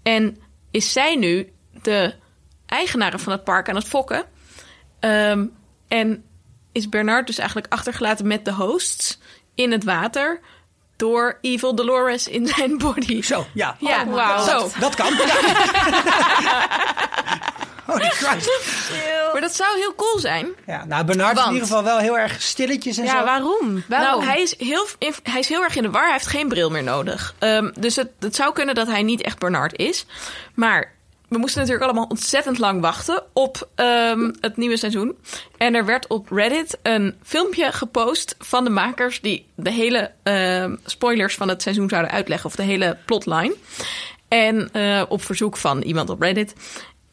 En 0.03 0.39
is 0.71 0.93
zij 0.93 1.17
nu 1.17 1.53
de 1.83 2.15
eigenare 2.67 3.19
van 3.19 3.33
het 3.33 3.45
park 3.45 3.69
aan 3.69 3.75
het 3.75 3.89
fokken. 3.89 4.25
Ehm, 5.01 5.47
en 5.89 6.25
is 6.73 6.89
Bernard 6.89 7.27
dus 7.27 7.39
eigenlijk 7.39 7.73
achtergelaten 7.73 8.27
met 8.27 8.45
de 8.45 8.53
hosts 8.53 9.19
in 9.55 9.73
het 9.73 9.85
water. 9.85 10.41
Door 10.97 11.39
Evil 11.41 11.75
Dolores 11.75 12.29
in 12.29 12.47
zijn 12.47 12.79
body. 12.79 13.23
Zo, 13.23 13.47
ja. 13.55 13.77
Ja, 13.79 14.05
Oh. 14.09 14.37
God. 14.37 14.47
Zo. 14.49 14.81
Dat 14.81 14.95
kan. 14.95 15.13
Ja. 17.87 17.93
Holy 17.93 18.09
Christ. 18.09 18.51
Maar 19.33 19.43
dat 19.43 19.55
zou 19.55 19.79
heel 19.79 19.95
cool 19.95 20.19
zijn. 20.19 20.49
Ja, 20.67 20.85
nou, 20.85 21.05
Bernard 21.05 21.39
is 21.39 21.45
in 21.45 21.53
ieder 21.53 21.67
geval 21.67 21.83
wel 21.85 21.99
heel 21.99 22.19
erg 22.19 22.43
stilletjes 22.43 22.99
en 22.99 23.05
Ja, 23.05 23.19
zo. 23.19 23.25
waarom? 23.25 23.85
Nou, 23.89 24.25
hij 24.25 24.41
is, 24.43 24.59
heel, 24.59 24.87
hij 25.23 25.41
is 25.41 25.49
heel 25.49 25.63
erg 25.63 25.77
in 25.77 25.83
de 25.83 25.91
war. 25.91 26.03
Hij 26.03 26.13
heeft 26.13 26.27
geen 26.27 26.49
bril 26.49 26.71
meer 26.71 26.83
nodig. 26.83 27.35
Ehm, 27.39 27.71
dus 27.79 27.97
het, 27.97 28.09
het 28.21 28.35
zou 28.37 28.53
kunnen 28.53 28.75
dat 28.75 28.87
hij 28.87 29.03
niet 29.03 29.23
echt 29.23 29.39
Bernard 29.39 29.79
is. 29.79 30.07
Maar 30.55 30.93
we 31.29 31.39
moesten 31.39 31.61
natuurlijk 31.61 31.91
allemaal 31.91 32.09
ontzettend 32.09 32.59
lang 32.59 32.81
wachten 32.81 33.23
op 33.33 33.69
ehm, 33.75 34.31
het 34.41 34.57
nieuwe 34.57 34.77
seizoen. 34.77 35.17
En 35.57 35.75
er 35.75 35.85
werd 35.85 36.07
op 36.07 36.31
Reddit 36.31 36.79
een 36.83 37.15
filmpje 37.23 37.73
gepost 37.73 38.35
van 38.39 38.65
de 38.65 38.71
makers... 38.71 39.21
die 39.21 39.47
de 39.55 39.71
hele 39.71 40.11
ehm, 40.23 40.77
spoilers 40.85 41.35
van 41.35 41.49
het 41.49 41.63
seizoen 41.63 41.89
zouden 41.89 42.11
uitleggen. 42.11 42.47
Of 42.47 42.57
de 42.57 42.63
hele 42.63 42.99
plotline. 43.05 43.55
En 44.29 44.69
eh, 44.73 45.03
op 45.09 45.23
verzoek 45.23 45.57
van 45.57 45.83
iemand 45.83 46.11
op 46.11 46.21
Reddit. 46.21 46.55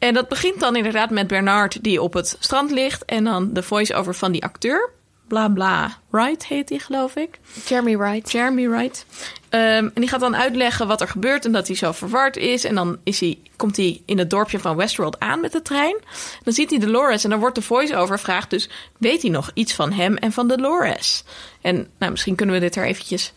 En 0.02 0.14
dat 0.14 0.28
begint 0.28 0.60
dan 0.60 0.76
inderdaad 0.76 1.10
met 1.10 1.26
Bernard 1.26 1.82
die 1.82 2.02
op 2.02 2.12
het 2.12 2.36
strand 2.40 2.70
ligt. 2.70 3.04
En 3.04 3.24
dan 3.24 3.52
de 3.52 3.62
voice-over 3.62 4.14
van 4.14 4.32
die 4.32 4.42
acteur. 4.42 4.90
Bla 5.28 5.48
bla. 5.48 5.98
Wright 6.10 6.46
heet 6.46 6.68
die, 6.68 6.78
geloof 6.78 7.16
ik. 7.16 7.38
Jeremy 7.64 7.96
Wright. 7.96 8.32
Jeremy 8.32 8.68
Wright. 8.68 9.06
Ehm, 9.48 9.62
en 9.62 9.92
die 9.94 10.08
gaat 10.08 10.20
dan 10.20 10.36
uitleggen 10.36 10.86
wat 10.86 11.00
er 11.00 11.08
gebeurt 11.08 11.44
en 11.44 11.52
dat 11.52 11.66
hij 11.66 11.76
zo 11.76 11.92
verward 11.92 12.36
is. 12.36 12.64
En 12.64 12.74
dan 12.74 12.98
is 13.02 13.20
hij, 13.20 13.38
komt 13.56 13.76
hij 13.76 14.02
in 14.06 14.18
het 14.18 14.30
dorpje 14.30 14.58
van 14.58 14.76
Westworld 14.76 15.20
aan 15.20 15.40
met 15.40 15.52
de 15.52 15.62
trein. 15.62 15.96
Dan 16.42 16.52
ziet 16.52 16.70
hij 16.70 16.78
Dolores 16.78 17.24
en 17.24 17.30
dan 17.30 17.40
wordt 17.40 17.54
de 17.54 17.62
voice-over 17.62 18.18
vraagt 18.18 18.50
dus... 18.50 18.68
weet 18.98 19.22
hij 19.22 19.30
nog 19.30 19.50
iets 19.54 19.72
van 19.74 19.92
hem 19.92 20.16
en 20.16 20.32
van 20.32 20.48
Dolores? 20.48 21.24
En 21.60 21.88
nou, 21.98 22.10
misschien 22.10 22.34
kunnen 22.34 22.54
we 22.54 22.60
dit 22.60 22.76
er 22.76 22.84
eventjes 22.84 23.32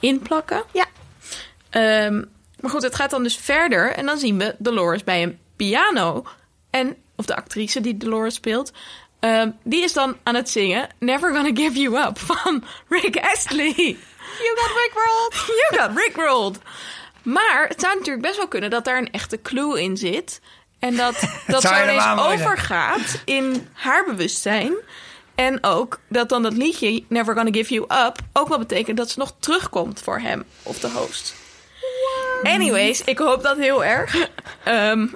inplakken. 0.00 0.62
Ja. 0.72 0.86
Ehm, 1.70 2.22
maar 2.60 2.70
goed, 2.70 2.82
het 2.82 2.94
gaat 2.94 3.10
dan 3.10 3.22
dus 3.22 3.36
verder. 3.36 3.92
En 3.92 4.06
dan 4.06 4.18
zien 4.18 4.38
we 4.38 4.54
Dolores 4.58 5.04
bij 5.04 5.22
een 5.22 5.38
piano. 5.68 6.24
En, 6.70 6.96
of 7.16 7.24
de 7.24 7.36
actrice 7.36 7.80
die 7.80 7.96
Dolores 7.96 8.34
speelt. 8.34 8.72
ehm, 9.20 9.50
die 9.64 9.82
is 9.82 9.92
dan 9.92 10.16
aan 10.22 10.34
het 10.34 10.50
zingen 10.50 10.88
Never 10.98 11.34
Gonna 11.34 11.50
Give 11.54 11.80
You 11.80 12.06
Up 12.06 12.18
van 12.30 12.64
Rick 12.88 13.16
Astley. 13.16 13.74
You 14.38 14.56
got 14.56 14.70
Rickrolled. 14.82 15.34
You 15.70 15.80
got 15.80 15.96
Rickrolled. 16.04 16.58
Maar 17.22 17.66
het 17.68 17.80
zou 17.80 17.94
natuurlijk 17.96 18.26
best 18.26 18.36
wel 18.36 18.48
kunnen 18.48 18.70
dat 18.70 18.84
daar 18.84 18.98
een 18.98 19.12
echte 19.12 19.42
clue 19.42 19.82
in 19.82 19.96
zit. 19.96 20.40
En 20.78 20.96
dat 20.96 21.14
dat 21.46 21.62
zo 21.62 21.82
ineens 21.82 22.04
overgaat 22.16 23.22
in 23.24 23.68
haar 23.72 24.04
bewustzijn. 24.04 24.74
En 25.34 25.64
ook 25.64 26.00
dat 26.08 26.28
dan 26.28 26.42
dat 26.42 26.52
liedje 26.56 27.04
Never 27.08 27.34
Gonna 27.34 27.52
Give 27.52 27.74
You 27.74 28.06
Up 28.06 28.18
ook 28.32 28.48
wel 28.48 28.58
betekent 28.58 28.96
dat 28.96 29.10
ze 29.10 29.18
nog 29.18 29.34
terugkomt 29.38 30.00
voor 30.00 30.18
hem 30.18 30.44
of 30.62 30.78
de 30.78 30.90
host. 30.90 31.34
Anyways, 32.42 33.04
ik 33.04 33.18
hoop 33.18 33.42
dat 33.42 33.56
heel 33.56 33.84
erg. 33.84 34.28
Ehm, 34.64 35.06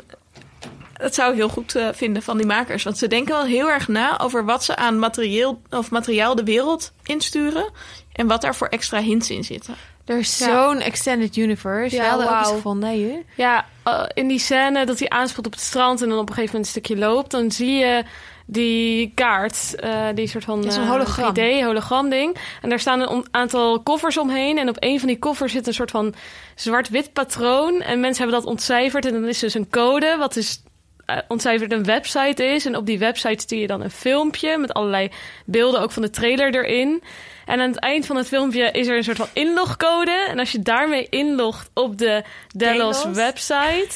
dat 0.94 1.14
zou 1.14 1.30
ik 1.30 1.36
heel 1.36 1.48
goed 1.48 1.74
eh, 1.74 1.88
vinden 1.92 2.22
van 2.22 2.36
die 2.36 2.46
makers. 2.46 2.82
Want 2.82 2.98
ze 2.98 3.08
denken 3.08 3.34
wel 3.34 3.44
heel 3.44 3.70
erg 3.70 3.88
na 3.88 4.18
over 4.20 4.44
wat 4.44 4.64
ze 4.64 4.76
aan 4.76 4.98
materieel, 4.98 5.62
of 5.70 5.90
materiaal 5.90 6.34
de 6.34 6.44
wereld 6.44 6.92
insturen. 7.04 7.70
En 8.12 8.26
wat 8.26 8.40
daar 8.40 8.54
voor 8.54 8.66
extra 8.68 9.00
hints 9.00 9.30
in 9.30 9.44
zitten. 9.44 9.74
Er 10.04 10.18
is 10.18 10.38
Ja. 10.38 10.46
zo'n 10.68 10.80
extended 10.80 11.36
universe. 11.36 11.96
Ja, 11.96 12.08
hadden 12.08 12.38
ook 12.38 12.46
gevonden, 12.46 12.88
hè? 12.88 13.22
Ja, 13.36 13.64
eh, 13.82 14.02
in 14.14 14.28
die 14.28 14.38
scène 14.38 14.86
dat 14.86 14.98
hij 14.98 15.08
aanspeelt 15.08 15.46
op 15.46 15.52
het 15.52 15.60
strand 15.60 16.02
en 16.02 16.08
dan 16.08 16.18
op 16.18 16.28
een 16.28 16.34
gegeven 16.34 16.56
moment 16.56 16.74
een 16.74 16.82
stukje 16.82 17.04
loopt, 17.06 17.30
dan 17.30 17.50
zie 17.52 17.72
je 17.72 18.02
die 18.46 19.12
kaart, 19.14 19.74
eh, 19.74 20.06
die 20.14 20.26
soort 20.26 20.44
van 20.44 20.62
Ja, 20.62 20.68
eh, 20.70 20.88
hologram. 20.90 21.32
3D 21.34 21.62
hologram 21.62 22.08
ding. 22.10 22.36
En 22.62 22.68
daar 22.68 22.80
staan 22.80 23.00
een 23.00 23.26
aantal 23.30 23.82
koffers 23.82 24.18
omheen 24.18 24.58
en 24.58 24.68
op 24.68 24.76
een 24.78 24.98
van 24.98 25.08
die 25.08 25.18
koffers 25.18 25.52
zit 25.52 25.66
een 25.66 25.74
soort 25.74 25.90
van 25.90 26.14
zwart-wit 26.54 27.12
patroon 27.12 27.80
en 27.80 28.00
mensen 28.00 28.22
hebben 28.22 28.40
dat 28.42 28.50
ontcijferd 28.50 29.06
en 29.06 29.12
dan 29.12 29.24
is 29.24 29.38
dus 29.38 29.54
een 29.54 29.70
code 29.70 30.16
wat 30.18 30.34
dus 30.34 30.62
eh, 30.64 30.70
ontcijferd 31.28 31.72
een 31.72 31.84
website 31.84 32.44
is 32.44 32.66
en 32.66 32.76
op 32.76 32.86
die 32.86 32.98
website 32.98 33.44
zie 33.46 33.60
je 33.60 33.66
dan 33.66 33.80
een 33.82 33.90
filmpje 33.90 34.58
met 34.58 34.72
allerlei 34.72 35.10
beelden 35.46 35.80
ook 35.80 35.90
van 35.92 36.02
de 36.02 36.10
trailer 36.10 36.54
erin. 36.54 37.02
En 37.46 37.60
aan 37.60 37.68
het 37.68 37.78
eind 37.78 38.06
van 38.06 38.16
het 38.16 38.28
filmpje 38.28 38.70
is 38.70 38.86
er 38.86 38.96
een 38.96 39.04
soort 39.04 39.16
van 39.16 39.28
inlogcode. 39.32 40.26
En 40.28 40.38
als 40.38 40.52
je 40.52 40.62
daarmee 40.62 41.06
inlogt 41.10 41.70
op 41.74 41.98
de 41.98 42.22
Delos 42.56 43.02
Delos? 43.02 43.16
website, 43.16 43.90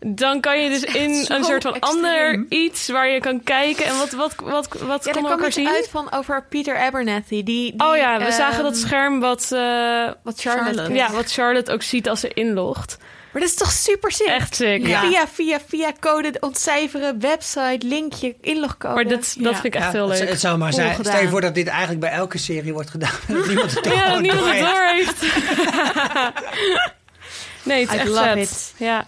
dan 0.00 0.40
kan 0.40 0.62
je 0.62 0.68
dus 0.68 0.84
in 0.84 1.10
een 1.28 1.44
soort 1.44 1.62
van 1.62 1.74
extreem. 1.74 2.04
ander 2.04 2.46
iets 2.48 2.88
waar 2.88 3.08
je 3.08 3.20
kan 3.20 3.42
kijken. 3.42 3.84
En 3.86 3.98
wat, 3.98 4.10
wat, 4.10 4.34
wat, 4.42 4.68
wat 4.80 5.04
Ja, 5.04 5.12
kon 5.12 5.30
elkaar 5.30 5.46
iets 5.46 5.56
zien? 5.56 5.68
uit 5.68 5.88
van 5.88 6.12
over 6.12 6.44
Peter 6.48 6.78
Abernathy. 6.78 7.28
Die, 7.28 7.44
die, 7.44 7.74
oh 7.76 7.96
ja, 7.96 8.18
we 8.18 8.24
ehm, 8.24 8.32
zagen 8.32 8.62
dat 8.62 8.76
scherm 8.76 9.20
wat, 9.20 9.50
eh, 9.52 10.08
Wat 10.22 10.40
Charlotte. 10.40 10.92
Ja, 10.92 11.10
wat 11.12 11.32
Charlotte 11.32 11.72
ook 11.72 11.82
ziet 11.82 12.08
als 12.08 12.20
ze 12.20 12.28
inlogt. 12.28 12.98
Maar 13.34 13.42
dat 13.42 13.52
is 13.52 13.58
toch 13.58 13.72
super 13.72 14.12
sick? 14.12 14.26
Echt 14.26 14.54
sick. 14.54 14.86
Ja. 14.86 15.00
Via, 15.00 15.28
via, 15.32 15.58
via 15.68 15.92
code 16.00 16.32
ontcijferen, 16.40 17.20
website, 17.20 17.78
linkje, 17.86 18.34
inlogcode. 18.40 18.94
Maar 18.94 19.08
dat 19.08 19.34
Ja. 19.38 19.52
vind 19.52 19.64
ik 19.64 19.74
echt 19.74 19.84
Ja, 19.84 19.90
heel 19.90 20.08
het, 20.08 20.18
leuk. 20.18 20.28
het 20.28 20.40
zou 20.40 20.58
maar 20.58 20.72
zijn. 20.72 20.94
Stel 21.04 21.20
je 21.20 21.28
voor 21.28 21.40
dat 21.40 21.54
dit 21.54 21.66
eigenlijk 21.66 22.00
bij 22.00 22.10
elke 22.10 22.38
serie 22.38 22.72
wordt 22.72 22.90
gedaan. 22.90 23.10
Dat 23.28 23.46
niemand 23.46 23.74
het 23.74 23.82
toch 23.82 23.94
Ja, 23.94 24.08
dat 24.10 24.20
niemand 24.20 24.44
het 24.46 24.58
doorheeft. 24.60 25.20
door 25.20 25.32
heeft. 25.32 26.42
nee, 27.62 27.80
het 27.80 27.88
is 27.90 27.94
I 27.96 27.98
echt 27.98 28.08
love 28.08 28.22
vet. 28.32 28.38
it. 28.50 28.72
Ja. 28.76 29.06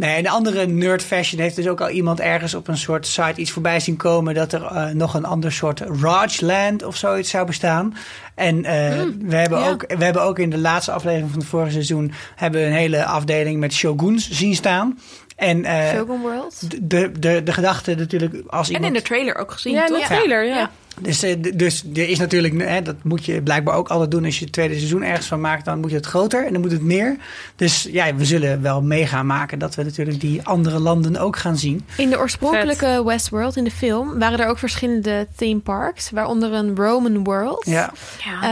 Nee, 0.00 0.16
en 0.16 0.22
de 0.22 0.30
andere 0.30 0.66
nerd 0.66 1.02
fashion 1.02 1.40
heeft 1.40 1.56
dus 1.56 1.68
ook 1.68 1.80
al 1.80 1.88
iemand 1.88 2.20
ergens 2.20 2.54
op 2.54 2.68
een 2.68 2.76
soort 2.76 3.06
site 3.06 3.40
iets 3.40 3.50
voorbij 3.50 3.80
zien 3.80 3.96
komen 3.96 4.34
dat 4.34 4.52
er 4.52 4.64
eh, 4.64 4.86
nog 4.86 5.14
een 5.14 5.24
ander 5.24 5.52
soort 5.52 5.80
Rajland 5.80 6.82
of 6.82 6.96
zoiets 6.96 7.30
zou 7.30 7.46
bestaan. 7.46 7.96
En 8.34 8.64
eh, 8.64 9.02
we, 9.20 9.36
hebben 9.36 9.58
ja. 9.58 9.70
ook, 9.70 9.84
we 9.98 10.04
hebben 10.04 10.22
ook 10.22 10.38
in 10.38 10.50
de 10.50 10.58
laatste 10.58 10.92
aflevering 10.92 11.30
van 11.30 11.38
het 11.38 11.48
vorige 11.48 11.70
seizoen 11.70 12.12
hebben 12.36 12.60
we 12.60 12.66
een 12.66 12.72
hele 12.72 13.04
afdeling 13.04 13.60
met 13.60 13.72
shoguns 13.72 14.30
zien 14.30 14.54
staan. 14.54 14.98
En 15.36 15.64
eh, 15.64 15.88
Shogun 15.88 16.20
World. 16.20 16.90
de, 16.90 17.12
de, 17.18 17.42
de 17.42 17.52
gedachte 17.52 17.94
natuurlijk 17.94 18.42
als 18.46 18.70
En 18.70 18.84
in 18.84 18.92
de 18.92 19.02
trailer 19.02 19.36
ook 19.36 19.52
gezien, 19.52 19.72
Ja, 19.72 19.86
in 19.86 19.92
de 19.92 20.04
trailer, 20.04 20.44
ja. 20.44 20.56
Ja. 20.56 20.70
Dus, 21.02 21.22
eh, 21.22 21.36
dus 21.54 21.84
er 21.94 22.08
is 22.08 22.18
natuurlijk, 22.18 22.60
hè, 22.62 22.82
dat 22.82 22.96
moet 23.02 23.24
je 23.24 23.42
blijkbaar 23.42 23.74
ook 23.74 23.88
altijd 23.88 24.10
doen 24.10 24.24
als 24.24 24.38
je 24.38 24.44
het 24.44 24.52
tweede 24.52 24.74
seizoen 24.74 25.02
ergens 25.02 25.26
van 25.26 25.40
maakt. 25.40 25.64
Dan 25.64 25.80
moet 25.80 25.90
je 25.90 25.96
het 25.96 26.06
groter 26.06 26.46
en 26.46 26.52
dan 26.52 26.62
moet 26.62 26.72
het 26.72 26.82
meer. 26.82 27.16
Dus 27.56 27.88
ja, 27.90 28.14
we 28.14 28.24
zullen 28.24 28.62
wel 28.62 28.82
mee 28.82 29.06
gaan 29.06 29.26
maken 29.26 29.58
dat 29.58 29.74
we 29.74 29.82
natuurlijk 29.82 30.20
die 30.20 30.42
andere 30.42 30.78
landen 30.78 31.16
ook 31.16 31.36
gaan 31.36 31.56
zien. 31.56 31.84
In 31.96 32.10
de 32.10 32.18
oorspronkelijke 32.18 33.02
Westworld, 33.04 33.56
in 33.56 33.64
de 33.64 33.70
film, 33.70 34.18
waren 34.18 34.38
er 34.38 34.46
ook 34.48 34.58
verschillende 34.58 35.26
theme 35.36 35.60
parks. 35.60 36.10
Waaronder 36.10 36.52
een 36.52 36.76
Roman 36.76 37.24
World. 37.24 37.64
Ja, 37.66 37.92
Ja, 38.24 38.42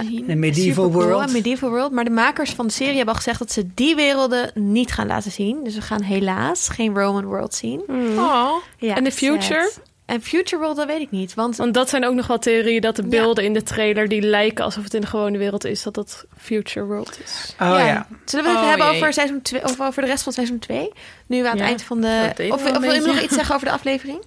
Eh, 0.00 0.28
een 0.28 0.38
medieval 0.38 0.92
world. 0.92 1.26
een 1.26 1.32
medieval 1.32 1.70
world. 1.70 1.92
Maar 1.92 2.04
de 2.04 2.10
makers 2.10 2.50
van 2.50 2.66
de 2.66 2.72
serie 2.72 2.96
hebben 2.96 3.14
al 3.14 3.20
gezegd 3.20 3.38
dat 3.38 3.52
ze 3.52 3.66
die 3.74 3.94
werelden 3.94 4.50
niet 4.54 4.92
gaan 4.92 5.06
laten 5.06 5.30
zien. 5.32 5.64
Dus 5.64 5.74
we 5.74 5.80
gaan 5.80 6.02
helaas 6.02 6.68
geen 6.68 6.94
Roman 6.98 7.24
World 7.24 7.54
zien. 7.54 7.82
Oh. 8.16 8.50
Ja, 8.78 8.94
En 8.96 9.04
de 9.04 9.10
sad. 9.10 9.80
En 10.06 10.22
Future 10.22 10.62
World, 10.62 10.76
dat 10.76 10.86
weet 10.86 11.00
ik 11.00 11.10
niet. 11.10 11.34
Want 11.34 11.56
Want 11.56 11.74
dat 11.74 11.88
zijn 11.88 12.04
ook 12.06 12.14
nog 12.14 12.26
wel 12.26 12.38
theorieën 12.38 12.80
dat 12.80 12.96
de 12.96 13.02
Ja. 13.02 13.08
beelden 13.08 13.44
in 13.44 13.52
de 13.52 13.62
trailer 13.62 14.08
die 14.08 14.22
lijken 14.22 14.64
alsof 14.64 14.84
het 14.84 14.94
in 14.94 15.00
de 15.00 15.06
gewone 15.06 15.38
wereld 15.38 15.64
is, 15.64 15.82
dat 15.82 15.94
dat 15.94 16.24
Future 16.38 16.86
World 16.86 17.18
is. 17.24 17.54
Oh 17.60 17.66
ja. 17.68 18.06
Zullen 18.24 18.44
we 18.44 18.50
het 18.50 18.58
even 18.58 18.62
Oh, 18.62 18.68
hebben 18.68 18.86
jee. 18.86 18.96
over, 18.96 19.12
seizoen 19.12 19.42
twee, 19.42 19.64
of 19.64 19.80
over 19.80 20.02
de 20.02 20.08
rest 20.08 20.22
van 20.22 20.32
seizoen 20.32 20.58
2? 20.58 20.90
Nu 21.26 21.42
we 21.42 21.44
aan 21.48 21.50
het 21.52 21.60
Ja, 21.60 21.66
eind 21.66 21.82
van 21.82 22.00
de... 22.00 22.48
Of, 22.50 22.62
wil 22.80 22.92
je 22.92 23.00
nog 23.00 23.20
iets 23.20 23.34
zeggen 23.34 23.54
over 23.54 23.66
de 23.66 23.72
aflevering? 23.72 24.18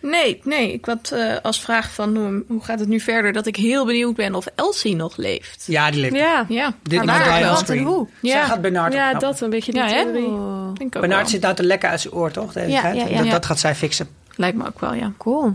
Nee, 0.00 0.40
nee. 0.44 0.72
Ik 0.72 0.84
had 0.84 1.10
eh, 1.14 1.34
als 1.42 1.60
vraag 1.60 1.90
van 1.92 2.16
hoe, 2.16 2.44
hoe 2.48 2.64
gaat 2.64 2.78
het 2.80 2.88
nu 2.88 3.00
verder... 3.00 3.32
dat 3.32 3.46
ik 3.46 3.56
heel 3.56 3.86
benieuwd 3.86 4.14
ben 4.16 4.34
of 4.34 4.46
Elsie 4.54 4.96
nog 4.96 5.16
leeft. 5.16 5.64
Ja, 5.66 5.90
die 5.90 6.00
leeft. 6.00 6.14
Ja, 6.14 6.44
Ja, 6.48 6.72
Dit 6.82 7.04
maar 7.04 7.18
wel? 7.40 7.62
en 7.66 7.78
hoe? 7.78 8.06
Zij 8.22 8.30
Ja. 8.30 8.44
gaat 8.44 8.60
Bernard 8.60 8.92
ja 8.92 9.04
opknappen. 9.04 9.30
dat 9.30 9.40
een 9.40 9.50
beetje 9.50 9.72
die 9.72 9.80
Ja, 9.82 9.88
theorie. 9.88 10.24
Oh. 10.24 10.64
Denk 10.64 10.78
ik 10.78 10.84
ook 10.84 10.90
Bernard 11.00 11.20
wel. 11.20 11.30
zit 11.30 11.40
nou 11.40 11.54
te 11.54 11.62
lekken 11.64 11.88
uit 11.88 12.00
zijn 12.00 12.14
oor, 12.14 12.30
toch? 12.30 12.52
De 12.52 12.60
hele 12.60 12.72
Ja, 12.72 12.80
tijd? 12.80 12.96
ja, 12.96 13.06
ja. 13.08 13.16
Dat, 13.16 13.24
Ja. 13.26 13.30
dat 13.30 13.46
gaat 13.46 13.58
zij 13.60 13.74
fixen. 13.74 14.08
Lijkt 14.36 14.56
me 14.56 14.66
ook 14.66 14.80
wel, 14.80 14.94
ja. 14.94 15.12
Cool. 15.18 15.54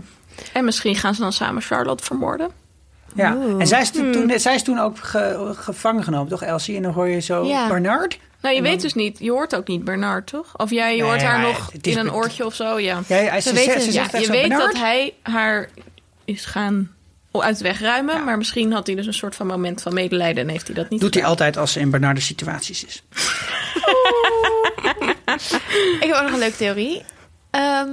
En 0.52 0.64
misschien 0.64 0.96
gaan 0.96 1.14
ze 1.14 1.20
dan 1.20 1.32
samen 1.32 1.62
Charlotte 1.62 2.04
vermoorden. 2.04 2.50
Ja. 3.14 3.34
Oeh. 3.36 3.60
En 3.60 3.66
zij 3.66 3.80
is, 3.80 3.90
Hmm. 3.90 4.12
toen, 4.12 4.38
zij 4.40 4.54
is 4.54 4.62
toen 4.62 4.78
ook 4.78 4.98
ge- 4.98 5.52
gevangen 5.56 6.04
genomen, 6.04 6.28
toch, 6.28 6.42
Elsie? 6.42 6.76
En 6.76 6.82
dan 6.82 6.92
hoor 6.92 7.08
je 7.08 7.20
zo 7.20 7.44
Ja. 7.46 7.68
Bernard. 7.68 8.18
Nou, 8.40 8.54
je 8.54 8.60
dan- 8.62 8.70
weet 8.70 8.80
dus 8.80 8.94
niet. 8.94 9.18
Je 9.18 9.30
hoort 9.30 9.54
ook 9.56 9.68
niet 9.68 9.84
Bernard, 9.84 10.26
toch? 10.26 10.56
Of 10.56 10.70
jij 10.70 10.96
je 10.96 11.02
Nee, 11.02 11.10
hoort 11.10 11.22
haar 11.22 11.40
nog 11.40 11.72
in 11.80 11.98
een 11.98 12.12
oortje 12.12 12.46
of 12.46 12.54
zo, 12.54 12.78
ja. 12.80 13.00
Ja, 13.06 13.16
hij, 13.16 13.40
ze, 13.40 13.52
weten- 13.52 13.80
ze 13.80 13.86
ja, 13.86 13.92
zegt 13.92 14.12
je 14.18 14.24
zo, 14.24 14.32
weet 14.32 14.48
Bernard? 14.48 14.72
dat 14.72 14.80
hij 14.80 15.14
haar 15.22 15.68
is 16.24 16.44
gaan 16.44 16.90
uit 17.32 17.58
de 17.58 17.64
weg 17.64 17.80
ruimen. 17.80 18.14
Ja. 18.14 18.20
Maar 18.24 18.38
misschien 18.38 18.72
had 18.72 18.86
hij 18.86 18.96
dus 18.96 19.06
een 19.06 19.14
soort 19.14 19.34
van 19.34 19.46
moment 19.46 19.82
van 19.82 19.94
medelijden 19.94 20.42
en 20.44 20.48
heeft 20.50 20.66
hij 20.66 20.76
dat 20.76 20.90
niet 20.90 21.00
Doet 21.00 21.14
hij 21.14 21.24
altijd 21.24 21.56
als 21.56 21.72
ze 21.72 21.80
in 21.80 21.90
Bernardes 21.90 22.26
situaties 22.26 22.84
is. 22.84 23.02
Ik 26.00 26.06
heb 26.06 26.14
ook 26.14 26.22
nog 26.22 26.32
een 26.32 26.38
leuke 26.38 26.56
theorie. 26.56 27.02
Ehm, 27.50 27.88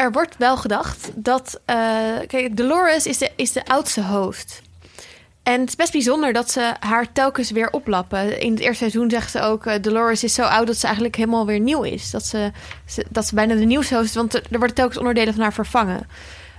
er 0.00 0.12
wordt 0.12 0.36
wel 0.38 0.56
gedacht 0.56 1.10
dat... 1.14 1.60
eh, 1.64 1.76
kijk, 2.26 2.56
Dolores 2.56 3.06
is 3.06 3.18
de, 3.18 3.30
is 3.36 3.52
de 3.52 3.66
oudste 3.66 4.02
host. 4.04 4.62
En 5.42 5.60
het 5.60 5.68
is 5.68 5.76
best 5.76 5.92
bijzonder 5.92 6.32
dat 6.32 6.50
ze 6.50 6.74
haar 6.80 7.12
telkens 7.12 7.50
weer 7.50 7.70
oplappen. 7.70 8.40
In 8.40 8.50
het 8.50 8.60
eerste 8.60 8.76
seizoen 8.76 9.10
zegt 9.10 9.30
ze 9.30 9.40
ook... 9.40 9.66
eh, 9.66 9.82
Dolores 9.82 10.24
is 10.24 10.34
zo 10.34 10.42
oud 10.42 10.66
dat 10.66 10.76
ze 10.76 10.84
eigenlijk 10.84 11.16
helemaal 11.16 11.46
weer 11.46 11.60
nieuw 11.60 11.82
is. 11.82 12.10
Dat 12.10 12.26
ze, 12.26 12.52
dat 13.10 13.26
ze 13.26 13.34
bijna 13.34 13.54
de 13.54 13.64
nieuwste 13.64 13.94
host 13.94 14.06
is. 14.08 14.14
Want 14.14 14.34
er 14.34 14.42
er 14.50 14.58
worden 14.58 14.76
telkens 14.76 14.98
onderdelen 14.98 15.32
van 15.34 15.42
haar 15.42 15.52
vervangen. 15.52 16.08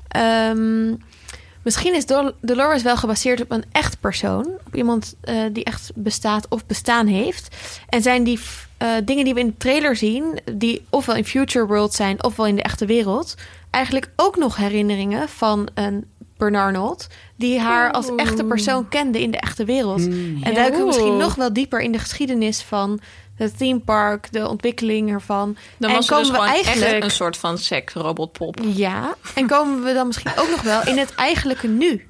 Ehm, 0.08 0.96
misschien 1.64 1.96
is 1.96 2.06
Dol- 2.06 2.32
Dolores 2.42 2.82
wel 2.84 2.98
gebaseerd 2.98 3.42
op 3.42 3.52
een 3.52 3.66
echt 3.72 4.00
persoon. 4.00 4.48
Op 4.66 4.76
iemand 4.76 5.16
eh, 5.22 5.36
die 5.52 5.64
echt 5.64 5.92
bestaat 5.96 6.46
of 6.50 6.66
bestaan 6.66 7.08
heeft. 7.08 7.56
En 7.90 8.02
zijn 8.02 8.24
die 8.24 8.40
eh, 8.82 8.90
dingen 9.06 9.26
die 9.26 9.34
we 9.34 9.40
in 9.40 9.48
de 9.48 9.58
trailer 9.58 9.96
zien... 9.96 10.40
die 10.54 10.86
ofwel 10.90 11.16
in 11.16 11.26
Future 11.26 11.66
World 11.66 11.94
zijn 11.94 12.24
ofwel 12.24 12.46
in 12.46 12.56
de 12.56 12.62
echte 12.62 12.86
wereld... 12.86 13.36
eigenlijk 13.70 14.10
ook 14.16 14.38
nog 14.38 14.56
herinneringen 14.56 15.30
van 15.30 15.70
een 15.74 16.06
Bernarnold... 16.38 17.08
die 17.36 17.60
haar 17.60 17.92
als 17.92 18.16
echte 18.16 18.44
persoon 18.44 18.90
kende 18.90 19.22
in 19.22 19.32
de 19.32 19.38
echte 19.38 19.66
wereld. 19.66 20.02
Hmm. 20.02 20.44
En 20.44 20.54
duiken 20.54 20.80
we 20.80 20.86
misschien 20.86 21.18
nog 21.18 21.36
wel 21.36 21.54
dieper 21.54 21.82
in 21.82 21.92
de 21.92 22.00
geschiedenis 22.00 22.62
van 22.62 23.00
het 23.36 23.58
theme 23.58 23.80
park... 23.80 24.32
de 24.32 24.48
ontwikkeling 24.48 25.12
ervan. 25.12 25.58
Dan 25.78 25.90
en 25.90 25.96
was 25.96 26.08
dus 26.08 26.18
komen 26.18 26.40
we 26.42 26.48
eigenlijk- 26.48 26.92
echt 26.92 27.04
een 27.04 27.12
soort 27.12 27.38
van 27.38 27.58
seks-robotpop. 27.58 28.60
Ja, 28.74 29.16
en 29.36 29.48
komen 29.48 29.84
we 29.84 29.94
dan 29.94 30.08
misschien 30.08 30.32
ook 30.38 30.50
nog 30.50 30.62
wel 30.62 30.86
in 30.86 30.98
het 30.98 31.16
eigenlijke 31.16 31.68
nu. 31.68 32.08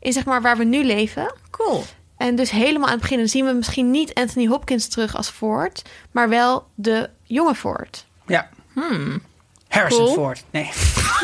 In 0.00 0.12
zeg 0.12 0.24
maar 0.24 0.42
waar 0.42 0.56
we 0.56 0.64
nu 0.64 0.84
leven. 0.84 1.34
Cool. 1.50 1.84
En 2.24 2.34
dus 2.34 2.50
helemaal 2.50 2.86
aan 2.86 2.92
het 2.92 3.00
begin 3.00 3.18
dan 3.18 3.28
zien 3.28 3.44
we 3.44 3.52
misschien 3.52 3.90
niet 3.90 4.14
Anthony 4.14 4.46
Hopkins 4.46 4.88
terug 4.88 5.16
als 5.16 5.28
Ford, 5.28 5.82
maar 6.10 6.28
wel 6.28 6.66
de 6.74 7.10
jonge 7.22 7.54
Ford. 7.54 8.06
Ja. 8.26 8.48
Hmm. 8.72 9.22
Harrison 9.68 10.04
Cool. 10.04 10.14
Ford. 10.14 10.44
Nee. 10.50 10.70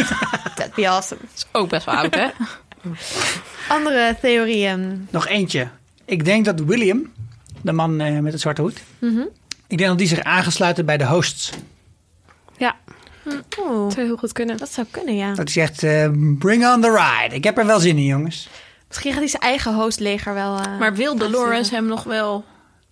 That'd 0.56 0.74
be 0.74 0.88
awesome. 0.88 1.20
Is 1.34 1.46
ook 1.52 1.68
best 1.68 1.86
wel 1.86 1.94
oud, 1.94 2.14
hè? 2.14 2.28
Andere 3.68 4.16
theorieën. 4.20 5.08
Nog 5.10 5.26
eentje. 5.28 5.68
Ik 6.04 6.24
denk 6.24 6.44
dat 6.44 6.60
William, 6.60 7.12
de 7.62 7.72
man 7.72 8.00
eh, 8.00 8.18
met 8.18 8.32
het 8.32 8.40
zwarte 8.40 8.62
hoed... 8.62 8.82
Mhm. 8.98 9.22
Ik 9.66 9.78
denk 9.78 9.88
dat 9.88 9.98
die 9.98 10.08
zich 10.08 10.20
aangesluiten 10.22 10.86
bij 10.86 10.96
de 10.96 11.06
hosts. 11.06 11.50
Ja, 12.56 12.76
Oeh, 13.26 13.84
dat 13.84 13.92
zou 13.92 14.06
heel 14.06 14.16
goed 14.16 14.32
kunnen. 14.32 14.56
dat 14.56 14.72
zou 14.72 14.86
kunnen, 14.90 15.16
ja. 15.16 15.28
Dat 15.28 15.36
hij 15.36 15.66
zegt, 15.66 15.82
eh, 15.82 16.10
bring 16.38 16.66
on 16.66 16.80
the 16.80 16.90
ride. 16.90 17.34
Ik 17.34 17.44
heb 17.44 17.58
er 17.58 17.66
wel 17.66 17.80
zin 17.80 17.96
in, 17.96 18.04
jongens. 18.04 18.48
Misschien 18.90 19.10
gaat 19.10 19.20
hij 19.20 19.28
zijn 19.30 19.42
eigen 19.42 19.74
hostleger 19.74 20.34
wel. 20.34 20.58
eh, 20.58 20.78
Maar 20.78 20.94
wil 20.94 21.16
Dolores 21.16 21.70
hem 21.70 21.86
nog 21.86 22.04
wel... 22.04 22.44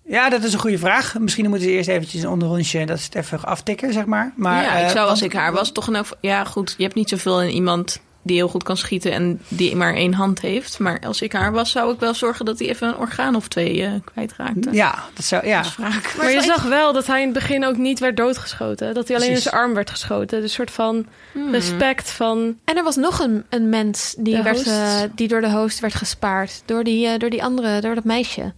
Ja, 0.04 0.28
dat 0.28 0.42
is 0.42 0.52
een 0.52 0.58
goede 0.58 0.78
vraag. 0.78 1.18
Misschien 1.18 1.48
moeten 1.48 1.68
ze 1.68 1.74
eerst 1.74 1.88
eventjes 1.88 2.22
een 2.22 2.28
onderrondje 2.28 2.86
dat 2.86 2.98
ze 2.98 3.04
het 3.04 3.14
even 3.14 3.44
aftikken, 3.44 3.92
zeg 3.92 4.04
maar. 4.04 4.32
maar 4.36 4.62
ja, 4.62 4.76
ik 4.76 4.86
eh, 4.86 4.90
zou 4.90 5.08
als 5.08 5.22
ik 5.22 5.32
haar 5.32 5.52
was 5.52 5.72
toch 5.72 5.86
een... 5.86 6.04
Ja, 6.20 6.44
goed, 6.44 6.74
je 6.76 6.82
hebt 6.82 6.94
niet 6.94 7.08
zoveel 7.08 7.42
in 7.42 7.50
iemand 7.50 8.00
die 8.22 8.36
heel 8.36 8.48
goed 8.48 8.62
kan 8.62 8.76
schieten 8.76 9.12
en 9.12 9.40
die 9.48 9.76
maar 9.76 9.94
één 9.94 10.14
hand 10.14 10.40
heeft. 10.40 10.78
Maar 10.78 11.00
als 11.00 11.22
ik 11.22 11.32
haar 11.32 11.52
was, 11.52 11.70
zou 11.70 11.92
ik 11.92 12.00
wel 12.00 12.14
zorgen 12.14 12.44
dat 12.44 12.58
hij 12.58 12.68
even 12.68 12.88
een 12.88 12.96
orgaan 12.96 13.34
of 13.34 13.48
twee 13.48 13.82
eh 13.84 13.92
kwijtraakte. 14.04 14.68
Ja, 14.72 15.04
dat 15.14 15.24
zou, 15.24 15.46
ja. 15.46 15.62
Dat. 15.62 16.14
Maar 16.16 16.30
je 16.30 16.42
zag 16.42 16.62
wel 16.62 16.92
dat 16.92 17.06
hij 17.06 17.20
in 17.20 17.24
het 17.24 17.34
begin 17.34 17.64
ook 17.64 17.76
niet 17.76 17.98
werd 17.98 18.16
doodgeschoten. 18.16 18.94
Dat 18.94 19.08
hij 19.08 19.16
alleen 19.16 19.30
in 19.30 19.40
zijn 19.40 19.54
arm 19.54 19.74
werd 19.74 19.90
geschoten. 19.90 20.40
Dus 20.40 20.42
een 20.42 20.56
soort 20.56 20.70
van 20.70 21.06
respect 21.50 22.10
van... 22.10 22.58
En 22.64 22.76
er 22.76 22.84
was 22.84 22.96
nog 22.96 23.18
een, 23.18 23.44
een 23.48 23.68
mens 23.68 24.14
die, 24.18 24.42
werd, 24.42 24.66
eh, 24.66 25.00
die 25.14 25.28
door 25.28 25.40
de 25.40 25.50
host 25.50 25.80
werd 25.80 25.94
gespaard. 25.94 26.62
Door 26.64 26.84
die, 26.84 27.06
eh, 27.06 27.18
door 27.18 27.30
die 27.30 27.42
andere, 27.42 27.80
door 27.80 27.94
dat 27.94 28.04
meisje. 28.04 28.52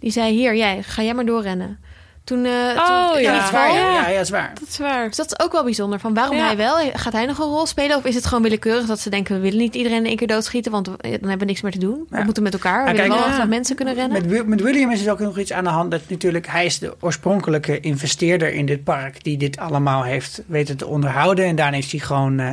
Die 0.00 0.10
zei, 0.10 0.32
hier, 0.32 0.56
jij, 0.56 0.82
ga 0.82 1.02
jij 1.02 1.14
maar 1.14 1.26
doorrennen. 1.26 1.78
Toen, 2.24 2.44
eh 2.44 2.50
Oh, 2.76 3.10
toen, 3.12 3.22
ja. 3.22 3.30
in 3.32 3.36
dat 3.36 3.44
is 3.44 3.50
waar. 3.50 3.72
Ja, 3.72 3.78
ja. 3.78 3.90
ja, 3.92 4.08
ja, 4.08 4.12
dat 4.14 4.22
is 4.24 4.30
waar. 4.30 4.50
Dat 4.60 4.68
is 4.68 4.78
waar. 4.78 5.06
Dus 5.06 5.16
dat 5.16 5.26
is 5.26 5.44
ook 5.44 5.52
wel 5.52 5.64
bijzonder. 5.64 5.98
Van 6.00 6.14
waarom 6.14 6.36
Ja. 6.36 6.44
hij 6.46 6.56
wel? 6.56 6.76
Gaat 6.94 7.12
hij 7.12 7.26
nog 7.26 7.38
een 7.38 7.44
rol 7.44 7.66
spelen? 7.66 7.96
Of 7.96 8.04
is 8.04 8.14
het 8.14 8.26
gewoon 8.26 8.42
willekeurig 8.42 8.86
dat 8.86 9.00
ze 9.00 9.10
denken... 9.10 9.34
we 9.34 9.40
willen 9.40 9.58
niet 9.58 9.74
iedereen 9.74 9.98
in 9.98 10.06
één 10.06 10.16
keer 10.16 10.26
doodschieten... 10.26 10.72
want 10.72 10.86
we- 10.86 10.96
dan 11.00 11.10
hebben 11.10 11.38
we 11.38 11.44
niks 11.44 11.60
meer 11.62 11.72
te 11.72 11.78
doen. 11.78 12.06
We 12.08 12.16
Ja. 12.16 12.24
moeten 12.24 12.42
met 12.42 12.52
elkaar. 12.52 12.84
We 12.84 12.90
Ja, 12.90 12.94
willen 12.96 13.10
kijk, 13.10 13.22
wel 13.24 13.32
ja. 13.32 13.38
dat 13.38 13.48
mensen 13.48 13.76
kunnen 13.76 13.94
rennen. 13.94 14.26
Met, 14.28 14.46
met 14.46 14.60
William 14.60 14.90
is 14.90 15.06
er 15.06 15.12
ook 15.12 15.18
nog 15.18 15.38
iets 15.38 15.52
aan 15.52 15.64
de 15.64 15.70
hand. 15.70 15.90
Dat 15.90 16.00
natuurlijk, 16.08 16.46
hij 16.46 16.64
is 16.64 16.78
de 16.78 16.94
oorspronkelijke 17.00 17.80
investeerder 17.80 18.52
in 18.52 18.66
dit 18.66 18.84
park. 18.84 19.24
Die 19.24 19.36
dit 19.36 19.56
allemaal 19.58 20.02
heeft 20.02 20.42
weten 20.46 20.76
te 20.76 20.86
onderhouden. 20.86 21.44
En 21.44 21.56
daarna 21.56 21.76
is 21.76 21.90
hij 21.90 22.00
gewoon 22.00 22.38
eh, 22.38 22.50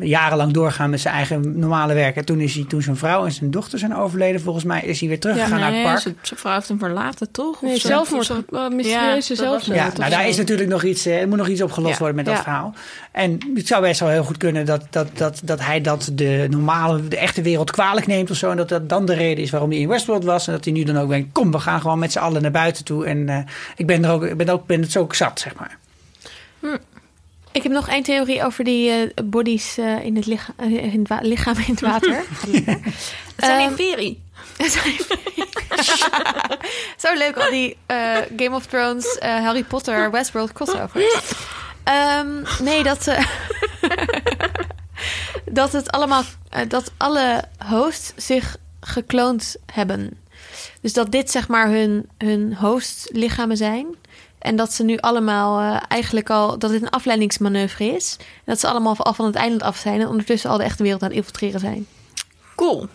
jarenlang 0.00 0.52
doorgaan 0.52 0.90
met 0.90 1.00
zijn 1.00 1.14
eigen 1.14 1.58
normale 1.58 1.94
werk. 1.94 2.16
En 2.16 2.24
toen 2.24 2.40
is 2.40 2.54
hij, 2.54 2.64
toen 2.68 2.82
zijn 2.82 2.96
vrouw 2.96 3.24
en 3.24 3.32
zijn 3.32 3.50
dochter 3.50 3.78
zijn 3.78 3.94
overleden, 3.96 4.40
volgens 4.40 4.64
mij, 4.64 4.82
is 4.82 5.00
hij 5.00 5.08
weer 5.08 5.20
teruggegaan 5.20 5.60
naar 5.60 5.72
het 5.72 5.82
park. 5.82 5.98
zijn 5.98 6.16
vrouw 6.38 6.54
heeft 6.54 6.68
hem 6.68 6.78
verlaten, 6.78 7.30
toch? 7.30 7.54
Of 7.54 7.60
Nee, 7.62 7.78
zelfmoord. 7.78 8.32
Ja, 8.88 9.14
dat 9.14 9.24
zelfmoord. 9.24 9.78
Ja, 9.78 9.90
nou 9.96 10.10
daar 10.10 10.28
is 10.28 10.36
natuurlijk 10.36 10.68
nog 10.68 10.82
iets, 10.84 11.06
eh, 11.06 11.20
er 11.20 11.28
moet 11.28 11.36
nog 11.38 11.48
iets 11.48 11.62
opgelost 11.62 11.92
Ja. 11.92 11.98
worden 11.98 12.16
met 12.16 12.24
dat 12.24 12.34
Ja. 12.36 12.42
verhaal. 12.42 12.74
En 13.12 13.38
het 13.54 13.66
zou 13.66 13.82
best 13.82 14.00
wel 14.00 14.08
heel 14.08 14.24
goed 14.24 14.36
kunnen 14.36 14.66
dat, 14.66 14.86
dat, 14.90 15.08
dat, 15.14 15.40
dat 15.44 15.60
hij 15.60 15.80
dat 15.80 16.10
de 16.12 16.46
normale, 16.50 17.08
de 17.08 17.16
echte 17.16 17.42
wereld 17.42 17.70
kwalijk 17.70 18.06
neemt 18.06 18.30
of 18.30 18.36
zo. 18.36 18.50
En 18.50 18.56
dat 18.56 18.68
dat 18.68 18.88
dan 18.88 19.06
de 19.06 19.14
reden 19.14 19.44
is 19.44 19.50
waarom 19.50 19.70
hij 19.70 19.78
in 19.78 19.88
Westworld 19.88 20.24
was. 20.24 20.46
En 20.46 20.52
dat 20.52 20.64
hij 20.64 20.72
nu 20.72 20.82
dan 20.84 20.98
ook 20.98 21.08
denkt, 21.08 21.32
kom, 21.32 21.50
we 21.52 21.58
gaan 21.58 21.80
gewoon 21.80 21.98
met 21.98 22.12
z'n 22.12 22.18
allen 22.18 22.42
naar 22.42 22.50
buiten 22.50 22.84
toe. 22.84 23.06
En 23.06 23.28
eh, 23.28 23.38
ik 23.76 23.86
ben 23.86 24.04
er 24.04 24.10
ook, 24.10 24.24
ik 24.24 24.36
ben 24.36 24.48
ook, 24.48 24.66
ben 24.66 24.80
het 24.80 24.92
zo 24.92 25.00
ook 25.00 25.14
zat, 25.14 25.40
zeg 25.40 25.54
maar. 25.54 25.78
Ik 27.52 27.62
heb 27.62 27.72
nog 27.72 27.88
één 27.88 28.02
theorie 28.02 28.44
over 28.44 28.64
die 28.64 28.90
eh, 28.90 29.24
bodies 29.24 29.78
eh, 29.78 30.04
in, 30.04 30.16
het 30.16 30.26
licha- 30.26 30.52
in 30.68 31.06
het 31.08 31.22
lichaam 31.26 31.54
in 31.56 31.64
het 31.72 31.80
water. 31.80 32.14
Het 33.36 33.44
zijn 33.44 33.70
Ehm, 33.70 33.80
in. 33.98 34.24
Zo 37.02 37.14
leuk, 37.14 37.36
al 37.36 37.50
die 37.50 37.76
eh, 37.86 38.16
Game 38.36 38.56
of 38.56 38.66
Thrones, 38.66 39.18
eh, 39.18 39.44
Harry 39.44 39.64
Potter, 39.64 40.10
Westworld 40.10 40.52
crossovers. 40.52 41.32
Ehm, 41.84 42.42
nee, 42.62 42.82
dat, 42.82 43.06
eh, 43.06 43.26
dat 45.60 45.72
het 45.72 45.90
allemaal, 45.90 46.22
dat 46.68 46.92
alle 46.96 47.44
hosts 47.68 48.12
zich 48.16 48.56
gekloond 48.80 49.56
hebben. 49.72 50.20
Dus 50.80 50.92
dat 50.92 51.12
dit 51.12 51.30
zeg 51.30 51.48
maar 51.48 51.68
hun, 51.68 52.08
hun 52.18 52.54
hostlichamen 52.54 53.56
zijn. 53.56 53.86
En 54.38 54.56
dat 54.56 54.72
ze 54.72 54.84
nu 54.84 54.98
allemaal 54.98 55.80
eigenlijk 55.88 56.30
al, 56.30 56.58
dat 56.58 56.70
dit 56.70 56.82
een 56.82 56.90
afleidingsmanoeuvre 56.90 57.84
is. 57.84 58.16
En 58.20 58.24
dat 58.44 58.60
ze 58.60 58.68
allemaal 58.68 58.96
al 58.96 59.14
van 59.14 59.26
het 59.26 59.34
eiland 59.34 59.62
af 59.62 59.76
zijn 59.76 60.00
en 60.00 60.08
ondertussen 60.08 60.50
al 60.50 60.58
de 60.58 60.64
echte 60.64 60.82
wereld 60.82 61.02
aan 61.02 61.08
het 61.08 61.16
infiltreren 61.16 61.60
zijn. 61.60 61.86
Cool. 62.54 62.88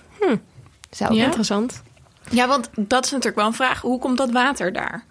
Ja. 0.98 1.24
Interessant. 1.26 1.84
Ja, 2.30 2.48
want 2.48 2.70
dat 2.76 3.06
is 3.06 3.12
natuurlijk 3.12 3.38
wel 3.38 3.46
een 3.48 3.54
vraag. 3.54 3.82
Hoe 3.82 4.00
komt 4.00 4.18
dat 4.18 4.32
water 4.32 4.74
daar? 4.74 5.06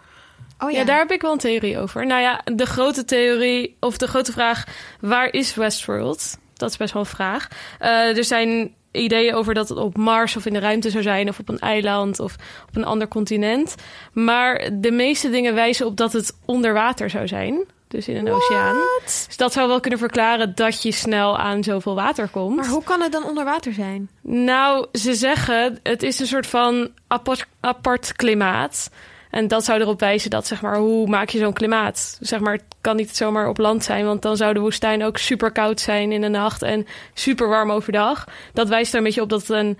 Oh 0.58 0.70
Ja. 0.70 0.84
daar 0.84 0.98
heb 0.98 1.10
ik 1.10 1.22
wel 1.22 1.32
een 1.32 1.38
theorie 1.38 1.78
over. 1.78 2.06
Nou 2.06 2.20
ja, 2.20 2.40
de 2.44 2.66
grote 2.66 3.04
theorie, 3.04 3.76
of 3.80 3.98
de 3.98 4.06
grote 4.06 4.32
vraag, 4.32 4.64
waar 5.00 5.32
is 5.32 5.54
Westworld? 5.54 6.38
Dat 6.54 6.70
is 6.70 6.76
best 6.76 6.92
wel 6.92 7.02
een 7.02 7.08
vraag. 7.08 7.48
Eh, 7.78 8.16
er 8.16 8.24
zijn 8.24 8.74
ideeën 8.92 9.34
over 9.34 9.54
dat 9.54 9.68
het 9.68 9.78
op 9.78 9.96
Mars 9.96 10.36
of 10.36 10.46
in 10.46 10.52
de 10.52 10.58
ruimte 10.58 10.90
zou 10.90 11.02
zijn, 11.02 11.28
of 11.28 11.38
op 11.38 11.48
een 11.48 11.58
eiland 11.58 12.20
of 12.20 12.34
op 12.68 12.76
een 12.76 12.84
ander 12.84 13.08
continent. 13.08 13.74
Maar 14.12 14.70
de 14.72 14.90
meeste 14.90 15.30
dingen 15.30 15.54
wijzen 15.54 15.86
op 15.86 15.96
dat 15.96 16.12
het 16.12 16.36
onder 16.44 16.72
water 16.72 17.10
zou 17.10 17.28
zijn. 17.28 17.64
Dus 17.90 18.08
in 18.08 18.16
een 18.16 18.32
oceaan. 18.32 18.76
Dus 19.04 19.36
dat 19.36 19.52
zou 19.52 19.68
wel 19.68 19.80
kunnen 19.80 19.98
verklaren 19.98 20.54
dat 20.54 20.82
je 20.82 20.92
snel 20.92 21.38
aan 21.38 21.64
zoveel 21.64 21.94
water 21.94 22.28
komt. 22.28 22.56
Maar 22.56 22.66
hoe 22.66 22.84
kan 22.84 23.00
het 23.00 23.12
dan 23.12 23.24
onder 23.24 23.44
water 23.44 23.72
zijn? 23.72 24.10
Nou, 24.22 24.86
ze 24.92 25.14
zeggen 25.14 25.78
het 25.82 26.02
is 26.02 26.18
een 26.18 26.26
soort 26.26 26.46
van 26.46 26.90
apart, 27.06 27.46
apart 27.60 28.12
klimaat. 28.16 28.90
En 29.30 29.48
dat 29.48 29.64
zou 29.64 29.80
erop 29.80 30.00
wijzen 30.00 30.30
dat, 30.30 30.46
zeg 30.46 30.62
maar, 30.62 30.76
hoe 30.76 31.06
maak 31.08 31.28
je 31.28 31.38
zo'n 31.38 31.52
klimaat? 31.52 32.18
Zeg 32.20 32.40
maar, 32.40 32.52
het 32.52 32.64
kan 32.80 32.96
niet 32.96 33.16
zomaar 33.16 33.48
op 33.48 33.58
land 33.58 33.84
zijn, 33.84 34.04
want 34.04 34.22
dan 34.22 34.36
zou 34.36 34.54
de 34.54 34.60
woestijn 34.60 35.04
ook 35.04 35.18
super 35.18 35.52
koud 35.52 35.80
zijn 35.80 36.12
in 36.12 36.20
de 36.20 36.28
nacht 36.28 36.62
en 36.62 36.86
super 37.14 37.48
warm 37.48 37.70
overdag. 37.70 38.24
Dat 38.52 38.68
wijst 38.68 38.92
er 38.92 38.98
een 38.98 39.04
beetje 39.04 39.22
op 39.22 39.28
dat 39.28 39.40
het 39.40 39.50
een 39.50 39.78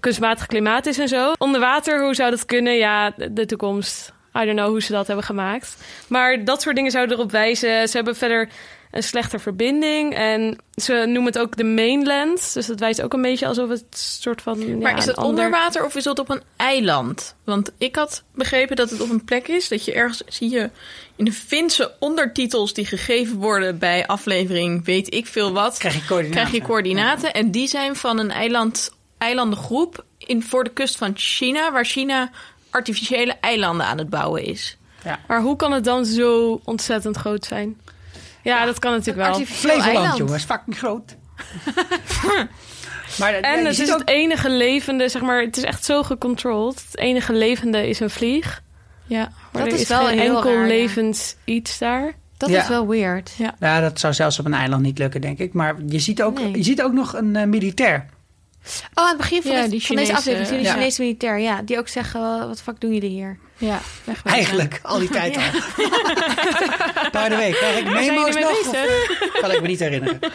kunstmatig 0.00 0.46
klimaat 0.46 0.86
is 0.86 0.98
en 0.98 1.08
zo. 1.08 1.32
Onder 1.38 1.60
water, 1.60 2.04
hoe 2.04 2.14
zou 2.14 2.30
dat 2.30 2.46
kunnen? 2.46 2.76
Ja, 2.76 3.12
de 3.30 3.46
toekomst. 3.46 4.12
I 4.36 4.44
don't 4.44 4.56
know 4.58 4.68
hoe 4.68 4.82
ze 4.82 4.92
dat 4.92 5.06
hebben 5.06 5.24
gemaakt. 5.24 5.76
Maar 6.06 6.44
dat 6.44 6.62
soort 6.62 6.76
dingen 6.76 6.90
zouden 6.90 7.16
erop 7.16 7.30
wijzen. 7.30 7.88
Ze 7.88 7.96
hebben 7.96 8.16
verder 8.16 8.48
een 8.90 9.02
slechte 9.02 9.38
verbinding. 9.38 10.14
En 10.14 10.58
ze 10.74 10.92
noemen 10.92 11.24
het 11.24 11.38
ook 11.38 11.56
de 11.56 11.64
mainland. 11.64 12.54
Dus 12.54 12.66
dat 12.66 12.80
wijst 12.80 13.02
ook 13.02 13.12
een 13.12 13.22
beetje 13.22 13.46
alsof 13.46 13.68
het 13.68 13.84
soort 14.20 14.42
van. 14.42 14.60
ja, 14.68 14.76
Maar 14.76 14.96
is 14.98 15.04
het 15.06 15.16
ander- 15.16 15.30
onder 15.30 15.50
water 15.50 15.84
of 15.84 15.94
is 15.96 16.04
het 16.04 16.18
op 16.18 16.30
een 16.30 16.42
eiland? 16.56 17.34
Want 17.44 17.72
ik 17.78 17.96
had 17.96 18.22
begrepen 18.34 18.76
dat 18.76 18.90
het 18.90 19.00
op 19.00 19.10
een 19.10 19.24
plek 19.24 19.48
is 19.48 19.68
dat 19.68 19.84
je 19.84 19.92
ergens 19.92 20.22
zie 20.26 20.50
je 20.50 20.70
in 21.16 21.24
de 21.24 21.32
Finse 21.32 21.92
ondertitels 21.98 22.72
die 22.72 22.86
gegeven 22.86 23.36
worden 23.36 23.78
bij 23.78 24.06
aflevering 24.06 24.84
weet 24.84 25.14
ik 25.14 25.26
veel 25.26 25.52
wat. 25.52 25.78
Krijg 25.78 25.94
je 25.94 26.04
coördinaten. 26.06 26.46
krijg 26.46 26.62
je 26.62 26.68
coördinaten. 26.68 27.32
En 27.32 27.50
die 27.50 27.66
zijn 27.68 27.96
van 27.96 28.18
een 28.18 28.30
eiland, 28.30 28.90
eilandengroep 29.18 30.04
in, 30.18 30.42
voor 30.42 30.64
de 30.64 30.70
kust 30.72 30.96
van 30.96 31.12
China, 31.14 31.72
waar 31.72 31.84
China 31.84 32.30
artificiële 32.72 33.34
eilanden 33.40 33.86
aan 33.86 33.98
het 33.98 34.10
bouwen 34.10 34.44
is. 34.44 34.76
Maar 35.28 35.40
hoe 35.40 35.56
kan 35.56 35.72
het 35.72 35.84
dan 35.84 36.04
zo 36.04 36.60
ontzettend 36.64 37.16
groot 37.16 37.44
zijn? 37.44 37.80
Ja, 38.42 38.64
dat 38.64 38.78
kan 38.78 38.92
natuurlijk 38.92 39.28
wel. 39.28 39.44
Flevoland, 39.46 40.16
jongens. 40.16 40.44
Fucking 40.44 40.78
groot. 40.78 41.16
maar, 43.18 43.32
ja, 43.32 43.40
En 43.40 43.64
het 43.66 43.78
is 43.78 43.92
ook- 43.92 43.98
het 43.98 44.08
enige 44.08 44.50
levende, 44.50 45.08
zeg 45.08 45.22
maar, 45.22 45.40
het 45.42 45.56
is 45.56 45.62
echt 45.62 45.84
zo 45.84 46.02
gecontroleerd. 46.02 46.82
Het 46.90 46.96
enige 46.98 47.32
levende 47.32 47.88
is 47.88 48.00
een 48.00 48.10
vlieg. 48.10 48.62
Ja. 49.06 49.18
Maar 49.52 49.62
Dat 49.62 49.66
er 49.66 49.72
is 49.72 49.80
is 49.80 49.88
wel 49.88 50.04
geen 50.06 50.18
heel 50.18 50.34
enkel 50.36 50.52
raar, 50.52 50.60
ja. 50.60 50.66
levens 50.66 51.36
iets 51.44 51.78
daar. 51.78 52.14
Dat 52.36 52.50
Ja. 52.50 52.62
is 52.62 52.68
wel 52.68 52.88
weird. 52.88 53.34
Ja, 53.60 53.80
dat 53.80 54.00
zou 54.00 54.14
zelfs 54.14 54.38
op 54.38 54.44
een 54.44 54.54
eiland 54.54 54.82
niet 54.82 54.98
lukken, 54.98 55.20
denk 55.20 55.38
ik. 55.38 55.52
Maar 55.52 55.76
je 55.86 55.98
ziet 55.98 56.22
ook, 56.22 56.38
Nee. 56.38 56.56
je 56.56 56.62
ziet 56.62 56.82
ook 56.82 56.92
nog 56.92 57.14
een 57.14 57.36
eh, 57.36 57.46
militair. 57.46 58.06
Oh, 58.94 59.02
aan 59.04 59.08
het 59.08 59.16
begin 59.16 59.42
van, 59.42 59.50
Ja, 59.50 59.56
dit- 59.56 59.68
van 59.68 59.70
deze 59.70 59.86
Chinese- 59.86 60.12
aflevering 60.14 60.62
de 60.62 60.68
ja. 60.68 60.72
Chinese 60.74 61.02
militair. 61.02 61.38
Ja, 61.38 61.62
die 61.62 61.78
ook 61.78 61.88
zeggen, 61.88 62.48
wat 62.48 62.62
fuck 62.62 62.80
doen 62.80 62.92
jullie 62.94 63.10
hier? 63.10 63.38
Ja, 63.56 63.80
wegwezen. 64.04 64.38
Eigenlijk, 64.38 64.80
al 64.82 64.98
die 64.98 65.08
tijd 65.08 65.36
al. 65.36 65.42
By 67.22 67.28
the 67.28 67.34
way, 67.36 67.50
krijg 67.52 67.78
ik 67.78 67.84
memo's 67.92 68.34
nog? 68.34 68.58
Of 68.58 69.40
kan 69.40 69.50
ik 69.50 69.60
me 69.60 69.66
niet 69.66 69.78
herinneren. 69.80 70.18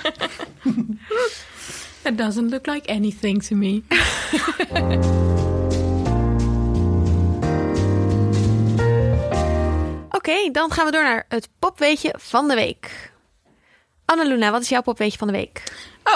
It 2.03 2.17
doesn't 2.17 2.51
look 2.51 2.65
like 2.65 2.89
anything 2.91 3.43
to 3.43 3.55
me. 3.55 3.81
Oké, 10.11 10.51
dan 10.51 10.71
gaan 10.71 10.85
we 10.85 10.91
door 10.91 11.03
naar 11.03 11.25
het 11.29 11.49
popweetje 11.59 12.13
van 12.17 12.47
de 12.47 12.55
week. 12.55 13.11
Annaluna, 14.05 14.51
wat 14.51 14.61
is 14.61 14.69
jouw 14.69 14.81
popweetje 14.81 15.17
van 15.17 15.27
de 15.27 15.33
week? 15.33 15.63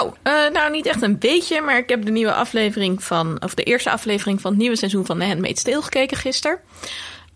Oh, 0.00 0.14
eh, 0.22 0.32
nou 0.52 0.70
niet 0.70 0.86
echt 0.86 1.02
een 1.02 1.18
beetje, 1.18 1.60
maar 1.60 1.78
ik 1.78 1.88
heb 1.88 2.04
de 2.04 2.10
nieuwe 2.10 2.32
aflevering 2.32 3.04
van, 3.04 3.42
of 3.42 3.54
de 3.54 3.62
eerste 3.62 3.90
aflevering 3.90 4.40
van 4.40 4.50
het 4.50 4.60
nieuwe 4.60 4.76
seizoen 4.76 5.06
van 5.06 5.18
The 5.18 5.24
Handmaid's 5.24 5.62
Tale 5.62 5.82
gekeken 5.82 6.16
gisteren. 6.16 6.60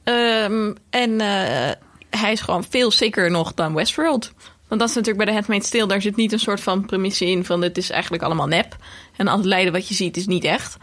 Ehm, 0.04 0.74
en 0.90 1.20
eh, 1.20 1.70
hij 2.10 2.32
is 2.32 2.40
gewoon 2.40 2.64
veel 2.70 2.90
sicker 2.90 3.30
nog 3.30 3.54
dan 3.54 3.74
Westworld. 3.74 4.32
Want 4.68 4.80
dat 4.80 4.88
is 4.88 4.94
natuurlijk 4.96 5.24
bij 5.24 5.26
The 5.26 5.40
Handmaid's 5.40 5.70
Tale, 5.70 5.86
daar 5.86 6.02
zit 6.02 6.16
niet 6.16 6.32
een 6.32 6.38
soort 6.38 6.60
van 6.60 6.86
premisse 6.86 7.26
in 7.26 7.44
van 7.44 7.62
het 7.62 7.76
is 7.76 7.90
eigenlijk 7.90 8.22
allemaal 8.22 8.46
nep. 8.46 8.76
En 9.16 9.28
al 9.28 9.36
het 9.36 9.46
lijden 9.46 9.72
wat 9.72 9.88
je 9.88 9.94
ziet 9.94 10.16
is 10.16 10.26
niet 10.26 10.44
echt. 10.44 10.76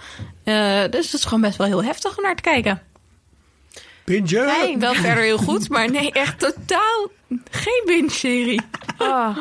Eh, 0.43 0.81
dus 0.89 1.05
het 1.05 1.13
is 1.13 1.23
gewoon 1.23 1.41
best 1.41 1.57
wel 1.57 1.67
heel 1.67 1.83
heftig 1.83 2.17
om 2.17 2.23
naar 2.23 2.35
te 2.35 2.41
kijken. 2.41 2.81
Binge. 4.03 4.27
Fijn. 4.27 4.79
Wel 4.79 4.93
verder 4.93 5.23
heel 5.23 5.37
goed, 5.37 5.69
maar 5.69 5.91
nee, 5.91 6.11
echt 6.11 6.39
totaal 6.39 7.07
geen 7.51 7.83
binge-serie. 7.85 8.61
Oh. 8.97 9.37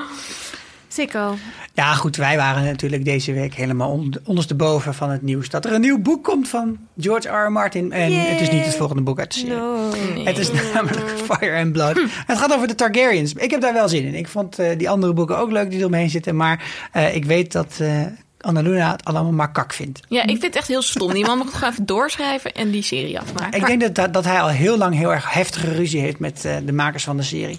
Sikko. 0.93 1.37
Ja, 1.75 1.95
goed, 1.95 2.17
wij 2.17 2.37
waren 2.37 2.65
natuurlijk 2.65 3.05
deze 3.05 3.33
week 3.33 3.55
helemaal 3.55 3.91
on- 3.91 4.15
ondersteboven 4.25 4.95
van 4.95 5.11
het 5.11 5.23
nieuws 5.23 5.49
dat 5.49 5.65
er 5.65 5.73
een 5.73 5.81
nieuw 5.81 5.99
boek 5.99 6.25
komt 6.25 6.49
van 6.49 6.79
George 6.99 7.29
R. 7.29 7.47
R. 7.47 7.53
Martin. 7.53 7.93
En 7.93 8.13
Yay. 8.13 8.27
het 8.27 8.41
is 8.41 8.51
niet 8.51 8.65
het 8.65 8.75
volgende 8.77 9.03
boek 9.03 9.19
uit 9.19 9.33
de 9.33 9.39
serie. 9.39 9.55
No. 9.57 9.91
Nee. 10.15 10.25
Het 10.27 10.39
is 10.39 10.51
namelijk 10.75 11.09
Fire 11.31 11.59
and 11.61 11.73
Blood. 11.73 12.01
Het 12.27 12.39
gaat 12.39 12.55
over 12.55 12.69
de 12.69 12.75
Targaryens. 12.75 13.33
Ik 13.33 13.51
heb 13.51 13.61
daar 13.61 13.73
wel 13.73 13.89
zin 13.89 14.05
in. 14.05 14.15
Ik 14.15 14.29
vond 14.29 14.59
eh, 14.59 14.79
die 14.79 14.91
andere 14.91 15.13
boeken 15.13 15.39
ook 15.39 15.51
leuk 15.51 15.71
die 15.71 15.79
eromheen 15.79 16.11
zitten. 16.11 16.37
Maar 16.37 16.65
eh, 16.93 17.15
ik 17.15 17.25
weet 17.25 17.53
dat 17.53 17.77
eh 17.81 18.01
Annaluna 18.41 18.91
het 18.93 19.05
allemaal 19.05 19.33
maar 19.33 19.53
kak 19.53 19.73
vindt. 19.73 20.01
Ja, 20.09 20.23
ik 20.23 20.29
vind 20.29 20.43
het 20.43 20.57
echt 20.57 20.69
heel 20.69 20.83
stom. 20.83 21.13
Die 21.13 21.27
man 21.27 21.39
moet 21.39 21.55
gewoon 21.55 21.71
even 21.73 21.87
doorschrijven 21.87 22.53
en 22.53 22.71
die 22.71 22.83
serie 22.83 23.21
afmaken. 23.21 23.61
Ik 23.61 23.67
denk 23.67 23.95
dat, 23.95 24.13
dat, 24.15 24.25
hij 24.25 24.41
al 24.41 24.49
heel 24.49 24.77
lang 24.79 24.95
heel 24.95 25.13
erg 25.13 25.33
heftige 25.33 25.73
ruzie 25.73 26.01
heeft 26.01 26.19
met 26.19 26.49
de 26.65 26.73
makers 26.73 27.05
van 27.05 27.17
de 27.17 27.23
serie. 27.23 27.59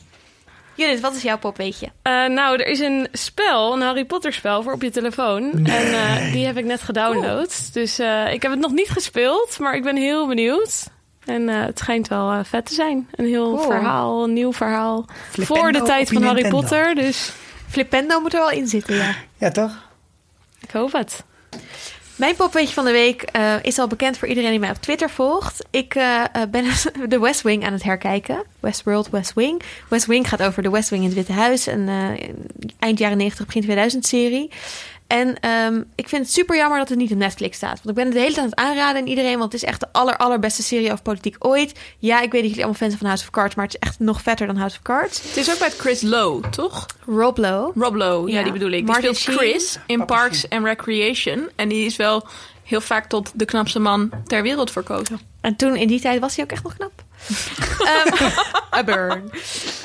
Judith, 0.76 1.00
wat 1.00 1.16
is 1.16 1.22
jouw 1.22 1.38
popweetje? 1.38 1.88
Eh, 2.02 2.26
nou, 2.26 2.56
er 2.60 2.68
is 2.68 2.80
een 2.80 3.08
spel, 3.12 3.74
een 3.74 3.82
Harry 3.82 4.06
Potter 4.06 4.34
spel 4.34 4.64
voor 4.64 4.74
op 4.74 4.82
je 4.82 4.90
telefoon. 4.90 5.52
En 5.66 5.94
eh, 5.94 6.32
die 6.32 6.46
heb 6.46 6.58
ik 6.58 6.66
net 6.66 6.82
gedownload. 6.82 7.70
Dus 7.74 8.00
eh, 8.00 8.34
ik 8.34 8.42
heb 8.42 8.52
het 8.52 8.60
nog 8.60 8.72
niet 8.72 8.90
gespeeld, 8.90 9.60
maar 9.60 9.76
ik 9.76 9.84
ben 9.84 9.96
heel 9.96 10.28
benieuwd. 10.28 10.88
En 11.26 11.50
eh, 11.50 11.62
het 11.66 11.80
schijnt 11.80 12.08
wel 12.08 12.44
vet 12.44 12.66
te 12.66 12.74
zijn. 12.74 13.08
Een 13.16 13.26
heel 13.26 13.56
Cool. 13.56 13.66
verhaal, 13.72 14.24
een 14.24 14.34
nieuw 14.34 14.54
verhaal. 14.54 15.06
Voor 15.32 15.72
de 15.72 15.82
tijd 15.82 16.10
van 16.10 16.22
Harry 16.24 16.42
Nintendo. 16.42 16.60
Potter. 16.60 16.96
Dus 16.96 17.32
Flippendo 17.70 18.20
moet 18.20 18.34
er 18.34 18.40
wel 18.40 18.52
in 18.52 18.68
zitten, 18.68 18.96
ja. 18.96 19.16
Ja, 19.38 19.52
toch? 19.52 19.92
ik 20.62 20.72
hoop 20.72 20.92
het. 20.92 21.24
Mijn 22.16 22.36
popweetje 22.36 22.74
van 22.74 22.86
de 22.86 22.92
week 22.92 23.22
eh, 23.22 23.56
is 23.62 23.80
al 23.80 23.88
bekend 23.88 24.18
voor 24.18 24.28
iedereen 24.28 24.50
die 24.50 24.60
mij 24.60 24.70
op 24.70 24.82
Twitter 24.82 25.10
volgt. 25.10 25.66
Ik 25.70 25.96
eh, 25.96 26.24
eh, 26.24 26.50
ben 26.50 26.66
de 27.10 27.20
West 27.20 27.42
Wing 27.42 27.66
aan 27.66 27.74
het 27.74 27.84
herkijken. 27.84 28.44
Westworld, 28.60 29.10
West 29.10 29.34
Wing. 29.34 29.62
West 29.90 30.06
Wing 30.06 30.30
gaat 30.30 30.44
over 30.44 30.64
de 30.64 30.70
West 30.70 30.90
Wing 30.90 31.02
in 31.02 31.08
het 31.08 31.18
Witte 31.18 31.34
Huis. 31.42 31.66
Een 31.66 31.90
eind 32.80 33.00
jaren 33.00 33.18
90, 33.18 33.46
begin 33.46 33.62
2000 33.62 34.06
serie. 34.06 34.52
En 35.14 35.40
ehm, 35.40 35.82
ik 35.96 36.10
vind 36.10 36.24
het 36.24 36.34
super 36.34 36.56
jammer 36.56 36.78
dat 36.80 36.90
het 36.90 36.98
niet 36.98 37.12
op 37.12 37.18
Netflix 37.18 37.58
staat. 37.58 37.76
Want 37.84 37.90
ik 37.90 37.96
ben 37.96 38.04
het 38.06 38.14
de 38.14 38.20
hele 38.20 38.34
tijd 38.34 38.46
aan 38.46 38.50
het 38.52 38.60
aanraden 38.60 39.02
aan 39.02 39.08
iedereen. 39.08 39.38
Want 39.40 39.52
het 39.52 39.62
is 39.62 39.68
echt 39.70 39.80
de 39.80 39.88
aller, 39.92 40.18
allerbeste 40.18 40.64
serie 40.64 40.92
over 40.92 41.04
politiek 41.04 41.36
ooit. 41.40 41.80
Ja, 42.00 42.16
ik 42.22 42.32
weet 42.32 42.42
dat 42.42 42.50
jullie 42.50 42.56
allemaal 42.66 42.74
fans 42.74 42.90
zijn 42.90 42.98
van 42.98 43.08
House 43.08 43.24
of 43.24 43.30
Cards. 43.30 43.56
Maar 43.56 43.66
het 43.66 43.74
is 43.74 43.80
echt 43.90 44.00
nog 44.00 44.22
vetter 44.22 44.48
dan 44.48 44.56
House 44.56 44.76
of 44.76 44.82
Cards. 44.82 45.22
Het 45.22 45.38
is 45.38 45.52
ook 45.52 45.60
met 45.60 45.76
Chris 45.78 46.02
Lowe, 46.02 46.50
toch? 46.50 46.86
Rob 47.06 47.38
Lowe. 47.38 47.72
Rob 47.76 47.96
Lowe, 47.96 48.32
ja, 48.32 48.38
Ja. 48.38 48.44
die 48.44 48.52
bedoel 48.54 48.70
ik. 48.72 48.74
Die 48.76 48.86
Martin 48.86 49.16
speelt 49.16 49.38
Sheen. 49.40 49.50
Chris 49.50 49.80
in 49.86 49.98
Papa 49.98 50.16
Parks 50.16 50.40
Sheen. 50.40 50.52
and 50.52 50.66
Recreation. 50.66 51.50
En 51.56 51.70
die 51.70 51.86
is 51.86 51.96
wel 51.96 52.28
heel 52.64 52.82
vaak 52.82 53.06
tot 53.10 53.32
de 53.36 53.46
knapste 53.46 53.80
man 53.80 54.10
ter 54.28 54.42
wereld 54.44 54.72
verkozen. 54.72 55.20
En 55.42 55.56
toen 55.56 55.76
in 55.76 55.88
die 55.88 56.00
tijd 56.02 56.20
was 56.20 56.36
hij 56.36 56.44
ook 56.46 56.52
echt 56.52 56.64
nog 56.64 56.76
knap. 56.76 57.03
Ehm, 57.84 58.30
a 58.74 58.84
burn. 58.84 59.32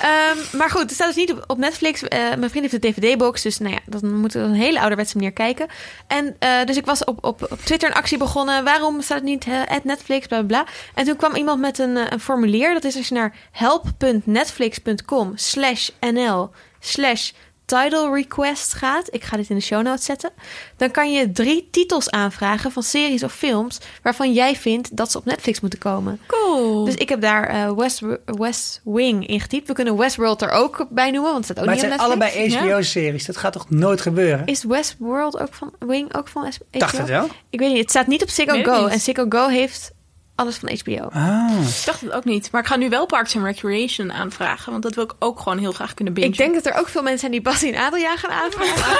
Ehm, 0.01 0.57
maar 0.57 0.71
goed, 0.71 0.81
het 0.81 0.93
staat 0.93 1.07
dus 1.07 1.17
niet 1.17 1.35
op, 1.47 1.59
Netflix. 1.59 2.03
Eh, 2.03 2.19
mijn 2.21 2.51
vriend 2.51 2.71
heeft 2.71 2.83
de 2.83 2.89
DVD-box, 2.89 3.43
dus 3.43 3.59
nou 3.59 3.73
ja, 3.73 3.81
dan 3.87 4.15
moeten 4.15 4.41
we 4.41 4.47
een 4.47 4.55
hele 4.55 4.81
ouderwetse 4.81 5.17
manier 5.17 5.33
kijken. 5.33 5.67
En 6.07 6.37
eh, 6.39 6.65
dus 6.65 6.77
ik 6.77 6.87
was 6.87 7.05
op, 7.05 7.25
op, 7.25 7.47
op 7.51 7.61
Twitter 7.61 7.89
een 7.89 7.95
actie 7.95 8.19
begonnen. 8.19 8.65
Waarom 8.65 9.03
staat 9.03 9.19
het 9.19 9.27
niet 9.27 9.47
Netflix, 9.85 10.27
bla 10.27 10.43
bla 10.43 10.47
bla. 10.47 10.73
En 10.95 11.05
toen 11.05 11.17
kwam 11.17 11.35
iemand 11.35 11.61
met 11.61 11.79
een, 11.79 11.97
eh, 11.97 12.07
een 12.09 12.21
formulier. 12.21 12.73
Dat 12.75 12.85
is 12.85 12.97
als 12.97 13.09
je 13.09 13.15
naar 13.15 13.35
help.netflix.com 13.51 15.33
slash 15.35 15.89
nl 16.01 16.51
slash 16.81 17.31
title 17.69 18.13
request 18.13 18.75
gaat. 18.75 19.15
Ik 19.15 19.25
ga 19.25 19.37
dit 19.37 19.51
in 19.51 19.57
de 19.57 19.63
show 19.63 19.83
notes 19.83 20.05
zetten. 20.05 20.31
Dan 20.77 20.91
kan 20.91 21.13
je 21.13 21.33
drie 21.33 21.69
titels 21.71 22.11
aanvragen 22.11 22.73
van 22.73 22.83
series 22.83 23.23
of 23.23 23.33
films... 23.33 23.79
waarvan 24.03 24.33
jij 24.33 24.57
vindt 24.57 24.97
dat 24.97 25.11
ze 25.11 25.19
op 25.19 25.25
Netflix 25.25 25.61
moeten 25.61 25.79
komen. 25.79 26.21
Cool. 26.27 26.85
Dus 26.85 26.95
ik 26.95 27.09
heb 27.09 27.21
daar 27.21 27.49
eh, 27.49 27.73
West, 27.73 28.03
West 28.25 28.81
Wing 28.85 29.27
ingetypt. 29.27 29.67
We 29.69 29.75
kunnen 29.75 29.97
Westworld 29.97 30.43
er 30.43 30.51
ook 30.51 30.87
bij 30.91 31.11
noemen, 31.11 31.33
want 31.33 31.49
het 31.49 31.57
staat 31.57 31.59
ook 31.59 31.65
maar 31.65 31.75
het 31.75 31.85
niet 31.91 31.99
zijn 31.99 32.11
op 32.11 32.19
Netflix. 32.19 32.55
allebei 32.55 32.75
HBO-series. 32.75 33.27
Dat 33.27 33.37
gaat 33.37 33.53
toch 33.53 33.71
nooit 33.71 34.01
gebeuren? 34.01 34.47
Is 34.47 34.65
Westworld 34.65 35.39
ook 35.39 35.55
van 35.55 35.73
Wing 35.79 36.15
ook 36.15 36.29
van 36.29 36.43
HBO? 36.43 36.79
Dacht 36.79 36.99
het 36.99 37.09
wel. 37.09 37.27
Ik 37.51 37.59
weet 37.59 37.71
niet, 37.71 37.81
het 37.81 37.91
staat 37.91 38.07
niet 38.07 38.23
op 38.23 38.29
Ziggo 38.29 38.63
Go. 38.63 38.83
niet. 38.83 38.93
En 38.93 39.01
Ziggo 39.01 39.27
Go 39.29 39.47
heeft 39.49 39.93
alles 40.39 40.57
van 40.57 40.79
HBO. 40.83 41.09
Ah. 41.13 41.51
ik 41.79 41.85
dacht 41.85 42.01
het 42.01 42.13
ook 42.13 42.25
niet. 42.25 42.51
Maar 42.53 42.61
ik 42.61 42.67
ga 42.67 42.77
nu 42.77 42.89
wel 42.89 43.07
Parks 43.07 43.37
and 43.37 43.45
Recreation 43.45 44.13
aanvragen. 44.13 44.71
Want 44.71 44.83
dat 44.83 44.95
wil 44.95 45.05
ik 45.05 45.15
ook 45.19 45.41
gewoon 45.41 45.59
heel 45.59 45.73
graag 45.73 45.95
kunnen 45.95 46.15
bingen. 46.15 46.31
Ik 46.31 46.37
denk 46.37 46.55
dat 46.55 46.67
er 46.67 46.75
ook 46.75 46.89
veel 46.89 47.03
mensen 47.03 47.21
zijn 47.21 47.33
die 47.33 47.43
Bassie 47.43 47.73
en 47.73 47.83
Adeljaan 47.83 48.19
gaan 48.19 48.31
aanvragen. 48.31 48.97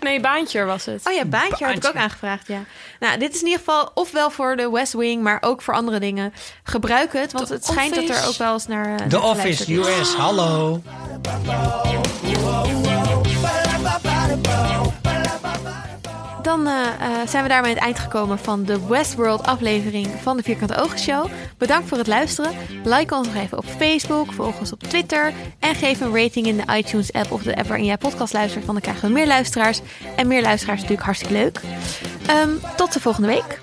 Nee, 0.00 0.20
Baantje 0.20 0.64
was 0.64 0.84
het. 0.84 1.00
Oh 1.08 1.12
ja, 1.12 1.24
Baantje 1.24 1.64
had 1.64 1.76
ik 1.76 1.86
ook 1.86 1.94
aangevraagd, 1.94 2.46
ja. 2.46 2.64
Nou, 3.00 3.18
dit 3.18 3.34
is 3.34 3.40
in 3.40 3.46
ieder 3.46 3.58
geval 3.64 3.90
ofwel 3.94 4.30
voor 4.30 4.56
de 4.56 4.70
West 4.70 4.92
Wing, 4.92 5.22
maar 5.22 5.38
ook 5.40 5.62
voor 5.62 5.74
andere 5.74 6.00
dingen. 6.00 6.32
Gebruik 6.62 7.12
het, 7.12 7.32
want 7.32 7.46
The 7.46 7.54
het 7.54 7.64
schijnt 7.64 7.94
dat 7.94 8.08
er 8.08 8.26
ook 8.28 8.36
wel 8.36 8.52
eens 8.52 8.66
naar... 8.66 8.86
eh, 9.00 9.06
The 9.06 9.16
naar 9.16 9.24
Office 9.24 9.72
is. 9.72 9.78
US, 9.78 10.14
hallo. 10.14 10.82
Dan 16.44 16.66
eh, 16.66 16.86
eh, 16.86 17.28
zijn 17.28 17.42
we 17.42 17.48
daarmee 17.48 17.70
aan 17.70 17.76
het 17.76 17.84
eind 17.84 17.98
gekomen 17.98 18.38
van 18.38 18.64
de 18.64 18.86
Westworld 18.86 19.42
aflevering 19.42 20.06
van 20.22 20.36
de 20.36 20.42
Vierkante 20.42 20.76
Ogen 20.76 20.98
Show. 20.98 21.26
Bedankt 21.58 21.88
voor 21.88 21.98
het 21.98 22.06
luisteren. 22.06 22.52
Like 22.84 23.14
ons 23.14 23.26
nog 23.26 23.36
even 23.36 23.58
op 23.58 23.64
Facebook, 23.64 24.32
volg 24.32 24.58
ons 24.58 24.72
op 24.72 24.82
Twitter 24.82 25.32
en 25.58 25.74
geef 25.74 26.00
een 26.00 26.16
rating 26.16 26.46
in 26.46 26.56
de 26.56 26.76
iTunes 26.76 27.12
app 27.12 27.32
of 27.32 27.42
de 27.42 27.56
app 27.56 27.66
waarin 27.66 27.86
jij 27.86 27.98
podcast 27.98 28.32
luistert, 28.32 28.66
dan 28.66 28.80
krijgen 28.80 29.08
we 29.08 29.14
meer 29.14 29.26
luisteraars. 29.26 29.80
En 30.16 30.26
meer 30.26 30.42
luisteraars 30.42 30.82
is 30.82 30.88
natuurlijk 30.88 31.06
hartstikke 31.06 31.34
leuk. 31.34 31.60
Ehm, 32.26 32.50
tot 32.76 32.92
de 32.92 33.00
volgende 33.00 33.28
week. 33.28 33.60